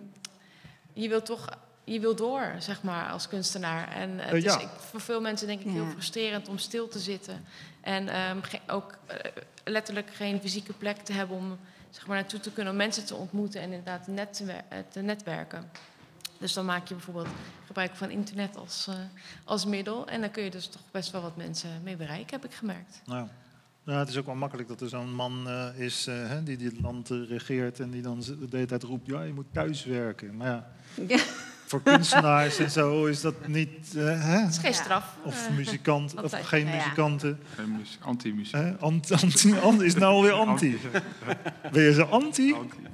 je 0.93 1.07
wil 1.09 1.21
toch 1.21 1.47
je 1.83 1.99
wil 1.99 2.15
door, 2.15 2.51
zeg 2.59 2.81
maar, 2.83 3.09
als 3.11 3.27
kunstenaar. 3.27 3.91
En 3.91 4.19
het 4.19 4.43
ja. 4.43 4.57
is 4.57 4.63
ik, 4.63 4.69
voor 4.77 5.01
veel 5.01 5.21
mensen 5.21 5.47
denk 5.47 5.59
ik 5.61 5.71
heel 5.71 5.83
Ja. 5.83 5.89
frustrerend 5.91 6.47
om 6.47 6.57
stil 6.57 6.87
te 6.87 6.99
zitten. 6.99 7.43
En 7.87 8.07
ehm, 8.09 8.41
ge- 8.41 8.59
ook 8.67 8.97
eh, 9.05 9.17
letterlijk 9.63 10.09
geen 10.13 10.39
fysieke 10.39 10.73
plek 10.73 10.97
te 10.97 11.13
hebben 11.13 11.37
om 11.37 11.57
zeg 11.89 12.07
maar, 12.07 12.15
naartoe 12.17 12.39
te 12.39 12.51
kunnen, 12.51 12.71
om 12.71 12.77
mensen 12.77 13.05
te 13.05 13.15
ontmoeten 13.15 13.61
en 13.61 13.71
inderdaad 13.71 14.07
net 14.07 14.33
te, 14.33 14.43
eh, 14.51 14.77
te 14.89 15.01
netwerken. 15.01 15.69
Dus 16.37 16.53
dan 16.53 16.65
maak 16.65 16.87
je 16.87 16.93
bijvoorbeeld 16.93 17.27
gebruik 17.65 17.95
van 17.95 18.09
internet 18.09 18.57
als, 18.57 18.87
eh, 18.89 18.95
als 19.43 19.65
middel. 19.65 20.07
En 20.07 20.21
dan 20.21 20.31
kun 20.31 20.43
je 20.43 20.49
dus 20.49 20.67
toch 20.67 20.81
best 20.91 21.11
wel 21.11 21.21
wat 21.21 21.35
mensen 21.37 21.69
mee 21.83 21.95
bereiken, 21.95 22.39
heb 22.41 22.45
ik 22.49 22.53
gemerkt. 22.57 23.01
Nou, 23.05 23.27
ja, 23.83 23.99
het 23.99 24.09
is 24.09 24.17
ook 24.17 24.25
wel 24.25 24.35
makkelijk 24.35 24.67
dat 24.67 24.81
er 24.81 24.89
zo'n 24.89 25.13
man 25.13 25.47
eh, 25.47 25.79
is 25.79 26.05
hè, 26.05 26.43
die 26.43 26.57
dit 26.57 26.81
land 26.81 27.09
regeert 27.09 27.79
en 27.79 27.89
die 27.89 28.01
dan 28.01 28.19
de 28.19 28.47
hele 28.51 28.65
tijd 28.65 28.83
roept, 28.83 29.07
ja, 29.07 29.21
je 29.23 29.33
moet 29.33 29.53
thuiswerken. 29.53 30.37
Maar 30.37 30.47
ja, 30.47 30.67
Ja. 31.07 31.23
voor 31.67 31.81
kunstenaars 31.81 32.57
en 32.57 32.71
zo 32.71 33.05
is 33.05 33.21
dat 33.21 33.47
niet, 33.47 33.93
eh, 33.95 34.03
hè? 34.03 34.37
Het 34.39 34.49
is 34.51 34.57
geen 34.57 34.71
Ja. 34.71 34.77
straf. 34.77 35.15
Of 35.23 35.47
Eh, 35.47 35.55
muzikant, 35.55 36.21
of 36.23 36.31
geen 36.47 36.65
ja. 36.67 36.75
muzikanten. 36.75 37.39
Geen 37.55 37.77
muziek, 37.77 37.99
Anti-muziek. 38.01 38.53
Hè? 38.55 38.77
Anti, 38.77 39.85
is 39.85 39.95
nou 39.95 40.13
alweer 40.13 40.31
anti. 40.31 40.79
Ben 41.71 41.83
je 41.83 41.93
zo 41.93 42.03
anti? 42.03 42.53
Anti. 42.53 42.85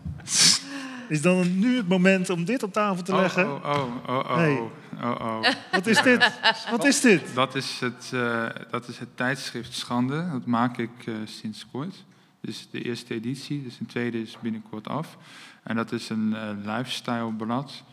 Is 1.09 1.21
dan 1.21 1.59
nu 1.59 1.77
het 1.77 1.87
moment 1.87 2.29
om 2.29 2.45
dit 2.45 2.63
op 2.63 2.73
tafel 2.73 3.03
te 3.03 3.13
Oh, 3.13 3.19
leggen? 3.21 3.45
oh, 3.53 3.65
oh, 3.65 4.09
oh, 4.09 4.15
oh, 4.17 4.35
Hey. 4.35 4.59
oh, 5.03 5.15
oh. 5.21 5.45
Wat 5.71 5.87
is 5.87 6.01
dit? 6.01 6.31
Wat 6.71 6.85
is 6.85 6.99
dit? 7.01 7.21
Dat 7.33 7.55
is 7.55 7.79
het, 7.79 8.09
eh, 8.13 8.45
dat 8.71 8.87
is 8.87 8.97
het 8.99 9.17
tijdschrift 9.17 9.73
Schande. 9.73 10.29
Dat 10.31 10.45
maak 10.45 10.77
ik 10.77 10.89
eh, 11.05 11.13
sinds 11.25 11.65
kort. 11.71 12.03
Dus 12.41 12.67
de 12.71 12.81
eerste 12.81 13.13
editie, 13.13 13.63
dus 13.63 13.79
een 13.79 13.85
tweede 13.85 14.21
is 14.21 14.37
binnenkort 14.41 14.87
af. 14.87 15.17
En 15.63 15.75
dat 15.75 15.91
is 15.91 16.09
een 16.09 16.35
eh 16.35 16.75
lifestyle 16.75 17.33
blad 17.33 17.83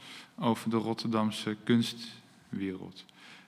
over 0.40 0.70
de 0.70 0.76
Rotterdamse 0.76 1.56
kunstwereld. 1.64 3.04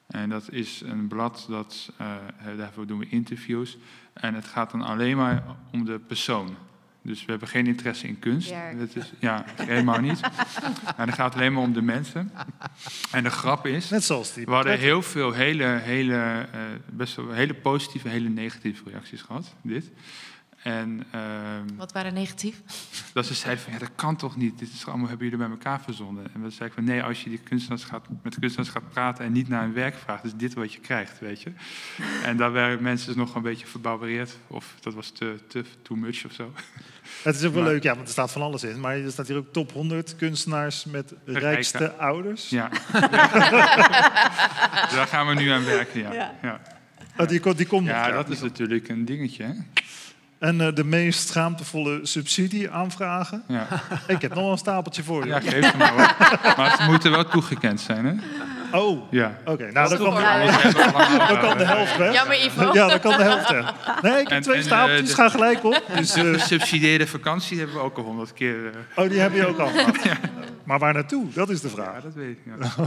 En 0.07 0.29
dat 0.29 0.51
is 0.51 0.83
een 0.85 1.09
blad 1.09 1.47
dat, 1.49 1.93
eh, 1.99 2.17
daarvoor 2.57 2.87
doen 2.87 2.99
we 2.99 3.09
interviews. 3.09 3.77
En 4.13 4.35
het 4.35 4.47
gaat 4.47 4.71
dan 4.71 4.83
alleen 4.83 5.17
maar 5.17 5.45
om 5.73 5.85
de 5.85 5.99
persoon. 5.99 6.57
Dus 7.03 7.25
we 7.25 7.31
hebben 7.31 7.49
geen 7.49 7.67
interesse 7.67 8.07
in 8.07 8.19
kunst. 8.19 8.55
Dat 8.79 8.97
is, 8.97 9.13
ja, 9.19 9.45
helemaal 9.55 10.01
niet. 10.01 10.21
Maar 10.97 11.07
het 11.07 11.15
gaat 11.15 11.35
alleen 11.35 11.53
maar 11.53 11.63
om 11.63 11.73
de 11.73 11.83
mensen. 11.83 12.33
En 13.13 13.23
de 13.23 13.31
grap 13.31 13.67
is, 13.67 13.91
Net 13.91 14.05
zoals 14.05 14.35
die. 14.35 14.45
we 14.45 14.53
hadden 14.53 14.79
heel 14.79 15.03
veel 15.03 15.33
hele, 15.33 15.65
hele, 15.65 16.47
eh, 16.53 16.61
best 16.91 17.17
wel 17.17 17.33
hele 17.33 17.55
positieve, 17.55 18.09
hele 18.09 18.29
negatieve 18.29 18.83
reacties 18.91 19.23
gehad. 19.23 19.55
Dit. 19.63 19.91
En 20.63 21.05
ehm, 21.11 21.77
Wat 21.77 21.93
waren 21.93 22.15
negatief? 22.15 22.61
dat 23.15 23.27
ze 23.27 23.35
zeiden 23.35 23.65
van, 23.65 23.73
ja, 23.73 23.79
dat 23.79 23.91
kan 23.95 24.17
toch 24.17 24.37
niet? 24.37 24.59
Dit 24.59 24.69
is 24.73 24.87
allemaal, 24.87 25.09
hebben 25.09 25.25
jullie 25.29 25.41
bij 25.43 25.51
elkaar 25.51 25.81
verzonnen? 25.81 26.25
En 26.35 26.43
we 26.43 26.51
zeiden 26.51 26.73
van, 26.79 26.85
nee, 26.85 27.03
als 27.03 27.23
je 27.23 27.29
die 27.31 27.39
kunstenaars 27.39 27.85
gaat, 27.85 28.07
met 28.23 28.33
de 28.33 28.41
kunstenaars 28.41 28.71
gaat 28.71 28.89
praten 28.91 29.25
en 29.25 29.33
niet 29.33 29.49
naar 29.49 29.63
hun 29.63 29.73
werk 29.73 29.95
vraagt, 29.95 30.25
is 30.25 30.35
dit 30.35 30.55
wat 30.55 30.73
je 30.73 30.81
krijgt, 30.81 31.19
weet 31.21 31.43
je? 31.43 31.53
En 32.25 32.37
daar 32.37 32.53
werden 32.53 32.83
mensen 32.83 33.07
dus 33.07 33.17
nog 33.17 33.35
een 33.35 33.43
beetje 33.43 33.67
verbouwereerd. 33.67 34.37
Of 34.47 34.75
dat 34.81 34.95
was 34.95 35.11
te, 35.11 35.39
te 35.49 35.65
too 35.83 35.97
much 35.97 36.25
of 36.25 36.33
zo. 36.33 36.53
Het 37.23 37.35
is 37.37 37.45
ook 37.45 37.53
wel 37.55 37.63
Maar- 37.63 37.73
leuk, 37.73 37.83
ja, 37.83 37.95
want 37.95 38.07
er 38.07 38.13
staat 38.13 38.33
van 38.33 38.43
alles 38.43 38.65
in. 38.65 38.81
Maar 38.81 38.97
er 38.97 39.11
staat 39.13 39.29
hier 39.29 39.37
ook 39.37 39.53
top 39.53 39.73
100 39.73 40.17
kunstenaars 40.17 40.85
met 40.85 41.15
rijkste 41.25 41.93
ouders. 41.97 42.49
Ja. 42.49 42.69
daar 44.91 45.07
gaan 45.07 45.27
we 45.27 45.35
nu 45.35 45.49
aan 45.49 45.65
werken, 45.65 46.01
ja. 46.01 46.13
Ja. 46.13 46.35
Ja, 46.43 46.61
Oh, 47.17 47.29
die, 47.29 47.41
komt- 47.41 47.57
die 47.57 47.67
komt 47.67 47.87
nog. 47.87 47.95
ja 47.95 48.07
ja. 48.09 48.15
dat 48.15 48.29
is 48.29 48.41
natuurlijk 48.41 48.89
een 48.89 49.05
dingetje, 49.05 49.45
hè? 49.45 49.53
En 50.43 50.61
eh, 50.61 50.75
de 50.75 50.85
meest 50.85 51.29
schaamtevolle 51.29 52.01
subsidie 52.03 52.71
aanvragen. 52.71 53.43
Ja, 53.49 53.67
Ik 54.07 54.21
heb 54.23 54.35
nog 54.35 54.43
wel 54.43 54.53
een 54.53 54.59
stapeltje 54.59 55.03
voor 55.03 55.23
je. 55.25 55.29
ja 55.29 55.41
geef 55.41 55.71
ze 55.71 55.77
maar 55.77 55.91
hoor. 55.93 56.15
Maar 56.57 56.77
ze 56.77 56.83
moeten 56.91 57.11
wel 57.11 57.25
toegekend 57.25 57.81
zijn, 57.81 58.05
hè? 58.07 58.15
Oh, 58.79 59.03
Ja. 59.11 59.37
oké. 59.45 59.71
Nou, 59.73 59.89
dan 59.89 59.99
kan, 59.99 60.21
Ja, 60.23 60.47
dan 61.29 61.39
kan 61.41 61.59
de 61.59 61.65
eh, 61.65 61.71
helft 61.71 61.97
weg. 61.97 62.13
Jammer, 62.15 62.45
Ivo. 62.45 62.73
Ja, 62.73 62.89
dan 62.89 63.01
kan 63.01 63.17
de 63.17 63.23
helft 63.23 63.51
weg. 63.51 63.73
Nee, 64.03 64.13
ik 64.13 64.19
heb 64.19 64.31
En- 64.31 64.43
twee 64.43 64.57
en, 64.57 64.63
stapeltjes, 64.63 65.11
eh, 65.11 65.17
de- 65.17 65.23
ga 65.23 65.29
gelijk 65.29 65.65
op. 65.65 65.83
Dus, 65.97 66.15
eh, 66.15 66.33
Gesubsidieerde 66.33 67.07
vakantie 67.07 67.59
hebben 67.59 67.77
we 67.77 67.83
ook 67.83 67.97
al 67.97 68.05
honderd 68.05 68.33
keer. 68.33 68.67
eh, 68.67 69.05
oh, 69.05 69.11
die 69.11 69.19
heb 69.21 69.35
je 69.35 69.47
ook 69.47 69.59
al 69.59 69.69
gehad. 69.69 69.97
Maar 70.65 70.79
waar 70.79 70.95
naartoe? 70.95 71.27
Dat 71.35 71.51
is 71.51 71.61
de 71.61 71.69
ja, 71.69 71.75
vraag. 71.75 72.03
dat 72.03 72.15
weet 72.15 72.31
ik. 72.31 72.39
Ja. 72.45 72.87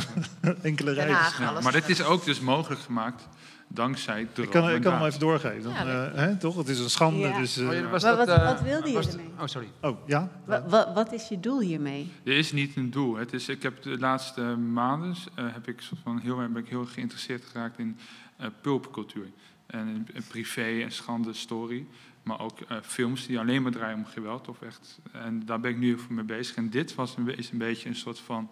Enkele 0.61 0.95
Ja, 0.95 1.19
alles. 1.49 1.64
maar 1.64 1.72
dit 1.72 1.90
is 1.90 2.03
ook 2.03 2.26
dus 2.26 2.40
mogelijk 2.40 2.82
gemaakt 2.82 3.27
dankzij 3.76 4.27
de 4.34 4.41
Ik 4.41 4.49
kan, 4.49 4.69
ik 4.69 4.81
kan 4.81 4.93
hem 4.93 5.06
even 5.06 5.19
doorgeven. 5.19 5.64
Dan, 5.64 5.73
Ja, 5.73 6.06
eh, 6.06 6.14
hè, 6.15 6.38
toch? 6.38 6.56
Het 6.57 6.68
is 6.68 6.80
een 6.80 6.89
schande. 6.89 7.19
Ja. 7.19 7.38
Dus, 7.39 7.57
eh, 7.57 7.68
Oh, 7.68 7.73
ja, 7.73 7.88
was 7.89 8.03
Maar 8.03 8.15
dat, 8.15 8.27
wat- 8.27 8.38
eh, 8.38 8.45
wat 8.45 8.61
wilde 8.61 8.89
je 8.91 8.97
ermee? 9.10 9.30
Oh, 9.39 9.45
sorry. 9.45 9.68
oh, 9.81 10.07
ja? 10.07 10.30
Wa- 10.45 10.64
wa- 10.68 10.93
wat 10.93 11.14
is 11.14 11.27
je 11.27 11.39
doel 11.39 11.60
hiermee? 11.60 12.11
Er 12.23 12.38
is 12.38 12.52
niet 12.52 12.76
een 12.76 12.91
doel. 12.91 13.15
Het 13.15 13.34
is, 13.34 13.49
ik 13.49 13.64
heb 13.64 13.81
de 13.81 13.99
laatste 13.99 14.41
maanden 14.56 15.15
eh, 15.35 15.45
heb 15.53 15.68
ik 15.68 15.81
soort 15.81 15.99
van 16.03 16.19
heel, 16.19 16.39
erg- 16.39 16.52
ben 16.52 16.64
ik 16.64 16.69
heel 16.69 16.81
erg 16.81 16.93
geïnteresseerd 16.93 17.45
geraakt 17.45 17.80
in 17.80 17.97
eh 18.38 18.47
pulpcultuur. 18.61 19.27
En 19.65 19.88
in, 19.88 20.07
in 20.14 20.23
privé 20.27 20.81
en 20.84 20.91
schande 20.91 21.34
story. 21.34 21.85
Maar 22.23 22.39
ook 22.39 22.60
eh, 22.61 22.77
films 22.81 23.26
die 23.27 23.39
alleen 23.39 23.61
maar 23.61 23.72
draaien 23.72 23.97
om 23.97 24.06
geweld. 24.06 24.47
Of 24.47 24.61
echt, 24.61 24.99
en 25.11 25.45
daar 25.45 25.60
ben 25.60 25.72
ik 25.72 25.77
nu 25.77 25.88
heel 25.88 25.97
veel 25.97 26.15
mee 26.15 26.23
bezig. 26.26 26.56
En 26.56 26.69
dit 26.69 26.95
was 26.95 27.18
een, 27.18 27.38
is 27.38 27.52
een 27.52 27.57
beetje 27.57 27.89
een 27.89 27.95
soort 27.95 28.19
van 28.19 28.49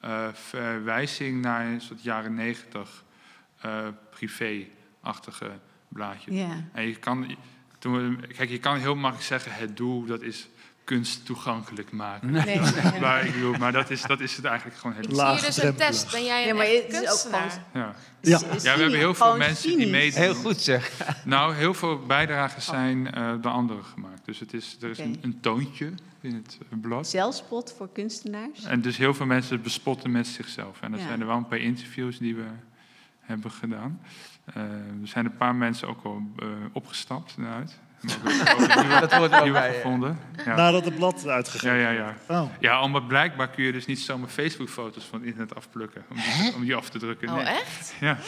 eh, 0.00 0.28
verwijzing 0.32 1.42
naar 1.42 1.66
een 1.66 1.80
soort 1.80 2.02
jaren 2.02 2.34
negentig 2.34 3.04
privé-achtige 4.10 5.50
blaadje. 5.88 6.32
Ja. 6.34 6.64
En 6.72 6.86
je 6.86 6.96
kan, 6.96 7.36
toen 7.78 8.16
we, 8.20 8.26
kijk, 8.26 8.50
je 8.50 8.58
kan 8.58 8.76
heel 8.78 8.94
makkelijk 8.96 9.28
zeggen, 9.28 9.52
het 9.52 9.76
doel 9.76 10.04
dat 10.04 10.22
is 10.22 10.48
kunst 10.84 11.24
toegankelijk 11.26 11.90
maken. 11.92 12.30
Nee. 12.30 12.60
Maar, 13.00 13.24
ik 13.26 13.32
bedoel, 13.32 13.52
maar 13.56 13.72
dat, 13.72 13.90
is, 13.90 14.02
dat 14.02 14.20
is 14.20 14.36
het 14.36 14.44
eigenlijk 14.44 14.76
gewoon 14.78 14.96
heel 14.96 15.14
Zie 15.14 15.24
je 15.40 15.40
dus 15.46 15.62
een 15.62 15.74
test? 15.74 16.10
Ben 16.12 16.24
jij 16.24 16.40
een 16.42 16.46
Ja, 16.48 16.54
maar 16.54 16.66
het 16.66 16.92
is 17.02 17.10
ook 17.10 17.18
gewoon- 17.18 17.40
ja. 17.74 17.94
Ja. 18.20 18.38
Ja, 18.40 18.60
we 18.62 18.68
hebben 18.68 18.94
heel 18.94 19.14
veel 19.14 19.36
mensen 19.36 19.76
die 19.76 19.90
meedoen. 19.90 20.20
Heel 20.20 20.34
goed 20.34 20.60
zeg. 20.60 20.90
Nou, 21.24 21.54
heel 21.54 21.74
veel 21.74 21.98
bijdragen 22.06 22.62
zijn 22.62 23.12
eh 23.14 23.32
door 23.40 23.52
anderen 23.52 23.84
gemaakt. 23.84 24.24
Dus 24.24 24.38
het 24.40 24.52
is, 24.52 24.76
er 24.80 24.90
is 24.90 24.98
een, 24.98 25.18
een 25.20 25.40
toontje 25.40 25.92
in 26.20 26.34
het 26.34 26.58
eh, 26.70 26.78
blad. 26.80 27.08
Zelfspot 27.08 27.74
voor 27.76 27.88
kunstenaars? 27.92 28.64
En 28.64 28.80
dus 28.80 28.96
heel 28.96 29.14
veel 29.14 29.26
mensen 29.26 29.62
bespotten 29.62 30.10
met 30.10 30.26
zichzelf. 30.26 30.80
En 30.80 30.92
er 30.92 30.98
Ja. 30.98 31.06
zijn 31.06 31.20
er 31.20 31.26
wel 31.26 31.36
een 31.36 31.46
paar 31.48 31.58
interviews 31.58 32.18
die 32.18 32.34
we 32.34 32.44
hebben 33.26 33.50
gedaan. 33.50 34.00
Eh, 34.44 34.62
er 35.02 35.08
zijn 35.08 35.24
een 35.24 35.36
paar 35.36 35.54
mensen 35.54 35.88
ook 35.88 36.04
al 36.04 36.22
eh, 36.38 36.46
opgestapt 36.72 37.34
eruit. 37.38 37.78
Dat 39.00 39.12
hoort 39.12 39.32
er 39.32 39.36
ook 39.38 39.42
Nieuwe 39.42 39.58
bij. 39.58 39.74
gevonden. 39.74 40.18
Ja. 40.44 40.56
Nadat 40.56 40.84
het 40.84 40.94
blad 40.96 41.26
uitgegeven 41.26 41.76
Ja, 41.76 41.90
ja, 41.90 42.14
ja. 42.28 42.40
Oh. 42.40 42.50
Ja, 42.60 42.82
omdat 42.82 43.08
blijkbaar 43.08 43.48
kun 43.48 43.64
je 43.64 43.72
dus 43.72 43.86
niet 43.86 44.00
zomaar 44.00 44.28
Facebook-foto's 44.28 45.04
van 45.04 45.18
het 45.18 45.28
internet 45.28 45.54
afplukken. 45.54 46.04
Om 46.10 46.16
die, 46.16 46.54
om 46.54 46.60
die 46.60 46.74
af 46.74 46.88
te 46.88 46.98
drukken. 46.98 47.28
Oh, 47.28 47.34
Nee. 47.34 47.44
echt? 47.44 47.94
Ja. 48.00 48.18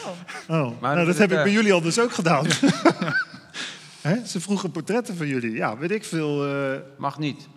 Oh, 0.47 0.81
Maar 0.81 0.93
nou, 0.95 1.05
dat 1.07 1.17
heb 1.17 1.31
ik 1.31 1.37
bij 1.43 1.51
jullie 1.51 1.73
al 1.73 1.81
dus 1.81 1.99
ook 1.99 2.11
gedaan. 2.11 2.45
Hè? 4.01 4.25
Ze 4.25 4.39
vroegen 4.41 4.71
portretten 4.71 5.15
van 5.17 5.27
jullie. 5.27 5.51
Ja, 5.51 5.77
weet 5.77 5.91
ik 5.91 6.03
veel. 6.03 6.47
eh, 6.47 6.79
Mag 6.97 7.19
niet. 7.19 7.47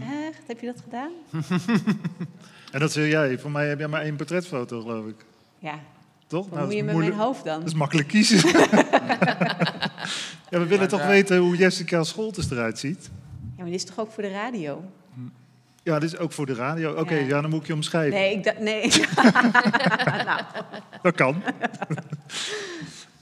Echt? 0.00 0.42
Heb 0.46 0.60
je 0.60 0.66
dat 0.66 0.80
gedaan? 0.84 1.10
en 2.72 2.80
dat 2.80 2.92
zeg 2.92 3.10
jij. 3.10 3.38
Voor 3.38 3.50
mij 3.50 3.68
heb 3.68 3.78
jij 3.78 3.88
maar 3.88 4.00
één 4.02 4.16
portretfoto, 4.16 4.80
geloof 4.80 5.06
ik. 5.06 5.24
Ja. 5.58 5.78
Toch? 6.28 6.44
Wat 6.44 6.54
Nou, 6.54 6.64
moet 6.66 6.74
je 6.76 6.82
met 6.84 6.92
moeilijk- 6.92 7.16
mijn 7.16 7.26
hoofd 7.26 7.44
dan? 7.44 7.58
Dat 7.58 7.68
is 7.68 7.74
makkelijk 7.74 8.08
kiezen. 8.08 8.36
ja, 10.50 10.58
we 10.58 10.66
willen 10.66 10.88
toch 10.88 11.06
weten 11.06 11.38
hoe 11.38 11.56
Jessica 11.56 12.02
Scholtes 12.04 12.50
eruit 12.50 12.78
ziet. 12.78 13.10
Ja, 13.56 13.62
maar 13.62 13.64
dit 13.64 13.74
is 13.74 13.84
toch 13.84 13.98
ook 13.98 14.12
voor 14.12 14.22
de 14.22 14.30
radio? 14.30 14.84
Ja, 15.82 15.98
dit 15.98 16.12
is 16.12 16.18
ook 16.18 16.32
voor 16.32 16.46
de 16.46 16.54
radio. 16.54 16.94
Oké, 16.94 17.14
Ja. 17.14 17.26
ja. 17.26 17.40
dan 17.40 17.50
moet 17.50 17.60
ik 17.60 17.66
je 17.66 17.72
omschrijven. 17.74 18.18
Nee, 18.18 18.32
ik 18.36 18.44
dacht... 18.44 18.58
Nee. 18.58 18.88
nou, 20.24 20.40
Dat 21.02 21.14
kan. 21.14 21.42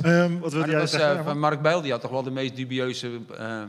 Ehm, 0.00 0.38
wat 0.38 0.52
wilde 0.52 0.70
jij 0.70 0.80
was, 0.80 0.90
zeggen? 0.90 1.24
van 1.24 1.38
Mark 1.38 1.62
Bijl, 1.62 1.80
die 1.82 1.90
had 1.90 2.00
toch 2.00 2.10
wel 2.10 2.22
de 2.22 2.30
meest 2.30 2.56
dubieuze 2.56 3.20
eh 3.38 3.62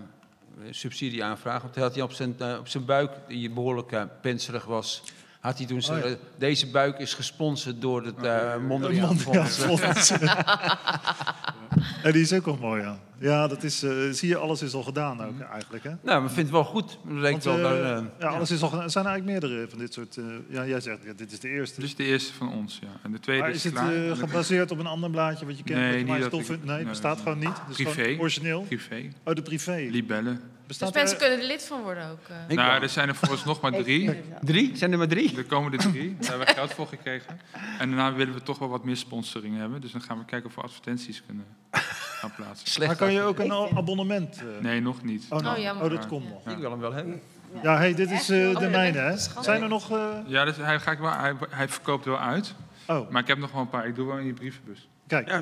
subsidieaanvraag. 0.69 1.61
Want 1.61 1.75
hij 1.75 1.83
had 1.83 1.93
hij 1.93 2.03
op 2.03 2.11
zijn, 2.11 2.35
eh, 2.39 2.55
op 2.59 2.67
zijn 2.67 2.85
buik, 2.85 3.11
die 3.27 3.49
behoorlijk 3.49 3.91
eh, 3.91 4.01
penserig 4.21 4.65
was, 4.65 5.03
had 5.47 5.57
hij 5.57 5.67
toen 5.67 5.81
zijn, 5.81 6.03
Oh 6.03 6.09
ja. 6.09 6.15
deze 6.37 6.67
buik 6.69 6.99
is 6.99 7.13
gesponsord 7.13 7.81
door 7.81 8.03
het 8.05 8.23
eh 8.23 8.57
Mondriaan 8.57 9.07
Mondriaan 9.07 9.17
Fonds. 9.17 9.57
Fonds. 9.57 10.11
en 12.03 12.11
die 12.11 12.21
is 12.21 12.33
ook 12.33 12.45
wel 12.45 12.57
mooi, 12.61 12.81
ja. 12.81 12.99
Ja, 13.19 13.47
dat 13.47 13.63
is, 13.63 13.83
eh, 13.83 13.91
zie 14.11 14.29
je, 14.29 14.37
alles 14.37 14.61
is 14.61 14.73
al 14.73 14.83
gedaan 14.83 15.23
ook 15.23 15.39
eigenlijk, 15.39 15.83
hè? 15.83 15.89
Nou, 16.01 16.19
maar 16.21 16.29
vind 16.29 16.41
het 16.41 16.49
wel 16.49 16.63
goed. 16.63 16.97
Want, 17.03 17.43
wel, 17.43 17.83
eh, 17.83 18.03
ja, 18.19 18.27
alles 18.27 18.51
is 18.51 18.61
al 18.61 18.69
gedaan. 18.69 18.83
Er 18.83 18.91
zijn 18.91 19.05
eigenlijk 19.05 19.41
meerdere 19.41 19.69
van 19.69 19.79
dit 19.79 19.93
soort... 19.93 20.17
eh, 20.17 20.23
ja, 20.49 20.65
jij 20.65 20.79
zegt, 20.79 20.97
ja, 21.03 21.13
dit 21.15 21.31
is 21.31 21.39
de 21.39 21.49
eerste. 21.49 21.79
Dit 21.79 21.89
is 21.89 21.95
de 21.95 22.03
eerste 22.03 22.33
van 22.33 22.53
ons, 22.53 22.79
ja. 22.81 22.87
En 23.03 23.11
de 23.11 23.19
tweede 23.19 23.41
maar 23.41 23.51
is, 23.51 23.55
is 23.57 23.63
het 23.63 23.73
klaar. 23.73 24.05
eh, 24.09 24.17
gebaseerd 24.17 24.71
op 24.71 24.79
een 24.79 24.85
ander 24.87 25.09
blaadje 25.09 25.45
wat 25.45 25.57
je 25.57 25.63
kent? 25.63 25.79
Nee, 25.79 25.85
wat 25.87 25.93
je 25.93 25.97
niet 25.99 26.07
maar 26.07 26.19
dat 26.19 26.27
stof 26.27 26.41
ik-? 26.49 26.63
Nee, 26.63 26.67
het 26.75 26.77
nee. 26.77 26.85
bestaat 26.85 27.17
gewoon 27.17 27.39
niet. 27.39 27.61
Is 27.69 27.75
Privé. 27.75 27.91
gewoon 28.03 28.19
origineel. 28.19 28.61
Privé. 28.61 29.09
Oh, 29.23 29.33
de 29.35 29.41
privé. 29.41 29.87
Libellen. 29.91 30.41
Bestaat 30.67 30.93
Dus 30.93 31.01
mensen 31.01 31.17
er- 31.19 31.23
kunnen 31.27 31.39
er 31.45 31.51
lid 31.51 31.63
van 31.65 31.81
worden 31.81 32.09
ook. 32.09 32.19
eh. 32.27 32.55
nou, 32.55 32.71
wel. 32.71 32.81
er 32.81 32.89
zijn 32.89 33.07
er 33.07 33.15
vooralsnog 33.15 33.61
maar 33.61 33.71
drie. 33.83 34.21
Drie? 34.41 34.75
Zijn 34.77 34.91
er 34.91 34.97
maar 34.97 35.07
drie? 35.07 35.37
Er 35.37 35.43
komen 35.45 35.71
er 35.73 35.79
drie. 35.79 36.15
Daar 36.19 36.29
hebben 36.29 36.47
we 36.47 36.53
geld 36.53 36.73
voor 36.73 36.87
gekregen. 36.87 37.39
En 37.79 37.89
daarna 37.89 38.13
willen 38.13 38.33
we 38.33 38.43
toch 38.43 38.59
wel 38.59 38.69
wat 38.69 38.83
meer 38.83 38.97
sponsoring 38.97 39.57
hebben. 39.57 39.81
Dus 39.81 39.91
dan 39.91 40.01
gaan 40.01 40.17
we 40.17 40.25
kijken 40.25 40.49
of 40.49 40.55
we 40.55 40.61
advertenties 40.61 41.23
kunnen 41.25 41.45
gaan 41.71 42.33
plaatsen. 42.35 42.67
Slecht. 42.67 42.87
Maar 42.89 42.97
kan 42.99 43.13
je 43.13 43.21
ook 43.21 43.39
een 43.39 43.51
abonnement... 43.77 44.37
eh, 44.37 44.63
Nee, 44.63 44.81
nog 44.81 45.03
niet. 45.03 45.25
Oh, 45.29 45.39
nou. 45.39 45.59
Oh, 45.67 45.81
oh, 45.83 45.89
dat 45.89 46.07
komt 46.07 46.29
nog. 46.29 46.47
Ik 46.53 46.57
wil 46.57 46.71
hem 46.71 46.79
wel 46.79 46.93
hebben. 46.93 47.21
Ja, 47.63 47.77
hey, 47.77 47.93
dit 47.93 48.11
is 48.11 48.29
eh, 48.29 48.49
Oh, 48.49 48.55
de 48.57 48.63
ja, 48.65 48.69
mijne, 48.69 48.97
hè? 48.97 49.17
Zijn 49.41 49.61
er 49.61 49.69
nog... 49.69 49.91
eh, 49.91 50.07
Ja, 50.25 50.45
dus 50.45 50.55
hij, 50.57 50.79
ga 50.79 50.91
ik 50.91 50.99
wel, 50.99 51.11
hij, 51.11 51.33
hij 51.49 51.67
verkoopt 51.69 52.05
wel 52.05 52.19
uit. 52.19 52.53
Oh, 52.87 53.09
Maar 53.09 53.21
ik 53.21 53.27
heb 53.27 53.37
nog 53.37 53.51
wel 53.51 53.61
een 53.61 53.69
paar. 53.69 53.87
Ik 53.87 53.95
doe 53.95 54.07
wel 54.07 54.17
in 54.17 54.25
je 54.25 54.33
brievenbus. 54.33 54.87
Kijk. 55.07 55.31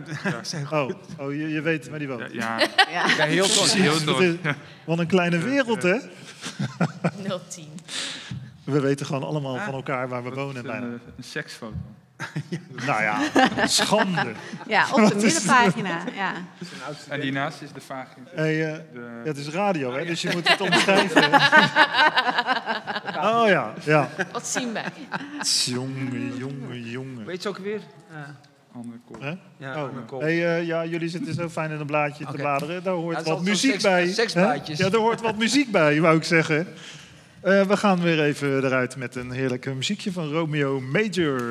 Oh, 0.72 0.90
oh 1.18 1.32
je, 1.34 1.50
je 1.50 1.62
weet 1.62 1.90
waar 1.90 2.00
die 2.00 2.08
woont. 2.08 2.32
Ja, 2.32 2.60
ja 2.60 2.68
ja. 2.92 3.08
Ja, 3.18 3.26
heel 3.26 3.48
tof. 3.48 3.74
heel 3.74 4.20
is- 4.22 4.36
Wat 4.86 5.00
een 5.00 5.08
kleine 5.08 5.38
wereld, 5.38 5.84
hè? 5.84 5.98
010. 7.50 7.68
We 8.64 8.80
weten 8.80 9.06
gewoon 9.06 9.24
allemaal 9.24 9.58
van 9.58 9.74
elkaar 9.74 10.08
waar 10.10 10.24
we 10.24 10.30
wonen. 10.30 10.56
Een, 10.56 10.64
Bijna. 10.72 10.86
eh, 10.86 10.92
een 11.18 11.24
seksfoto. 11.24 11.74
Nou 12.86 13.02
ja, 13.02 13.20
schande. 13.68 14.32
ja, 14.68 14.86
op 14.92 15.10
de 15.10 15.16
middenpagina. 15.16 16.04
Ja. 16.16 16.34
En 17.10 17.22
hiernaast 17.22 17.62
is 17.62 17.72
de 17.72 17.82
vagina. 17.82 18.26
Hey, 18.34 18.54
De, 18.56 18.84
ja, 19.24 19.28
het 19.30 19.38
is 19.38 19.48
radio, 19.50 19.94
hè? 19.94 20.06
Dus 20.06 20.22
je 20.22 20.30
moet 20.34 20.48
het 20.50 20.62
omschrijven. 20.62 21.24
Oh 23.16 23.44
ja, 23.48 23.74
ja. 23.84 24.10
Wat 24.32 24.48
zien 24.48 24.74
wij? 24.74 24.92
Jongen, 25.66 26.38
jongen, 26.38 26.82
jongen. 26.90 27.26
Weet 27.26 27.44
je 27.44 27.50
ook 27.50 27.58
weer? 27.58 27.82
Andere. 28.76 28.98
Hè? 29.20 29.34
Ja, 29.66 29.84
Oh. 29.86 29.94
mijn 29.94 30.06
kop. 30.06 30.22
Hey, 30.22 30.58
eh, 30.58 30.66
ja, 30.68 30.86
jullie 30.86 31.10
zitten 31.10 31.34
zo 31.34 31.50
fijn 31.50 31.72
in 31.72 31.80
een 31.80 31.86
blaadje 31.86 32.26
te 32.26 32.32
bladeren. 32.38 32.84
Daar 32.84 32.94
hoort 32.94 33.18
Ja, 33.18 33.24
wat 33.24 33.44
muziek 33.44 33.72
seks- 33.72 33.84
bij. 33.84 34.08
seksblaadjes. 34.08 34.78
Ja, 34.78 34.90
daar 34.90 35.00
hoort 35.02 35.22
wat 35.22 35.38
muziek 35.38 35.72
bij, 35.72 36.02
wou 36.02 36.18
ik 36.18 36.24
zeggen. 36.24 36.68
Eh, 37.42 37.62
we 37.62 37.78
gaan 37.78 38.02
weer 38.02 38.24
even 38.24 38.64
eruit 38.66 38.96
met 38.98 39.16
een 39.16 39.32
heerlijk 39.32 39.74
muziekje 39.76 40.12
van 40.12 40.30
Romeo 40.32 40.80
Major. 40.82 41.42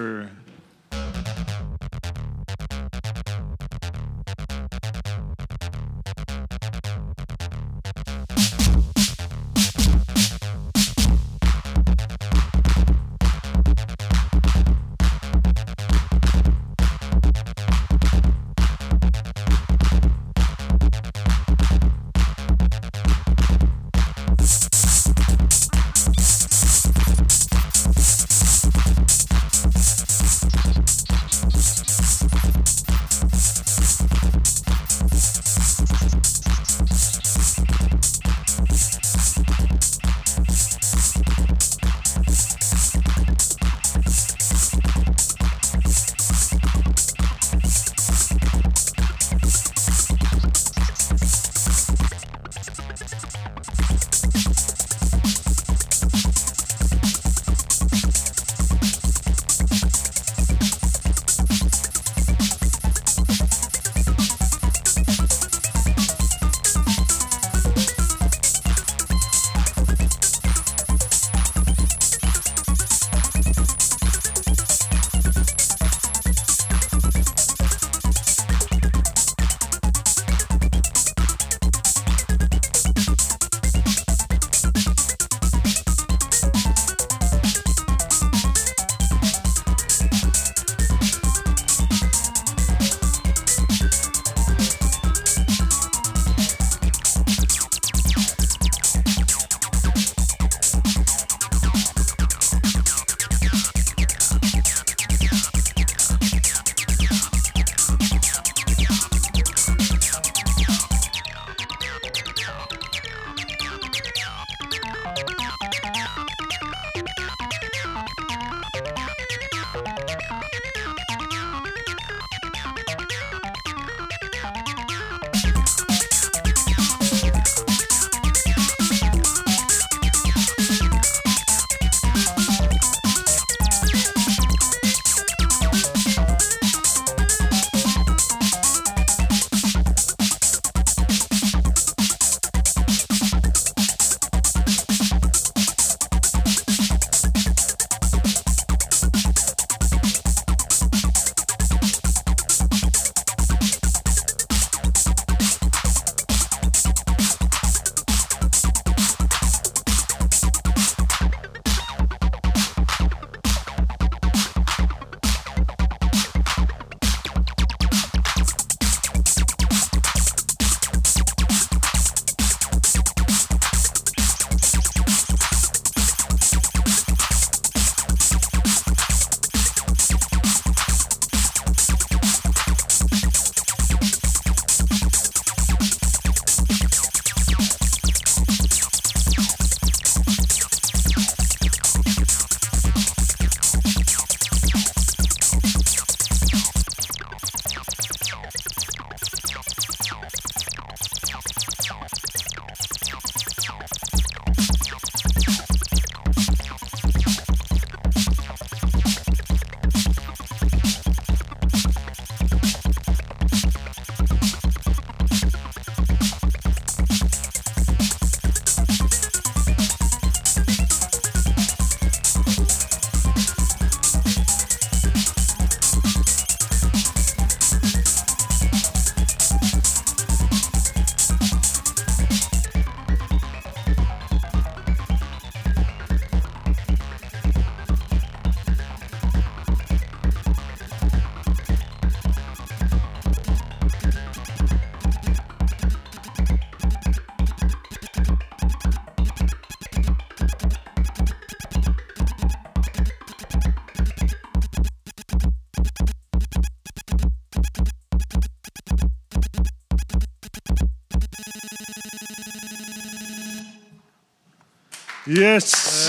Yes! 265.35 266.09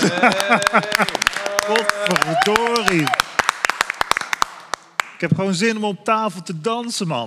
Godverdorie. 1.66 3.00
Ik 5.14 5.20
heb 5.20 5.34
gewoon 5.34 5.54
zin 5.54 5.76
om 5.76 5.84
op 5.84 6.04
tafel 6.04 6.42
te 6.42 6.60
dansen, 6.60 7.06
man. 7.06 7.26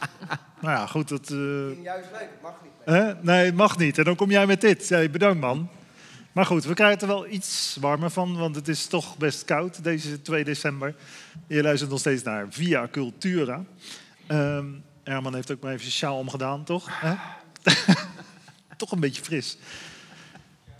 nou 0.60 0.76
ja, 0.76 0.86
goed, 0.86 1.08
dat... 1.08 1.30
eh, 1.30 1.82
Juist 1.82 2.08
leuk, 2.12 2.28
mag 2.42 2.54
niet. 2.62 2.72
Hè? 2.84 3.12
Nee, 3.20 3.44
het 3.44 3.54
mag 3.54 3.78
niet. 3.78 3.98
En 3.98 4.04
dan 4.04 4.16
kom 4.16 4.30
jij 4.30 4.46
met 4.46 4.60
dit. 4.60 4.88
Ja, 4.88 5.08
bedankt, 5.08 5.40
man. 5.40 5.68
Maar 6.32 6.46
goed, 6.46 6.64
we 6.64 6.74
krijgen 6.74 7.00
er 7.00 7.06
wel 7.06 7.26
iets 7.28 7.76
warmer 7.80 8.10
van, 8.10 8.36
want 8.36 8.54
het 8.54 8.68
is 8.68 8.86
toch 8.86 9.16
best 9.16 9.44
koud 9.44 9.84
deze 9.84 10.22
2 10.22 10.44
december. 10.44 10.94
Je 11.46 11.62
luistert 11.62 11.90
nog 11.90 11.98
steeds 12.00 12.22
naar 12.22 12.46
Via 12.50 12.88
Cultura. 12.90 13.64
Ehm 14.26 14.66
Herman 15.04 15.34
heeft 15.34 15.50
ook 15.52 15.60
maar 15.60 15.70
even 15.70 15.82
zijn 15.82 15.92
sjaal 15.92 16.18
omgedaan, 16.18 16.64
toch? 16.64 17.00
Hè? 17.00 17.14
toch 18.76 18.92
een 18.92 19.00
beetje 19.00 19.22
fris. 19.22 19.58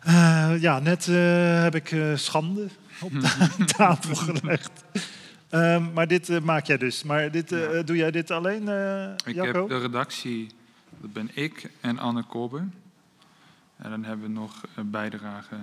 Eh, 0.09 0.60
ja, 0.60 0.78
net 0.78 1.09
eh, 1.09 1.62
heb 1.62 1.74
ik 1.74 1.90
eh, 1.90 2.16
schande 2.16 2.68
op 3.01 3.12
de 3.12 3.64
tafel 3.76 4.14
gelegd. 4.14 4.70
Ehm, 5.48 5.93
maar 5.93 6.06
dit 6.06 6.44
maak 6.44 6.66
jij 6.66 6.76
dus. 6.76 7.02
Maar 7.02 7.30
dit, 7.30 7.48
doe 7.85 7.97
jij 7.97 8.10
dit 8.10 8.30
alleen, 8.30 8.62
Ik 9.24 9.35
Jacco? 9.35 9.60
heb 9.60 9.68
de 9.68 9.78
redactie, 9.78 10.51
dat 11.01 11.12
ben 11.12 11.30
ik 11.35 11.70
en 11.80 11.98
Anne 11.98 12.22
Korber. 12.22 12.68
En 13.76 13.90
dan 13.90 14.05
hebben 14.05 14.26
we 14.26 14.32
nog 14.32 14.62
een 14.74 14.90
bijdrage 14.90 15.56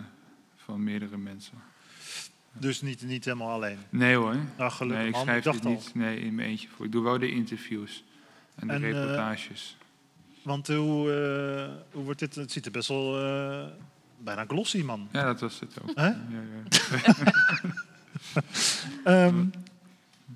van 0.55 0.83
meerdere 0.83 1.17
mensen. 1.17 1.57
Dus 2.51 2.81
niet, 2.81 3.01
niet 3.01 3.25
helemaal 3.25 3.51
alleen. 3.51 3.77
Nee 3.89 4.15
hoor. 4.15 4.35
Nou, 4.57 4.71
gelukkig 4.71 5.01
nee, 5.01 5.13
ik 5.13 5.15
schrijf 5.15 5.47
al. 5.47 5.69
niet 5.69 5.91
nee, 5.93 6.19
in 6.19 6.35
mijn 6.35 6.47
eentje 6.47 6.67
voor. 6.75 6.85
Ik 6.85 6.91
doe 6.91 7.03
wel 7.03 7.19
de 7.19 7.31
interviews 7.31 8.03
en 8.55 8.67
de 8.67 8.73
En, 8.73 8.79
reportages. 8.79 9.77
Want 10.41 10.67
hoe, 10.67 11.09
hoe 11.91 12.03
wordt 12.03 12.19
dit? 12.19 12.35
Het 12.35 12.51
ziet 12.51 12.65
er 12.65 12.71
best 12.71 12.87
wel 12.87 13.13
bijna 14.23 14.45
glossy, 14.47 14.81
man. 14.81 15.07
ja, 15.11 15.23
dat 15.23 15.39
was 15.39 15.59
het 15.59 15.77
ook. 15.83 15.91
Ja, 15.97 16.05
ja. 16.29 17.13
Ehm, 19.03 19.45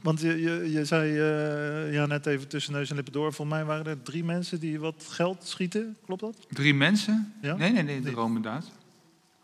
want 0.01 0.21
je, 0.21 0.41
je, 0.41 0.71
je 0.71 0.85
zei 0.85 1.19
eh, 1.19 1.93
ja, 1.93 2.05
net 2.05 2.25
even 2.25 2.47
tussen 2.47 2.73
neus 2.73 2.89
en 2.89 2.95
lippen 2.95 3.13
door. 3.13 3.33
Volgens 3.33 3.57
mij 3.57 3.65
waren 3.65 3.85
er 3.85 4.01
drie 4.01 4.23
mensen 4.23 4.59
die 4.59 4.79
wat 4.79 5.07
geld 5.09 5.43
schieten. 5.47 5.97
Klopt 6.05 6.21
dat? 6.21 6.35
Drie 6.49 6.73
mensen? 6.73 7.33
Ja? 7.41 7.55
Nee, 7.55 7.71
nee, 7.71 7.83
nee, 7.83 8.01
droom 8.01 8.35
en 8.35 8.41
daad. 8.41 8.71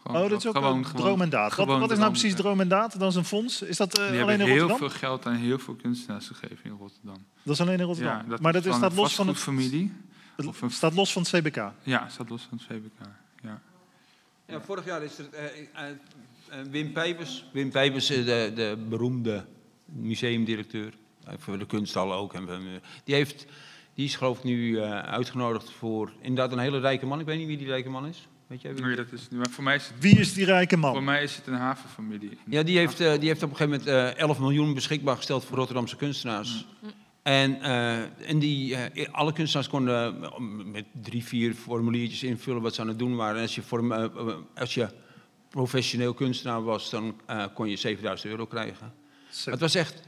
Gewoon, 0.01 0.23
oh, 0.23 0.29
dat 0.29 0.39
is 0.39 0.47
ook 0.47 0.55
gewoon, 0.55 0.85
gewoon- 0.85 1.01
droom 1.01 1.21
en 1.21 1.29
daad. 1.29 1.55
Wat, 1.55 1.65
gewoon 1.65 1.79
wat 1.79 1.91
is 1.91 1.97
nou 1.97 2.09
precies 2.11 2.35
droom 2.35 2.59
en 2.61 2.67
daad? 2.67 2.99
Dat 2.99 3.09
is 3.11 3.15
een 3.17 3.25
fonds. 3.25 3.61
Is 3.61 3.77
dat 3.77 3.97
eh, 3.97 4.05
alleen 4.05 4.13
in 4.13 4.17
hebben 4.27 4.37
heel 4.39 4.47
Rotterdam? 4.59 4.77
veel 4.89 4.89
geld 4.99 5.25
aan 5.25 5.33
heel 5.35 5.59
veel 5.59 5.75
kunstenaars 5.75 6.27
gegeven 6.27 6.59
in 6.63 6.71
Rotterdam. 6.79 7.25
Dat 7.43 7.53
is 7.53 7.61
alleen 7.61 7.79
in 7.79 7.85
Rotterdam. 7.85 8.17
Ja, 8.17 8.23
dat 8.29 8.41
maar 8.41 8.55
is 8.55 8.63
dat 8.63 8.73
is, 8.73 8.79
van 8.79 8.89
staat 8.89 8.99
los 8.99 9.15
van 9.15 9.27
het, 9.27 9.37
vastgoedfamilie. 9.37 9.93
het 10.35 10.45
of 10.45 10.61
een- 10.61 10.71
staat 10.71 10.93
los 10.93 11.11
van 11.13 11.21
het 11.21 11.31
CBK. 11.31 11.71
Ja, 11.83 12.07
staat 12.09 12.29
los 12.29 12.47
van 12.49 12.57
het 12.57 12.67
VBK. 12.67 13.07
Ja. 14.47 14.61
Vorig 14.61 14.85
jaar 14.85 15.03
is 15.03 15.17
er 15.17 15.25
eh, 15.31 15.45
eh, 15.45 15.89
eh, 16.49 16.65
Wim 16.69 16.91
Pijpers, 16.91 17.45
Wim 17.53 17.71
Pijpers, 17.71 18.07
de, 18.07 18.51
de 18.55 18.77
beroemde 18.89 19.45
museumdirecteur, 19.85 20.93
voor 21.37 21.59
de 21.59 21.65
kunsthal 21.65 22.13
ook. 22.13 22.33
En, 22.33 22.47
die, 23.03 23.15
heeft, 23.15 23.45
die 23.93 24.05
is 24.05 24.15
geloof 24.15 24.37
ik 24.37 24.43
nu 24.43 24.79
uitgenodigd 24.79 25.71
voor 25.71 26.11
inderdaad 26.21 26.51
een 26.51 26.59
hele 26.63 26.79
rijke 26.79 27.05
man. 27.05 27.19
Ik 27.19 27.25
weet 27.25 27.37
niet 27.37 27.47
wie 27.47 27.57
die 27.57 27.67
rijke 27.67 27.89
man 27.89 28.07
is. 28.07 28.27
Weet 28.47 28.61
jij 28.61 28.73
wie? 28.73 28.83
Nee, 28.83 28.95
dat 28.95 29.11
is, 29.11 29.27
maar 29.29 29.49
voor, 29.49 29.63
mij 29.63 29.75
is 29.75 29.87
het, 29.87 29.99
Wie 29.99 30.19
is 30.19 30.33
die 30.33 30.45
rijke 30.45 30.77
voor 30.77 30.93
man? 30.93 31.03
mij 31.03 31.23
is 31.23 31.35
het 31.35 31.47
een 31.47 31.53
havenfamilie. 31.53 32.37
Ja, 32.45 32.63
die 32.63 32.77
heeft, 32.77 32.97
die 32.97 33.07
heeft 33.07 33.43
op 33.43 33.49
een 33.49 33.55
gegeven 33.55 33.85
moment 33.85 34.15
eh 34.15 34.21
11 34.21 34.39
miljoen 34.39 34.73
beschikbaar 34.73 35.15
gesteld 35.15 35.45
voor 35.45 35.57
Rotterdamse 35.57 35.95
kunstenaars. 35.95 36.65
En, 37.25 37.61
eh, 37.61 38.29
en 38.29 38.39
die, 38.39 38.75
eh, 38.75 39.07
alle 39.13 39.33
kunstenaars 39.33 39.69
konden 39.69 40.23
eh, 40.23 40.37
met 40.65 40.85
drie, 41.01 41.23
vier 41.23 41.53
formuliertjes 41.53 42.23
invullen 42.23 42.61
wat 42.61 42.75
ze 42.75 42.81
aan 42.81 42.87
het 42.87 42.99
doen 42.99 43.15
waren. 43.15 43.35
En 43.35 43.41
als 43.41 43.55
je, 43.55 43.61
vorm, 43.61 43.91
als 44.55 44.73
je 44.73 44.87
professioneel 45.49 46.13
kunstenaar 46.13 46.63
was, 46.63 46.89
dan 46.89 47.15
kon 47.53 47.69
je 47.69 47.75
7000 47.75 48.31
euro 48.31 48.45
krijgen. 48.45 48.93
Het 49.45 49.59
was 49.59 49.75
echt. 49.75 50.01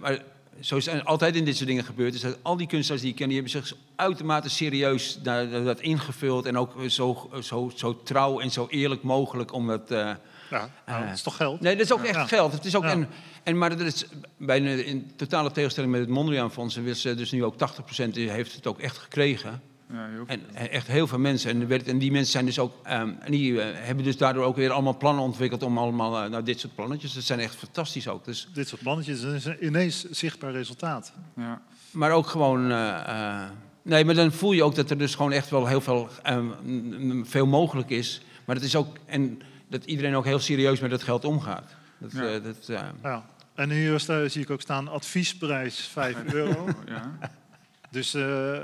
maar 0.00 0.22
zo 0.60 0.76
is 0.76 0.86
het 0.86 1.04
altijd 1.04 1.36
in 1.36 1.44
dit 1.44 1.56
soort 1.56 1.68
dingen 1.68 1.84
gebeurd. 1.84 2.14
Is 2.14 2.20
dat 2.20 2.38
al 2.42 2.56
die 2.56 2.66
kunstenaars 2.66 3.02
die 3.02 3.10
ik 3.10 3.16
ken, 3.16 3.28
die 3.28 3.40
hebben 3.42 3.64
zich 3.64 3.76
uitermate 3.96 4.48
serieus 4.48 5.18
daar- 5.22 5.50
dat 5.50 5.80
ingevuld. 5.80 6.46
En 6.46 6.58
ook 6.58 6.74
zo, 6.88 7.30
zo, 7.42 7.70
zo 7.76 8.02
trouw 8.02 8.40
en 8.40 8.50
zo 8.50 8.66
eerlijk 8.70 9.02
mogelijk 9.02 9.52
om 9.52 9.66
dat. 9.66 9.94
Eh, 10.52 10.58
Ja, 10.86 10.92
nou, 10.92 11.04
dat 11.06 11.14
is 11.14 11.22
toch 11.22 11.36
geld? 11.36 11.60
Nee, 11.60 11.76
dat 11.76 11.84
is 11.84 11.92
ook 11.92 12.02
echt 12.04 12.14
Ja. 12.14 12.26
geld. 12.26 12.52
Het 12.52 12.64
is 12.64 12.76
ook 12.76 12.82
Ja. 12.82 12.90
en, 12.90 13.08
en, 13.42 13.58
maar 13.58 13.70
dat 13.70 13.80
is 13.80 14.04
bij 14.36 14.56
een, 14.56 14.86
in 14.86 15.10
totale 15.16 15.50
tegenstelling 15.50 15.92
met 15.92 16.00
het 16.00 16.10
Mondriaan 16.10 16.52
Fonds. 16.52 16.76
is 16.76 17.04
eh, 17.04 17.16
dus 17.16 17.30
nu 17.30 17.44
ook 17.44 17.54
80% 17.58 18.14
heeft 18.14 18.54
het 18.54 18.66
ook 18.66 18.78
echt 18.78 18.98
gekregen. 18.98 19.62
Ja, 19.92 20.08
veel. 20.14 20.24
En 20.26 20.40
eh, 20.54 20.72
echt 20.74 20.86
heel 20.86 21.06
veel 21.06 21.18
mensen. 21.18 21.50
En, 21.50 21.60
er 21.60 21.68
werd- 21.68 21.88
en 21.88 21.98
die 21.98 22.10
mensen 22.12 22.32
zijn 22.32 22.44
dus 22.44 22.58
ook, 22.58 22.72
ehm, 22.82 23.10
en 23.20 23.30
die 23.32 23.60
eh, 23.62 23.86
hebben 23.86 24.04
dus 24.04 24.16
daardoor 24.16 24.44
ook 24.44 24.56
weer 24.56 24.70
allemaal 24.70 24.96
plannen 24.96 25.24
ontwikkeld 25.24 25.62
om 25.62 25.78
allemaal 25.78 26.22
eh, 26.24 26.30
nou, 26.30 26.42
dit 26.42 26.60
soort 26.60 26.74
plannetjes. 26.74 27.12
Dat 27.14 27.22
zijn 27.24 27.40
echt 27.40 27.54
fantastisch 27.54 28.08
ook. 28.08 28.24
Dus, 28.24 28.48
Dit 28.52 28.68
soort 28.68 28.82
plannetjes, 28.82 29.20
dat 29.20 29.32
is 29.34 29.44
een 29.44 29.64
ineens 29.66 30.10
zichtbaar 30.10 30.52
resultaat. 30.52 31.12
Ja. 31.36 31.62
maar 31.90 32.10
ook 32.12 32.26
gewoon. 32.26 32.70
eh, 32.70 33.08
eh, 33.08 33.48
nee, 33.82 34.04
maar 34.04 34.14
dan 34.14 34.32
voel 34.32 34.52
je 34.52 34.62
ook 34.62 34.74
dat 34.74 34.90
er 34.90 34.98
dus 34.98 35.14
gewoon 35.14 35.32
echt 35.32 35.50
wel 35.50 35.66
heel 35.66 35.80
veel, 35.80 36.08
ehm, 36.22 37.24
veel 37.24 37.46
mogelijk 37.46 37.90
is. 37.90 38.20
Maar 38.44 38.54
dat 38.56 38.64
is 38.64 38.76
ook. 38.76 38.96
En 39.06 39.40
dat 39.70 39.84
iedereen 39.84 40.14
ook 40.14 40.24
heel 40.24 40.38
serieus 40.38 40.80
met 40.80 40.90
dat 40.90 41.02
geld 41.02 41.24
omgaat. 41.24 41.74
Dat, 41.98 42.12
Ja. 42.12 42.22
eh, 42.34 42.42
dat, 42.44 42.68
eh, 42.68 42.80
Ja. 43.02 43.24
En 43.54 43.70
hier 43.70 44.00
sta- 44.00 44.28
zie 44.28 44.42
ik 44.42 44.50
ook 44.50 44.60
staan 44.60 44.88
adviesprijs 44.88 45.80
5 45.80 46.16
euro. 46.32 46.66
ja. 46.86 47.18
Dus 47.90 48.14
eh, 48.14 48.58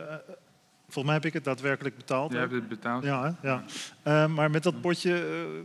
volgens 0.84 1.04
mij 1.04 1.14
heb 1.14 1.24
ik 1.24 1.32
het 1.32 1.44
daadwerkelijk 1.44 1.96
betaald. 1.96 2.32
Jij 2.32 2.40
hè? 2.40 2.46
hebt 2.46 2.58
het 2.60 2.68
betaald. 2.68 3.04
Ja, 3.04 3.22
hè? 3.40 3.48
ja. 3.48 3.64
Eh, 4.02 4.26
maar 4.26 4.50
met 4.50 4.62
dat 4.62 4.80
potje, 4.80 5.14
eh, 5.14 5.22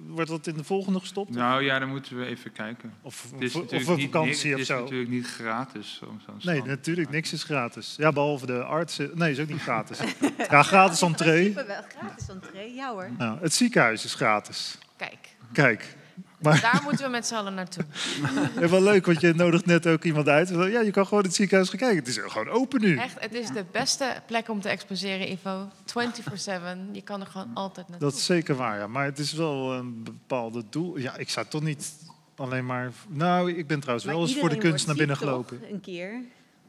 wordt 0.08 0.30
dat 0.30 0.48
in 0.48 0.58
de 0.58 0.64
volgende 0.64 1.00
gestopt? 1.00 1.30
Nou 1.36 1.64
ja, 1.64 1.80
dan 1.80 1.90
moeten 1.90 2.18
we 2.18 2.26
even 2.26 2.52
kijken. 2.52 2.94
Of, 3.02 3.28
Het 3.32 3.42
is 3.42 3.56
of, 3.56 3.72
een 3.88 3.96
niet- 3.96 4.12
vakantie 4.12 4.46
het 4.50 4.54
of 4.56 4.62
is 4.62 4.68
zo? 4.68 4.80
natuurlijk 4.82 5.10
niet 5.10 5.28
gratis. 5.28 5.98
Zo'n 6.00 6.22
Nee, 6.42 6.64
natuurlijk, 6.64 7.10
niks 7.10 7.34
is 7.34 7.44
gratis. 7.44 7.94
Ja, 7.98 8.12
behalve 8.12 8.46
de 8.46 8.64
arts. 8.64 9.00
Nee, 9.14 9.32
is 9.32 9.40
ook 9.40 9.50
niet 9.50 9.62
gratis. 9.62 10.00
Ja, 10.50 10.64
gratis 10.64 11.02
entree. 11.02 11.54
Wel 11.54 11.66
gratis 11.98 12.28
entree, 12.30 12.74
ja 12.74 12.92
hoor. 12.92 13.10
Ja, 13.18 13.38
het 13.42 13.54
ziekenhuis 13.54 14.06
is 14.06 14.14
gratis. 14.14 14.78
Kijk, 15.02 15.36
Kijk, 15.54 15.98
maar 16.42 16.62
daar 16.62 16.82
moeten 16.84 17.06
we 17.06 17.12
met 17.12 17.28
z'n 17.28 17.36
allen 17.36 17.54
naartoe. 17.54 17.84
het 18.54 18.64
is 18.64 18.70
wel 18.70 18.82
leuk, 18.82 19.06
want 19.06 19.22
je 19.22 19.34
nodigt 19.34 19.66
net 19.66 19.88
ook 19.88 20.04
iemand 20.04 20.28
uit. 20.28 20.50
Ja, 20.50 20.82
je 20.82 20.92
kan 20.92 21.08
gewoon 21.08 21.24
het 21.24 21.36
ziekenhuis 21.36 21.70
gaan 21.70 21.80
kijken. 21.80 21.98
Het 21.98 22.08
is 22.08 22.18
gewoon 22.18 22.50
open 22.50 22.82
nu. 22.82 22.98
Echt, 22.98 23.20
het 23.20 23.34
is 23.34 23.48
de 23.48 23.66
beste 23.72 24.22
plek 24.26 24.50
om 24.50 24.62
te 24.62 24.70
exposeren, 24.70 25.32
Ivo. 25.32 25.68
24-7. 25.68 26.92
Je 26.92 27.02
kan 27.04 27.22
er 27.22 27.28
gewoon 27.28 27.52
altijd 27.54 27.88
naartoe. 27.90 28.10
Dat 28.10 28.18
is 28.18 28.26
zeker 28.26 28.56
waar, 28.56 28.78
ja. 28.78 28.88
Maar 28.88 29.06
het 29.06 29.20
is 29.20 29.34
wel 29.34 29.74
een 29.74 30.04
bepaalde 30.04 30.64
doel. 30.70 30.98
Ja, 30.98 31.18
ik 31.18 31.30
zou 31.30 31.46
toch 31.48 31.62
niet 31.62 31.94
alleen 32.36 32.66
maar... 32.66 32.92
Nou, 33.08 33.52
ik 33.52 33.68
ben 33.68 33.80
trouwens 33.80 34.06
Maar 34.06 34.16
wel 34.16 34.24
eens 34.24 34.38
voor 34.38 34.50
de 34.50 34.58
kunst 34.58 34.88
naar 34.88 34.96
binnen 34.96 35.18
gelopen. 35.18 35.60
toch? 35.60 35.70
Een 35.70 35.82
keer. 35.82 36.22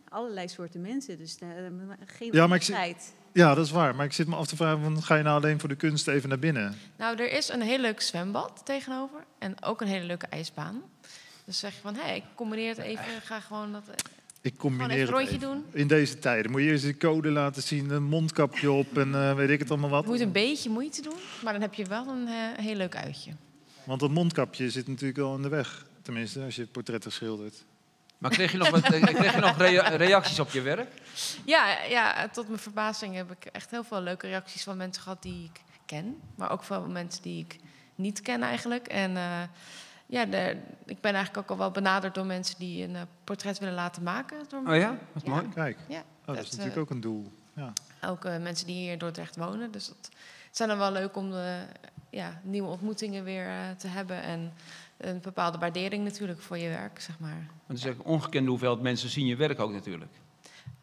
Allerlei 0.08 0.48
soorten 0.48 0.80
mensen, 0.80 1.18
dus 1.18 1.38
eh, 1.38 1.48
geen 2.06 2.28
Ja, 2.32 2.46
maar 2.46 2.58
ik. 2.68 2.96
Ja, 3.32 3.54
dat 3.54 3.64
is 3.64 3.70
waar. 3.70 3.94
Maar 3.94 4.06
ik 4.06 4.12
zit 4.12 4.26
me 4.26 4.36
af 4.36 4.46
te 4.46 4.56
vragen, 4.56 4.82
van, 4.82 5.02
ga 5.02 5.14
je 5.14 5.22
nou 5.22 5.36
alleen 5.42 5.60
voor 5.60 5.68
de 5.68 5.74
kunst 5.74 6.08
even 6.08 6.28
naar 6.28 6.38
binnen? 6.38 6.78
Nou, 6.96 7.16
er 7.16 7.32
is 7.32 7.48
een 7.48 7.62
heel 7.62 7.78
leuk 7.78 8.00
zwembad 8.00 8.60
tegenover. 8.64 9.24
En 9.38 9.62
ook 9.64 9.80
een 9.80 9.86
hele 9.86 10.04
leuke 10.04 10.26
ijsbaan. 10.26 10.82
Dus 11.44 11.58
zeg 11.58 11.74
je 11.74 11.80
van, 11.80 11.94
hé, 11.94 12.12
ik 12.14 12.22
combineer 12.34 12.68
het 12.68 12.78
even. 12.78 13.04
Ga 13.24 13.40
gewoon 13.40 13.72
dat... 13.72 13.82
Ik 14.40 14.54
Gewoon 14.56 14.76
combineer 14.78 14.94
een 14.94 15.00
het 15.00 15.10
rondje 15.18 15.38
doen. 15.38 15.64
In 15.72 15.86
deze 15.86 16.18
tijden 16.18 16.50
moet 16.50 16.60
je 16.60 16.66
eerst 16.66 16.84
de 16.84 16.96
code 16.96 17.30
laten 17.30 17.62
zien, 17.62 17.90
een 17.90 18.02
mondkapje 18.02 18.70
op 18.70 18.98
en 18.98 19.14
eh, 19.14 19.34
weet 19.34 19.50
ik 19.50 19.58
het 19.58 19.70
allemaal 19.70 19.90
wat. 19.90 20.04
Je 20.04 20.10
moet 20.10 20.20
een 20.20 20.32
beetje 20.32 20.70
moeite 20.70 21.02
doen, 21.02 21.16
maar 21.44 21.52
dan 21.52 21.62
heb 21.62 21.74
je 21.74 21.84
wel 21.84 22.06
een 22.08 22.26
eh, 22.28 22.34
heel 22.64 22.74
leuk 22.74 22.96
uitje. 22.96 23.30
Want 23.84 24.00
dat 24.00 24.10
mondkapje 24.10 24.70
zit 24.70 24.88
natuurlijk 24.88 25.18
wel 25.18 25.34
in 25.36 25.42
de 25.42 25.48
weg. 25.48 25.84
Tenminste, 26.02 26.40
als 26.40 26.56
je 26.56 26.66
portretten 26.66 27.12
schildert. 27.12 27.64
Maar 28.18 28.30
kreeg 28.30 28.52
je 28.52 28.58
nog, 28.58 28.70
wat, 28.70 28.82
eh, 28.92 29.02
kreeg 29.02 29.34
je 29.34 29.40
nog 29.40 29.58
rea- 29.58 29.88
reacties 29.88 30.40
op 30.40 30.50
je 30.50 30.60
werk? 30.60 30.88
Ja, 31.44 31.82
ja, 31.82 32.28
tot 32.28 32.46
mijn 32.48 32.60
verbazing 32.60 33.14
heb 33.14 33.30
ik 33.30 33.44
echt 33.44 33.70
heel 33.70 33.84
veel 33.84 34.00
leuke 34.00 34.26
reacties 34.26 34.62
van 34.62 34.76
mensen 34.76 35.02
gehad 35.02 35.22
die 35.22 35.44
ik 35.44 35.60
ken. 35.86 36.20
Maar 36.34 36.50
ook 36.50 36.62
van 36.62 36.92
mensen 36.92 37.22
die 37.22 37.44
ik 37.44 37.58
niet 37.94 38.20
ken 38.20 38.42
eigenlijk. 38.42 38.86
En 38.86 39.16
eh, 39.16 39.42
ja, 40.06 40.24
de, 40.24 40.56
ik 40.86 41.00
ben 41.00 41.14
eigenlijk 41.14 41.44
ook 41.44 41.50
al 41.50 41.62
wel 41.62 41.70
benaderd 41.70 42.14
door 42.14 42.26
mensen 42.26 42.58
die 42.58 42.84
een 42.84 42.96
eh, 42.96 43.02
portret 43.24 43.58
willen 43.58 43.74
laten 43.74 44.02
maken. 44.02 44.38
Door 44.48 44.62
Oh 44.66 44.76
ja, 44.76 44.98
wat 45.12 45.22
Ja. 45.24 45.30
mooi. 45.30 45.48
Kijk, 45.54 45.78
Ja, 45.88 45.98
oh, 45.98 46.04
dat, 46.24 46.36
dat, 46.36 46.44
is 46.44 46.50
natuurlijk 46.50 46.76
eh, 46.76 46.82
ook 46.82 46.90
een 46.90 47.00
doel. 47.00 47.32
Ja. 47.54 47.72
Ook 48.04 48.24
eh, 48.24 48.38
mensen 48.38 48.66
die 48.66 48.76
hier 48.76 48.92
in 48.92 48.98
Dordrecht 48.98 49.36
wonen. 49.36 49.70
Dus 49.70 49.86
dat 49.86 49.96
het 50.52 50.56
zijn 50.56 50.68
dan 50.68 50.78
wel 50.78 50.92
leuk 50.92 51.16
om 51.16 51.30
de, 51.30 51.64
ja, 52.10 52.40
nieuwe 52.42 52.68
ontmoetingen 52.68 53.24
weer 53.24 53.46
eh, 53.46 53.70
te 53.76 53.86
hebben. 53.86 54.22
En 54.22 54.52
een 54.96 55.20
bepaalde 55.20 55.58
waardering 55.58 56.04
natuurlijk 56.04 56.40
voor 56.40 56.58
je 56.58 56.68
werk, 56.68 57.00
zeg 57.00 57.18
maar. 57.18 57.46
Want 57.66 57.78
het 57.78 57.78
is 57.78 57.84
echt 57.84 57.98
ongekende 58.02 58.50
hoeveelheid 58.50 58.82
mensen 58.82 59.08
zien 59.08 59.26
je 59.26 59.36
werk 59.36 59.60
ook 59.60 59.72
natuurlijk. 59.72 60.12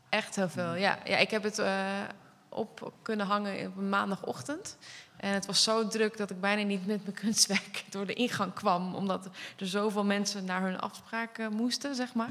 Echt 0.09 0.35
heel 0.35 0.49
veel, 0.49 0.75
ja. 0.75 0.99
ja 1.05 1.17
ik 1.17 1.29
heb 1.31 1.43
het 1.43 1.59
eh, 1.59 2.01
op 2.49 2.93
kunnen 3.01 3.25
hangen 3.25 3.67
op 3.67 3.77
een 3.77 3.89
maandagochtend. 3.89 4.77
En 5.17 5.33
het 5.33 5.45
was 5.45 5.63
zo 5.63 5.87
druk 5.87 6.17
dat 6.17 6.29
ik 6.29 6.41
bijna 6.41 6.61
niet 6.63 6.85
met 6.85 7.03
mijn 7.03 7.15
kunstwerk 7.23 7.83
door 7.89 8.05
de 8.05 8.13
ingang 8.13 8.53
kwam. 8.53 8.95
Omdat 8.95 9.25
er 9.57 9.67
zoveel 9.67 10.03
mensen 10.05 10.45
naar 10.45 10.61
hun 10.61 10.79
afspraak 10.79 11.37
eh, 11.37 11.47
moesten, 11.47 11.95
zeg 11.95 12.13
maar. 12.13 12.29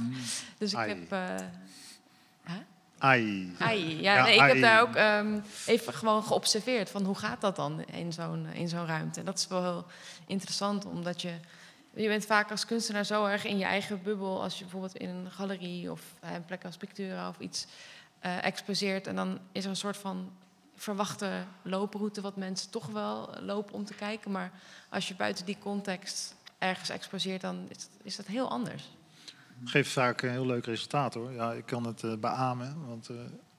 Dus 0.59 0.73
ik 0.73 0.79
Ai. 0.79 0.89
heb... 0.89 1.13
eh, 1.13 1.47
Ai. 2.99 3.55
Ai, 3.59 4.01
ja, 4.03 4.15
Ja, 4.17 4.23
nee, 4.25 4.35
ik 4.35 4.41
ai. 4.41 4.53
heb 4.53 4.61
daar 4.61 4.81
ook 4.83 4.95
ehm, 4.95 5.41
even 5.67 5.95
gewoon 5.95 6.23
geobserveerd 6.25 6.91
van 6.91 7.05
hoe 7.05 7.15
gaat 7.19 7.41
dat 7.41 7.57
dan 7.57 7.85
in 7.85 8.13
zo'n 8.13 8.47
in 8.53 8.69
zo'n 8.69 8.87
ruimte. 8.87 9.21
En 9.21 9.27
dat 9.27 9.39
is 9.39 9.47
wel 9.47 9.63
heel 9.63 9.87
interessant, 10.27 10.85
omdat 10.85 11.23
je 11.23 11.33
je 12.03 12.09
bent 12.09 12.27
vaak 12.27 12.51
als 12.51 12.67
kunstenaar 12.67 13.05
zo 13.05 13.25
erg 13.25 13.45
in 13.45 13.59
je 13.59 13.65
eigen 13.65 14.03
bubbel 14.03 14.43
als 14.43 14.55
je 14.55 14.63
bijvoorbeeld 14.63 14.97
in 14.97 15.09
een 15.09 15.31
galerie 15.31 15.91
of 15.91 16.15
bij 16.21 16.35
een 16.35 16.45
plek 16.45 16.65
als 16.65 16.77
Pictura 16.77 17.29
of 17.29 17.39
iets 17.39 17.67
eh, 18.19 18.45
exposeert 18.45 19.07
en 19.07 19.17
dan 19.17 19.39
is 19.53 19.65
er 19.65 19.71
een 19.71 19.77
soort 19.77 19.97
van 19.97 20.33
verwachte 20.75 21.45
looproute 21.63 22.21
wat 22.21 22.37
mensen 22.37 22.71
toch 22.71 22.87
wel 22.87 23.31
lopen 23.41 23.75
om 23.75 23.85
te 23.85 23.95
kijken, 23.95 24.31
maar 24.31 24.53
als 24.89 25.09
je 25.09 25.15
buiten 25.15 25.45
die 25.45 25.59
context 25.59 26.37
ergens 26.59 26.89
exposeert, 26.89 27.41
dan 27.41 27.67
is, 27.69 27.89
is 28.03 28.17
dat 28.17 28.27
heel 28.27 28.51
anders. 28.51 28.91
Geeft 29.65 29.93
vaak 29.93 30.23
een 30.23 30.31
heel 30.31 30.47
leuk 30.47 30.65
resultaat 30.65 31.15
hoor. 31.15 31.33
Ja, 31.33 31.53
ik 31.53 31.67
kan 31.67 31.87
het 31.87 32.03
eh, 32.03 32.17
beamen. 32.17 32.87
Want 32.87 33.09
eh, 33.09 33.17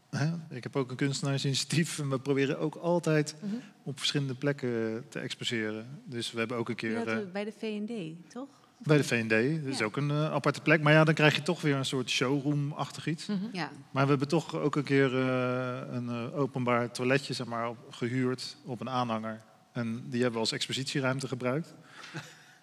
hè, 0.09 0.29
ik 0.49 0.63
heb 0.63 0.75
ook 0.75 0.89
een 0.89 0.95
kunstenaarsinitiatief. 0.95 1.99
En 1.99 2.09
we 2.09 2.19
proberen 2.19 2.59
ook 2.59 2.75
altijd 2.75 3.35
Mhm. 3.41 3.53
op 3.83 3.97
verschillende 3.97 4.35
plekken 4.35 5.05
te 5.09 5.19
exposeren. 5.19 5.85
Dus 6.05 6.31
we 6.31 6.39
hebben 6.39 6.57
ook 6.57 6.69
een 6.69 6.75
keer 6.75 6.93
Dat 6.95 7.07
eh, 7.07 7.17
bij 7.33 7.43
de 7.43 7.51
V&D, 7.57 8.29
toch? 8.31 8.47
bij 8.83 8.97
de 8.97 9.03
VND. 9.03 9.29
Dat 9.63 9.73
is 9.73 9.77
Ja. 9.79 9.85
ook 9.85 9.97
een 9.97 10.09
eh, 10.09 10.31
aparte 10.31 10.61
plek. 10.61 10.81
Maar 10.81 10.93
ja, 10.93 11.03
dan 11.03 11.13
krijg 11.13 11.35
je 11.35 11.41
toch 11.41 11.61
weer 11.61 11.75
een 11.75 11.85
soort 11.85 12.09
showroom-achtig 12.09 13.07
iets. 13.07 13.25
Mhm. 13.25 13.37
Ja. 13.53 13.69
Maar 13.91 14.03
we 14.03 14.09
hebben 14.09 14.27
toch 14.27 14.55
ook 14.55 14.75
een 14.75 14.83
keer 14.83 15.19
eh, 15.19 15.81
een 15.91 16.09
openbaar 16.33 16.91
toiletje 16.91 17.33
zeg 17.33 17.47
maar, 17.47 17.69
op- 17.69 17.93
gehuurd 17.93 18.57
op 18.65 18.81
een 18.81 18.89
aanhanger. 18.89 19.41
En 19.71 19.93
die 20.05 20.15
hebben 20.21 20.31
we 20.33 20.39
als 20.39 20.51
expositieruimte 20.51 21.27
gebruikt. 21.27 21.73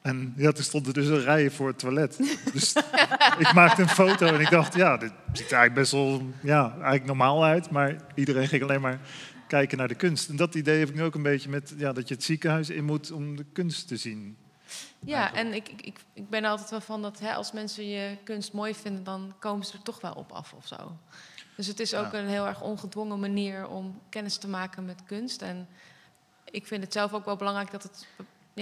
En 0.06 0.34
ja, 0.36 0.52
toen 0.52 0.64
stond 0.64 0.86
er 0.86 0.92
dus 0.92 1.06
een 1.06 1.22
rij 1.22 1.50
voor 1.50 1.68
het 1.68 1.78
toilet. 1.78 2.16
Dus 2.52 2.72
ik 3.44 3.52
maakte 3.54 3.82
een 3.82 3.88
foto 3.88 4.26
en 4.26 4.40
ik 4.40 4.50
dacht, 4.50 4.74
ja, 4.74 4.96
dit 4.96 5.12
ziet 5.32 5.50
er 5.50 5.56
eigenlijk 5.56 5.74
best 5.74 5.92
wel 5.92 6.22
ja, 6.42 6.70
eigenlijk 6.72 7.04
normaal 7.04 7.44
uit. 7.44 7.70
Maar 7.70 7.96
iedereen 8.14 8.48
ging 8.48 8.62
alleen 8.62 8.80
maar 8.80 9.00
kijken 9.48 9.78
naar 9.78 9.88
de 9.88 9.94
kunst. 9.94 10.28
En 10.28 10.36
dat 10.36 10.54
idee 10.54 10.78
heb 10.78 10.88
ik 10.88 10.94
nu 10.94 11.02
ook 11.02 11.14
een 11.14 11.22
beetje 11.22 11.48
met 11.48 11.74
ja, 11.76 11.92
dat 11.92 12.08
je 12.08 12.14
het 12.14 12.24
ziekenhuis 12.24 12.70
in 12.70 12.84
moet 12.84 13.10
om 13.10 13.36
de 13.36 13.44
kunst 13.52 13.88
te 13.88 13.96
zien. 13.96 14.36
Ja, 15.00 15.34
en 15.34 15.54
ik, 15.54 15.68
ik, 15.68 15.98
ik, 16.12 16.28
ben 16.28 16.44
er 16.44 16.50
altijd 16.50 16.70
wel 16.70 16.80
van 16.80 17.02
dat 17.02 17.18
hè, 17.20 17.34
als 17.34 17.52
mensen 17.52 17.88
je 17.88 18.16
kunst 18.24 18.52
mooi 18.52 18.74
vinden, 18.74 19.04
dan 19.04 19.34
komen 19.38 19.66
ze 19.66 19.72
er 19.72 19.82
toch 19.82 20.00
wel 20.00 20.12
op 20.12 20.32
af 20.32 20.52
of 20.52 20.66
zo. 20.66 20.96
Dus 21.56 21.66
het 21.66 21.80
is 21.80 21.94
ook 21.94 22.12
Ja. 22.12 22.18
een 22.18 22.28
heel 22.28 22.46
erg 22.46 22.62
ongedwongen 22.62 23.20
manier 23.20 23.68
om 23.68 24.00
kennis 24.08 24.36
te 24.36 24.48
maken 24.48 24.84
met 24.84 25.02
kunst. 25.06 25.42
En 25.42 25.68
ik 26.44 26.66
vind 26.66 26.82
het 26.82 26.92
zelf 26.92 27.12
ook 27.12 27.24
wel 27.24 27.36
belangrijk 27.36 27.70
dat 27.70 27.82
het 27.82 28.06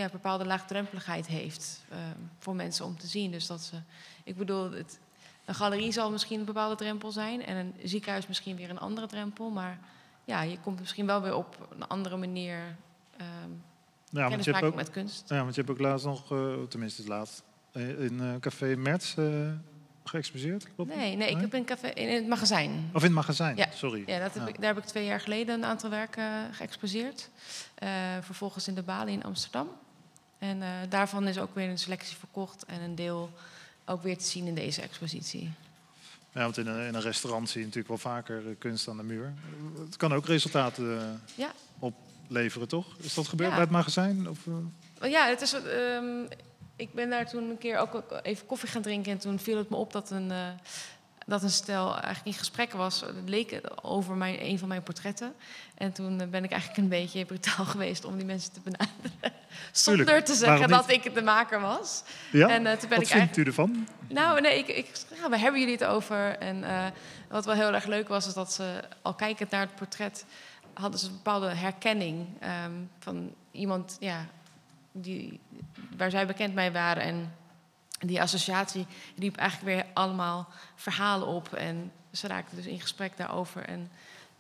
ja, 0.01 0.09
bepaalde 0.13 0.45
laagdrempeligheid 0.47 1.27
heeft 1.27 1.85
ehm, 1.91 2.01
voor 2.39 2.55
mensen 2.55 2.85
om 2.85 2.99
te 2.99 3.07
zien. 3.07 3.31
Dus 3.31 3.47
dat 3.47 3.61
ze, 3.61 3.77
ik 4.25 4.37
bedoel, 4.37 4.71
het, 4.73 4.99
een 5.45 5.55
galerie 5.55 5.93
zal 5.93 6.11
misschien 6.11 6.39
een 6.39 6.45
bepaalde 6.45 6.75
drempel 6.77 7.11
zijn 7.13 7.47
en 7.47 7.57
een 7.57 7.75
ziekenhuis 7.83 8.27
misschien 8.27 8.57
weer 8.57 8.71
een 8.71 8.79
andere 8.79 9.07
drempel. 9.07 9.51
Maar 9.51 9.79
ja, 10.25 10.43
je 10.43 10.59
komt 10.61 10.79
misschien 10.81 11.07
wel 11.07 11.23
weer 11.23 11.35
op 11.35 11.69
een 11.71 11.89
andere 11.89 12.17
manier 12.17 12.77
ehm 13.17 13.51
Ja, 14.11 14.29
want 14.29 14.45
je, 14.45 14.53
hebt 14.53 14.65
ook, 14.65 14.75
met 14.75 14.91
kunst. 14.91 15.29
ja, 15.29 15.43
want 15.43 15.55
je 15.55 15.61
hebt 15.61 15.73
ook 15.73 15.81
laatst 15.81 16.07
nog, 16.07 16.33
eh, 16.33 16.63
tenminste 16.69 17.01
het 17.01 17.11
laatst, 17.11 17.43
eh, 17.73 18.05
in 18.05 18.21
eh, 18.21 18.35
Café 18.41 18.77
Merts 18.77 19.15
geëxposeerd. 20.05 20.75
klopt? 20.75 20.95
Nee, 20.95 21.17
nee, 21.17 21.31
ik 21.31 21.41
heb 21.41 21.55
in, 21.55 21.65
café, 21.65 21.89
in 21.89 22.15
het 22.15 22.27
magazijn. 22.27 22.91
Of 22.93 23.01
in 23.01 23.07
het 23.07 23.17
magazijn, 23.17 23.57
Ja. 23.57 23.71
sorry. 23.71 24.03
Ja, 24.07 24.19
dat 24.19 24.35
heb 24.35 24.43
Ja. 24.43 24.49
Ik, 24.49 24.61
daar 24.61 24.75
heb 24.75 24.83
ik 24.83 24.89
twee 24.89 25.05
jaar 25.05 25.21
geleden 25.21 25.55
een 25.55 25.65
aantal 25.65 25.91
werken 25.91 26.55
geëxposeerd. 26.55 27.31
Vervolgens 28.21 28.69
in 28.69 28.75
de 28.75 28.83
Bali 28.83 29.13
in 29.13 29.25
Amsterdam. 29.25 29.69
En 30.51 30.63
eh, 30.63 30.69
daarvan 30.89 31.29
is 31.29 31.39
ook 31.39 31.55
weer 31.55 31.69
een 31.69 31.79
selectie 31.79 32.17
verkocht 32.17 32.65
en 32.65 32.81
een 32.81 32.95
deel 32.95 33.31
ook 33.85 34.03
weer 34.03 34.19
te 34.19 34.25
zien 34.25 34.47
in 34.47 34.55
deze 34.55 34.83
expositie. 34.83 35.53
Ja, 36.33 36.41
want 36.43 36.57
in 36.59 36.67
een, 36.67 36.87
in 36.87 36.95
een 36.95 37.01
restaurant 37.01 37.49
zie 37.49 37.61
je 37.61 37.67
natuurlijk 37.67 37.89
wel 38.03 38.13
vaker 38.13 38.49
eh, 38.49 38.55
kunst 38.59 38.89
aan 38.89 38.97
de 38.97 39.03
muur. 39.03 39.35
Het 39.85 39.97
kan 39.97 40.13
ook 40.15 40.27
resultaten 40.27 40.99
eh, 41.01 41.37
Ja. 41.37 41.53
opleveren, 41.79 42.69
toch? 42.69 42.87
Is 42.99 43.15
dat 43.15 43.29
gebeurd 43.29 43.49
Ja. 43.51 43.55
bij 43.55 43.65
het 43.65 43.75
magazijn? 43.75 44.29
Of? 44.29 44.39
Oh 45.03 45.09
Ja, 45.09 45.27
het 45.29 45.41
is, 45.41 45.53
ehm, 45.53 46.23
ik 46.77 46.95
ben 46.95 47.11
daar 47.11 47.29
toen 47.29 47.51
een 47.51 47.59
keer 47.59 47.79
ook 47.79 48.21
even 48.23 48.47
koffie 48.47 48.69
gaan 48.69 48.83
drinken. 48.83 49.13
En 49.13 49.19
toen 49.19 49.39
viel 49.39 49.59
het 49.59 49.71
me 49.71 49.77
op 49.77 49.93
dat 49.93 50.11
een, 50.11 50.33
dat 51.25 51.43
een 51.43 51.51
stel 51.51 51.93
eigenlijk 51.93 52.27
in 52.27 52.33
gesprek 52.33 52.73
was. 52.73 53.01
Het 53.01 53.15
leek 53.29 53.61
over 53.83 54.17
mijn, 54.17 54.45
een 54.45 54.59
van 54.59 54.69
mijn 54.69 54.83
portretten. 54.83 55.35
En 55.75 55.93
toen 55.93 56.21
eh, 56.21 56.27
ben 56.27 56.45
ik 56.45 56.51
eigenlijk 56.51 56.83
een 56.83 56.89
beetje 56.89 57.25
brutaal 57.25 57.65
geweest 57.75 58.05
om 58.05 58.17
die 58.17 58.27
mensen 58.27 58.53
te 58.53 58.61
benaderen. 58.61 59.33
Zonder 59.73 60.07
Tuurlijk, 60.07 60.25
te 60.27 60.35
zeggen 60.35 60.69
dat 60.69 60.91
ik 60.91 61.15
de 61.15 61.23
maker 61.23 61.61
was. 61.61 62.03
Ja? 62.33 62.49
En, 62.49 62.67
eh, 62.67 62.77
toen 62.77 62.89
ben 62.89 62.99
Wat 62.99 63.09
ik 63.09 63.15
vindt 63.17 63.37
u 63.37 63.43
ervan? 63.43 63.89
Nou, 64.09 64.41
nee, 64.41 64.59
ik, 64.59 64.69
ik 64.69 64.87
ja, 65.15 65.29
waar 65.29 65.39
hebben 65.39 65.61
jullie 65.61 65.77
het 65.77 65.85
over? 65.85 66.39
En 66.39 66.65
eh, 66.65 66.87
wat 67.29 67.45
wel 67.45 67.55
heel 67.55 67.75
erg 67.75 67.87
leuk 67.87 68.09
was, 68.09 68.27
is 68.27 68.35
dat 68.35 68.53
ze 68.53 68.81
al 69.03 69.15
kijkend 69.15 69.51
naar 69.51 69.61
het 69.61 69.75
portret 69.75 70.25
hadden 70.75 71.01
ze 71.01 71.07
een 71.07 71.13
bepaalde 71.13 71.49
herkenning 71.49 72.27
ehm, 72.41 72.73
van 72.99 73.35
iemand 73.51 73.97
ja, 74.01 74.27
die, 74.93 75.41
waar 75.97 76.11
zij 76.11 76.27
bekend 76.27 76.55
mee 76.55 76.71
waren. 76.71 77.03
En 77.03 77.35
die 78.07 78.21
associatie 78.21 78.87
riep 79.17 79.37
eigenlijk 79.37 79.77
weer 79.77 79.87
allemaal 79.95 80.49
verhalen 80.75 81.27
op. 81.27 81.53
En 81.53 81.93
ze 82.13 82.27
raakten 82.27 82.57
dus 82.57 82.67
in 82.67 82.81
gesprek 82.81 83.17
daarover. 83.17 83.63
En 83.63 83.91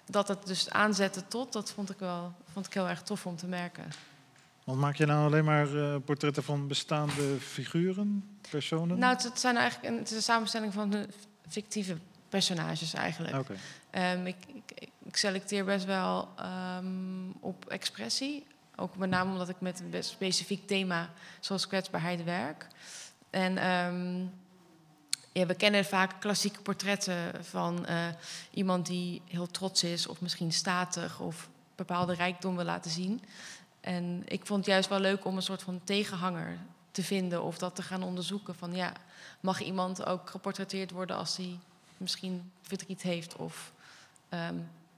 dat 0.07 0.29
het 0.29 0.47
dus 0.47 0.71
aanzette 0.71 1.29
tot, 1.29 1.53
dat 1.53 1.73
vond 1.73 1.91
ik 1.91 1.99
wel 1.99 2.35
vond 2.53 2.67
ik 2.67 2.75
heel 2.75 2.89
erg 2.89 3.03
tof 3.03 3.27
om 3.27 3.37
te 3.37 3.47
merken. 3.47 3.85
Want 4.65 4.79
maak 4.79 4.97
je 4.97 5.07
nou 5.07 5.27
alleen 5.27 5.45
maar 5.45 5.77
eh, 5.77 5.97
portretten 6.05 6.43
van 6.43 6.67
bestaande 6.69 7.37
figuren, 7.41 8.39
personen? 8.51 8.99
Nou, 8.99 9.15
het, 9.15 9.23
het 9.23 9.41
zijn 9.41 9.57
eigenlijk 9.57 9.93
een, 9.93 9.99
het 9.99 10.11
is 10.11 10.17
een 10.17 10.23
samenstelling 10.23 10.73
van 10.73 11.07
fictieve 11.49 11.97
personages 12.29 12.95
eigenlijk. 12.95 13.37
Oké. 13.37 13.55
Ehm, 13.91 14.27
ik, 14.27 14.37
ik, 14.47 14.89
ik 15.05 15.17
selecteer 15.17 15.65
best 15.65 15.85
wel 15.85 16.29
ehm, 16.37 17.31
op 17.41 17.69
expressie. 17.69 18.47
Ook 18.77 18.97
met 18.97 19.11
name 19.11 19.33
omdat 19.33 19.49
ik 19.49 19.61
met 19.61 19.83
een 19.93 20.05
specifiek 20.05 20.67
thema 20.67 21.11
zoals 21.41 21.67
kwetsbaarheid 21.67 22.25
werk. 22.25 22.67
En 23.35 23.59
ehm, 23.59 24.27
ja, 25.33 25.47
we 25.47 25.55
kennen 25.55 25.85
vaak 25.85 26.21
klassieke 26.21 26.61
portretten 26.61 27.45
van 27.45 27.87
eh, 27.87 28.07
iemand 28.51 28.87
die 28.87 29.23
heel 29.25 29.47
trots 29.47 29.85
is, 29.85 30.07
of 30.07 30.21
misschien 30.21 30.53
statig, 30.53 31.21
of 31.21 31.49
bepaalde 31.75 32.15
rijkdom 32.15 32.57
wil 32.57 32.65
laten 32.65 32.91
zien. 32.91 33.23
En 33.81 34.23
ik 34.27 34.47
vond 34.47 34.59
het 34.59 34.69
juist 34.69 34.89
wel 34.89 35.01
leuk 35.01 35.25
om 35.25 35.37
een 35.37 35.43
soort 35.43 35.63
van 35.63 35.81
tegenhanger 35.85 36.59
te 36.91 37.03
vinden 37.03 37.43
of 37.43 37.59
dat 37.59 37.75
te 37.75 37.83
gaan 37.83 38.03
onderzoeken. 38.03 38.55
Van 38.55 38.75
ja, 38.75 38.93
mag 39.41 39.61
iemand 39.61 40.07
ook 40.07 40.31
geportretteerd 40.31 40.91
worden 40.91 41.17
als 41.17 41.37
hij 41.37 41.59
misschien 41.97 42.51
verdriet 42.63 43.03
heeft 43.03 43.37
of 43.37 43.73
ehm, 44.29 44.55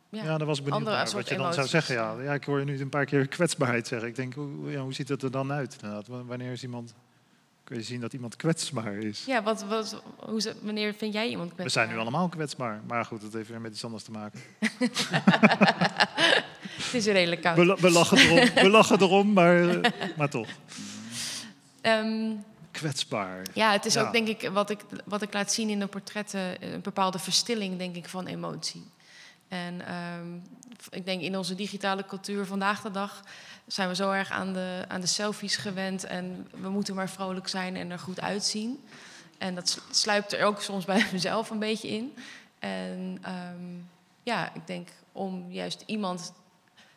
ja, 0.08 0.24
Ja, 0.24 0.38
dat 0.38 0.46
was 0.46 0.62
benieuwd 0.62 0.82
naar 0.82 1.10
wat 1.10 1.28
je 1.28 1.36
dan 1.36 1.54
zou 1.54 1.66
zeggen. 1.66 1.94
Ja. 1.94 2.20
ja, 2.20 2.34
ik 2.34 2.44
hoor 2.44 2.58
je 2.58 2.64
nu 2.64 2.80
een 2.80 2.88
paar 2.88 3.04
keer 3.04 3.28
kwetsbaarheid 3.28 3.86
zeggen. 3.86 4.08
Ik 4.08 4.14
denk, 4.14 4.34
hoe, 4.34 4.70
ja, 4.70 4.80
hoe 4.80 4.94
ziet 4.94 5.08
het 5.08 5.22
er 5.22 5.30
dan 5.30 5.52
uit? 5.52 5.76
Inderdaad? 5.80 6.06
Wanneer 6.06 6.52
is 6.52 6.62
iemand, 6.62 6.94
kun 7.66 7.76
je 7.76 7.82
zien 7.82 8.00
dat 8.00 8.12
iemand 8.12 8.36
kwetsbaar 8.36 8.92
is? 8.94 9.24
Ja, 9.26 9.42
wat, 9.42 9.64
wat, 9.64 10.02
hoe, 10.18 10.40
ze- 10.40 10.54
wanneer 10.62 10.94
vind 10.94 11.12
jij 11.12 11.28
iemand 11.28 11.54
kwetsbaar? 11.54 11.66
We 11.66 11.72
zijn 11.72 11.88
nu 11.88 12.02
allemaal 12.02 12.28
kwetsbaar. 12.28 12.80
Maar 12.86 13.04
goed, 13.04 13.20
dat 13.20 13.32
heeft 13.32 13.48
weer 13.48 13.60
met 13.60 13.72
iets 13.72 13.84
anders 13.84 14.02
te 14.02 14.10
maken. 14.10 14.40
Het 16.76 16.94
is 16.94 17.06
redelijk 17.06 17.40
koud. 17.42 17.56
We, 17.56 17.76
we 17.80 17.90
lachen 17.90 18.18
erom, 18.18 18.54
we 18.54 18.68
lachen 18.70 19.00
erom 19.00 19.32
maar, 19.32 19.68
eh, 19.80 19.90
maar 20.16 20.28
toch. 20.30 20.48
Ehm, 21.80 22.30
Kwetsbaar. 22.70 23.42
ja, 23.54 23.72
het 23.72 23.84
is 23.84 23.94
Ja. 23.94 24.02
ook 24.06 24.12
denk 24.12 24.28
ik 24.28 24.50
wat, 24.52 24.70
ik 24.70 24.80
wat 25.04 25.22
ik 25.22 25.32
laat 25.32 25.52
zien 25.52 25.68
in 25.68 25.78
de 25.78 25.86
portretten, 25.86 26.72
een 26.72 26.80
bepaalde 26.80 27.18
verstilling 27.18 27.78
denk 27.78 27.96
ik 27.96 28.08
van 28.08 28.26
emotie. 28.26 28.84
En 29.56 29.86
ehm, 29.86 30.38
ik 30.90 31.04
denk 31.04 31.20
in 31.20 31.36
onze 31.36 31.54
digitale 31.54 32.06
cultuur 32.06 32.46
vandaag 32.46 32.82
de 32.82 32.90
dag 32.90 33.22
zijn 33.66 33.88
we 33.88 33.94
zo 33.94 34.10
erg 34.10 34.30
aan 34.30 34.52
de, 34.52 34.84
aan 34.88 35.00
de 35.00 35.06
selfies 35.06 35.56
gewend 35.56 36.04
en 36.04 36.48
we 36.60 36.68
moeten 36.68 36.94
maar 36.94 37.10
vrolijk 37.10 37.48
zijn 37.48 37.76
en 37.76 37.90
er 37.90 37.98
goed 37.98 38.20
uitzien. 38.20 38.84
En 39.38 39.54
dat 39.54 39.68
sl- 39.68 39.80
sluipt 39.90 40.32
er 40.32 40.44
ook 40.44 40.60
soms 40.60 40.84
bij 40.84 41.06
mezelf 41.12 41.50
een 41.50 41.58
beetje 41.58 41.88
in. 41.88 42.14
En 42.58 43.18
ehm, 43.22 43.64
ja, 44.22 44.54
ik 44.54 44.66
denk 44.66 44.88
om 45.12 45.50
juist 45.50 45.82
iemand 45.86 46.32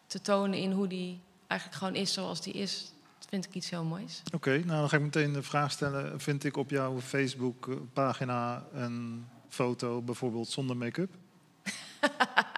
te 0.08 0.22
tonen 0.22 0.60
in 0.60 0.72
hoe 0.72 0.88
die 0.88 1.20
eigenlijk 1.48 1.80
gewoon 1.80 1.96
is 1.96 2.14
zoals 2.14 2.42
die 2.42 2.54
is, 2.54 2.92
vind 3.30 3.46
ik 3.46 3.54
iets 3.54 3.70
heel 3.70 3.84
moois. 3.84 4.22
Oké, 4.34 4.52
nou 4.52 4.80
dan 4.80 4.90
ga 4.90 4.98
ik 4.98 5.04
meteen 5.04 5.34
de 5.34 5.44
vraag 5.44 5.72
stellen. 5.72 6.20
Vind 6.20 6.44
ik 6.44 6.58
op 6.58 6.70
jouw 6.70 7.00
Facebook-pagina 7.00 8.64
een 8.74 9.28
foto 9.50 10.02
bijvoorbeeld 10.02 10.48
zonder 10.48 10.78
make-up? 10.78 11.12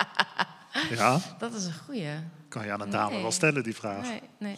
ja, 0.98 1.20
Dat 1.38 1.54
is 1.54 1.66
een 1.66 1.74
goeie. 1.86 2.10
kan 2.48 2.66
je 2.66 2.72
aan 2.72 2.82
een 2.82 2.90
dame 2.90 3.12
Nee. 3.14 3.22
wel 3.22 3.32
stellen 3.32 3.64
die 3.64 3.76
vraag. 3.76 4.08
Nee, 4.08 4.22
nee. 4.38 4.58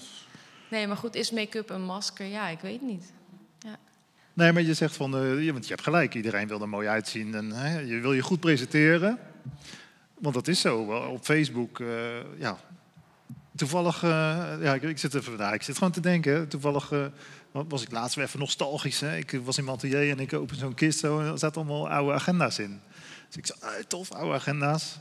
nee, 0.69 0.88
maar 0.88 0.97
goed, 0.97 1.15
is 1.15 1.31
make-up 1.31 1.69
een 1.69 1.84
masker? 1.84 2.26
Ja, 2.26 2.47
ik 2.47 2.60
weet 2.60 2.81
niet. 2.81 3.11
Nee, 4.35 4.51
maar 4.51 4.61
je 4.61 4.73
zegt 4.73 4.95
van, 4.95 5.15
eh, 5.18 5.43
ja, 5.43 5.51
want 5.51 5.64
je 5.64 5.69
hebt 5.73 5.84
gelijk, 5.84 6.14
iedereen 6.15 6.47
wil 6.47 6.61
er 6.61 6.69
mooi 6.69 6.88
uitzien 6.88 7.35
en 7.35 7.51
hè, 7.51 7.80
je 7.80 7.99
wil 7.99 8.14
je 8.14 8.22
goed 8.22 8.39
presenteren. 8.39 9.19
Want 10.19 10.35
dat 10.35 10.47
is 10.47 10.61
zo, 10.61 10.88
wel, 10.88 11.01
op 11.01 11.23
Facebook, 11.23 11.80
eh, 11.80 11.88
ja. 12.39 12.57
Toevallig, 13.55 14.03
eh, 14.03 14.10
ja, 14.61 14.73
ik, 14.73 14.81
ik, 14.84 14.97
zit 14.97 15.14
even, 15.14 15.38
nou, 15.38 15.53
ik 15.53 15.61
zit 15.61 15.77
gewoon 15.77 15.93
te 15.93 15.99
denken, 15.99 16.47
toevallig 16.47 16.91
eh, 16.91 17.05
wa- 17.51 17.65
was 17.65 17.81
ik 17.84 17.91
laatst 17.91 18.15
weer 18.15 18.26
even 18.26 18.39
nostalgisch. 18.39 18.99
Hè? 18.99 19.18
Ik 19.18 19.39
was 19.43 19.57
in 19.57 19.64
mijn 19.64 19.76
atelier 19.77 20.10
en 20.11 20.19
ik 20.19 20.34
open 20.34 20.55
zo'n 20.55 20.73
kist 20.73 20.99
zo, 20.99 21.19
en 21.19 21.26
er 21.26 21.38
zaten 21.39 21.61
allemaal 21.61 21.89
oude 21.89 22.14
agenda's 22.14 22.60
in. 22.60 22.81
Dus 23.27 23.35
ik 23.38 23.45
zei, 23.45 23.60
ah, 23.61 23.84
tof, 23.88 24.11
oude 24.11 24.34
agenda's. 24.35 24.99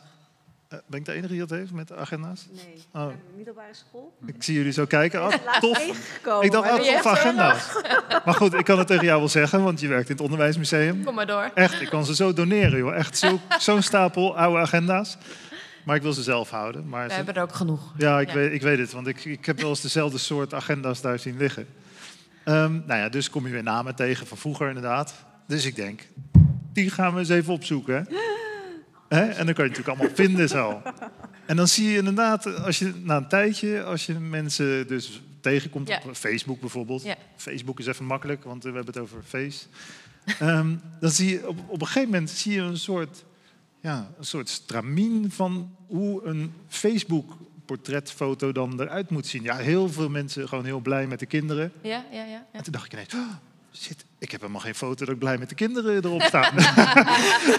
Eh, 0.73 0.79
ben 0.87 0.99
ik 0.99 1.05
de 1.05 1.13
enige 1.13 1.29
die 1.29 1.39
dat 1.39 1.51
heeft 1.51 1.73
met 1.73 1.93
agenda's? 1.93 2.47
Nee, 2.51 2.85
Oh. 2.93 3.09
de 3.09 3.15
middelbare 3.37 3.75
school. 3.75 4.17
Ik 4.27 4.35
zie 4.43 4.55
jullie 4.55 4.73
zo 4.73 4.85
kijken. 4.87 5.21
Oh, 5.27 5.29
Laatst 5.45 5.61
tof. 5.61 5.79
tegengekomen. 5.79 6.45
Ik 6.45 6.53
dacht, 6.53 6.71
oh, 6.71 6.77
tof 6.77 7.07
agenda's. 7.07 7.69
Maar 8.25 8.35
goed, 8.35 8.55
ik 8.55 8.65
kan 8.65 8.79
het 8.79 8.87
tegen 8.87 9.05
jou 9.05 9.19
wel 9.19 9.29
zeggen, 9.29 9.63
want 9.63 9.81
je 9.81 9.89
werkt 9.89 10.09
in 10.09 10.15
het 10.15 10.25
onderwijsmuseum. 10.25 11.05
Kom 11.05 11.15
maar 11.15 11.27
door. 11.27 11.51
Echt, 11.55 11.81
ik 11.81 11.89
kan 11.89 12.05
ze 12.05 12.15
zo 12.15 12.33
doneren, 12.33 12.79
joh. 12.79 12.95
Echt 12.95 13.19
zo- 13.19 13.41
zo'n 13.59 13.83
stapel 13.83 14.37
oude 14.37 14.59
agenda's. 14.61 15.17
Maar 15.85 15.97
ik 15.97 16.03
wil 16.03 16.13
ze 16.13 16.23
zelf 16.23 16.51
houden. 16.51 16.89
Maar 16.89 17.03
We 17.05 17.11
ze- 17.11 17.17
hebben 17.17 17.35
er 17.35 17.43
ook 17.43 17.55
genoeg. 17.55 17.93
ja, 17.97 18.21
ik, 18.21 18.29
Ja. 18.29 18.35
Weet, 18.35 18.53
ik 18.53 18.63
weet 18.63 18.79
het, 18.79 18.93
want 18.93 19.07
ik, 19.07 19.25
ik 19.25 19.47
heb 19.47 19.61
wel 19.61 19.69
eens 19.69 19.81
dezelfde 19.81 20.19
soort 20.19 20.55
agenda's 20.55 21.01
daar 21.01 21.19
zien 21.19 21.37
liggen. 21.37 21.67
Ehm, 22.45 22.73
nou 22.87 23.01
ja, 23.01 23.09
dus 23.09 23.31
kom 23.31 23.47
je 23.47 23.53
weer 23.53 23.63
namen 23.63 23.95
tegen 23.95 24.27
van 24.27 24.37
vroeger 24.39 24.69
inderdaad. 24.69 25.15
Dus 25.47 25.65
ik 25.65 25.77
denk, 25.77 26.07
die 26.73 26.91
gaan 26.91 27.13
we 27.13 27.19
eens 27.19 27.29
even 27.29 27.53
opzoeken. 27.53 27.95
Hè? 27.95 28.17
Hè? 29.15 29.25
En 29.25 29.47
dan 29.47 29.55
kan 29.55 29.65
je 29.65 29.71
natuurlijk 29.71 29.99
allemaal 29.99 30.17
vinden 30.17 30.49
zo. 30.49 30.83
En 31.47 31.57
dan 31.57 31.69
zie 31.69 31.91
je 31.91 31.97
inderdaad, 31.99 32.65
als 32.65 32.79
je 32.79 32.93
na 33.03 33.17
een 33.17 33.29
tijdje, 33.29 33.83
als 33.83 34.07
je 34.07 34.15
mensen 34.15 34.87
dus 34.87 35.23
tegenkomt 35.41 35.89
Ja. 35.89 36.01
op 36.07 36.15
Facebook 36.17 36.61
bijvoorbeeld. 36.61 37.03
Ja. 37.03 37.17
Facebook 37.37 37.79
is 37.79 37.87
even 37.87 38.05
makkelijk, 38.05 38.45
want 38.45 38.63
we 38.63 38.69
hebben 38.69 38.87
het 38.95 39.03
over 39.03 39.23
Face. 39.23 39.65
Ehm, 40.39 40.75
dan 41.01 41.11
zie 41.11 41.31
je 41.31 41.49
op, 41.49 41.59
op 41.67 41.81
een 41.81 41.87
gegeven 41.87 42.11
moment 42.11 42.31
zie 42.31 42.53
je 42.53 42.61
een 42.61 42.77
soort, 42.79 43.25
ja, 43.81 44.11
een 44.19 44.25
soort 44.25 44.49
stramien 44.49 45.31
van 45.31 45.77
hoe 45.87 46.25
een 46.25 46.53
Facebook-portretfoto 46.69 48.53
dan 48.53 48.81
eruit 48.81 49.11
moet 49.11 49.27
zien. 49.27 49.43
Ja, 49.43 49.57
heel 49.57 49.89
veel 49.89 50.09
mensen 50.09 50.49
gewoon 50.49 50.65
heel 50.65 50.81
blij 50.81 51.07
met 51.07 51.19
de 51.19 51.27
kinderen. 51.27 51.73
Ja, 51.83 52.05
ja, 52.13 52.25
ja. 52.25 52.25
ja. 52.25 52.47
En 52.53 52.63
toen 52.63 52.73
dacht 52.73 52.85
ik 52.87 52.93
ineens, 52.93 53.15
oh, 53.15 53.29
shit, 53.75 54.05
ik 54.19 54.31
heb 54.31 54.41
helemaal 54.41 54.61
geen 54.63 54.75
foto 54.75 55.05
dat 55.05 55.15
ik 55.15 55.21
blij 55.21 55.39
met 55.39 55.49
de 55.49 55.55
kinderen 55.55 56.05
erop 56.05 56.23
sta. 56.23 56.51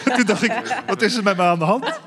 toen 0.15 0.25
dacht 0.25 0.43
ik, 0.43 0.81
wat 0.87 1.01
is 1.01 1.15
er 1.15 1.23
met 1.23 1.37
me 1.37 1.43
aan 1.43 1.59
de 1.59 1.65
hand? 1.65 1.99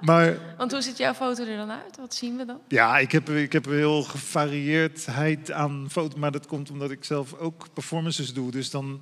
Maar 0.00 0.36
Want 0.56 0.72
hoe 0.72 0.82
ziet 0.82 0.98
jouw 0.98 1.14
foto 1.14 1.44
er 1.44 1.56
dan 1.56 1.70
uit? 1.70 1.96
Wat 2.00 2.14
zien 2.14 2.36
we 2.36 2.44
dan? 2.44 2.58
ja, 2.68 2.98
ik 2.98 3.12
heb, 3.12 3.30
ik 3.30 3.52
heb 3.52 3.66
een 3.66 3.72
heel 3.72 4.02
gevarieerdheid 4.02 5.52
aan 5.52 5.86
foto's. 5.90 6.18
Maar 6.18 6.32
dat 6.32 6.46
komt 6.46 6.70
omdat 6.70 6.90
ik 6.90 7.04
zelf 7.04 7.34
ook 7.34 7.66
performances 7.72 8.32
doe. 8.32 8.50
Dus 8.50 8.70
dan 8.70 9.00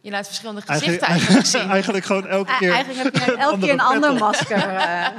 Je 0.00 0.10
laat 0.10 0.26
verschillende 0.26 0.62
eigenlijk, 0.66 1.02
gezichten 1.02 1.18
eigenlijk 1.18 1.46
zien. 1.46 1.70
eigenlijk 1.78 2.04
gewoon 2.04 2.26
elke 2.26 2.56
keer... 2.58 2.72
Eigenlijk 2.72 3.14
heb 3.14 3.26
je 3.26 3.36
elke 3.46 3.58
keer 3.58 3.72
een 3.72 3.80
ander 3.80 4.14
masker. 4.14 5.12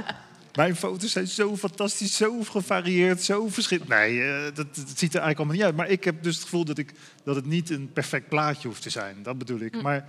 Eh. 0.55 0.63
Mijn 0.63 0.75
foto's 0.75 1.11
zijn 1.11 1.27
zo 1.27 1.57
fantastisch, 1.57 2.15
zo 2.15 2.43
gevarieerd, 2.43 3.23
zo 3.23 3.47
verschillend. 3.49 3.89
Nee, 3.89 4.23
eh, 4.23 4.43
dat, 4.43 4.55
dat 4.55 4.75
ziet 4.75 5.13
er 5.13 5.21
eigenlijk 5.21 5.37
allemaal 5.37 5.55
niet 5.55 5.63
uit. 5.63 5.75
Maar 5.75 5.89
ik 5.89 6.03
heb 6.03 6.23
dus 6.23 6.33
het 6.35 6.43
gevoel 6.43 6.65
dat, 6.65 6.77
ik, 6.77 6.93
dat 7.23 7.35
het 7.35 7.45
niet 7.45 7.69
een 7.69 7.93
perfect 7.93 8.29
plaatje 8.29 8.67
hoeft 8.67 8.81
te 8.81 8.89
zijn. 8.89 9.23
Dat 9.23 9.37
bedoel 9.37 9.59
ik. 9.59 9.73
Hm. 9.73 9.81
Maar 9.81 10.07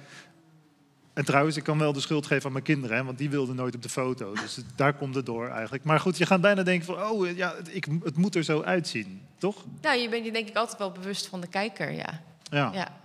En 1.14 1.24
trouwens, 1.24 1.56
ik 1.56 1.62
kan 1.62 1.78
wel 1.78 1.93
de 1.93 2.01
schuld 2.01 2.27
geven 2.27 2.47
aan 2.47 2.52
mijn 2.52 2.64
kinderen, 2.64 2.97
hè, 2.97 3.05
want 3.05 3.18
die 3.18 3.31
wilden 3.31 3.56
nooit 3.56 3.74
op 3.74 3.82
de 3.82 3.89
foto. 3.89 4.32
Dus 4.43 4.56
het- 4.56 4.64
daar 4.74 4.94
komt 4.94 5.14
het 5.14 5.27
door 5.27 5.48
eigenlijk. 5.48 5.85
Maar 5.85 6.01
goed, 6.01 6.18
je 6.18 6.27
gaat 6.27 6.40
bijna 6.40 6.62
denken 6.62 6.86
van, 6.86 7.02
oh 7.02 7.36
ja, 7.36 7.55
het- 7.56 7.74
ik, 7.74 7.86
het 8.05 8.16
moet 8.16 8.35
er 8.35 8.44
zo 8.44 8.62
uitzien, 8.62 9.20
toch? 9.39 9.64
Nou, 9.81 9.98
je 9.98 10.09
bent 10.09 10.24
je 10.24 10.32
denk 10.32 10.48
ik 10.48 10.56
altijd 10.56 10.78
wel 10.78 10.93
bewust 10.93 11.27
van 11.27 11.40
de 11.40 11.47
kijker, 11.48 11.90
ja. 11.93 12.20
Ja. 12.51 12.70
ja. 12.74 13.01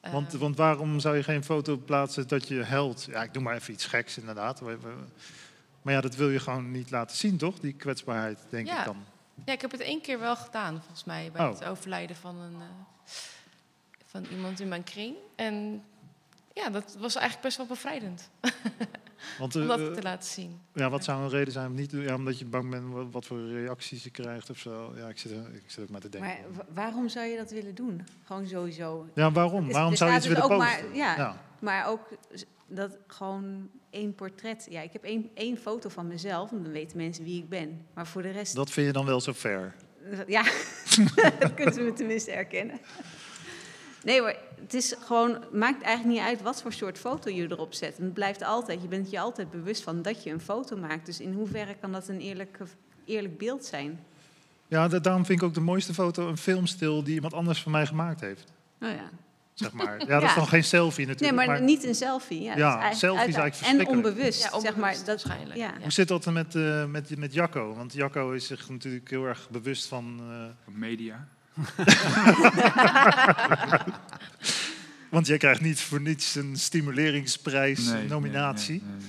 Eh, 0.00 0.12
Want, 0.12 0.32
want 0.32 0.56
waarom 0.56 1.00
zou 1.00 1.16
je 1.16 1.22
geen 1.22 1.44
foto 1.44 1.76
plaatsen 1.76 2.28
dat 2.28 2.48
je 2.48 2.54
held... 2.62 3.06
Ja, 3.10 3.22
ik 3.22 3.32
doe 3.34 3.42
maar 3.42 3.54
even 3.54 3.72
iets 3.72 3.86
geks 3.86 4.18
inderdaad. 4.18 4.60
Maar 5.82 5.94
ja, 5.94 6.00
dat 6.00 6.14
wil 6.16 6.30
je 6.30 6.38
gewoon 6.38 6.70
niet 6.70 6.90
laten 6.90 7.16
zien, 7.16 7.36
toch? 7.36 7.58
Die 7.58 7.72
kwetsbaarheid, 7.72 8.38
denk 8.48 8.66
Ja. 8.66 8.78
ik 8.78 8.84
dan. 8.84 8.96
Ja, 9.44 9.52
ik 9.52 9.60
heb 9.60 9.70
het 9.70 9.80
één 9.80 10.00
keer 10.00 10.18
wel 10.18 10.36
gedaan, 10.36 10.78
volgens 10.80 11.04
mij, 11.04 11.30
bij 11.32 11.46
Oh. 11.46 11.50
het 11.52 11.64
overlijden 11.64 12.16
van, 12.16 12.36
een, 12.36 12.54
eh, 12.54 13.12
van 14.06 14.24
iemand 14.30 14.60
in 14.60 14.68
mijn 14.68 14.82
kring. 14.84 15.16
En 15.36 15.82
ja, 16.54 16.70
dat 16.70 16.96
was 16.98 17.14
eigenlijk 17.14 17.42
best 17.44 17.56
wel 17.56 17.66
bevrijdend 17.66 18.30
Want, 19.38 19.56
om 19.56 19.66
dat 19.66 19.80
eh, 19.80 19.86
te 19.92 20.02
laten 20.02 20.28
zien. 20.28 20.60
ja, 20.72 20.90
wat 20.90 21.04
zou 21.04 21.22
een 21.22 21.28
reden 21.28 21.52
zijn 21.52 21.66
om 21.66 21.74
niet 21.74 21.88
te 21.88 21.96
doen? 21.96 22.04
Ja, 22.04 22.14
omdat 22.14 22.38
je 22.38 22.44
bang 22.44 22.70
bent 22.70 23.12
wat, 23.12 23.26
voor 23.26 23.48
reacties 23.48 24.04
je 24.04 24.10
krijgt 24.10 24.50
of 24.50 24.58
zo. 24.58 24.92
Ja, 24.96 25.08
ik 25.08 25.18
zit, 25.18 25.32
er- 25.32 25.54
ik 25.54 25.62
zit 25.66 25.84
ook 25.84 25.90
maar 25.90 26.00
te 26.00 26.08
denken. 26.08 26.30
Maar 26.30 26.54
wa- 26.54 26.66
waarom 26.74 27.08
zou 27.08 27.26
je 27.26 27.36
dat 27.36 27.50
willen 27.50 27.74
doen? 27.74 28.06
Gewoon 28.24 28.46
sowieso. 28.46 29.06
Ja, 29.14 29.32
waarom? 29.32 29.70
Waarom 29.72 29.96
zou 29.96 30.10
je 30.10 30.16
iets 30.16 30.26
staat 30.26 30.38
willen 30.48 30.58
posten? 30.58 30.86
Maar, 30.88 30.96
ja, 30.96 31.16
Ja. 31.16 31.36
maar 31.60 31.86
ook 31.86 32.08
dat 32.66 32.96
gewoon 33.06 33.70
één 33.92 34.14
portret. 34.14 34.66
Ja, 34.70 34.80
ik 34.80 34.92
heb 34.92 35.04
één, 35.04 35.30
één 35.34 35.56
foto 35.56 35.88
van 35.88 36.06
mezelf 36.06 36.50
en 36.52 36.62
dan 36.62 36.72
weten 36.72 36.96
mensen 36.96 37.24
wie 37.24 37.38
ik 37.42 37.48
ben. 37.48 37.86
Maar 37.94 38.06
voor 38.06 38.22
de 38.22 38.30
rest, 38.30 38.54
Dat 38.54 38.70
vind 38.70 38.86
je 38.86 38.92
dan 38.92 39.06
wel 39.06 39.20
zo 39.20 39.32
fair? 39.32 39.74
ja, 40.26 40.42
dat 41.38 41.54
kunnen 41.54 41.74
ze 41.74 41.80
me 41.80 41.92
tenminste 41.92 42.30
herkennen. 42.30 42.78
Nee, 44.04 44.22
maar 44.22 44.36
het 44.60 44.74
is 44.74 44.94
gewoon, 45.00 45.44
maakt 45.52 45.82
eigenlijk 45.82 46.18
niet 46.18 46.26
uit 46.28 46.42
wat 46.42 46.62
voor 46.62 46.72
soort 46.72 46.98
foto 46.98 47.30
je 47.30 47.42
erop 47.50 47.74
zet. 47.74 47.98
En 47.98 48.04
het 48.04 48.14
blijft 48.14 48.42
altijd, 48.42 48.82
je 48.82 48.88
bent 48.88 49.10
je 49.10 49.20
altijd 49.20 49.50
bewust 49.50 49.82
van 49.82 50.02
dat 50.02 50.22
je 50.22 50.30
een 50.30 50.40
foto 50.40 50.76
maakt. 50.76 51.06
Dus 51.06 51.20
in 51.20 51.32
hoeverre 51.32 51.74
kan 51.80 51.92
dat 51.92 52.08
een 52.08 52.20
eerlijk, 52.20 52.58
eerlijk 53.04 53.38
beeld 53.38 53.64
zijn? 53.64 54.00
Ja, 54.68 54.88
da- 54.88 54.98
daarom 54.98 55.26
vind 55.26 55.40
ik 55.40 55.46
ook 55.46 55.54
de 55.54 55.60
mooiste 55.60 55.94
foto 55.94 56.28
een 56.28 56.36
filmstil 56.36 57.02
die 57.04 57.14
iemand 57.14 57.34
anders 57.34 57.62
van 57.62 57.72
mij 57.72 57.86
gemaakt 57.86 58.20
heeft. 58.20 58.52
Nou 58.78 58.94
ja. 58.94 59.10
Zeg 59.54 59.72
maar. 59.72 60.06
Ja, 60.06 60.20
dat 60.20 60.28
is 60.28 60.34
dan 60.34 60.46
geen 60.46 60.64
selfie 60.64 61.06
Nee, 61.06 61.14
natuurlijk. 61.14 61.46
maar, 61.48 61.62
niet 61.62 61.84
een 61.84 61.94
selfie. 61.94 62.42
Ja, 62.42 62.56
Ja, 62.56 62.70
dat 62.82 62.92
is 62.92 63.02
eigenlijk 63.02 63.14
selfie 63.14 63.28
is 63.28 63.34
eigenlijk 63.36 63.88
En 63.88 63.96
onbewust, 63.96 64.42
Ja, 64.52 64.60
zeg 64.60 64.76
maar. 64.76 64.94
Dat, 64.94 65.06
waarschijnlijk, 65.06 65.58
Ja. 65.58 65.72
Hoe 65.80 65.90
zit 65.92 66.08
dat 66.08 66.32
met, 66.32 66.54
eh, 66.54 66.84
met, 66.86 67.18
met 67.18 67.34
Jacco? 67.34 67.74
Want 67.74 67.92
Jacco 67.92 68.30
is 68.30 68.46
zich 68.46 68.68
natuurlijk 68.68 69.10
heel 69.10 69.24
erg 69.26 69.48
bewust 69.50 69.86
van... 69.86 70.20
eh, 70.20 70.74
Media. 70.74 71.26
want 75.10 75.26
jij 75.26 75.36
krijgt 75.38 75.60
niet 75.60 75.80
voor 75.80 76.00
niets 76.00 76.34
een 76.34 76.56
stimuleringsprijs, 76.56 77.86
Nee, 77.86 78.08
nominatie. 78.08 78.82
nee, 78.84 78.96
nee, 78.96 79.06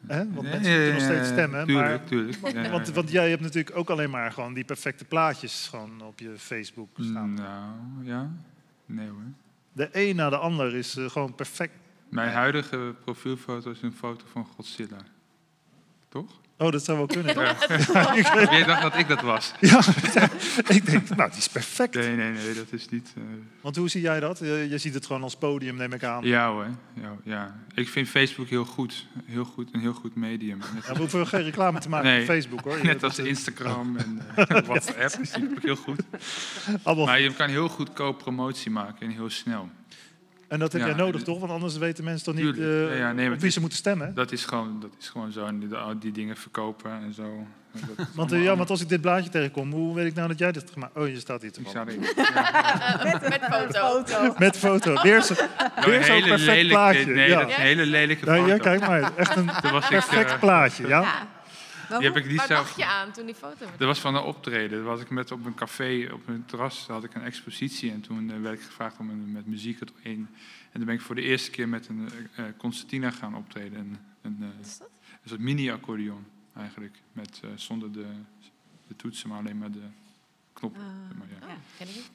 nee. 0.00 0.16
Hè? 0.16 0.30
Want 0.32 0.42
Nee, 0.42 0.50
mensen 0.52 0.70
moeten 0.72 0.92
nog 0.92 1.02
nee, 1.02 1.10
steeds 1.10 1.28
nee, 1.28 1.32
stemmen. 1.32 1.66
Tuurlijk, 1.66 1.88
maar, 1.88 2.04
tuurlijk. 2.04 2.38
Ja, 2.64 2.70
want, 2.70 2.86
ja. 2.86 2.92
want 2.92 3.10
jij 3.10 3.30
hebt 3.30 3.42
natuurlijk 3.42 3.76
ook 3.76 3.90
alleen 3.90 4.10
maar 4.10 4.32
gewoon 4.32 4.54
die 4.54 4.64
perfecte 4.64 5.04
plaatjes 5.04 5.66
gewoon 5.70 6.02
op 6.02 6.18
je 6.18 6.34
Facebook 6.36 6.88
staan. 7.00 7.34
Nou, 7.34 7.72
ja. 8.02 8.30
Nee 8.86 9.08
hoor. 9.08 9.22
De 9.74 9.88
een 9.92 10.16
na 10.16 10.30
de 10.30 10.36
ander 10.36 10.74
is 10.74 10.96
eh, 10.96 11.10
gewoon 11.10 11.34
perfect. 11.34 11.74
Mijn 12.08 12.32
huidige 12.32 12.94
profielfoto 13.04 13.70
is 13.70 13.82
een 13.82 13.92
foto 13.92 14.24
van 14.26 14.46
Godzilla. 14.46 14.98
Toch? 16.08 16.40
Oh, 16.58 16.70
dat 16.72 16.84
zou 16.84 16.98
wel 16.98 17.06
kunnen. 17.06 17.34
Ja. 17.40 17.56
Ja, 17.92 18.14
Jij 18.56 18.64
dacht 18.64 18.82
dat 18.82 18.96
ik 18.96 19.08
dat 19.08 19.20
was? 19.20 19.52
ja, 19.60 19.80
ik 20.68 20.86
denk, 20.86 21.08
nou, 21.16 21.30
die 21.30 21.38
is 21.38 21.48
perfect. 21.48 21.94
Nee, 21.94 22.16
nee, 22.16 22.30
nee, 22.32 22.54
dat 22.54 22.66
is 22.70 22.88
niet... 22.88 23.12
eh, 23.16 23.22
Want 23.60 23.76
hoe 23.76 23.88
zie 23.88 24.00
jij 24.00 24.20
dat? 24.20 24.38
Je, 24.38 24.66
je 24.70 24.78
ziet 24.78 24.94
het 24.94 25.06
gewoon 25.06 25.22
als 25.22 25.36
podium, 25.36 25.76
neem 25.76 25.92
ik 25.92 26.04
aan. 26.04 26.24
Ja 26.24 26.50
hoor, 26.50 26.66
ja, 27.00 27.12
ja. 27.24 27.54
Ik 27.74 27.88
vind 27.88 28.08
Facebook 28.08 28.48
heel 28.48 28.64
goed. 28.64 29.06
Heel 29.26 29.44
goed, 29.44 29.68
een 29.72 29.80
heel 29.80 29.92
goed 29.92 30.14
medium. 30.16 30.58
Ja, 30.86 30.92
we 30.92 30.98
hoeven 30.98 31.26
geen 31.26 31.42
reclame 31.42 31.78
te 31.80 31.88
maken 31.88 32.08
Nee. 32.10 32.20
op 32.20 32.26
Facebook 32.26 32.60
hoor. 32.60 32.78
net 32.82 33.02
als 33.02 33.18
Instagram 33.18 33.96
en 33.96 34.20
eh, 34.36 34.62
WhatsApp 34.66 35.18
is 35.20 35.30
heel 35.60 35.76
goed. 35.76 36.00
allemaal- 36.82 37.06
Maar 37.06 37.20
je 37.20 37.32
kan 37.34 37.48
heel 37.48 37.68
goedkoop 37.68 38.18
promotie 38.18 38.70
maken 38.70 39.06
en 39.06 39.12
heel 39.12 39.30
snel. 39.30 39.68
En 40.48 40.58
dat 40.58 40.72
heb 40.72 40.80
Ja, 40.80 40.86
jij 40.86 40.96
nodig 40.96 41.22
toch? 41.22 41.38
Want 41.40 41.52
anders 41.52 41.76
weten 41.76 42.04
mensen 42.04 42.24
toch 42.24 42.44
niet 42.44 42.58
eh, 42.58 42.88
Ja, 42.88 42.94
ja, 42.94 43.12
nee, 43.12 43.24
maar 43.26 43.34
op 43.34 43.40
wie 43.40 43.50
ze 43.50 43.60
moeten 43.60 43.78
stemmen. 43.78 44.14
Dat 44.14 44.32
is 44.32 44.44
gewoon, 44.44 44.80
dat 44.80 44.90
is 44.98 45.08
gewoon 45.08 45.32
zo. 45.32 45.46
En 45.46 45.58
die, 45.58 45.68
die 45.98 46.12
dingen 46.12 46.36
verkopen 46.36 46.90
en 46.90 47.14
zo. 47.14 47.46
Want, 48.14 48.32
eh, 48.32 48.42
ja, 48.42 48.56
want 48.56 48.70
als 48.70 48.80
ik 48.80 48.88
dit 48.88 49.00
blaadje 49.00 49.30
tegenkom, 49.30 49.72
hoe 49.72 49.94
weet 49.94 50.06
ik 50.06 50.14
nou 50.14 50.28
dat 50.28 50.38
jij 50.38 50.52
dit 50.52 50.60
hebt 50.60 50.72
gemaakt? 50.72 50.96
Oh, 50.96 51.08
je 51.08 51.18
staat 51.18 51.42
hier 51.42 51.50
Ik 51.58 51.74
erin. 51.74 52.00
Ja. 52.16 53.00
Met, 53.12 53.28
met 53.28 53.40
foto. 53.50 54.34
Met 54.38 54.56
foto. 54.56 55.02
Weer 55.02 55.22
zo'n 55.22 55.36
hele 55.86 56.28
perfect 56.28 56.46
lelijke, 56.46 56.68
plaatje, 56.68 57.04
Nee, 57.06 57.28
ja. 57.28 57.40
dat 57.40 57.48
is 57.48 57.56
een 57.56 57.62
hele 57.62 57.86
lelijke 57.86 58.24
Nou, 58.24 58.38
foto. 58.38 58.52
ja, 58.52 58.58
kijk 58.58 58.80
maar. 58.80 59.16
Echt 59.16 59.36
een 59.36 59.48
ik, 59.48 59.88
perfect 59.88 60.30
eh, 60.30 60.38
plaatje. 60.38 60.86
Ja? 60.86 61.04
Ja. 61.88 61.90
Maar 61.90 61.98
Die 62.00 62.08
hoe- 62.08 62.16
heb 62.16 62.24
ik 62.24 62.30
niet 62.30 62.36
Waar 62.38 62.46
zelf... 62.46 62.66
dacht 62.66 62.76
je 62.78 62.86
aan 62.86 63.12
toen 63.12 63.26
die 63.26 63.34
foto 63.34 63.58
werd? 63.58 63.78
Dat 63.78 63.88
was 63.88 64.00
van 64.00 64.14
een 64.14 64.22
optreden. 64.22 64.78
Dat 64.78 64.86
was 64.86 65.00
ik 65.00 65.10
met 65.10 65.30
op 65.30 65.44
een 65.46 65.54
café, 65.54 66.08
op 66.12 66.28
een 66.28 66.44
terras, 66.44 66.86
had 66.86 67.04
ik 67.04 67.14
een 67.14 67.22
expositie. 67.22 67.90
En 67.90 68.00
toen 68.00 68.30
eh, 68.30 68.40
werd 68.40 68.58
ik 68.58 68.64
gevraagd 68.64 68.98
om 68.98 69.10
een, 69.10 69.32
met 69.32 69.46
muziek 69.46 69.78
erin. 70.02 70.28
En 70.64 70.72
toen 70.72 70.84
ben 70.84 70.94
ik 70.94 71.00
voor 71.00 71.14
de 71.14 71.22
eerste 71.22 71.50
keer 71.50 71.68
met 71.68 71.88
een 71.88 72.08
eh, 72.36 72.44
eh, 72.46 72.52
concertina 72.56 73.10
gaan 73.10 73.34
optreden. 73.36 73.78
Een, 73.78 73.98
een, 74.22 74.36
eh, 74.40 74.46
Wat 74.56 74.66
is 74.66 74.78
dat? 74.78 74.88
een 75.22 75.28
soort 75.28 75.40
mini-accordeon 75.40 76.24
eigenlijk. 76.56 76.96
Met, 77.12 77.40
eh, 77.44 77.50
zonder 77.54 77.92
de, 77.92 78.06
de 78.86 78.96
toetsen, 78.96 79.28
maar 79.28 79.38
alleen 79.38 79.58
maar 79.58 79.70
de 79.70 79.82
knoppen. 80.52 80.80
Ah, 80.82 81.18
maar, 81.18 81.26
ja. 81.40 81.46
ja. 81.46 81.54
Ken 81.78 81.88
ik 81.88 81.94
niet. 81.94 82.10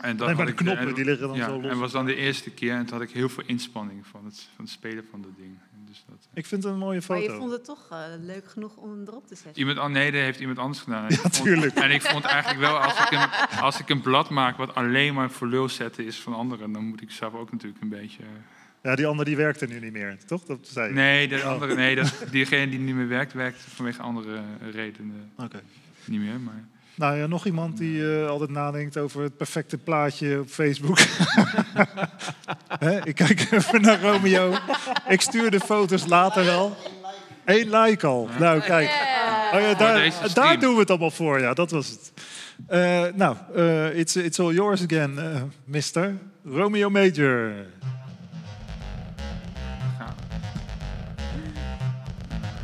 En 0.00 0.16
dat 0.16 0.36
maar 0.36 0.46
de 0.46 0.54
knoppen, 0.54 0.88
en- 0.88 0.94
die 0.94 1.04
liggen 1.04 1.28
dan 1.28 1.36
ja, 1.36 1.46
zo 1.46 1.60
los. 1.60 1.70
En 1.70 1.78
was 1.78 1.92
dan 1.92 2.04
de 2.06 2.14
eerste 2.14 2.50
keer 2.50 2.74
en 2.74 2.86
toen 2.86 2.98
had 2.98 3.08
ik 3.08 3.14
heel 3.14 3.28
veel 3.28 3.44
inspanning 3.46 4.06
van 4.06 4.24
het, 4.24 4.48
van 4.54 4.64
het 4.64 4.74
spelen 4.74 5.04
van 5.10 5.22
dat 5.22 5.30
ding. 5.36 5.58
Dus 5.90 6.04
dat, 6.08 6.28
Ik 6.34 6.46
vind 6.46 6.62
het 6.62 6.72
een 6.72 6.78
mooie 6.78 7.00
Maar 7.08 7.18
je 7.18 7.24
foto. 7.26 7.38
vond 7.38 7.52
het 7.52 7.64
toch 7.64 7.88
eh, 7.90 7.98
leuk 8.20 8.44
genoeg 8.50 8.76
om 8.76 8.90
hem 8.90 9.02
erop 9.06 9.26
te 9.26 9.34
zetten? 9.34 9.58
Iemand, 9.58 9.78
an- 9.78 9.92
nee, 9.92 10.10
dat 10.12 10.20
heeft 10.20 10.40
iemand 10.40 10.58
anders 10.58 10.80
gedaan. 10.80 11.04
En 11.06 11.10
ik 11.10 11.18
vond- 11.20 11.34
tuurlijk. 11.42 11.74
En 11.74 11.90
ik 11.90 12.02
vond 12.02 12.24
eigenlijk 12.24 12.60
wel, 12.60 12.78
als 12.78 12.98
ik, 13.00 13.10
een, 13.10 13.58
als 13.60 13.80
ik 13.80 13.88
een 13.88 14.00
blad 14.00 14.30
maak 14.30 14.56
wat 14.56 14.74
alleen 14.74 15.14
maar 15.14 15.30
voor 15.30 15.46
lul 15.46 15.68
zetten 15.68 16.04
is 16.04 16.20
van 16.20 16.34
anderen, 16.34 16.72
dan 16.72 16.84
moet 16.84 17.02
ik 17.02 17.10
zelf 17.10 17.34
ook 17.34 17.52
natuurlijk 17.52 17.82
een 17.82 17.88
beetje... 17.88 18.22
Ja, 18.82 18.94
die 18.94 19.06
andere 19.06 19.28
die 19.28 19.36
werkte 19.36 19.66
nu 19.66 19.80
niet 19.80 19.92
meer, 19.92 20.18
toch? 20.26 20.44
Dat 20.44 20.58
zei 20.62 20.88
je. 20.88 20.94
Nee, 20.94 21.28
de 21.28 21.36
Oh. 21.36 21.44
andere, 21.46 21.74
nee 21.74 21.94
dat, 21.94 22.24
diegene 22.30 22.70
die 22.70 22.78
niet 22.78 22.94
meer 22.94 23.08
werkt, 23.08 23.32
werkt 23.32 23.60
vanwege 23.60 24.02
andere 24.02 24.36
eh, 24.36 24.70
redenen 24.72 25.32
Oké. 25.36 25.60
niet 26.04 26.20
meer. 26.20 26.40
Maar 26.40 26.64
Nou 26.94 27.16
ja, 27.16 27.26
nog 27.26 27.46
iemand 27.46 27.78
die 27.78 28.14
eh, 28.14 28.28
altijd 28.28 28.50
nadenkt 28.50 28.96
over 28.96 29.22
het 29.22 29.36
perfecte 29.36 29.78
plaatje 29.78 30.40
op 30.40 30.48
Facebook. 30.48 30.98
Hè, 32.78 33.06
ik 33.06 33.14
kijk 33.14 33.48
even 33.50 33.80
naar 33.80 34.00
Romeo. 34.00 34.54
Ik 35.08 35.20
stuur 35.20 35.50
de 35.50 35.60
foto's 35.60 36.06
later 36.06 36.44
wel. 36.44 36.76
Eén 37.44 37.70
like 37.70 38.06
al. 38.06 38.28
Nou, 38.38 38.60
kijk. 38.60 38.88
Oh 39.52 39.60
ja, 39.60 39.74
daar, 39.74 39.94
deze 39.94 40.16
stream. 40.16 40.34
daar 40.34 40.60
doen 40.60 40.74
we 40.74 40.80
het 40.80 40.90
allemaal 40.90 41.10
voor, 41.10 41.40
ja. 41.40 41.54
Dat 41.54 41.70
was 41.70 41.88
het. 41.88 42.12
Eh, 42.66 43.04
nou, 43.14 43.36
eh, 43.54 43.98
it's, 43.98 44.16
it's 44.16 44.40
all 44.40 44.52
yours 44.52 44.82
again, 44.82 45.18
mister. 45.64 46.16
Romeo 46.44 46.90
Major. 46.90 47.52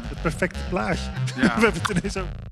Het 0.09 0.23
perfecte 0.23 0.59
plaatje. 0.69 1.11
ja. 1.37 1.55
We 1.59 1.63
hebben 1.63 1.73
het 1.73 1.91
ineens 1.91 2.17
over. 2.17 2.46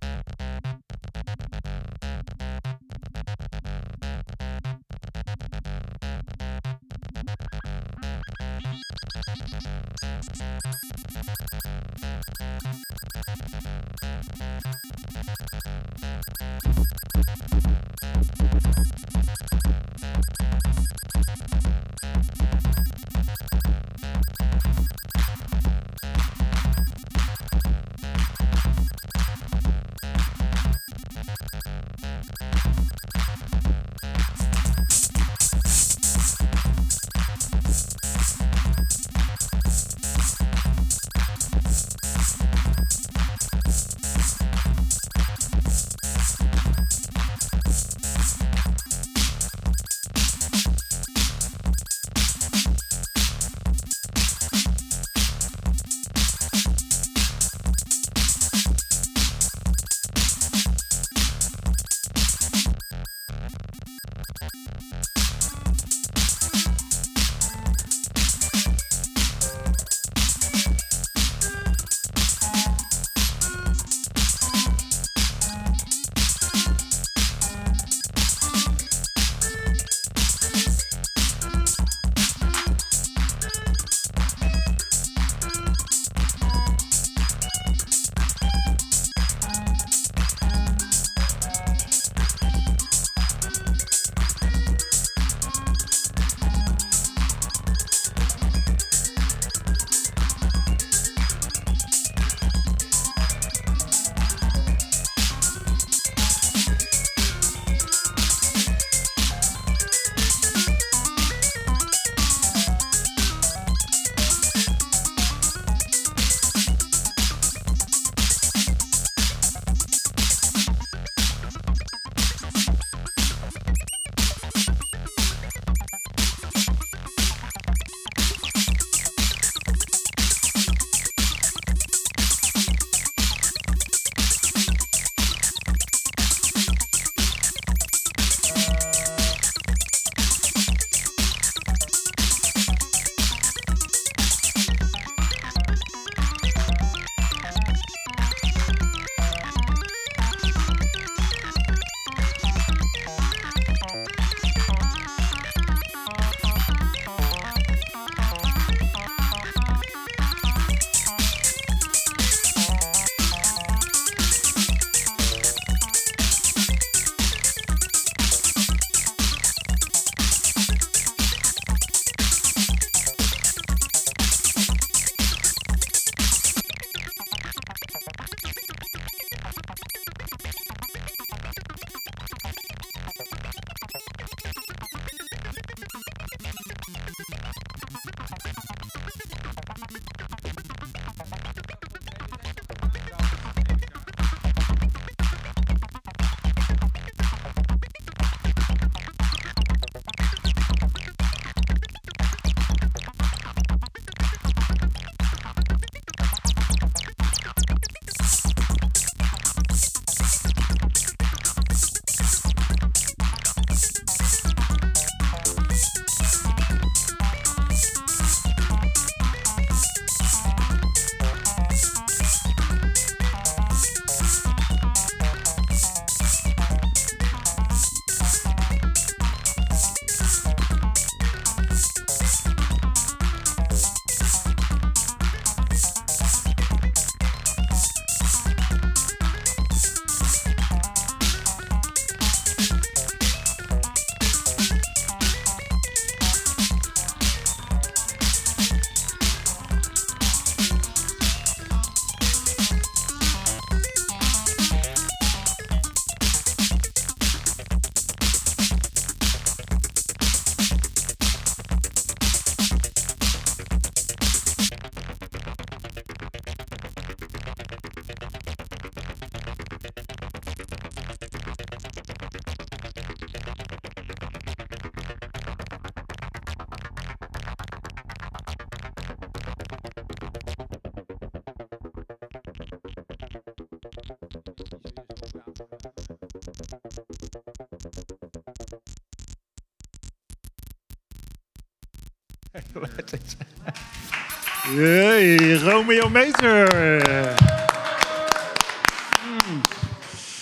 Hey, 294.65 295.57
Romeo 295.57 296.09
Meter. 296.09 296.69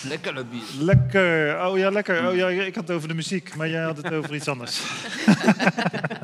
Lekker 0.09 0.35
dat 0.35 0.51
bier. 0.51 0.63
Lekker. 0.79 1.67
Oh 1.67 1.79
ja, 1.79 1.91
lekker. 1.91 2.29
Oh 2.29 2.35
ja, 2.35 2.49
ik 2.49 2.75
had 2.75 2.89
het 2.89 2.97
over 2.97 3.09
de 3.09 3.15
muziek, 3.15 3.57
maar 3.57 3.69
jij 3.69 3.83
had 3.83 3.97
het 3.97 4.13
over 4.13 4.35
iets 4.35 4.49
anders. 4.49 4.81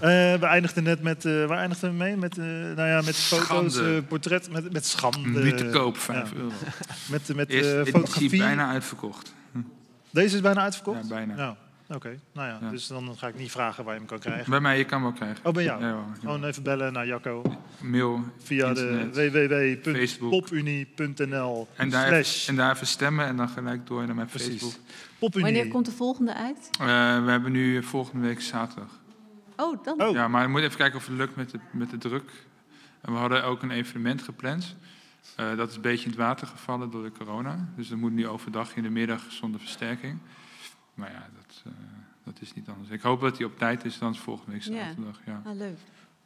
Eh, 0.00 0.08
we 0.40 0.46
eindigden 0.46 0.82
net 0.82 1.02
met, 1.02 1.24
eh, 1.24 1.44
waar 1.46 1.58
eindigden 1.58 1.90
we 1.90 1.96
mee? 1.96 2.16
Met, 2.16 2.38
eh, 2.38 2.44
nou 2.44 2.88
ja, 2.88 3.00
met 3.04 3.16
foto's, 3.16 3.78
eh, 3.78 3.86
portret, 4.08 4.50
met, 4.50 4.72
met 4.72 4.86
schande. 4.86 5.42
Niet 5.44 5.58
te 5.58 5.68
koop, 5.70 5.96
5 5.98 6.30
ja. 6.30 6.36
euro. 6.36 6.52
Met, 7.10 7.34
met 7.34 7.48
editie 7.48 7.92
fotografie. 7.92 8.38
bijna 8.38 8.68
uitverkocht. 8.70 9.34
Deze 10.10 10.34
is 10.34 10.40
bijna 10.42 10.60
uitverkocht? 10.60 11.02
Ja, 11.02 11.08
bijna. 11.08 11.36
Ja, 11.36 11.56
oké. 11.94 12.18
Nou 12.32 12.48
ja, 12.48 12.58
Ja. 12.60 12.70
dus 12.70 12.86
dan 12.86 13.14
ga 13.16 13.28
ik 13.28 13.38
niet 13.38 13.50
vragen 13.50 13.84
waar 13.84 13.92
je 13.92 13.98
hem 13.98 14.08
kan 14.08 14.18
krijgen. 14.18 14.50
Bij 14.50 14.60
mij, 14.60 14.78
je 14.78 14.84
kan 14.84 15.02
hem 15.02 15.08
wel 15.08 15.12
krijgen. 15.18 15.44
Oh, 15.44 15.52
bij 15.52 15.64
jou? 15.64 15.84
Ja. 15.84 15.96
Gewoon 16.20 16.44
even 16.44 16.62
bellen 16.62 16.92
naar 16.92 17.06
Jacco 17.06 17.42
Mail, 17.80 18.20
via 18.42 18.66
internet, 18.68 19.14
de 19.14 19.30
www.popunie.nl 19.30 21.68
En 21.74 21.92
en 22.46 22.56
daar 22.56 22.74
even 22.74 22.86
stemmen 22.86 23.26
en 23.26 23.36
dan 23.36 23.48
gelijk 23.48 23.86
door 23.86 24.06
naar 24.06 24.14
mijn 24.14 24.26
Precies. 24.28 24.60
Facebook. 24.60 24.74
popunie. 25.18 25.52
Wanneer 25.52 25.68
komt 25.72 25.84
de 25.86 25.92
volgende 25.92 26.34
uit? 26.34 26.68
Eh, 26.80 26.86
we 27.24 27.30
hebben 27.30 27.52
nu 27.52 27.82
volgende 27.82 28.26
week 28.26 28.40
zaterdag. 28.40 28.90
Oh, 29.60 29.84
dan. 29.84 30.00
Oh. 30.02 30.12
Ja, 30.12 30.28
maar 30.28 30.44
we 30.44 30.48
moeten 30.50 30.66
even 30.68 30.80
kijken 30.80 30.98
of 30.98 31.06
het 31.06 31.16
lukt 31.16 31.36
met 31.36 31.50
de, 31.50 31.58
met 31.70 31.90
de 31.90 31.98
druk. 31.98 32.30
En 33.00 33.12
we 33.12 33.18
hadden 33.18 33.44
ook 33.44 33.62
een 33.62 33.70
evenement 33.70 34.22
gepland. 34.22 34.76
Eh, 35.36 35.56
dat 35.56 35.68
is 35.70 35.76
een 35.76 35.82
beetje 35.82 36.04
in 36.04 36.10
het 36.10 36.18
water 36.18 36.46
gevallen 36.46 36.90
door 36.90 37.02
de 37.02 37.12
corona. 37.12 37.68
Dus 37.76 37.88
dat 37.88 37.98
moet 37.98 38.12
nu 38.12 38.26
overdag 38.28 38.76
in 38.76 38.82
de 38.82 38.90
middag 38.90 39.22
zonder 39.28 39.60
versterking. 39.60 40.18
Maar 40.94 41.10
ja, 41.10 41.28
dat, 41.36 41.62
eh, 41.66 41.72
dat 42.24 42.40
is 42.40 42.54
niet 42.54 42.68
anders. 42.68 42.88
Ik 42.90 43.00
hoop 43.00 43.20
dat 43.20 43.36
hij 43.38 43.46
op 43.46 43.58
tijd 43.58 43.84
is 43.84 43.98
dan 43.98 44.16
volgende 44.16 44.52
week 44.52 44.62
Ja. 44.62 44.72
zaterdag. 44.88 45.20
Ja. 45.26 45.42
Ah, 45.44 45.56
leuk. 45.56 45.78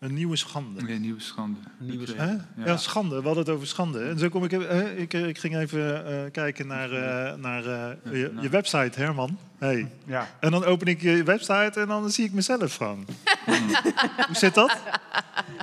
Een 0.02 0.14
nieuwe 0.14 0.36
schande. 0.36 0.92
Een 0.92 1.00
nieuwe 1.00 1.20
schande. 1.20 1.58
Nieuwe 1.78 2.14
eh, 2.14 2.28
Ja. 2.64 2.76
schande. 2.76 3.16
We 3.20 3.26
hadden 3.26 3.44
het 3.44 3.52
over 3.54 3.66
schande. 3.66 4.00
En 4.04 4.18
zo 4.18 4.28
kom 4.28 4.44
ik, 4.44 4.52
even- 4.52 4.68
hè, 4.76 4.92
ik, 4.94 5.12
ik 5.12 5.38
ging 5.38 5.56
even 5.56 6.06
eh, 6.06 6.30
kijken 6.32 6.66
naar, 6.66 6.90
eh, 6.92 7.34
naar 7.36 7.64
eh, 7.66 8.12
je, 8.12 8.32
je 8.40 8.48
website, 8.48 9.00
Herman. 9.00 9.38
Hey. 9.58 9.88
Ja. 10.06 10.28
En 10.40 10.50
dan 10.50 10.64
open 10.64 10.86
ik 10.86 11.00
je 11.02 11.22
website 11.22 11.72
en 11.80 11.86
dan 11.88 12.10
zie 12.10 12.24
ik 12.24 12.32
mezelf 12.32 12.76
gewoon. 12.76 13.06
Hoe 14.26 14.36
zit 14.36 14.54
dat? 14.54 14.76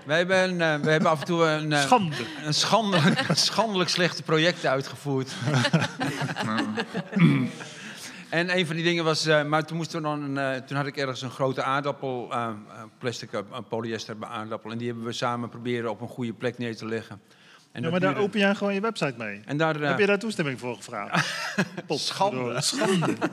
Wij 0.06 0.18
hebben, 0.18 0.44
een, 0.44 0.62
eh, 0.62 0.84
we 0.86 0.92
hebben 0.92 1.10
af 1.10 1.20
en 1.20 1.26
toe 1.26 1.44
een, 1.46 1.74
eh, 1.74 1.82
Schande. 1.82 2.16
een 2.46 2.54
schandelijk, 2.54 3.26
schandelijk 3.34 3.90
slechte 3.90 4.24
projecten 4.24 4.70
uitgevoerd. 4.70 5.32
En 8.30 8.58
een 8.58 8.66
van 8.66 8.76
die 8.76 8.84
dingen 8.86 9.04
was, 9.04 9.26
eh, 9.26 9.44
maar 9.44 9.66
toen, 9.66 9.78
moesten 9.78 10.02
we 10.02 10.08
dan 10.08 10.24
een, 10.24 10.38
eh, 10.56 10.62
toen 10.62 10.78
had 10.78 10.86
ik 10.86 10.98
ergens 10.98 11.22
een 11.22 11.30
grote 11.30 11.64
aardappel, 11.64 12.28
eh, 12.32 12.38
eh, 12.70 12.84
plastic 12.98 13.30
polyester 13.70 14.16
aardappel. 14.20 14.72
En 14.72 14.78
die 14.78 14.88
hebben 14.88 15.06
we 15.06 15.12
samen 15.12 15.50
proberen 15.50 15.90
op 15.90 16.02
een 16.02 16.08
goede 16.08 16.34
plek 16.34 16.58
neer 16.58 16.76
te 16.76 16.86
leggen. 16.86 17.22
En 17.72 17.82
Ja, 17.84 17.90
maar 17.90 18.00
daar 18.00 18.10
duurde- 18.10 18.26
open 18.26 18.40
jij 18.40 18.56
gewoon 18.56 18.74
je 18.74 18.82
website 18.82 19.14
mee. 19.18 19.42
En 19.46 19.58
daar, 19.58 19.80
Heb 19.80 20.00
je 20.00 20.06
daar 20.06 20.20
toestemming 20.20 20.60
voor 20.60 20.76
gevraagd? 20.76 21.28
Pot, 21.88 22.00
Schande. 22.00 22.62
Schande. 22.62 23.14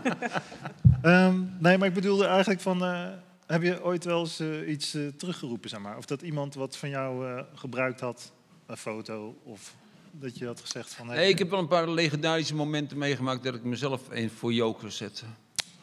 Ehm, 1.02 1.34
nee, 1.58 1.78
maar 1.78 1.88
ik 1.88 1.94
bedoelde 1.94 2.26
eigenlijk 2.26 2.60
van... 2.60 2.84
eh, 2.84 3.04
heb 3.46 3.62
je 3.62 3.84
ooit 3.84 4.04
wel 4.04 4.20
eens 4.20 4.40
iets 4.66 4.96
teruggeroepen, 5.16 5.70
zeg 5.70 5.80
maar? 5.80 5.96
Of 5.96 6.04
dat 6.04 6.22
iemand 6.22 6.54
wat 6.54 6.76
van 6.76 6.88
jou 6.88 7.26
eh, 7.28 7.42
gebruikt 7.54 8.00
had, 8.00 8.32
een 8.66 8.76
foto, 8.76 9.36
of 9.44 9.74
dat 10.20 10.38
je 10.38 10.46
had 10.46 10.60
gezegd 10.60 10.94
van... 10.94 11.06
hey, 11.08 11.16
Nee, 11.16 11.28
ik 11.28 11.38
heb 11.38 11.50
wel 11.50 11.58
een 11.58 11.68
paar 11.68 11.88
legendarische 11.88 12.54
momenten 12.54 12.98
meegemaakt 12.98 13.44
dat 13.44 13.54
ik 13.54 13.64
mezelf 13.64 14.02
een 14.10 14.30
voor 14.30 14.52
joker 14.52 14.92
zette. 14.92 15.24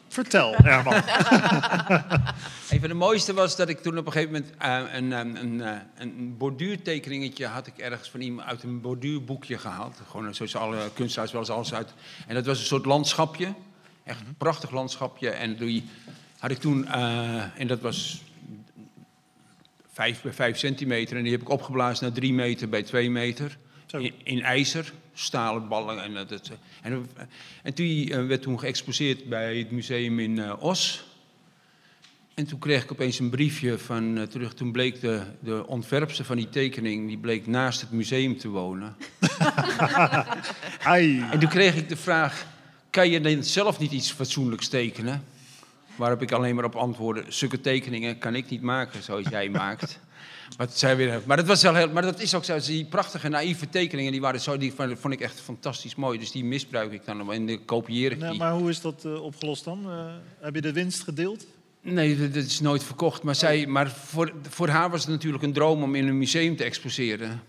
Vertel, 0.08 0.54
Herman. 0.62 0.94
Een 2.70 2.80
van 2.80 2.88
de 2.88 2.94
mooiste 2.94 3.34
was 3.34 3.56
dat 3.56 3.68
ik 3.68 3.78
toen 3.78 3.98
op 3.98 4.06
een 4.06 4.12
gegeven 4.12 4.32
moment 4.32 4.52
eh, 4.58 4.94
een, 4.94 5.10
een, 5.10 5.36
een, 5.36 5.60
eh, 5.60 5.80
een 5.94 6.36
borduurtekeningetje 6.36 7.46
had 7.46 7.66
ik 7.66 7.78
ergens 7.78 8.10
van 8.10 8.20
iemand 8.20 8.48
uit 8.48 8.62
een 8.62 8.80
borduurboekje 8.80 9.58
gehaald. 9.58 10.00
Gewoon 10.10 10.34
zoals 10.34 10.56
alle 10.56 10.90
kunstenaars 10.94 11.32
wel 11.32 11.40
eens 11.40 11.50
alles 11.50 11.74
uit. 11.74 11.94
En 12.26 12.34
dat 12.34 12.46
was 12.46 12.58
een 12.58 12.66
soort 12.66 12.84
landschapje. 12.84 13.54
Echt 14.04 14.20
een 14.20 14.36
prachtig 14.36 14.70
landschapje. 14.70 15.30
En 15.30 15.56
die 15.56 15.84
had 16.38 16.50
ik 16.50 16.58
toen, 16.58 16.86
eh, 16.86 17.60
en 17.60 17.66
dat 17.66 17.80
was 17.80 18.22
vijf 19.92 20.22
bij 20.22 20.32
vijf 20.32 20.58
centimeter. 20.58 21.16
En 21.16 21.22
die 21.22 21.32
heb 21.32 21.40
ik 21.40 21.48
opgeblazen 21.48 22.04
naar 22.04 22.14
drie 22.14 22.32
meter 22.32 22.68
bij 22.68 22.82
twee 22.82 23.10
meter. 23.10 23.58
In, 24.00 24.12
in 24.22 24.42
ijzer, 24.42 24.92
stalen 25.14 25.68
ballen. 25.68 26.02
En, 26.02 26.14
dat, 26.14 26.28
dat, 26.28 26.50
en, 26.82 27.06
en 27.62 27.72
die 27.74 28.14
eh, 28.14 28.26
werd 28.26 28.42
toen 28.42 28.58
geëxposeerd 28.58 29.28
bij 29.28 29.58
het 29.58 29.70
museum 29.70 30.18
in 30.18 30.38
eh, 30.38 30.62
Os. 30.62 31.04
En 32.34 32.46
toen 32.46 32.58
kreeg 32.58 32.82
ik 32.82 32.92
opeens 32.92 33.18
een 33.18 33.30
briefje 33.30 33.78
van 33.78 34.18
eh, 34.18 34.22
terug. 34.22 34.54
Toen 34.54 34.72
bleek 34.72 35.00
de, 35.00 35.22
de 35.40 35.66
ontwerpster 35.66 36.24
van 36.24 36.36
die 36.36 36.48
tekening, 36.48 37.08
die 37.08 37.18
bleek 37.18 37.46
naast 37.46 37.80
het 37.80 37.90
museum 37.90 38.38
te 38.38 38.48
wonen. 38.48 38.96
En 41.30 41.38
toen 41.38 41.48
kreeg 41.48 41.76
ik 41.76 41.88
de 41.88 41.96
vraag, 41.96 42.46
kan 42.90 43.10
je 43.10 43.20
dan 43.20 43.44
zelf 43.44 43.78
niet 43.78 43.92
iets 43.92 44.10
fatsoenlijks 44.12 44.68
tekenen? 44.68 45.24
Waarop 45.96 46.22
ik 46.22 46.32
alleen 46.32 46.54
maar 46.54 46.64
op 46.64 46.74
antwoordde, 46.74 47.24
zulke 47.28 47.60
tekeningen 47.60 48.18
kan 48.18 48.34
ik 48.34 48.50
niet 48.50 48.62
maken 48.62 49.02
zoals 49.02 49.28
jij 49.28 49.48
maakt. 49.60 49.98
Maar, 51.26 51.36
dat 51.36 51.46
was 51.46 51.62
wel 51.62 51.74
heel, 51.74 51.88
maar 51.88 52.02
dat 52.02 52.20
is 52.20 52.34
ook 52.34 52.44
zo, 52.44 52.58
die 52.58 52.84
prachtige 52.84 53.28
naïeve 53.28 53.68
tekeningen, 53.68 54.12
die, 54.12 54.20
waren 54.20 54.40
zo, 54.40 54.56
die 54.56 54.72
vond 54.76 55.12
ik 55.12 55.20
echt 55.20 55.40
fantastisch 55.40 55.94
mooi. 55.94 56.18
Dus 56.18 56.30
die 56.30 56.44
misbruik 56.44 56.92
ik 56.92 57.04
dan 57.04 57.32
en 57.32 57.46
dan 57.46 57.64
kopieer 57.64 58.12
ik 58.12 58.18
Nou, 58.18 58.36
maar 58.36 58.52
hoe 58.52 58.70
is 58.70 58.80
dat 58.80 59.04
eh, 59.04 59.22
opgelost 59.22 59.64
dan? 59.64 59.90
Eh, 59.90 60.06
heb 60.40 60.54
je 60.54 60.60
de 60.60 60.72
winst 60.72 61.02
gedeeld? 61.02 61.46
Nee, 61.80 62.18
dat 62.18 62.34
dat 62.34 62.44
is 62.44 62.60
nooit 62.60 62.84
verkocht. 62.84 63.22
Maar, 63.22 63.34
zij, 63.34 63.66
maar 63.66 63.90
voor, 63.90 64.32
voor 64.48 64.68
haar 64.68 64.90
was 64.90 65.00
het 65.00 65.10
natuurlijk 65.10 65.42
een 65.42 65.52
droom 65.52 65.82
om 65.82 65.94
in 65.94 66.08
een 66.08 66.18
museum 66.18 66.56
te 66.56 66.64
exposeren. 66.64 67.42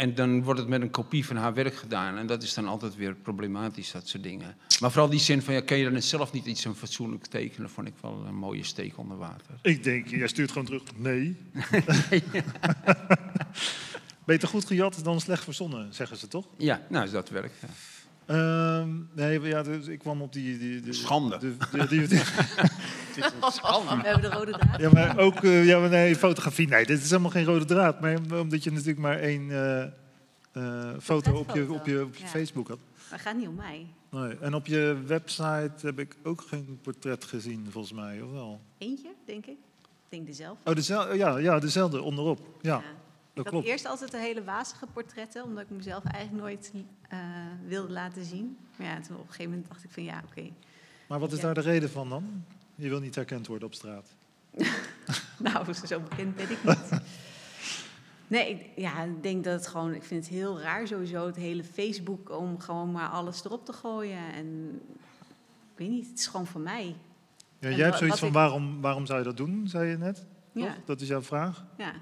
En 0.00 0.14
dan 0.14 0.42
wordt 0.42 0.60
het 0.60 0.68
met 0.68 0.80
een 0.80 0.90
kopie 0.90 1.26
van 1.26 1.36
haar 1.36 1.54
werk 1.54 1.74
gedaan. 1.74 2.16
En 2.16 2.26
dat 2.26 2.42
is 2.42 2.54
dan 2.54 2.66
altijd 2.66 2.96
weer 2.96 3.14
problematisch, 3.14 3.92
dat 3.92 4.08
soort 4.08 4.22
dingen. 4.22 4.56
Maar 4.80 4.90
vooral 4.90 5.10
die 5.10 5.20
zin 5.20 5.42
van, 5.42 5.54
ja, 5.54 5.60
kan 5.60 5.78
je 5.78 5.90
dan 5.90 6.02
zelf 6.02 6.32
niet 6.32 6.46
iets 6.46 6.64
een 6.64 6.74
fatsoenlijk 6.74 7.26
tekenen... 7.26 7.70
vond 7.70 7.86
ik 7.86 7.94
wel 8.00 8.24
een 8.26 8.34
mooie 8.34 8.64
steek 8.64 8.98
onder 8.98 9.16
water. 9.16 9.54
Ik 9.62 9.82
denk, 9.82 10.08
jij 10.08 10.28
stuurt 10.28 10.50
gewoon 10.50 10.66
terug. 10.66 10.82
Nee. 10.96 11.36
Beter 14.24 14.48
goed 14.48 14.64
gejat 14.64 15.04
dan 15.04 15.20
slecht 15.20 15.44
verzonnen, 15.44 15.94
zeggen 15.94 16.16
ze 16.16 16.28
toch? 16.28 16.46
Ja, 16.56 16.80
nou 16.88 17.04
is 17.04 17.10
dat 17.10 17.28
werk. 17.28 17.52
Ja. 17.60 17.68
Ehm, 18.26 18.88
nee, 19.14 19.40
ja, 19.40 19.62
dus 19.62 19.86
ik 19.86 19.98
kwam 19.98 20.22
op 20.22 20.32
die... 20.32 20.58
die, 20.58 20.80
die 20.80 20.92
Schande. 20.92 21.38
de- 21.38 21.56
We 23.20 24.00
hebben 24.08 24.30
de 24.30 24.36
rode 24.36 24.52
draad. 24.52 24.80
ja, 24.80 24.90
maar 24.92 25.18
ook 25.18 25.44
eh, 25.44 25.64
ja, 25.66 25.78
maar 25.78 25.88
nee, 25.88 26.16
fotografie. 26.16 26.68
Nee, 26.68 26.86
dit 26.86 27.02
is 27.02 27.10
helemaal 27.10 27.30
geen 27.30 27.44
rode 27.44 27.64
draad. 27.64 28.00
Maar 28.00 28.18
omdat 28.40 28.64
je 28.64 28.70
natuurlijk 28.70 28.98
maar 28.98 29.18
één 29.18 29.50
eh, 29.50 29.82
eh, 30.52 30.98
foto 31.00 31.32
op 31.38 31.50
je, 31.54 31.72
op 31.72 31.86
je, 31.86 32.04
op 32.04 32.14
je 32.16 32.22
Ja. 32.22 32.28
Facebook 32.28 32.68
had. 32.68 32.78
Maar 32.94 33.18
het 33.18 33.20
gaat 33.20 33.36
niet 33.36 33.48
om 33.48 33.54
mij. 33.54 33.86
Nee. 34.10 34.38
En 34.40 34.54
op 34.54 34.66
je 34.66 34.96
website 35.06 35.72
heb 35.80 35.98
ik 35.98 36.16
ook 36.22 36.40
geen 36.48 36.78
portret 36.82 37.24
gezien, 37.24 37.66
volgens 37.70 37.92
mij, 37.94 38.22
of 38.22 38.30
wel? 38.30 38.60
Eentje, 38.78 39.08
denk 39.26 39.46
ik. 39.46 39.56
Ik 40.04 40.16
denk 40.16 40.26
dezelfde. 40.26 40.70
Oh, 40.70 40.74
dezelfde, 40.76 41.16
ja, 41.16 41.38
ja, 41.38 41.58
dezelfde 41.58 42.02
onderop. 42.02 42.38
Ja, 42.60 42.74
Ja. 42.74 42.82
dat 43.34 43.44
Ik 43.44 43.50
klopt. 43.50 43.64
had 43.64 43.64
eerst 43.74 43.86
altijd 43.86 44.10
de 44.10 44.18
hele 44.18 44.44
wazige 44.44 44.86
portretten, 44.92 45.44
omdat 45.44 45.62
ik 45.62 45.70
mezelf 45.70 46.04
eigenlijk 46.04 46.44
nooit 46.44 46.72
eh, 47.08 47.18
wilde 47.66 47.92
laten 47.92 48.24
zien. 48.24 48.56
Maar 48.76 48.86
ja, 48.86 49.00
toen 49.00 49.16
op 49.16 49.22
een 49.22 49.26
gegeven 49.28 49.50
moment 49.50 49.68
dacht 49.68 49.84
ik 49.84 49.90
van 49.90 50.02
ja, 50.04 50.22
oké. 50.30 50.48
Maar 51.06 51.18
wat 51.18 51.32
is 51.32 51.38
Ja. 51.38 51.44
daar 51.44 51.54
de 51.54 51.60
reden 51.60 51.90
van 51.90 52.08
dan? 52.08 52.44
Je 52.80 52.88
wil 52.88 53.00
niet 53.00 53.14
herkend 53.14 53.46
worden 53.46 53.66
op 53.68 53.74
straat. 53.74 54.06
Nou, 55.38 55.72
zo 55.86 56.00
bekend 56.00 56.36
ben 56.36 56.50
ik 56.50 56.64
niet. 56.64 56.88
Nee, 58.26 58.50
ik, 58.50 58.66
ja, 58.76 59.02
ik 59.02 59.22
denk 59.22 59.44
dat 59.44 59.52
het 59.52 59.66
gewoon, 59.66 59.94
ik 59.94 60.04
vind 60.04 60.24
het 60.24 60.34
heel 60.34 60.60
raar 60.60 60.86
sowieso, 60.86 61.26
het 61.26 61.36
hele 61.36 61.64
Facebook, 61.64 62.30
om 62.38 62.60
gewoon 62.60 62.92
maar 62.92 63.08
alles 63.08 63.44
erop 63.44 63.64
te 63.64 63.72
gooien. 63.72 64.32
En 64.34 64.80
ik 65.72 65.78
weet 65.78 65.88
niet, 65.88 66.06
het 66.10 66.18
is 66.18 66.26
gewoon 66.26 66.46
van 66.46 66.62
mij. 66.62 66.96
Ja, 67.58 67.68
jij 67.70 67.84
hebt 67.84 67.98
zoiets 67.98 68.18
van 68.18 68.28
ik- 68.28 68.34
waarom, 68.34 68.80
waarom 68.80 69.06
zou 69.06 69.18
je 69.18 69.24
dat 69.24 69.36
doen, 69.36 69.68
zei 69.68 69.88
je 69.90 69.96
net? 69.96 70.26
Ja, 70.52 70.64
Toch? 70.74 70.74
Dat 70.84 71.00
is 71.00 71.08
jouw 71.08 71.22
vraag? 71.22 71.64
ja. 71.78 71.92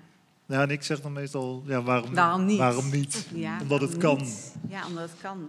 Ja, 0.46 0.62
en 0.62 0.70
ik 0.70 0.82
zeg 0.82 1.00
dan 1.00 1.12
meestal, 1.12 1.62
ja, 1.66 1.82
waarom, 1.82 2.14
Waarom 2.14 2.44
niet? 2.44 2.58
Waarom 2.58 2.90
niet? 2.90 3.28
ja 3.34 3.60
Omdat 3.60 3.80
het 3.80 3.96
kan. 3.96 4.16
niet? 4.16 4.54
Ja, 4.68 4.86
omdat 4.86 5.10
het 5.10 5.20
kan. 5.20 5.48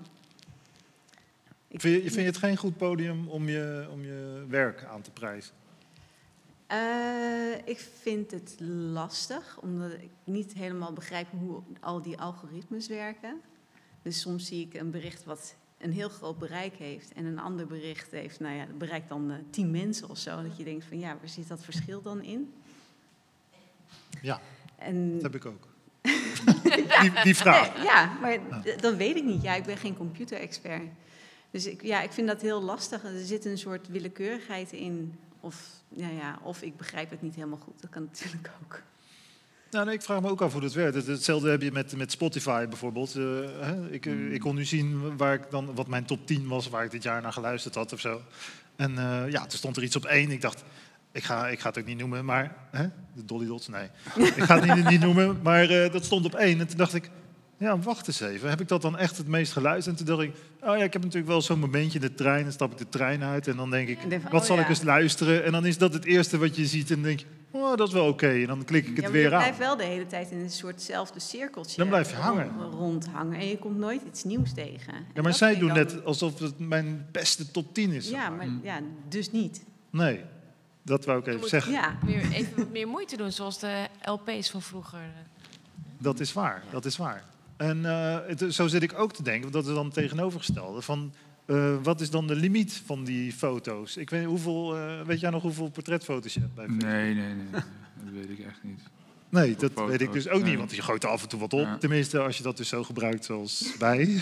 Ik- 1.72 1.82
Vind 1.82 1.96
je, 1.96 2.02
vind 2.02 2.14
je 2.16 2.22
het 2.22 2.38
geen 2.38 2.58
goed 2.58 2.78
podium 2.78 3.28
om 3.28 3.50
je, 3.50 3.88
om 3.92 4.04
je 4.04 4.46
werk 4.48 4.84
aan 4.84 5.02
te 5.02 5.12
prijzen? 5.12 5.54
Eh, 6.68 7.54
ik 7.66 7.80
vind 8.02 8.32
het 8.32 8.56
lastig, 8.94 9.58
omdat 9.62 9.92
ik 9.92 10.10
niet 10.24 10.54
helemaal 10.54 10.94
begrijp 10.94 11.28
hoe 11.32 11.62
al 11.80 12.02
die 12.02 12.18
algoritmes 12.18 12.88
werken. 12.88 13.42
Dus 14.02 14.20
soms 14.22 14.46
zie 14.48 14.66
ik 14.66 14.74
een 14.74 14.92
bericht 14.92 15.24
wat 15.24 15.56
een 15.78 15.92
heel 15.92 16.10
groot 16.10 16.38
bereik 16.40 16.74
heeft 16.76 17.14
en 17.14 17.26
een 17.26 17.40
ander 17.40 17.68
bericht 17.68 18.12
heeft, 18.12 18.40
nou 18.40 18.56
ja, 18.56 18.66
dat 18.66 18.78
bereikt 18.78 19.10
dan 19.10 19.32
eh, 19.32 19.38
tien 19.50 19.72
mensen 19.72 20.10
of 20.10 20.18
zo. 20.18 20.42
Dat 20.44 20.58
je 20.58 20.64
denkt 20.64 20.86
van 20.86 21.00
ja, 21.00 21.18
waar 21.20 21.30
zit 21.30 21.48
dat 21.48 21.64
verschil 21.64 22.02
dan 22.02 22.22
in? 22.24 22.54
Ja, 24.22 24.40
En 24.76 25.14
dat 25.14 25.22
heb 25.22 25.36
ik 25.36 25.46
ook. 25.46 25.68
Die, 27.02 27.12
die 27.24 27.36
vraag. 27.36 27.84
Ja, 27.84 28.18
maar 28.22 28.40
dat 28.80 28.96
weet 28.96 29.16
ik 29.16 29.24
niet. 29.24 29.42
Ja, 29.42 29.56
ik 29.56 29.64
ben 29.64 29.78
geen 29.78 29.98
computerexpert. 29.98 30.82
Dus 31.52 31.66
ik, 31.66 31.84
ja, 31.84 32.02
ik 32.02 32.12
vind 32.12 32.28
dat 32.28 32.42
heel 32.42 32.62
lastig. 32.62 33.04
Er 33.04 33.26
zit 33.26 33.46
een 33.46 33.58
soort 33.58 33.88
willekeurigheid 33.88 34.72
in. 34.72 35.20
Of, 35.40 35.56
nou 35.90 36.14
ja, 36.14 36.40
of 36.44 36.62
ik 36.62 36.78
begrijp 36.78 37.10
het 37.10 37.22
niet 37.22 37.36
helemaal 37.36 37.58
goed. 37.58 37.82
Dat 37.82 37.90
kan 37.90 38.04
natuurlijk 38.12 38.50
ook. 38.64 38.82
Nou, 39.72 39.86
nee, 39.86 39.94
ik 39.96 40.02
vraag 40.02 40.22
me 40.22 40.30
ook 40.30 40.42
af 40.42 40.52
hoe 40.52 40.62
dat 40.62 40.74
werkt. 40.74 40.96
Het- 40.96 41.08
Hetzelfde 41.08 41.50
heb 41.50 41.62
je 41.62 41.72
met, 41.72 41.96
met 41.96 42.12
Spotify 42.12 42.66
bijvoorbeeld. 42.68 43.16
Eh, 43.16 43.24
hè, 43.60 43.90
ik, 43.92 44.06
eh, 44.06 44.34
ik 44.34 44.40
kon 44.40 44.56
nu 44.56 44.66
zien 44.66 45.18
waar 45.18 45.34
ik 45.34 45.44
dan, 45.50 45.76
wat 45.76 45.88
mijn 45.88 46.06
top 46.06 46.28
10 46.28 46.48
was, 46.48 46.70
waar 46.70 46.84
ik 46.84 46.92
dit 46.92 47.04
jaar 47.04 47.22
naar 47.22 47.34
geluisterd 47.34 47.76
had 47.76 47.94
of 47.94 48.00
zo. 48.00 48.22
En 48.76 48.98
eh, 48.98 49.32
ja, 49.32 49.42
toen 49.42 49.58
stond 49.58 49.78
er 49.78 49.84
iets 49.84 49.96
op 49.96 50.06
één. 50.06 50.32
Ik 50.32 50.42
dacht, 50.42 50.64
ik 51.12 51.24
ga, 51.24 51.48
ik 51.48 51.60
ga 51.60 51.70
het 51.70 51.78
ook 51.78 51.86
niet 51.86 51.98
noemen, 51.98 52.26
maar... 52.26 52.56
Hè? 52.72 52.88
De 53.14 53.26
Dolly 53.26 53.46
Dots, 53.46 53.68
nee. 53.68 53.88
ik 54.36 54.44
ga 54.44 54.60
het 54.60 54.76
niet, 54.76 54.90
niet 54.90 55.02
noemen, 55.02 55.40
maar 55.42 55.68
dat 55.68 56.06
stond 56.06 56.26
op 56.26 56.36
één. 56.36 56.60
En 56.60 56.68
toen 56.68 56.78
dacht 56.78 56.94
ik, 56.94 57.10
ja, 57.60 57.80
wacht 57.80 58.08
eens 58.08 58.20
even. 58.20 58.50
Heb 58.50 58.62
ik 58.62 58.68
dat 58.68 58.82
dan 58.82 58.98
echt 58.98 59.18
het 59.18 59.28
meest 59.28 59.52
geluisterd? 59.52 60.00
En 60.00 60.06
toen 60.06 60.16
dacht 60.16 60.28
ik, 60.28 60.36
oh 60.62 60.78
ja, 60.78 60.84
ik 60.84 60.94
heb 60.94 61.02
natuurlijk 61.02 61.32
wel 61.32 61.42
zo'n 61.42 61.60
momentje 61.60 62.00
in 62.00 62.06
de 62.06 62.14
trein. 62.14 62.44
Dan 62.44 62.52
stap 62.52 62.72
ik 62.72 62.78
de 62.78 62.90
trein 62.90 63.24
uit 63.24 63.48
en 63.48 63.56
dan 63.58 63.70
denk 63.70 63.88
ik, 63.88 64.02
En 64.04 64.10
denk 64.10 64.22
van, 64.22 64.32
wat 64.32 64.42
oh 64.42 64.48
zal 64.48 64.56
ja. 64.56 64.62
ik 64.62 64.70
eens 64.70 64.82
luisteren? 64.84 65.44
En 65.44 65.52
dan 65.52 65.66
is 65.66 65.78
dat 65.78 65.94
het 65.94 66.06
eerste 66.06 66.38
wat 66.38 66.56
je 66.56 66.66
ziet 66.66 66.90
en 66.90 66.96
dan 66.96 67.04
denk 67.04 67.20
je, 67.20 67.26
oh, 67.52 67.76
dat 67.78 67.88
is 67.88 67.94
wel 67.94 68.08
oké. 68.08 68.28
En 68.30 68.46
dan 68.48 68.64
klik 68.64 68.84
ik 68.88 68.90
het 68.90 68.96
Ja, 68.96 69.02
maar 69.02 69.12
weer 69.12 69.22
je 69.30 69.32
aan. 69.32 69.38
blijft 69.42 69.58
wel 69.58 69.78
de 69.78 69.84
hele 69.84 70.08
tijd 70.08 70.32
in 70.32 70.40
een 70.40 70.50
soortzelfde 70.50 71.20
cirkeltje 71.20 71.78
Dan 71.78 71.88
blijf 71.88 72.10
je 72.10 72.16
hangen. 72.16 72.52
rond- 72.60 72.74
rondhangen. 72.74 73.40
En 73.40 73.48
je 73.48 73.58
komt 73.58 73.78
nooit 73.78 74.02
iets 74.08 74.24
nieuws 74.24 74.54
tegen. 74.54 74.94
En 74.94 75.06
Ja, 75.14 75.22
maar 75.22 75.34
zij 75.34 75.58
doen 75.58 75.68
dan- 75.68 75.78
net 75.78 76.06
alsof 76.06 76.40
het 76.40 76.60
mijn 76.60 77.08
beste 77.12 77.52
top 77.52 77.74
10 77.74 77.92
is. 77.92 78.10
Ja, 78.10 78.30
maar. 78.30 78.48
ja, 78.64 78.80
dus 79.10 79.32
niet. 79.32 79.64
Nee, 79.90 80.22
dat 80.84 81.06
wou 81.06 81.18
ik 81.20 81.24
Je 81.26 81.30
even 81.30 81.42
moet 81.42 81.50
zeggen. 81.50 81.72
Ja. 81.72 81.98
weer 82.06 82.32
even 82.32 82.56
wat 82.58 82.72
meer 82.72 82.88
moeite 82.88 83.18
doen, 83.18 83.32
zoals 83.32 83.60
de 83.60 83.88
LP's 84.04 84.50
van 84.50 84.62
vroeger. 84.62 85.00
Dat 85.98 86.20
is 86.20 86.34
waar, 86.34 86.64
dat 86.72 86.86
is 86.86 86.98
waar. 86.98 87.24
En 87.60 87.86
eh, 87.86 88.18
het- 88.28 88.54
zo 88.54 88.68
zit 88.68 88.84
ik 88.84 89.00
ook 89.00 89.14
te 89.14 89.24
denken, 89.24 89.42
want 89.42 89.54
dat 89.54 89.68
is 89.68 89.74
dan 89.74 89.86
het 89.86 89.94
tegenovergestelde. 89.94 90.82
Van, 90.82 91.14
eh, 91.46 91.76
wat 91.84 92.02
is 92.02 92.10
dan 92.10 92.28
de 92.28 92.36
limiet 92.36 92.82
van 92.86 93.04
die 93.04 93.32
foto's? 93.34 93.98
Ik 93.98 94.10
weet, 94.10 94.26
hoeveel, 94.26 94.78
eh, 94.78 95.02
weet 95.06 95.20
jij 95.20 95.30
nog 95.30 95.42
hoeveel 95.42 95.70
portretfoto's 95.70 96.34
je 96.34 96.40
hebt 96.40 96.54
bij 96.56 96.66
Facebook? 96.66 96.90
Nee, 96.92 97.14
nee, 97.14 97.34
nee. 97.34 97.52
Dat 97.52 98.14
weet 98.14 98.30
ik 98.30 98.46
echt 98.46 98.64
niet. 98.64 98.82
Nee, 99.30 99.56
dat 99.56 99.72
foto's, 99.72 99.90
weet 99.90 100.02
ik 100.02 100.12
dus 100.12 100.28
ook 100.30 100.42
nee. 100.42 100.50
niet, 100.50 100.58
want 100.58 100.76
je 100.76 100.82
gooit 100.82 101.04
er 101.04 101.10
af 101.10 101.22
en 101.24 101.30
toe 101.30 101.40
wat 101.40 101.54
op. 101.54 101.60
Ja. 101.60 101.78
Tenminste, 101.78 102.20
als 102.20 102.38
je 102.38 102.44
dat 102.44 102.58
dus 102.58 102.68
zo 102.68 102.84
gebruikt 102.84 103.26
zoals 103.26 103.76
wij. 103.80 104.06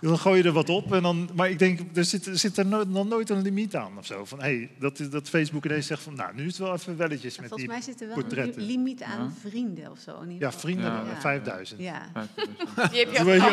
dan 0.00 0.18
gooi 0.18 0.38
je 0.42 0.44
er 0.48 0.52
wat 0.52 0.68
op. 0.68 0.92
En 0.94 1.02
dan, 1.02 1.28
maar 1.34 1.50
ik 1.50 1.58
denk, 1.58 1.80
er 1.96 2.04
zit, 2.04 2.26
er 2.26 2.38
zit 2.38 2.56
er 2.58 2.66
nooit, 2.66 2.88
nog 2.88 3.08
nooit 3.08 3.30
een 3.30 3.42
limiet 3.42 3.76
aan 3.76 3.98
of 3.98 4.06
zo. 4.06 4.24
Van, 4.24 4.40
hey, 4.40 4.70
dat, 4.78 4.98
is- 5.00 5.10
dat 5.10 5.28
Facebook 5.28 5.64
ineens 5.64 5.86
zegt 5.86 6.02
van, 6.02 6.14
nou, 6.14 6.34
nu 6.34 6.40
is 6.42 6.46
het 6.48 6.58
wel 6.58 6.72
even 6.74 6.96
welletjes 6.96 7.38
met 7.38 7.48
Volgens 7.48 7.60
die... 7.60 7.68
mij 7.68 7.80
zit 7.80 8.00
er 8.00 8.06
wel 8.08 8.16
een 8.16 8.22
portretten. 8.22 8.62
li- 8.62 8.66
limiet 8.66 9.02
aan 9.02 9.22
Ja. 9.42 9.48
vrienden 9.50 9.90
of 9.90 9.98
zo. 9.98 10.20
In 10.20 10.30
ieder 10.30 10.48
Ja, 10.48 10.58
vrienden, 10.58 10.84
Ja. 10.92 11.04
wel, 11.04 11.14
5000. 11.20 11.80
Ja. 11.80 12.02
50%. 12.12 12.90
Die 12.90 12.98
heb 13.00 13.12
je 13.12 13.16
Hoe 13.18 13.24
weet 13.24 13.40
jij 13.40 13.50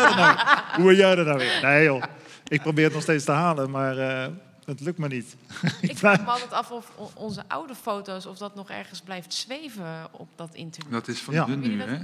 dat 0.00 0.16
nou? 0.16 0.38
Hoe 0.76 0.86
weet 0.86 0.96
jij 0.96 1.14
dat 1.14 1.26
nou 1.26 1.38
weer? 1.38 1.58
Nee 1.62 1.84
joh, 1.84 2.02
ik 2.48 2.60
probeer 2.62 2.84
het 2.84 2.92
nog 2.92 3.02
steeds 3.02 3.24
te 3.24 3.32
halen, 3.32 3.70
maar 3.70 3.98
eh, 3.98 4.32
het 4.64 4.80
lukt 4.80 4.98
me 4.98 5.08
niet. 5.08 5.36
Ik 5.80 5.98
vraag 5.98 6.20
me 6.20 6.30
altijd 6.30 6.52
af 6.52 6.70
of 6.70 6.90
onze 7.14 7.42
oude 7.48 7.74
foto's, 7.74 8.26
of 8.26 8.38
dat 8.38 8.54
nog 8.54 8.70
ergens 8.70 9.00
blijft 9.00 9.34
zweven 9.34 10.08
op 10.10 10.28
dat 10.36 10.54
internet. 10.54 10.92
Dat 10.92 11.08
is 11.08 11.20
van 11.20 11.34
Ja. 11.34 11.46
je 11.48 11.56
nu, 11.56 11.78
dat 11.78 11.86
hè? 11.88 11.98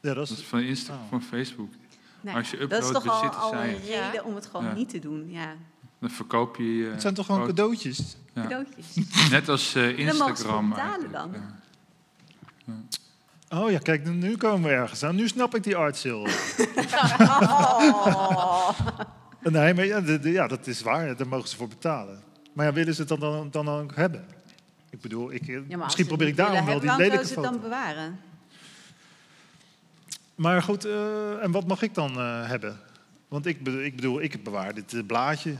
Ja, 0.00 0.14
dat 0.14 0.28
is 0.30 0.40
van 0.42 0.60
Instagram, 0.60 1.04
Oh. 1.04 1.10
van 1.10 1.22
Facebook. 1.22 1.68
Als 2.32 2.50
je 2.50 2.56
dat 2.66 2.82
is 2.82 2.88
uploadt, 2.88 3.04
toch 3.22 3.36
al, 3.42 3.52
al 3.52 3.54
een 3.62 3.68
het. 3.70 3.78
reden 3.84 4.12
Ja. 4.12 4.22
om 4.24 4.34
het 4.34 4.46
gewoon 4.46 4.64
Ja. 4.66 4.72
niet 4.74 4.88
te 4.88 4.98
doen. 4.98 5.30
Ja, 5.30 5.54
Dan 5.98 6.10
verkoop 6.10 6.56
je 6.56 6.76
je... 6.76 6.90
het 6.90 7.00
zijn 7.00 7.14
toch 7.14 7.26
gewoon 7.26 7.46
cadeautjes? 7.46 8.16
Ja. 8.34 8.42
cadeautjes. 8.42 8.86
Net 9.30 9.48
als 9.48 9.74
eh, 9.74 9.82
Dan 9.82 9.90
voor 10.16 10.28
Instagram. 10.28 10.68
betalen 10.68 10.90
eigenlijk, 10.90 11.12
dan. 11.12 11.32
ja. 11.32 11.62
Oh 13.62 13.70
ja, 13.70 13.78
kijk, 13.78 14.04
nu 14.08 14.36
komen 14.36 14.68
we 14.68 14.74
ergens 14.74 15.02
aan. 15.02 15.14
Nu 15.16 15.28
snap 15.28 15.54
ik 15.54 15.62
die 15.62 15.76
art 15.76 15.96
sale. 15.96 16.28
Oh. 17.18 18.70
Nee, 19.50 19.74
maar 19.74 19.84
ja, 19.86 20.00
de- 20.00 20.18
de- 20.18 20.30
ja, 20.30 20.46
dat 20.46 20.66
is 20.66 20.82
waar. 20.82 21.16
Daar 21.16 21.28
mogen 21.28 21.48
ze 21.48 21.56
voor 21.56 21.68
betalen. 21.68 22.22
Maar 22.52 22.66
ja, 22.66 22.72
willen 22.72 22.94
ze 22.94 23.00
het 23.00 23.08
dan, 23.08 23.20
dan, 23.20 23.48
dan 23.50 23.68
ook 23.68 23.94
hebben? 23.96 24.24
Ik 24.90 25.00
bedoel, 25.00 25.32
ik, 25.32 25.48
eh, 25.48 25.58
Ja, 25.68 25.76
misschien 25.76 26.06
probeer 26.06 26.26
ik 26.28 26.36
daarom 26.36 26.64
wel 26.66 26.80
die 26.80 26.96
lelijke 26.96 27.16
foto. 27.16 27.28
ze 27.28 27.34
het 27.34 27.42
dan 27.44 27.60
bewaren? 27.60 28.18
Maar 30.34 30.62
goed, 30.62 30.84
eh, 30.84 31.42
en 31.42 31.50
wat 31.50 31.66
mag 31.66 31.82
ik 31.82 31.94
dan 31.94 32.10
eh, 32.18 32.48
hebben? 32.48 32.76
Want 33.28 33.46
ik, 33.46 33.62
be- 33.62 33.84
ik 33.84 33.96
bedoel, 33.96 34.22
ik 34.22 34.44
bewaar 34.44 34.74
dit 34.74 34.92
eh, 34.94 35.00
blaadje. 35.06 35.54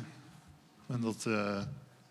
En 0.86 1.00
dat, 1.00 1.24
eh, 1.26 1.60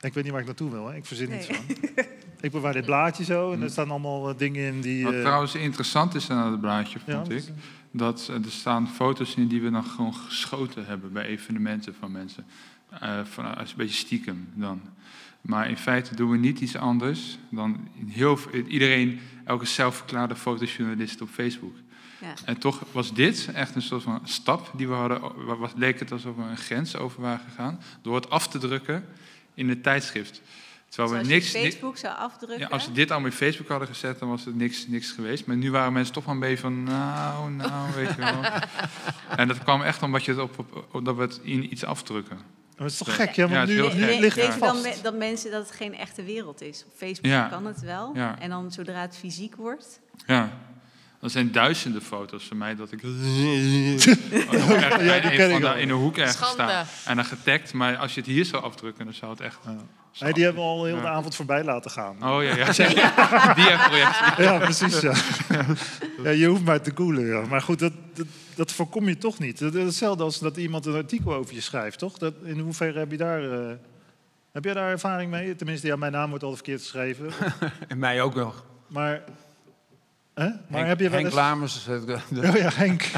ik 0.02 0.14
weet 0.14 0.24
niet 0.24 0.32
waar 0.32 0.42
ik 0.42 0.48
naartoe 0.48 0.72
wil, 0.72 0.88
hè. 0.88 0.96
ik 0.96 1.06
verzin 1.06 1.30
niets 1.30 1.48
Nee. 1.48 1.58
van. 1.58 2.06
Ik 2.42 2.52
bewaar 2.52 2.74
dit 2.74 2.86
blaadje 2.86 3.24
zo 3.24 3.52
en 3.54 3.62
er 3.62 3.70
staan 3.70 3.90
allemaal 3.90 4.36
dingen 4.38 4.74
in 4.74 4.82
die... 4.82 5.04
Wat 5.04 5.14
trouwens 5.14 5.56
interessant 5.56 6.16
is 6.16 6.30
aan 6.30 6.52
het 6.52 6.62
blaadje, 6.62 7.00
ja, 7.06 7.14
vond 7.14 7.30
dat 7.30 7.38
ik, 7.38 7.52
dat 7.92 8.28
er 8.28 8.52
staan 8.52 8.88
foto's 8.90 9.36
in 9.36 9.48
die 9.48 9.62
we 9.62 9.72
dan 9.72 9.84
gewoon 9.84 10.14
geschoten 10.14 10.86
hebben 10.86 11.14
bij 11.14 11.26
evenementen 11.26 11.96
van 12.00 12.12
mensen. 12.12 12.46
Eh 13.00 13.20
van, 13.24 13.58
als 13.58 13.70
een 13.72 13.78
beetje 13.78 13.96
stiekem 13.96 14.48
dan. 14.54 14.82
Maar 15.42 15.70
in 15.70 15.78
feite 15.78 16.16
doen 16.16 16.30
we 16.30 16.38
niet 16.38 16.60
iets 16.60 16.76
anders 16.76 17.38
dan 17.50 17.88
heel, 18.08 18.38
iedereen, 18.68 19.20
elke 19.46 19.66
zelfverklaarde 19.66 20.36
fotojournalist 20.36 21.22
op 21.22 21.30
Facebook. 21.30 21.76
Ja. 22.24 22.34
En 22.46 22.58
toch 22.58 22.82
was 22.92 23.14
dit 23.14 23.50
echt 23.54 23.76
een 23.76 23.82
soort 23.82 24.04
van 24.04 24.20
stap 24.24 24.72
die 24.74 24.88
we 24.88 24.94
hadden, 24.94 25.46
wa- 25.46 25.56
was, 25.56 25.72
leek 25.76 26.00
het 26.00 26.12
alsof 26.12 26.36
we 26.36 26.42
een 26.42 26.58
grens 26.58 26.96
over 26.96 27.22
waren 27.22 27.46
gegaan, 27.50 27.82
door 28.02 28.16
het 28.16 28.30
af 28.30 28.48
te 28.48 28.58
drukken 28.58 29.06
in 29.54 29.70
het 29.70 29.84
tijdschrift. 29.84 30.42
Terwijl 30.90 31.22
we 31.22 31.28
niks, 31.28 31.50
Facebook 31.50 31.98
zou 31.98 32.18
afdrukken. 32.18 32.60
ja, 32.60 32.68
als 32.68 32.86
we 32.88 32.92
dit 32.92 33.12
allemaal 33.12 33.30
in 33.30 33.36
Facebook 33.36 33.68
hadden 33.68 33.88
gezet, 33.88 34.20
dan 34.20 34.30
was 34.30 34.46
het 34.46 34.56
niks, 34.56 34.88
niks 34.88 35.12
geweest. 35.12 35.46
Maar 35.46 35.56
nu 35.56 35.72
waren 35.72 35.94
mensen 35.94 36.14
toch 36.14 36.26
wel 36.26 36.34
een 36.34 36.40
beetje 36.40 36.58
van, 36.58 36.84
nou, 36.84 37.52
nou, 37.52 37.94
weet 37.96 38.10
je 38.10 38.16
wel. 38.16 38.42
En 39.40 39.48
dat 39.48 39.58
kwam 39.64 39.82
echt 39.82 40.02
omdat 40.02 40.24
je 40.26 40.32
het 40.32 40.40
op, 40.40 40.60
op, 40.60 40.88
op- 40.92 41.06
dat 41.06 41.16
we 41.16 41.22
het 41.22 41.40
in 41.44 41.72
iets 41.72 41.84
afdrukken. 41.86 42.36
Maar 42.36 42.86
het 42.86 42.92
is 42.92 42.98
toch 42.98 43.16
gek, 43.16 43.32
ja, 43.32 43.48
want 43.48 43.70
Ja, 43.70 43.76
nu. 43.76 43.90
De- 43.90 44.18
ligt 44.20 44.42
het 44.42 44.60
dan 44.60 44.78
dat 45.04 45.16
mensen 45.18 45.52
dat 45.52 45.68
het 45.68 45.76
geen 45.76 45.96
echte 45.96 46.24
wereld 46.24 46.62
is? 46.62 46.84
Op 46.86 46.92
Facebook 46.96 47.26
Ja. 47.32 47.48
kan 47.48 47.66
het 47.66 47.82
wel. 47.82 48.12
Ja. 48.16 48.40
En 48.40 48.50
dan 48.50 48.72
zodra 48.72 49.02
het 49.02 49.18
fysiek 49.18 49.56
wordt. 49.56 50.00
Ja. 50.26 50.50
Er 51.24 51.30
zijn 51.30 51.52
duizenden 51.52 52.02
foto's 52.02 52.44
van 52.44 52.58
mij 52.58 52.76
dat 52.76 52.92
ik 52.92 53.02
Ja, 55.02 55.20
die 55.20 55.32
ken 55.32 55.50
ik 55.50 55.56
in, 55.56 55.62
wel. 55.62 55.76
in 55.76 55.90
een 55.90 55.96
hoek 55.96 56.18
ergens 56.18 56.38
Schande. 56.38 56.64
sta. 56.64 56.86
En 57.06 57.16
dan 57.16 57.26
getagd, 57.26 57.74
maar 57.74 57.98
als 57.98 58.14
je 58.14 58.20
het 58.20 58.30
hier 58.30 58.46
zou 58.46 58.64
afdrukken, 58.64 59.06
dan 59.06 59.14
zou 59.14 59.32
het 59.32 59.42
echt... 59.42 59.58
Nee, 60.20 60.34
die 60.34 60.44
hebben 60.44 60.64
we 60.64 60.70
al 60.70 60.86
heel 60.86 60.96
de 60.96 61.02
Ja. 61.02 61.10
avond 61.10 61.36
voorbij 61.36 61.64
laten 61.64 61.92
gaan. 61.92 62.16
Oh 62.24 62.44
ja, 62.44 62.56
ja. 62.56 62.66
Dia-projectie. 63.60 64.44
Ja, 64.44 64.58
precies, 64.58 65.00
ja. 65.00 65.14
ja. 66.24 66.30
Je 66.30 66.46
hoeft 66.48 66.64
maar 66.64 66.82
te 66.82 66.92
koelen, 66.92 67.26
ja. 67.26 67.42
Maar 67.46 67.62
goed, 67.62 67.80
dat, 67.80 67.94
dat, 68.14 68.26
dat 68.56 68.72
voorkom 68.72 69.08
je 69.08 69.18
toch 69.18 69.40
niet. 69.40 69.60
Dat 69.60 69.74
is 69.76 69.84
Hetzelfde 69.84 70.24
als 70.24 70.40
dat 70.40 70.58
iemand 70.58 70.86
een 70.86 70.96
artikel 70.96 71.34
over 71.34 71.54
je 71.54 71.62
schrijft, 71.62 72.00
toch? 72.00 72.18
Dat, 72.18 72.34
in 72.44 72.60
hoeverre 72.60 73.00
heb 73.00 73.12
je 73.12 73.18
daar... 73.18 73.52
eh, 73.52 73.74
heb 74.52 74.64
jij 74.64 74.74
daar 74.74 74.90
ervaring 74.90 75.32
mee? 75.32 75.56
Tenminste, 75.56 75.88
ja, 75.88 75.96
mijn 75.96 76.12
naam 76.12 76.30
wordt 76.30 76.44
al 76.44 76.54
verkeerd 76.54 76.82
geschreven. 76.82 77.30
En 77.88 77.98
mij 77.98 78.22
ook 78.22 78.36
nog. 78.36 78.66
Maar, 78.88 79.24
hè? 80.34 80.44
maar 80.46 80.56
Henk, 80.70 80.88
heb 80.88 81.00
je 81.00 81.04
wel 81.10 81.14
Henk 81.14 81.26
eens... 81.26 81.36
Lamers. 81.36 81.84
de- 81.84 82.18
Oh 82.50 82.56
ja, 82.56 82.70
Henk. 82.74 83.10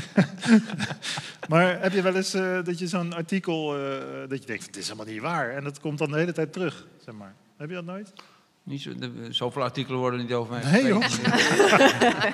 maar 1.49 1.81
heb 1.81 1.93
je 1.93 2.01
wel 2.01 2.15
eens 2.15 2.33
eh, 2.33 2.63
dat 2.63 2.79
je 2.79 2.87
zo'n 2.87 3.13
artikel... 3.13 3.75
eh, 3.77 3.97
dat 4.29 4.39
je 4.41 4.45
denkt, 4.47 4.65
dit 4.65 4.75
is 4.77 4.87
helemaal 4.89 5.13
niet 5.13 5.21
waar. 5.21 5.49
En 5.49 5.63
dat 5.63 5.79
komt 5.79 5.97
dan 5.97 6.11
de 6.11 6.17
hele 6.17 6.31
tijd 6.31 6.53
terug, 6.53 6.87
zeg 7.05 7.15
maar. 7.15 7.33
Heb 7.57 7.69
je 7.69 7.75
dat 7.75 7.85
nooit? 7.85 8.13
Niet 8.63 8.81
zo, 8.81 8.95
de- 8.95 9.27
zoveel 9.29 9.61
artikelen 9.63 9.99
worden 9.99 10.19
niet 10.19 10.33
over 10.33 10.53
mij 10.53 10.71
Nee, 10.71 11.01
geschreven. 11.01 12.33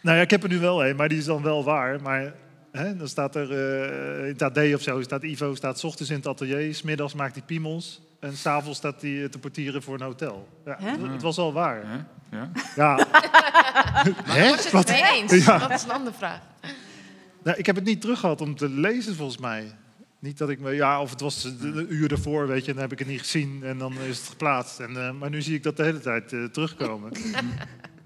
Nou 0.00 0.16
ja, 0.16 0.22
ik 0.22 0.30
heb 0.30 0.42
er 0.42 0.48
nu 0.48 0.58
wel 0.58 0.86
een, 0.86 0.96
maar 0.96 1.08
die 1.08 1.18
is 1.18 1.24
dan 1.24 1.42
wel 1.42 1.64
waar. 1.64 2.00
Maar 2.02 2.32
hè, 2.72 2.96
dan 2.96 3.08
staat 3.08 3.34
er 3.36 3.50
eh, 3.50 4.22
in 4.28 4.32
het 4.32 4.42
AD 4.42 4.58
of 4.74 4.82
zo, 4.82 5.02
staat 5.02 5.22
Ivo 5.22 5.54
staat 5.54 5.78
's 5.78 5.84
ochtends 5.84 6.10
in 6.10 6.16
het 6.16 6.26
atelier, 6.26 6.74
's 6.74 6.82
middags 6.82 7.14
maakt 7.14 7.34
hij 7.34 7.42
piemels 7.46 8.00
en 8.20 8.36
s'avonds 8.36 8.78
staat 8.78 9.02
hij 9.02 9.22
eh, 9.22 9.28
te 9.28 9.38
portieren 9.38 9.82
voor 9.82 9.94
een 9.94 10.00
hotel. 10.02 10.48
Ja, 10.64 10.76
Hè? 10.80 10.90
het, 10.90 11.12
het 11.12 11.22
was 11.22 11.38
al 11.38 11.52
waar. 11.52 11.82
Hè? 11.86 11.96
Ja? 12.36 12.50
Ja. 12.76 12.96
Hè? 14.24 14.50
Was 14.50 14.64
je 14.64 14.70
Wat? 14.70 14.88
het 14.88 15.00
mee 15.00 15.12
eens? 15.22 15.44
Ja. 15.44 15.58
Dat 15.58 15.70
is 15.70 15.82
een 15.82 15.90
andere 15.90 16.16
vraag. 16.16 16.40
Nou, 17.42 17.58
ik 17.58 17.66
heb 17.66 17.74
het 17.76 17.84
niet 17.84 18.00
terug 18.00 18.20
gehad 18.20 18.40
om 18.40 18.56
te 18.56 18.68
lezen, 18.68 19.14
volgens 19.16 19.38
mij. 19.38 19.74
Niet 20.18 20.38
dat 20.38 20.48
ik 20.50 20.60
me, 20.60 20.70
ja, 20.74 21.00
of 21.00 21.10
het 21.10 21.20
was 21.20 21.42
de, 21.42 21.72
de 21.72 21.86
uur 21.88 22.10
ervoor, 22.12 22.46
weet 22.46 22.60
je, 22.64 22.66
en 22.68 22.72
dan 22.72 22.82
heb 22.82 22.92
ik 22.92 22.98
het 22.98 23.08
niet 23.08 23.20
gezien 23.20 23.62
en 23.64 23.78
dan 23.78 23.92
is 24.00 24.18
het 24.18 24.28
geplaatst. 24.28 24.80
En, 24.80 24.96
eh, 24.96 25.12
maar 25.12 25.30
nu 25.30 25.42
zie 25.42 25.54
ik 25.54 25.62
dat 25.62 25.76
de 25.76 25.82
hele 25.82 26.00
tijd 26.00 26.28
terugkomen. 26.52 27.12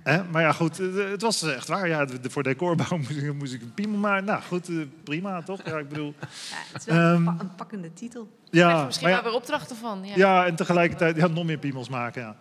Hè? 0.07 0.25
Maar 0.31 0.43
ja, 0.43 0.53
goed, 0.53 0.81
eh, 0.81 1.11
het 1.11 1.23
was 1.23 1.43
echt 1.43 1.69
waar. 1.69 1.89
Ja, 1.89 2.07
voor 2.29 2.43
decorbouw 2.43 2.97
moest 2.99 3.11
ik, 3.11 3.35
moest 3.35 3.53
ik 3.53 3.63
een 3.63 3.75
piemel 3.75 3.99
maken. 3.99 4.25
Nou, 4.25 4.43
goed, 4.43 4.69
eh, 4.69 4.75
prima, 5.05 5.43
toch? 5.43 5.61
Ja, 5.65 5.77
ik 5.79 5.89
bedoel, 5.89 6.15
Ja, 6.21 6.27
het 6.73 6.81
is 6.81 6.85
wel 6.85 6.97
een, 6.97 7.15
Ehm, 7.15 7.25
pa- 7.25 7.37
een 7.41 7.55
pakkende 7.55 7.93
titel. 7.93 8.29
Krijg 8.51 8.71
ja, 8.73 8.79
je 8.81 8.85
misschien 8.87 9.07
maar 9.09 9.17
ja, 9.17 9.23
wel 9.23 9.33
weer 9.33 9.41
opdrachten 9.41 9.77
van. 9.77 10.01
Ja. 10.05 10.13
ja, 10.17 10.47
en 10.47 10.55
tegelijkertijd 10.57 11.17
ja, 11.17 11.27
nog 11.27 11.45
meer 11.45 11.59
piemels 11.59 11.89
maken, 11.89 12.23
ja. 12.23 12.37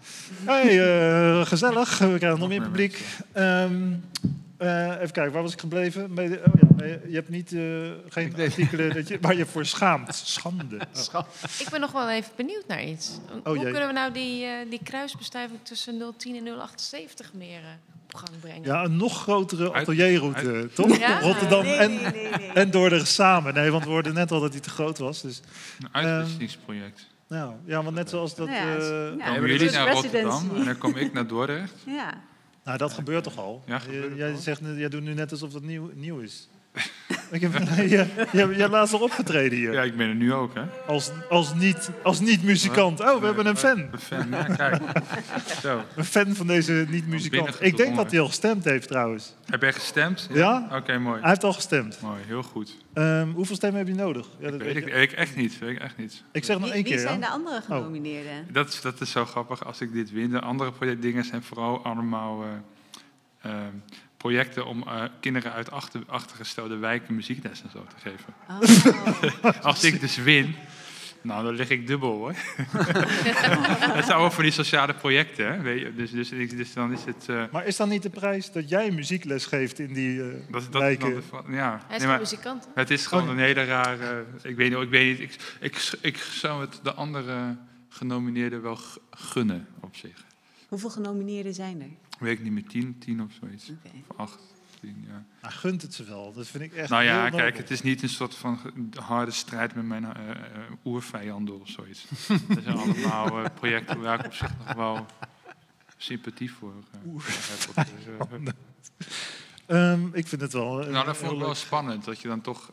hey, 0.53 0.79
eh, 1.39 1.45
gezellig, 1.45 1.97
we 1.97 2.17
krijgen 2.17 2.39
nog 2.39 2.47
meer 2.49 2.59
meer 2.61 2.69
publiek. 2.69 3.05
Ehm, 3.31 3.91
eh, 4.57 4.85
even 4.87 5.11
kijken, 5.11 5.31
waar 5.33 5.41
was 5.41 5.53
ik 5.53 5.59
gebleven? 5.59 6.09
Oh 6.11 6.87
ja, 6.87 6.97
je 7.07 7.13
hebt 7.15 7.29
niet, 7.29 7.51
eh, 7.53 7.59
geen 8.09 8.27
Ik 8.27 8.39
artikelen 8.39 8.93
dat 8.93 9.07
je, 9.07 9.17
waar 9.21 9.35
je 9.35 9.45
voor 9.45 9.65
schaamt. 9.75 10.15
Schande. 10.15 10.77
Oh. 11.13 11.21
Ik 11.59 11.69
ben 11.69 11.79
nog 11.79 11.91
wel 11.91 12.09
even 12.09 12.31
benieuwd 12.35 12.63
naar 12.67 12.83
iets. 12.83 13.19
Hoe 13.43 13.55
jee. 13.59 13.63
kunnen 13.71 13.87
we 13.87 13.93
nou 13.93 14.11
die, 14.13 14.45
eh, 14.45 14.69
die 14.69 14.79
kruisbestuiving 14.83 15.59
tussen 15.63 16.13
010 16.17 16.35
en 16.35 16.43
078 16.67 17.33
meer... 17.33 17.59
eh, 17.59 17.65
gang 18.19 18.39
brengen. 18.39 18.63
Ja, 18.63 18.83
een 18.83 18.97
nog 18.97 19.21
grotere 19.21 19.63
Uit- 19.73 19.81
atelierroute, 19.81 20.69
toch? 20.73 20.97
Ja? 20.97 21.19
Rotterdam 21.19 21.63
Nee, 21.63 21.73
en, 21.75 21.93
nee, 21.95 22.11
nee, 22.11 22.29
nee. 22.37 22.51
en 22.51 22.71
Dordrecht 22.71 23.07
samen. 23.07 23.53
Nee, 23.53 23.71
want 23.71 23.83
we 23.83 23.89
hoorden 23.89 24.13
net 24.13 24.31
al 24.31 24.39
dat 24.39 24.51
hij 24.51 24.61
te 24.61 24.69
groot 24.69 24.97
was. 24.97 25.21
Dus, 25.21 25.41
Een 25.79 25.89
uitwisselingsproject. 25.91 27.07
nou, 27.27 27.53
ja, 27.65 27.83
want 27.83 27.95
net 27.95 28.09
zoals 28.09 28.35
dat... 28.35 28.47
Nou 28.47 28.59
ja, 29.17 29.25
eh, 29.35 29.35
jullie 29.47 29.71
naar 29.71 29.91
Rotterdam 29.91 30.49
en 30.55 30.65
dan 30.65 30.77
kom 30.77 30.95
ik 30.95 31.13
naar 31.13 31.27
Dordrecht. 31.27 31.73
Ja. 31.85 32.13
Nou, 32.65 32.77
dat 32.77 32.93
gebeurt 32.93 33.23
toch 33.23 33.37
al? 33.37 33.63
Ja, 33.65 33.81
jij, 34.15 34.31
al? 34.31 34.37
zegt, 34.37 34.61
jij 34.75 34.89
doet 34.89 35.03
nu 35.03 35.13
net 35.13 35.31
alsof 35.31 35.51
dat 35.51 35.61
nieuw, 35.61 35.91
nieuw 35.93 36.19
is. 36.19 36.49
Ik 37.31 37.41
heb, 37.41 37.59
nee, 37.69 37.89
je, 37.89 38.05
je, 38.31 38.47
je 38.47 38.55
hebt 38.55 38.71
laatst 38.71 38.93
al 38.93 38.99
opgetreden 38.99 39.57
hier. 39.57 39.73
Ja, 39.73 39.81
ik 39.81 39.97
ben 39.97 40.07
er 40.09 40.15
nu 40.15 40.33
ook, 40.33 40.53
hè? 40.53 40.61
Als, 40.87 41.11
als, 41.29 41.53
niet, 41.53 41.89
als 42.03 42.19
niet-muzikant. 42.19 42.99
Oh, 42.99 43.19
we 43.19 43.25
hebben 43.25 43.45
een 43.45 43.57
fan. 43.57 43.77
Een 43.77 43.99
fan, 43.99 44.29
ja, 44.29 44.43
kijk. 44.43 44.81
Zo. 45.61 45.81
Een 45.95 46.05
fan 46.05 46.35
van 46.35 46.47
deze 46.47 46.85
niet-muzikant. 46.89 47.61
Ik 47.61 47.77
denk 47.77 47.95
dat 47.95 48.11
hij 48.11 48.19
al 48.19 48.27
gestemd 48.27 48.63
heeft 48.63 48.87
trouwens. 48.87 49.33
Heb 49.45 49.61
jij 49.61 49.73
gestemd? 49.73 50.27
Ja? 50.31 50.67
Oké, 50.71 50.97
mooi. 50.97 51.19
Hij 51.19 51.29
heeft 51.29 51.43
al 51.43 51.53
gestemd. 51.53 52.01
Mooi, 52.01 52.21
heel 52.25 52.43
goed. 52.43 52.77
Ehm, 52.93 53.29
hoeveel 53.29 53.55
stemmen 53.55 53.79
heb 53.79 53.87
je 53.87 53.95
nodig? 53.95 54.27
Ja, 54.39 54.51
dat 54.51 54.59
Weet 54.61 54.73
weet 54.73 54.87
ik, 54.87 54.93
weet 54.93 55.11
ik 55.11 55.17
echt 55.17 55.35
niet. 55.35 55.59
Weet 55.59 55.69
ik 55.69 55.81
echt 55.81 55.97
niet. 55.97 56.23
Ik 56.31 56.43
zeg 56.43 56.55
nog 56.55 56.65
Wie, 56.65 56.73
één 56.73 56.83
wie 56.83 56.93
keer. 56.93 57.01
zijn 57.01 57.19
ja. 57.19 57.25
de 57.25 57.31
andere 57.31 57.61
genomineerden? 57.61 58.47
Dat 58.51 58.67
is, 58.67 58.81
dat 58.81 59.01
is 59.01 59.11
zo 59.11 59.25
grappig 59.25 59.65
als 59.65 59.81
ik 59.81 59.93
dit 59.93 60.11
win. 60.11 60.29
De 60.29 60.41
andere 60.41 60.99
dingen 60.99 61.23
zijn 61.23 61.43
vooral 61.43 61.83
allemaal 61.83 62.43
eh, 62.43 63.51
eh, 63.51 63.57
projecten 64.29 64.65
om 64.65 64.83
eh, 64.87 65.03
kinderen 65.19 65.51
uit 65.51 65.71
achter, 65.71 66.01
achtergestelde 66.07 66.77
wijken 66.77 67.15
muziekles 67.15 67.61
en 67.63 67.69
zo 67.69 67.85
te 67.87 68.09
geven. 68.09 68.33
Oh. 68.49 69.61
Als 69.69 69.83
ik 69.83 69.99
dus 69.99 70.17
win, 70.17 70.55
nou 71.21 71.43
dan 71.43 71.53
lig 71.55 71.69
ik 71.69 71.87
dubbel 71.87 72.09
hoor. 72.17 72.33
Het 73.95 74.03
zijn 74.03 74.11
allemaal 74.11 74.31
van 74.31 74.43
die 74.43 74.51
sociale 74.51 74.93
projecten. 74.93 75.47
Hè? 75.53 75.61
Weet 75.61 75.79
je? 75.79 75.93
Dus, 75.95 76.11
dus, 76.11 76.29
dus 76.49 76.73
dan 76.73 76.91
is 76.93 77.03
het. 77.05 77.29
eh, 77.29 77.43
Maar 77.51 77.65
is 77.65 77.75
dan 77.75 77.89
niet 77.89 78.03
de 78.03 78.09
prijs 78.09 78.51
dat 78.51 78.69
jij 78.69 78.91
muziekles 78.91 79.45
geeft 79.45 79.79
in 79.79 79.93
die 79.93 80.21
eh 80.23 80.27
dat, 80.51 80.67
dat, 80.71 80.81
wijken? 80.81 81.09
de- 81.15 81.21
ja. 81.51 81.81
Hij 81.87 81.95
is 81.95 82.01
Nee, 82.01 82.11
maar 82.11 82.19
muzikant. 82.19 82.63
hè? 82.65 82.71
het 82.81 82.89
is 82.91 83.05
gewoon 83.07 83.23
Oh, 83.23 83.29
een 83.29 83.37
hele 83.39 83.63
rare. 83.63 84.25
Ik 84.43 84.55
weet 84.55 84.69
niet, 84.69 84.79
ik, 84.81 84.89
weet 84.89 85.19
niet 85.19 85.29
ik, 85.29 85.55
ik, 85.59 85.97
ik 86.01 86.17
zou 86.17 86.61
het 86.61 86.79
de 86.83 86.93
andere 86.93 87.57
genomineerden 87.89 88.61
wel 88.61 88.77
gunnen 89.11 89.67
op 89.79 89.95
zich. 89.95 90.23
Hoeveel 90.67 90.89
genomineerden 90.89 91.53
zijn 91.53 91.81
er? 91.81 91.87
Weet 92.19 92.37
ik 92.37 92.43
niet 92.43 92.51
meer, 92.51 92.67
tien, 92.67 92.97
tien 92.99 93.21
of 93.21 93.31
zoiets. 93.39 93.69
Oké. 93.69 93.89
Of 94.07 94.17
acht, 94.17 94.39
tien, 94.79 95.05
ja. 95.07 95.25
Nou, 95.41 95.53
gunt 95.53 95.81
het 95.81 95.93
ze 95.93 96.03
wel. 96.03 96.33
Dat 96.33 96.47
vind 96.47 96.63
ik 96.63 96.73
echt 96.73 96.89
Nou 96.89 97.03
ja, 97.03 97.23
heel 97.23 97.37
kijk, 97.37 97.57
het 97.57 97.71
is 97.71 97.81
niet 97.81 98.01
een 98.01 98.09
soort 98.09 98.35
van 98.35 98.59
harde 98.99 99.31
strijd 99.31 99.75
met 99.75 99.85
mijn 99.85 100.05
eh, 100.13 100.29
eh, 100.29 100.37
oervijanden 100.85 101.61
of 101.61 101.69
zoiets. 101.69 102.05
Dat 102.27 102.63
zijn 102.63 102.77
allemaal 102.77 103.43
eh, 103.43 103.45
projecten 103.53 104.01
waar 104.01 104.19
ik 104.19 104.25
op 104.25 104.33
zich 104.33 104.57
nog 104.57 104.73
wel 104.73 105.05
sympathie 105.97 106.51
voor 106.51 106.73
eh, 106.91 106.99
heb. 108.29 108.53
Ehm, 109.65 110.07
ik 110.13 110.27
vind 110.27 110.41
het 110.41 110.53
wel... 110.53 110.75
nou, 110.75 111.05
dat 111.05 111.17
vond 111.17 111.31
ik 111.31 111.37
wel 111.37 111.47
leuk. 111.47 111.55
spannend, 111.55 112.05
dat 112.05 112.21
je 112.21 112.27
dan 112.27 112.41
toch 112.41 112.71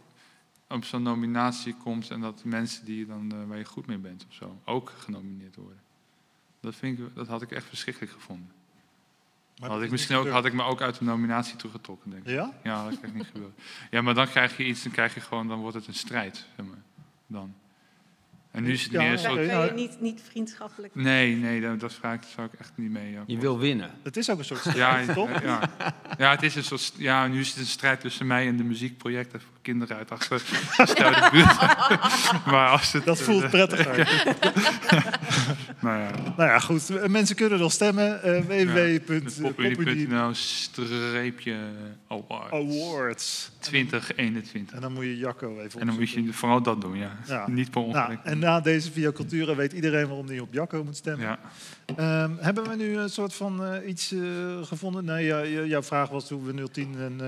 op 0.72 0.84
zo'n 0.84 1.02
nominatie 1.02 1.74
komt 1.74 2.10
en 2.10 2.20
dat 2.20 2.44
mensen 2.44 2.84
die 2.84 3.06
dan, 3.06 3.32
eh, 3.32 3.48
waar 3.48 3.58
je 3.58 3.64
goed 3.64 3.86
mee 3.86 3.98
bent 3.98 4.26
of 4.28 4.34
zo, 4.34 4.60
ook 4.64 4.92
genomineerd 4.98 5.56
worden. 5.56 5.80
Dat, 6.60 6.74
vind 6.74 6.98
ik, 6.98 7.14
dat 7.14 7.26
had 7.26 7.42
ik 7.42 7.50
echt 7.50 7.66
verschrikkelijk 7.66 8.12
gevonden. 8.12 8.52
Maar 9.62 9.70
Had 9.70 9.80
dat 9.80 9.88
ik, 9.88 9.94
is 9.94 10.00
misschien 10.00 10.16
ook, 10.16 10.28
had 10.28 10.44
ik 10.44 10.52
me 10.52 10.62
ook 10.62 10.80
uit 10.80 10.98
de 10.98 11.04
nominatie 11.04 11.56
teruggetrokken, 11.56 12.10
denk 12.10 12.22
ik. 12.22 12.30
Ja? 12.30 12.52
Ja, 12.62 12.84
dat 12.84 12.92
is 12.92 13.00
echt 13.00 13.14
niet 13.14 13.26
gebeurd. 13.32 13.52
Ja, 13.90 14.02
maar 14.02 14.14
dan 14.14 14.28
krijg 14.28 14.56
je 14.56 14.64
iets, 14.64 14.82
dan 14.82 14.92
krijg 14.92 15.14
je 15.14 15.20
gewoon, 15.20 15.48
dan 15.48 15.58
wordt 15.58 15.76
het 15.76 15.86
een 15.86 15.94
strijd, 15.94 16.46
zeg 16.56 16.66
maar. 16.66 16.82
Dan. 17.26 17.54
En 18.50 18.62
nu 18.62 18.72
is 18.72 18.82
het 18.82 18.92
Ja, 18.92 19.02
meer. 19.02 19.20
Kun 19.20 19.42
ja. 19.42 19.64
je 19.64 19.72
niet, 19.72 20.00
niet 20.00 20.22
vriendschappelijk... 20.28 20.94
Nee, 20.94 21.36
nee, 21.36 21.60
dat, 21.60 21.80
dat 21.80 21.92
vraag 21.94 22.14
ik, 22.14 22.22
zou 22.34 22.48
ik 22.52 22.60
echt 22.60 22.72
niet 22.74 22.90
mee. 22.90 23.18
Je 23.26 23.38
wil 23.38 23.58
winnen. 23.58 23.90
Het 24.02 24.16
is 24.16 24.30
ook 24.30 24.38
een 24.38 24.44
soort 24.44 24.64
Ja, 24.64 24.70
strijd, 24.70 25.14
toch? 25.14 25.42
ja, 25.42 25.70
ja, 26.18 26.30
het 26.30 26.42
is 26.42 26.54
een 26.54 26.64
soort, 26.64 26.92
ja, 26.96 27.26
nu 27.26 27.40
is 27.40 27.48
het 27.48 27.58
een 27.58 27.66
strijd 27.66 28.00
tussen 28.00 28.26
mij 28.26 28.46
en 28.46 28.56
de 28.56 28.64
muziekprojecten 28.64 29.40
kinderen 29.62 29.96
uit 29.96 30.10
achtergestelde 30.10 31.28
buurt. 31.32 31.56
maar 32.52 32.68
als 32.68 32.92
het, 32.92 33.04
Dat 33.04 33.20
voelt 33.20 33.50
prettiger. 33.50 34.08
Nou 35.80 35.98
ja, 35.98 36.10
Nou 36.36 36.48
ja, 36.50 36.58
goed. 36.58 36.90
Eh, 36.90 37.06
Mensen 37.08 37.36
kunnen 37.36 37.58
nog 37.58 37.72
stemmen. 37.72 38.22
eh 38.22 38.40
www.popunie 38.40 39.52
popunie.nl 39.74 40.34
streepje 40.34 41.56
award 42.08 42.52
Awards. 42.52 43.50
2021. 43.58 44.74
En 44.74 44.80
dan 44.80 44.92
moet 44.92 45.04
je 45.04 45.16
Jacco 45.18 45.58
even 45.60 45.80
En 45.80 45.86
dan 45.86 45.94
moet 45.94 46.04
opzoeken. 46.04 46.24
je 46.26 46.32
vooral 46.32 46.62
dat 46.62 46.80
doen, 46.80 46.98
ja. 46.98 47.16
Ja. 47.26 47.48
Niet 47.48 47.70
per 47.70 47.80
Nou, 47.80 47.94
ongeluk. 47.94 48.18
en 48.24 48.38
na 48.38 48.60
deze 48.60 48.92
Via 48.92 49.12
Cultura 49.12 49.54
weet 49.54 49.72
iedereen 49.72 50.06
waarom 50.06 50.26
hij 50.26 50.40
op 50.40 50.52
Jacco 50.52 50.84
moet 50.84 50.96
stemmen. 50.96 51.26
ja. 51.26 51.38
Ehm, 51.96 52.30
hebben 52.38 52.68
we 52.68 52.76
nu 52.76 52.96
een 52.96 53.08
soort 53.10 53.34
van 53.34 53.64
eh, 53.64 53.88
iets 53.88 54.12
eh, 54.12 54.20
gevonden? 54.62 55.04
Nee, 55.04 55.24
ja, 55.26 55.44
jouw 55.44 55.82
vraag 55.82 56.08
was 56.08 56.28
hoe 56.28 56.42
we 56.44 56.68
010 56.72 56.94
en 56.98 57.20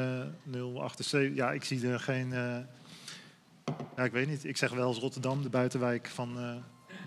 eh 0.53 0.63
078... 0.85 1.35
Ja, 1.37 1.53
ik 1.53 1.65
zie 1.65 1.89
er 1.89 2.01
geen... 2.01 2.24
eh, 2.33 3.75
ja, 3.97 4.05
ik 4.05 4.13
weet 4.13 4.29
niet. 4.29 4.45
Ik 4.45 4.57
zeg 4.57 4.71
wel 4.73 4.89
eens 4.89 4.99
Rotterdam, 4.99 5.43
de 5.43 5.49
buitenwijk 5.49 6.11
van 6.15 6.39
eh 6.39 6.51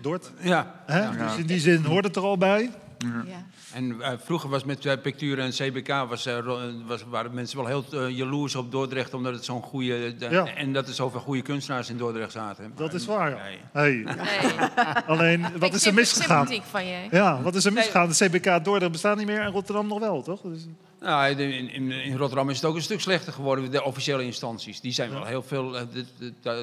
Dort. 0.02 0.32
Ja. 0.40 0.82
Hè? 0.86 0.98
Ja. 1.02 1.10
Dus 1.28 1.36
in 1.36 1.46
die 1.46 1.60
zin 1.60 1.84
hoort 1.84 2.04
het 2.04 2.16
er 2.16 2.22
al 2.22 2.38
bij. 2.38 2.70
Ja. 2.98 3.46
En 3.72 4.00
eh, 4.02 4.12
vroeger 4.24 4.50
was 4.50 4.64
met 4.64 4.84
uh, 4.84 4.92
Pictuur 5.02 5.38
en 5.38 5.50
CBK 5.50 5.88
was, 6.08 6.26
eh, 6.26 6.38
ro- 6.38 6.72
was, 6.86 7.04
waren 7.04 7.34
mensen 7.34 7.56
wel 7.56 7.66
heel 7.66 8.06
jaloers 8.06 8.54
op 8.54 8.70
Dordrecht, 8.70 9.14
omdat 9.14 9.32
het 9.34 9.44
zo'n 9.44 9.62
goede 9.62 10.14
Ja. 10.18 10.46
en 10.54 10.72
dat 10.72 10.88
er 10.88 10.94
zoveel 10.94 11.20
goede 11.20 11.42
kunstenaars 11.42 11.90
in 11.90 11.96
Dordrecht 11.96 12.32
zaten. 12.32 12.72
Dat 12.76 12.94
is 12.94 13.06
waar, 13.06 13.30
ja. 13.30 13.42
Nee. 13.42 13.58
Hey. 13.72 14.14
Nee. 14.14 14.54
Alleen, 15.06 15.58
wat 15.58 15.74
is 15.74 15.86
er 15.86 15.94
misgegaan? 15.94 16.46
Sympathiek 16.46 16.70
van 16.70 16.86
je. 16.86 17.06
Ja, 17.10 17.42
wat 17.42 17.54
is 17.54 17.64
er 17.64 17.72
misgegaan? 17.72 18.08
De 18.08 18.14
CBK 18.28 18.64
Dordrecht 18.64 18.92
bestaat 18.92 19.16
niet 19.16 19.26
meer 19.26 19.40
en 19.40 19.50
Rotterdam 19.50 19.86
nog 19.86 19.98
wel, 19.98 20.22
toch? 20.22 20.40
Dus, 20.40 20.66
Nou, 21.00 21.30
in, 21.40 21.70
in, 21.70 21.90
in 21.92 22.16
Rotterdam 22.16 22.50
is 22.50 22.56
het 22.56 22.64
ook 22.64 22.74
een 22.74 22.82
stuk 22.82 23.00
slechter 23.00 23.32
geworden. 23.32 23.70
De 23.70 23.82
officiële 23.84 24.24
instanties, 24.24 24.80
die 24.80 24.92
zijn 24.92 25.10
wel 25.10 25.24
heel 25.24 25.42
veel. 25.42 25.78
eh, 25.78 25.84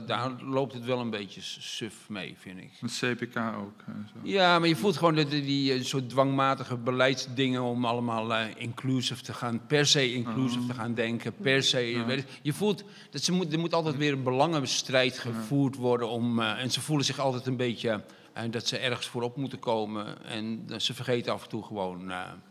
daar, 0.05 0.31
loopt 0.43 0.73
het 0.73 0.85
wel 0.85 0.99
een 0.99 1.09
beetje 1.09 1.41
suf 1.41 2.09
mee, 2.09 2.35
vind 2.37 2.59
ik. 2.59 2.71
Met 2.81 2.91
CPK 2.91 3.37
ook. 3.37 3.81
eh, 3.85 3.93
zo. 4.13 4.19
Ja, 4.23 4.59
maar 4.59 4.67
je 4.67 4.75
voelt 4.75 4.97
gewoon 4.97 5.15
die, 5.15 5.25
die, 5.27 5.73
eh, 5.73 5.83
soort 5.83 6.09
dwangmatige 6.09 6.77
beleidsdingen 6.77 7.61
om 7.61 7.85
allemaal 7.85 8.33
eh, 8.33 8.45
inclusive 8.57 9.21
te 9.23 9.33
gaan, 9.33 9.61
per 9.67 9.85
se 9.85 10.13
inclusive 10.13 10.65
te 10.65 10.73
gaan 10.73 10.93
denken, 10.93 11.33
per 11.35 11.63
se. 11.63 12.03
weet 12.07 12.25
je, 12.41 12.53
voelt 12.53 12.83
dat 13.09 13.21
ze 13.23 13.31
moet, 13.31 13.53
er 13.53 13.59
moet 13.59 13.73
altijd 13.73 13.97
weer 13.97 14.13
een 14.13 14.23
belangenstrijd 14.23 15.17
gevoerd 15.19 15.75
worden 15.75 16.09
om, 16.09 16.39
en 16.39 16.71
ze 16.71 16.81
voelen 16.81 17.05
zich 17.05 17.19
altijd 17.19 17.45
een 17.45 17.57
beetje 17.57 18.03
dat 18.49 18.67
ze 18.67 18.77
ergens 18.77 19.07
voorop 19.07 19.35
moeten 19.35 19.59
komen 19.59 20.25
en 20.25 20.65
ze 20.77 20.93
vergeten 20.93 21.33
af 21.33 21.43
en 21.43 21.49
toe 21.49 21.63
gewoon 21.63 22.09
een 22.09 22.41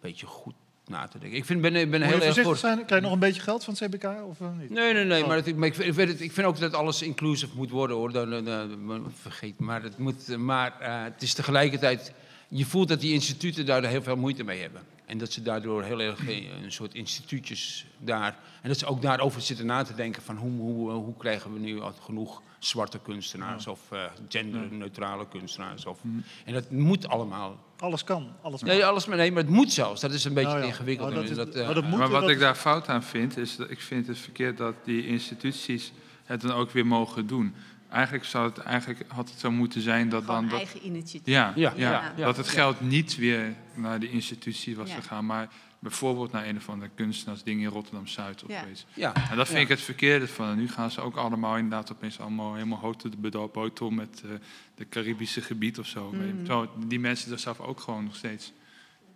beetje 0.00 0.26
goed 0.26 0.54
na 0.88 1.06
te 1.08 1.18
denken. 1.18 1.38
Ik 1.38 1.44
vind, 1.44 1.60
ben, 1.60 1.90
ben 1.90 2.02
heel 2.02 2.20
erg 2.20 2.40
voor. 2.40 2.56
zijn? 2.56 2.76
Krijg 2.84 3.00
je 3.00 3.00
nog 3.00 3.12
een 3.12 3.18
beetje 3.18 3.40
geld 3.42 3.64
van 3.64 3.74
het 3.78 3.88
CBK 3.88 4.04
of 4.28 4.40
eh, 4.40 4.48
niet? 4.60 4.70
Nee, 4.70 4.92
nee, 4.92 5.04
nee. 5.04 5.22
Oh. 5.22 5.28
Maar, 5.28 5.36
het, 5.36 5.56
maar 5.56 5.68
ik, 5.68 5.74
vind- 5.74 5.88
ik, 5.88 5.94
weet 5.94 6.08
het, 6.08 6.20
ik 6.20 6.32
vind 6.32 6.46
ook 6.46 6.58
dat 6.58 6.74
alles 6.74 7.02
inclusief 7.02 7.54
moet 7.54 7.70
worden, 7.70 7.96
hoor. 7.96 8.12
Dan, 8.12 8.30
dan, 8.30 8.44
dan- 8.44 9.12
vergeet, 9.20 9.58
maar 9.58 9.82
het, 9.82 9.98
moet, 9.98 10.36
maar 10.36 10.80
eh, 10.80 11.02
het 11.02 11.22
is 11.22 11.34
tegelijkertijd... 11.34 12.12
Je 12.50 12.64
voelt 12.66 12.88
dat 12.88 13.00
die 13.00 13.12
instituten 13.12 13.66
daar 13.66 13.84
heel 13.84 14.02
veel 14.02 14.16
moeite 14.16 14.44
mee 14.44 14.60
hebben. 14.60 14.82
En 15.06 15.18
dat 15.18 15.32
ze 15.32 15.42
daardoor 15.42 15.82
heel 15.82 16.00
erg 16.00 16.28
eh, 16.28 16.62
een 16.62 16.72
soort 16.72 16.94
instituutjes 16.94 17.86
daar... 17.98 18.36
En 18.62 18.68
dat 18.68 18.78
ze 18.78 18.86
ook 18.86 19.02
daarover 19.02 19.40
zitten 19.40 19.66
na 19.66 19.82
te 19.82 19.94
denken 19.94 20.22
van 20.22 20.36
hoe, 20.36 20.50
hoe, 20.60 20.90
hoe 20.90 21.16
krijgen 21.16 21.52
we 21.52 21.58
nu 21.58 21.80
genoeg 22.04 22.42
zwarte 22.58 22.98
kunstenaars 22.98 23.66
of 23.66 23.80
eh, 23.92 24.04
genderneutrale 24.28 25.28
kunstenaars. 25.28 25.86
Of, 25.86 25.98
En 26.44 26.52
dat 26.52 26.70
moet 26.70 27.08
allemaal. 27.08 27.58
Alles 27.80 28.04
kan, 28.04 28.32
alles 28.42 28.60
mag. 28.62 28.70
Nee, 28.70 28.84
alles, 28.84 29.06
maar, 29.06 29.16
nee, 29.16 29.32
maar 29.32 29.42
het 29.42 29.52
moet 29.52 29.72
zelfs. 29.72 30.00
Dat 30.00 30.12
is 30.12 30.24
een 30.24 30.34
beetje 30.34 30.48
Nou 30.50 30.60
ja. 30.62 30.66
ingewikkeld. 30.66 31.08
Oh, 31.08 31.14
dat 31.14 31.24
En 31.24 31.30
is- 31.30 31.36
dat, 31.36 31.54
eh, 31.54 31.64
maar 31.66 31.74
dat 31.74 31.84
moet- 31.84 31.98
Maar 31.98 32.08
wat 32.08 32.20
dat- 32.20 32.30
ik 32.30 32.38
daar 32.38 32.54
fout 32.54 32.88
aan 32.88 33.02
vind, 33.02 33.36
is 33.36 33.56
dat 33.56 33.70
ik 33.70 33.80
vind 33.80 34.06
het 34.06 34.18
verkeerd 34.18 34.56
dat 34.56 34.74
die 34.84 35.06
instituties 35.06 35.92
het 36.24 36.40
dan 36.40 36.50
ook 36.52 36.70
weer 36.70 36.86
mogen 36.86 37.26
doen. 37.26 37.54
Eigenlijk, 37.90 38.24
zou 38.24 38.48
het, 38.48 38.58
eigenlijk 38.58 39.04
had 39.08 39.30
het 39.30 39.38
zo 39.40 39.50
moeten 39.50 39.80
zijn 39.80 40.08
dat 40.08 40.24
Gewoon 40.24 40.40
dan... 40.40 40.48
Dat, 40.50 40.58
eigen 40.58 40.86
initiatief. 40.86 41.34
ja, 41.34 41.52
Ja, 41.54 41.72
ja, 41.76 42.12
ja, 42.16 42.24
dat 42.24 42.36
het 42.36 42.48
geld 42.48 42.80
niet 42.80 43.16
weer 43.16 43.54
naar 43.74 44.00
de 44.00 44.10
institutie 44.10 44.76
was 44.76 44.88
Ja. 44.88 44.94
gegaan, 44.94 45.26
maar 45.26 45.48
bijvoorbeeld 45.78 46.32
naar 46.32 46.46
een 46.46 46.56
of 46.56 46.68
andere 46.68 46.90
kunstenaarsding 46.94 47.60
in 47.60 47.66
Rotterdam-Zuid 47.68 48.42
of 48.44 48.50
Ja. 48.50 48.60
zoiets. 48.62 48.86
ja. 48.94 49.12
En 49.30 49.36
dat 49.36 49.46
vind 49.46 49.58
Ja. 49.58 49.64
ik 49.64 49.68
het 49.68 49.80
verkeerde 49.80 50.28
van. 50.28 50.48
En 50.50 50.56
nu 50.56 50.68
gaan 50.68 50.90
ze 50.90 51.00
ook 51.00 51.16
allemaal 51.16 51.56
inderdaad 51.56 51.92
opeens 51.92 52.20
allemaal 52.20 52.54
helemaal 52.54 52.78
de 53.10 53.48
botel 53.52 53.90
met 53.90 54.22
eh 54.24 54.30
de 54.74 54.88
Caribische 54.88 55.40
gebied 55.40 55.78
of 55.78 55.86
zo. 55.86 56.14
Zo. 56.46 56.70
Die 56.86 57.00
mensen 57.00 57.32
er 57.32 57.38
zelf 57.38 57.60
ook 57.60 57.80
gewoon 57.80 58.04
nog 58.04 58.16
steeds 58.16 58.52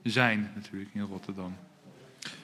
zijn 0.02 0.50
natuurlijk 0.54 0.90
in 0.94 1.00
Rotterdam. 1.02 1.56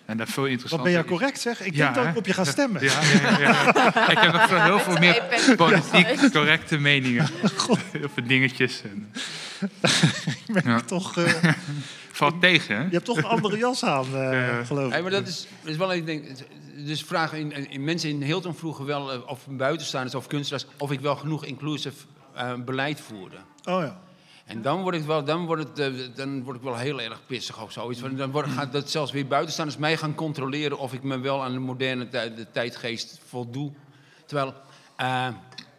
En 0.04 0.16
dat 0.16 0.28
veel 0.28 0.42
Wat 0.42 0.52
interessanter 0.52 0.90
ben 0.92 0.98
jij 1.00 1.08
correct 1.10 1.40
zeg? 1.40 1.60
Ik 1.60 1.74
Ja, 1.74 1.84
denk 1.84 1.94
dat 1.94 2.06
ik 2.06 2.16
op 2.16 2.26
je 2.26 2.32
ga 2.32 2.44
stemmen. 2.44 2.82
Ja, 2.82 3.00
ja, 3.02 3.20
ja, 3.20 3.38
ja. 3.40 4.10
ik 4.10 4.18
heb 4.18 4.32
nog 4.32 4.48
veel- 4.48 4.62
heel 4.62 4.78
veel 4.78 4.98
meer 4.98 5.22
politiek 5.56 6.32
correcte 6.32 6.78
meningen. 6.78 7.26
Heel 7.92 8.08
veel 8.14 8.26
dingetjes. 8.26 8.82
En, 8.82 9.10
Ik 10.46 10.64
merk 10.64 10.86
toch, 10.86 11.16
eh, 11.18 11.52
valt 12.18 12.40
tegen, 12.40 12.76
hè? 12.76 12.82
je 12.82 12.88
hebt 12.90 13.04
toch 13.04 13.16
een 13.16 13.24
andere 13.24 13.56
jas 13.58 13.84
aan, 13.84 14.04
eh, 14.14 14.32
Ja. 14.32 14.64
geloof 14.64 14.84
ik. 14.86 14.90
Nee, 14.92 15.02
maar 15.02 15.10
dat 15.10 15.26
is, 15.26 15.46
dat 15.62 15.70
is 15.70 15.76
wel 15.76 15.92
ik 15.92 16.06
denk, 16.06 16.24
dus 16.86 17.02
vragen 17.04 17.38
in, 17.38 17.70
in, 17.70 17.84
mensen 17.84 18.08
in 18.10 18.22
Hilton 18.22 18.54
vroegen 18.54 18.84
wel 18.84 19.12
eh, 19.12 19.18
of 19.26 19.46
buitenstaanders 19.50 20.14
of 20.14 20.26
kunstenaars 20.26 20.66
of 20.78 20.90
ik 20.92 21.00
wel 21.00 21.16
genoeg 21.16 21.44
inclusive 21.44 22.04
eh, 22.34 22.54
beleid 22.64 23.00
voerde. 23.00 23.36
Oh 23.64 23.80
ja. 23.82 24.00
En 24.44 24.62
dan 24.62 24.82
word 24.82 24.94
ik 24.94 25.02
wel, 25.02 25.24
dan 25.24 25.46
word 25.46 25.78
het, 25.78 26.16
dan 26.16 26.42
word 26.44 26.56
ik 26.56 26.62
wel 26.62 26.76
heel 26.76 27.00
erg 27.00 27.20
pissig 27.26 27.62
of 27.62 27.72
zoiets. 27.72 28.00
Want 28.00 28.18
dan 28.18 28.30
word, 28.30 28.46
gaat 28.48 28.72
dat 28.72 28.90
zelfs 28.90 29.12
weer 29.12 29.26
buitenstaanders 29.26 29.78
mij 29.78 29.96
gaan 29.96 30.14
controleren 30.14 30.78
of 30.78 30.92
ik 30.92 31.02
me 31.02 31.18
wel 31.18 31.42
aan 31.44 31.52
de 31.52 31.58
moderne 31.58 32.08
tij- 32.08 32.34
de 32.34 32.46
tijdgeest 32.50 33.20
voldoe. 33.28 33.72
Terwijl, 34.26 34.54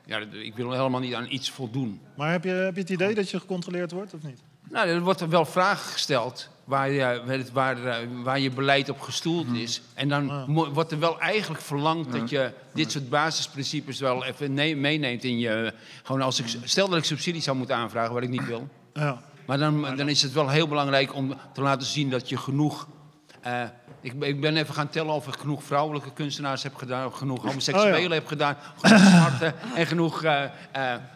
ja, 0.06 0.18
ik 0.32 0.56
wil 0.56 0.72
helemaal 0.72 1.00
niet 1.00 1.14
aan 1.14 1.26
iets 1.30 1.52
voldoen. 1.52 2.02
Maar 2.18 2.32
heb 2.32 2.44
je, 2.44 2.50
heb 2.50 2.76
je 2.76 2.82
het 2.82 2.90
idee 2.90 3.16
dat 3.16 3.30
je 3.30 3.40
gecontroleerd 3.40 3.92
wordt 3.92 4.14
of 4.14 4.24
niet? 4.24 4.42
Nou, 4.72 4.88
er 4.88 5.02
wordt 5.02 5.28
wel 5.28 5.46
vragen 5.46 5.92
gesteld 5.92 6.50
waar 6.64 6.92
je, 6.92 7.22
waar, 7.26 7.40
waar, 7.54 7.86
eh, 7.86 8.08
waar 8.24 8.40
je 8.40 8.52
beleid 8.52 8.90
op 8.90 9.00
gestoeld 9.02 9.48
is. 9.54 9.82
En 9.94 10.10
dan 10.10 10.46
wordt 10.74 10.92
er 10.92 11.00
wel 11.00 11.20
eigenlijk 11.20 11.62
verlangd 11.62 12.12
dat 12.12 12.30
je 12.30 12.52
dit 12.74 12.92
soort 12.92 13.10
basisprincipes 13.10 14.00
wel 14.00 14.26
even 14.26 14.54
ne- 14.54 14.74
meeneemt 14.76 15.24
in 15.24 15.40
je... 15.40 15.74
Gewoon 16.04 16.22
als 16.22 16.40
ik, 16.40 16.46
stel 16.64 16.88
dat 16.90 16.98
ik 16.98 17.04
subsidie 17.04 17.42
zou 17.42 17.58
moeten 17.58 17.76
aanvragen, 17.76 18.14
wat 18.14 18.24
ik 18.24 18.30
niet 18.30 18.46
wil. 18.46 18.68
Ja. 18.94 19.22
Maar 19.46 19.58
dan, 19.58 19.82
dan 19.96 20.10
is 20.10 20.22
het 20.22 20.34
wel 20.34 20.50
heel 20.50 20.68
belangrijk 20.68 21.16
om 21.16 21.34
te 21.54 21.62
laten 21.62 21.88
zien 21.88 22.10
dat 22.10 22.30
je 22.30 22.38
genoeg... 22.38 22.88
eh, 23.42 23.62
ik, 24.02 24.20
ben- 24.20 24.30
ik 24.30 24.42
ben 24.42 24.58
even 24.58 24.74
gaan 24.74 24.90
tellen 24.90 25.14
of 25.14 25.28
ik 25.28 25.36
genoeg 25.40 25.64
vrouwelijke 25.64 26.14
kunstenaars 26.14 26.64
heb 26.64 26.76
gedaan... 26.76 27.06
of 27.06 27.14
genoeg 27.14 27.44
homoseksuelen 27.46 27.96
Oh 27.96 28.08
ja. 28.08 28.14
heb 28.14 28.28
gedaan, 28.28 28.58
genoeg 28.82 29.00
zwarte 29.16 29.54
en 29.76 29.86
genoeg 29.88 30.24
eh, 30.24 30.44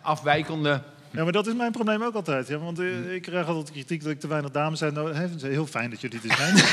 afwijkende... 0.01 0.81
Ja, 1.13 1.23
maar 1.23 1.31
dat 1.31 1.47
is 1.47 1.53
mijn 1.53 1.71
probleem 1.71 2.03
ook 2.03 2.15
altijd. 2.15 2.47
Ja, 2.47 2.57
want 2.57 2.79
eh, 2.79 3.13
ik 3.13 3.21
krijg 3.21 3.47
altijd 3.47 3.71
kritiek 3.71 4.03
dat 4.03 4.11
ik 4.11 4.19
te 4.19 4.27
weinig 4.27 4.51
dames 4.51 4.79
heb. 4.79 4.93
Nou, 4.93 5.13
hè, 5.13 5.27
heel 5.39 5.65
fijn 5.65 5.89
dat 5.89 6.01
jullie 6.01 6.19
dit 6.21 6.31
zijn. 6.31 6.55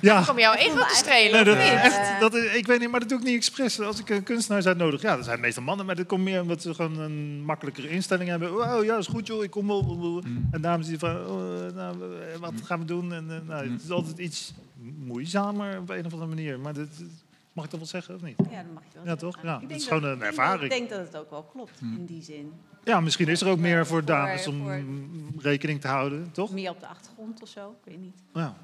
ja, 0.00 0.22
Kom 0.26 0.38
jouw 0.38 0.54
ego 0.54 0.78
te 0.78 0.94
strelen, 0.94 1.32
nee, 1.32 1.40
of 1.40 1.46
dat, 1.46 1.72
niet? 1.72 1.82
echt, 1.82 2.20
dat 2.20 2.34
is, 2.34 2.54
ik 2.54 2.66
weet 2.66 2.80
niet, 2.80 2.90
maar 2.90 3.00
dat 3.00 3.08
doe 3.08 3.18
ik 3.18 3.24
niet 3.24 3.36
expres. 3.36 3.80
Als 3.80 4.00
ik 4.00 4.10
een 4.10 4.22
kunstenaar 4.22 4.66
uitnodig, 4.66 5.02
ja, 5.02 5.16
dat 5.16 5.24
zijn 5.24 5.40
meestal 5.40 5.62
mannen, 5.62 5.86
maar 5.86 5.96
dat 5.96 6.06
komt 6.06 6.24
meer 6.24 6.40
omdat 6.40 6.62
ze 6.62 6.74
gewoon 6.74 6.98
een 6.98 7.42
makkelijkere 7.44 7.88
instelling 7.88 8.28
hebben. 8.28 8.76
Oh 8.76 8.84
ja, 8.84 8.96
is 8.96 9.06
goed 9.06 9.26
joh, 9.26 9.44
ik 9.44 9.50
kom 9.50 9.66
wel. 9.66 10.22
En 10.50 10.60
dames 10.60 10.86
die 10.86 10.98
van, 10.98 11.26
oh, 11.26 11.74
nou, 11.74 11.96
eh, 12.02 12.38
wat 12.40 12.52
gaan 12.64 12.78
we 12.78 12.84
doen? 12.84 13.12
En, 13.12 13.30
eh, 13.30 13.48
nou, 13.48 13.70
het 13.72 13.82
is 13.82 13.90
altijd 13.90 14.18
iets 14.18 14.54
moeizamer 15.04 15.78
op 15.78 15.90
een 15.90 16.06
of 16.06 16.12
andere 16.12 16.34
manier. 16.34 16.58
Maar 16.58 16.74
dat, 16.74 16.88
mag 17.54 17.64
ik 17.64 17.70
dat 17.70 17.80
wel 17.80 17.88
zeggen 17.88 18.14
of 18.14 18.22
niet? 18.22 18.34
Ja, 18.50 18.62
dat 18.62 18.72
mag 18.74 18.82
je 18.82 18.98
wel 18.98 19.06
Ja, 19.06 19.16
toch? 19.16 19.36
Ja, 19.42 19.54
Ik 19.54 19.60
dat 19.60 19.68
denk 19.68 19.80
is 19.80 19.86
gewoon 19.86 20.04
een 20.04 20.22
ervaring. 20.22 20.62
Ik 20.62 20.70
denk 20.78 20.90
dat 20.90 20.98
het 20.98 21.16
ook 21.16 21.30
wel 21.30 21.42
klopt 21.42 21.80
in 21.80 22.04
die 22.06 22.22
zin. 22.22 22.52
Ja, 22.84 23.00
misschien 23.00 23.28
is 23.28 23.40
er 23.40 23.48
ook 23.48 23.58
meer 23.58 23.86
voor 23.86 24.04
dames 24.04 24.46
om 24.46 24.58
voor- 24.62 24.82
rekening 25.38 25.80
te 25.80 25.88
houden, 25.88 26.28
toch? 26.32 26.50
Meer 26.52 26.70
op 26.70 26.80
de 26.80 26.86
achtergrond 26.86 27.42
of 27.42 27.48
zo, 27.48 27.70
ik 27.84 27.90
weet 27.92 28.00
niet. 28.00 28.14
Ja. 28.34 28.54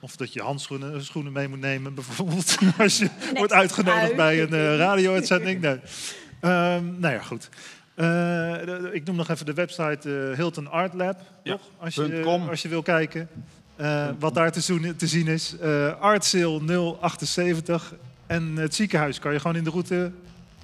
Of 0.00 0.16
dat 0.16 0.32
je 0.32 0.42
handschoenen 0.42 1.04
schoenen 1.04 1.32
mee 1.32 1.48
moet 1.48 1.60
nemen, 1.60 1.94
bijvoorbeeld. 2.00 2.56
Als 2.78 2.98
je 2.98 3.08
wordt 3.34 3.52
uitgenodigd 3.52 4.16
bij 4.16 4.42
een 4.42 4.52
eh, 4.54 4.70
niet. 4.70 4.78
radio-uitzending. 4.78 5.60
Nee. 5.60 5.80
Ehm, 6.40 6.84
nou 7.00 7.14
ja, 7.14 7.20
goed. 7.22 7.48
Eh, 7.94 8.94
ik 8.94 9.04
noem 9.04 9.16
nog 9.16 9.28
even 9.28 9.46
de 9.46 9.54
website 9.54 10.28
eh, 10.30 10.36
Hilton 10.36 10.66
Art 10.70 10.94
Lab. 10.94 11.20
Ja, 11.42 11.52
toch? 11.52 11.60
Als, 11.78 11.94
je, 11.94 12.22
als 12.48 12.62
je 12.62 12.68
wil 12.68 12.82
kijken 12.82 13.28
eh, 13.76 14.08
wat 14.18 14.34
daar 14.34 14.52
te, 14.52 14.60
zoen- 14.60 14.96
te 14.96 15.06
zien 15.06 15.26
is. 15.26 15.56
Eh 15.58 16.00
Artsail 16.00 16.60
078. 17.00 17.94
En 18.28 18.56
het 18.56 18.74
ziekenhuis 18.74 19.18
kan 19.18 19.32
je 19.32 19.40
gewoon 19.40 19.56
in 19.56 19.64
de 19.64 19.70
route 19.70 20.10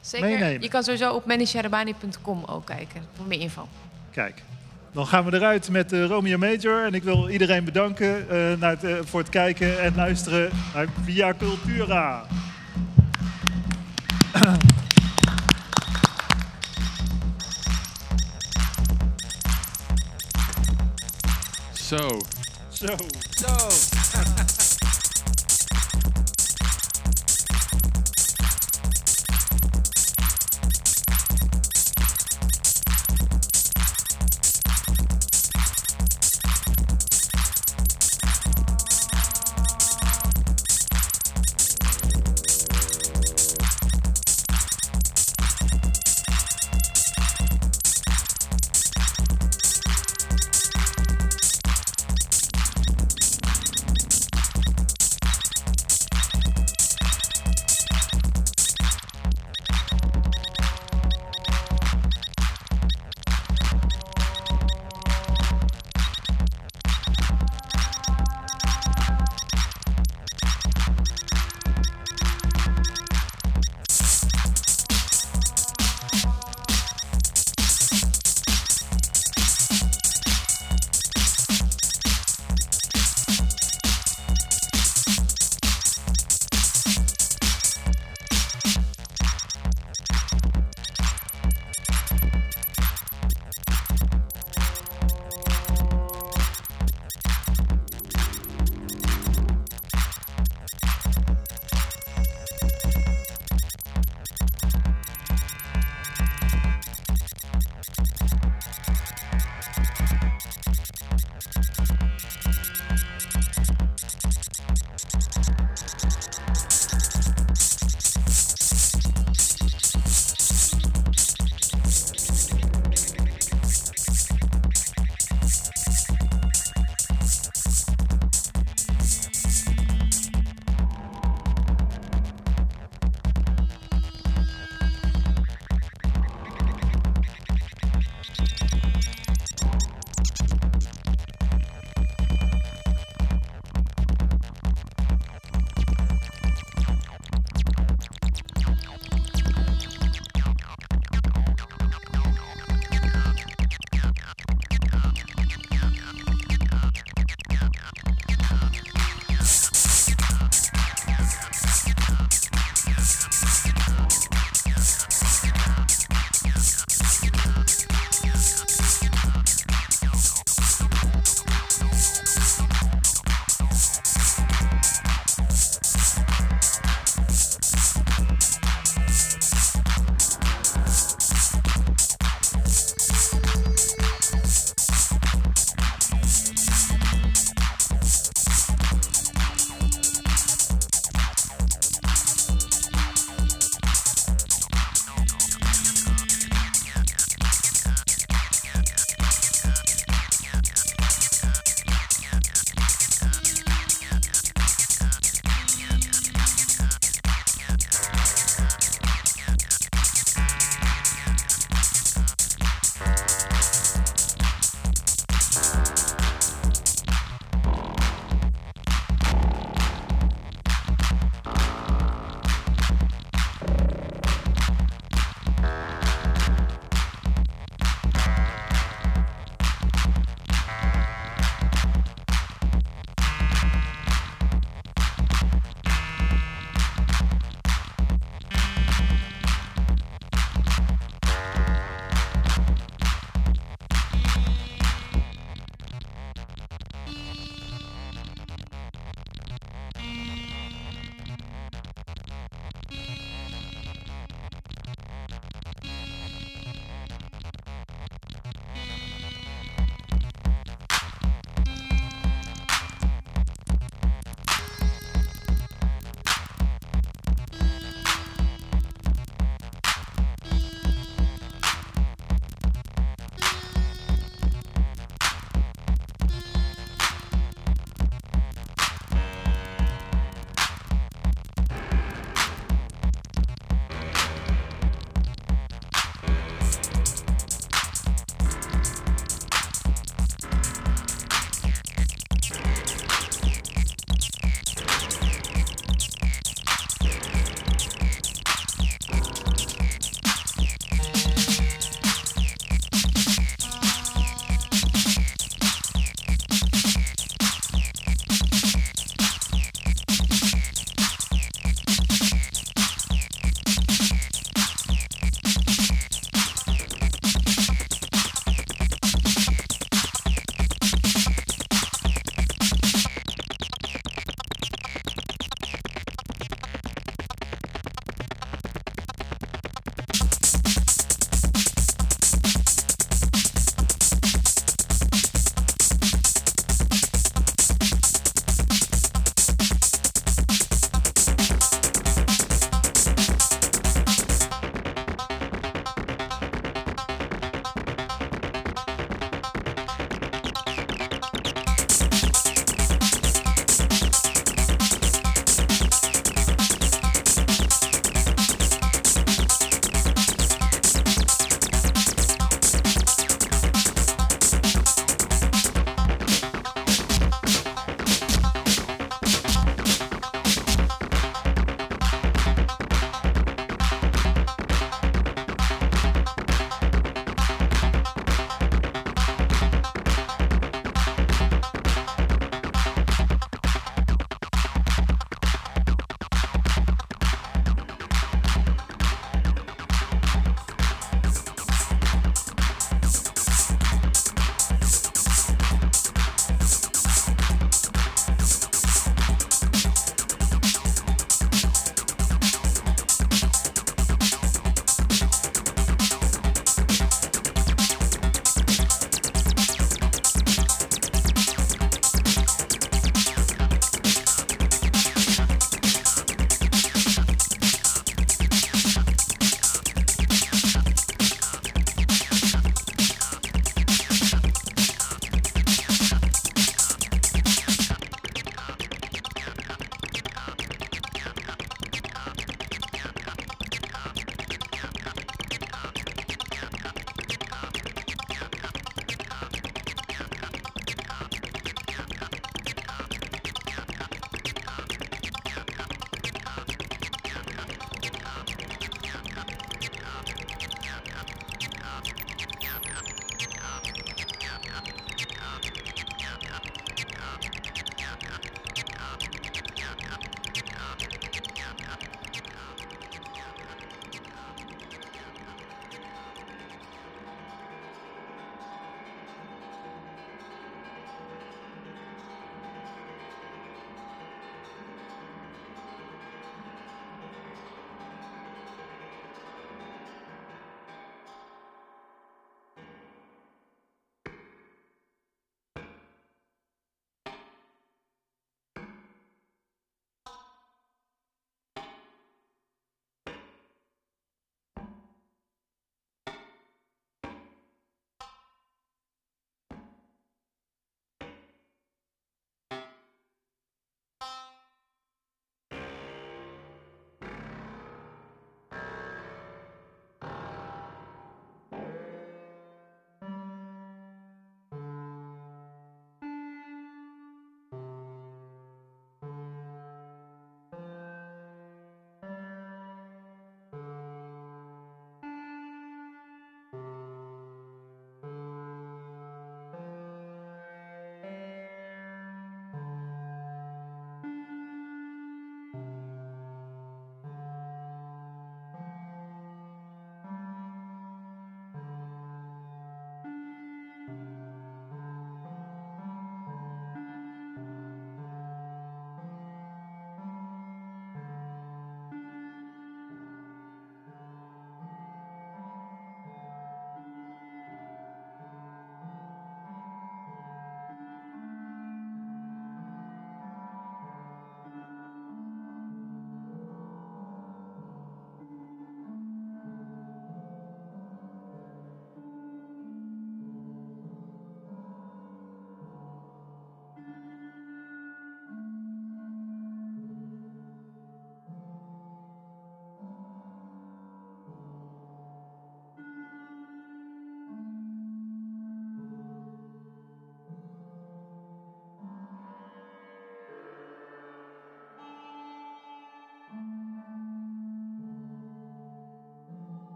Zeker. 0.00 0.28
meenemen. 0.28 0.62
Je 0.62 0.68
kan 0.68 0.82
sowieso 0.82 1.12
op 1.14 1.26
manisharabani.com 1.26 2.44
ook 2.44 2.66
kijken 2.66 3.02
voor 3.16 3.26
meer 3.26 3.40
info. 3.40 3.68
Kijk, 4.10 4.42
dan 4.92 5.06
gaan 5.06 5.24
we 5.24 5.34
eruit 5.34 5.70
met 5.70 5.92
eh, 5.92 6.04
Romeo 6.04 6.38
Major. 6.38 6.84
En 6.84 6.94
ik 6.94 7.02
wil 7.02 7.28
iedereen 7.28 7.64
bedanken 7.64 8.30
eh, 8.30 8.58
naar 8.58 8.70
het, 8.70 8.84
eh, 8.84 8.96
voor 9.04 9.20
het 9.20 9.28
kijken 9.28 9.80
en 9.80 9.94
luisteren 9.94 10.50
naar 10.74 10.86
Via 11.04 11.34
Cultura. 11.38 12.24
Zo. 21.72 22.20
Zo. 22.70 22.96
Zo. 23.30 23.54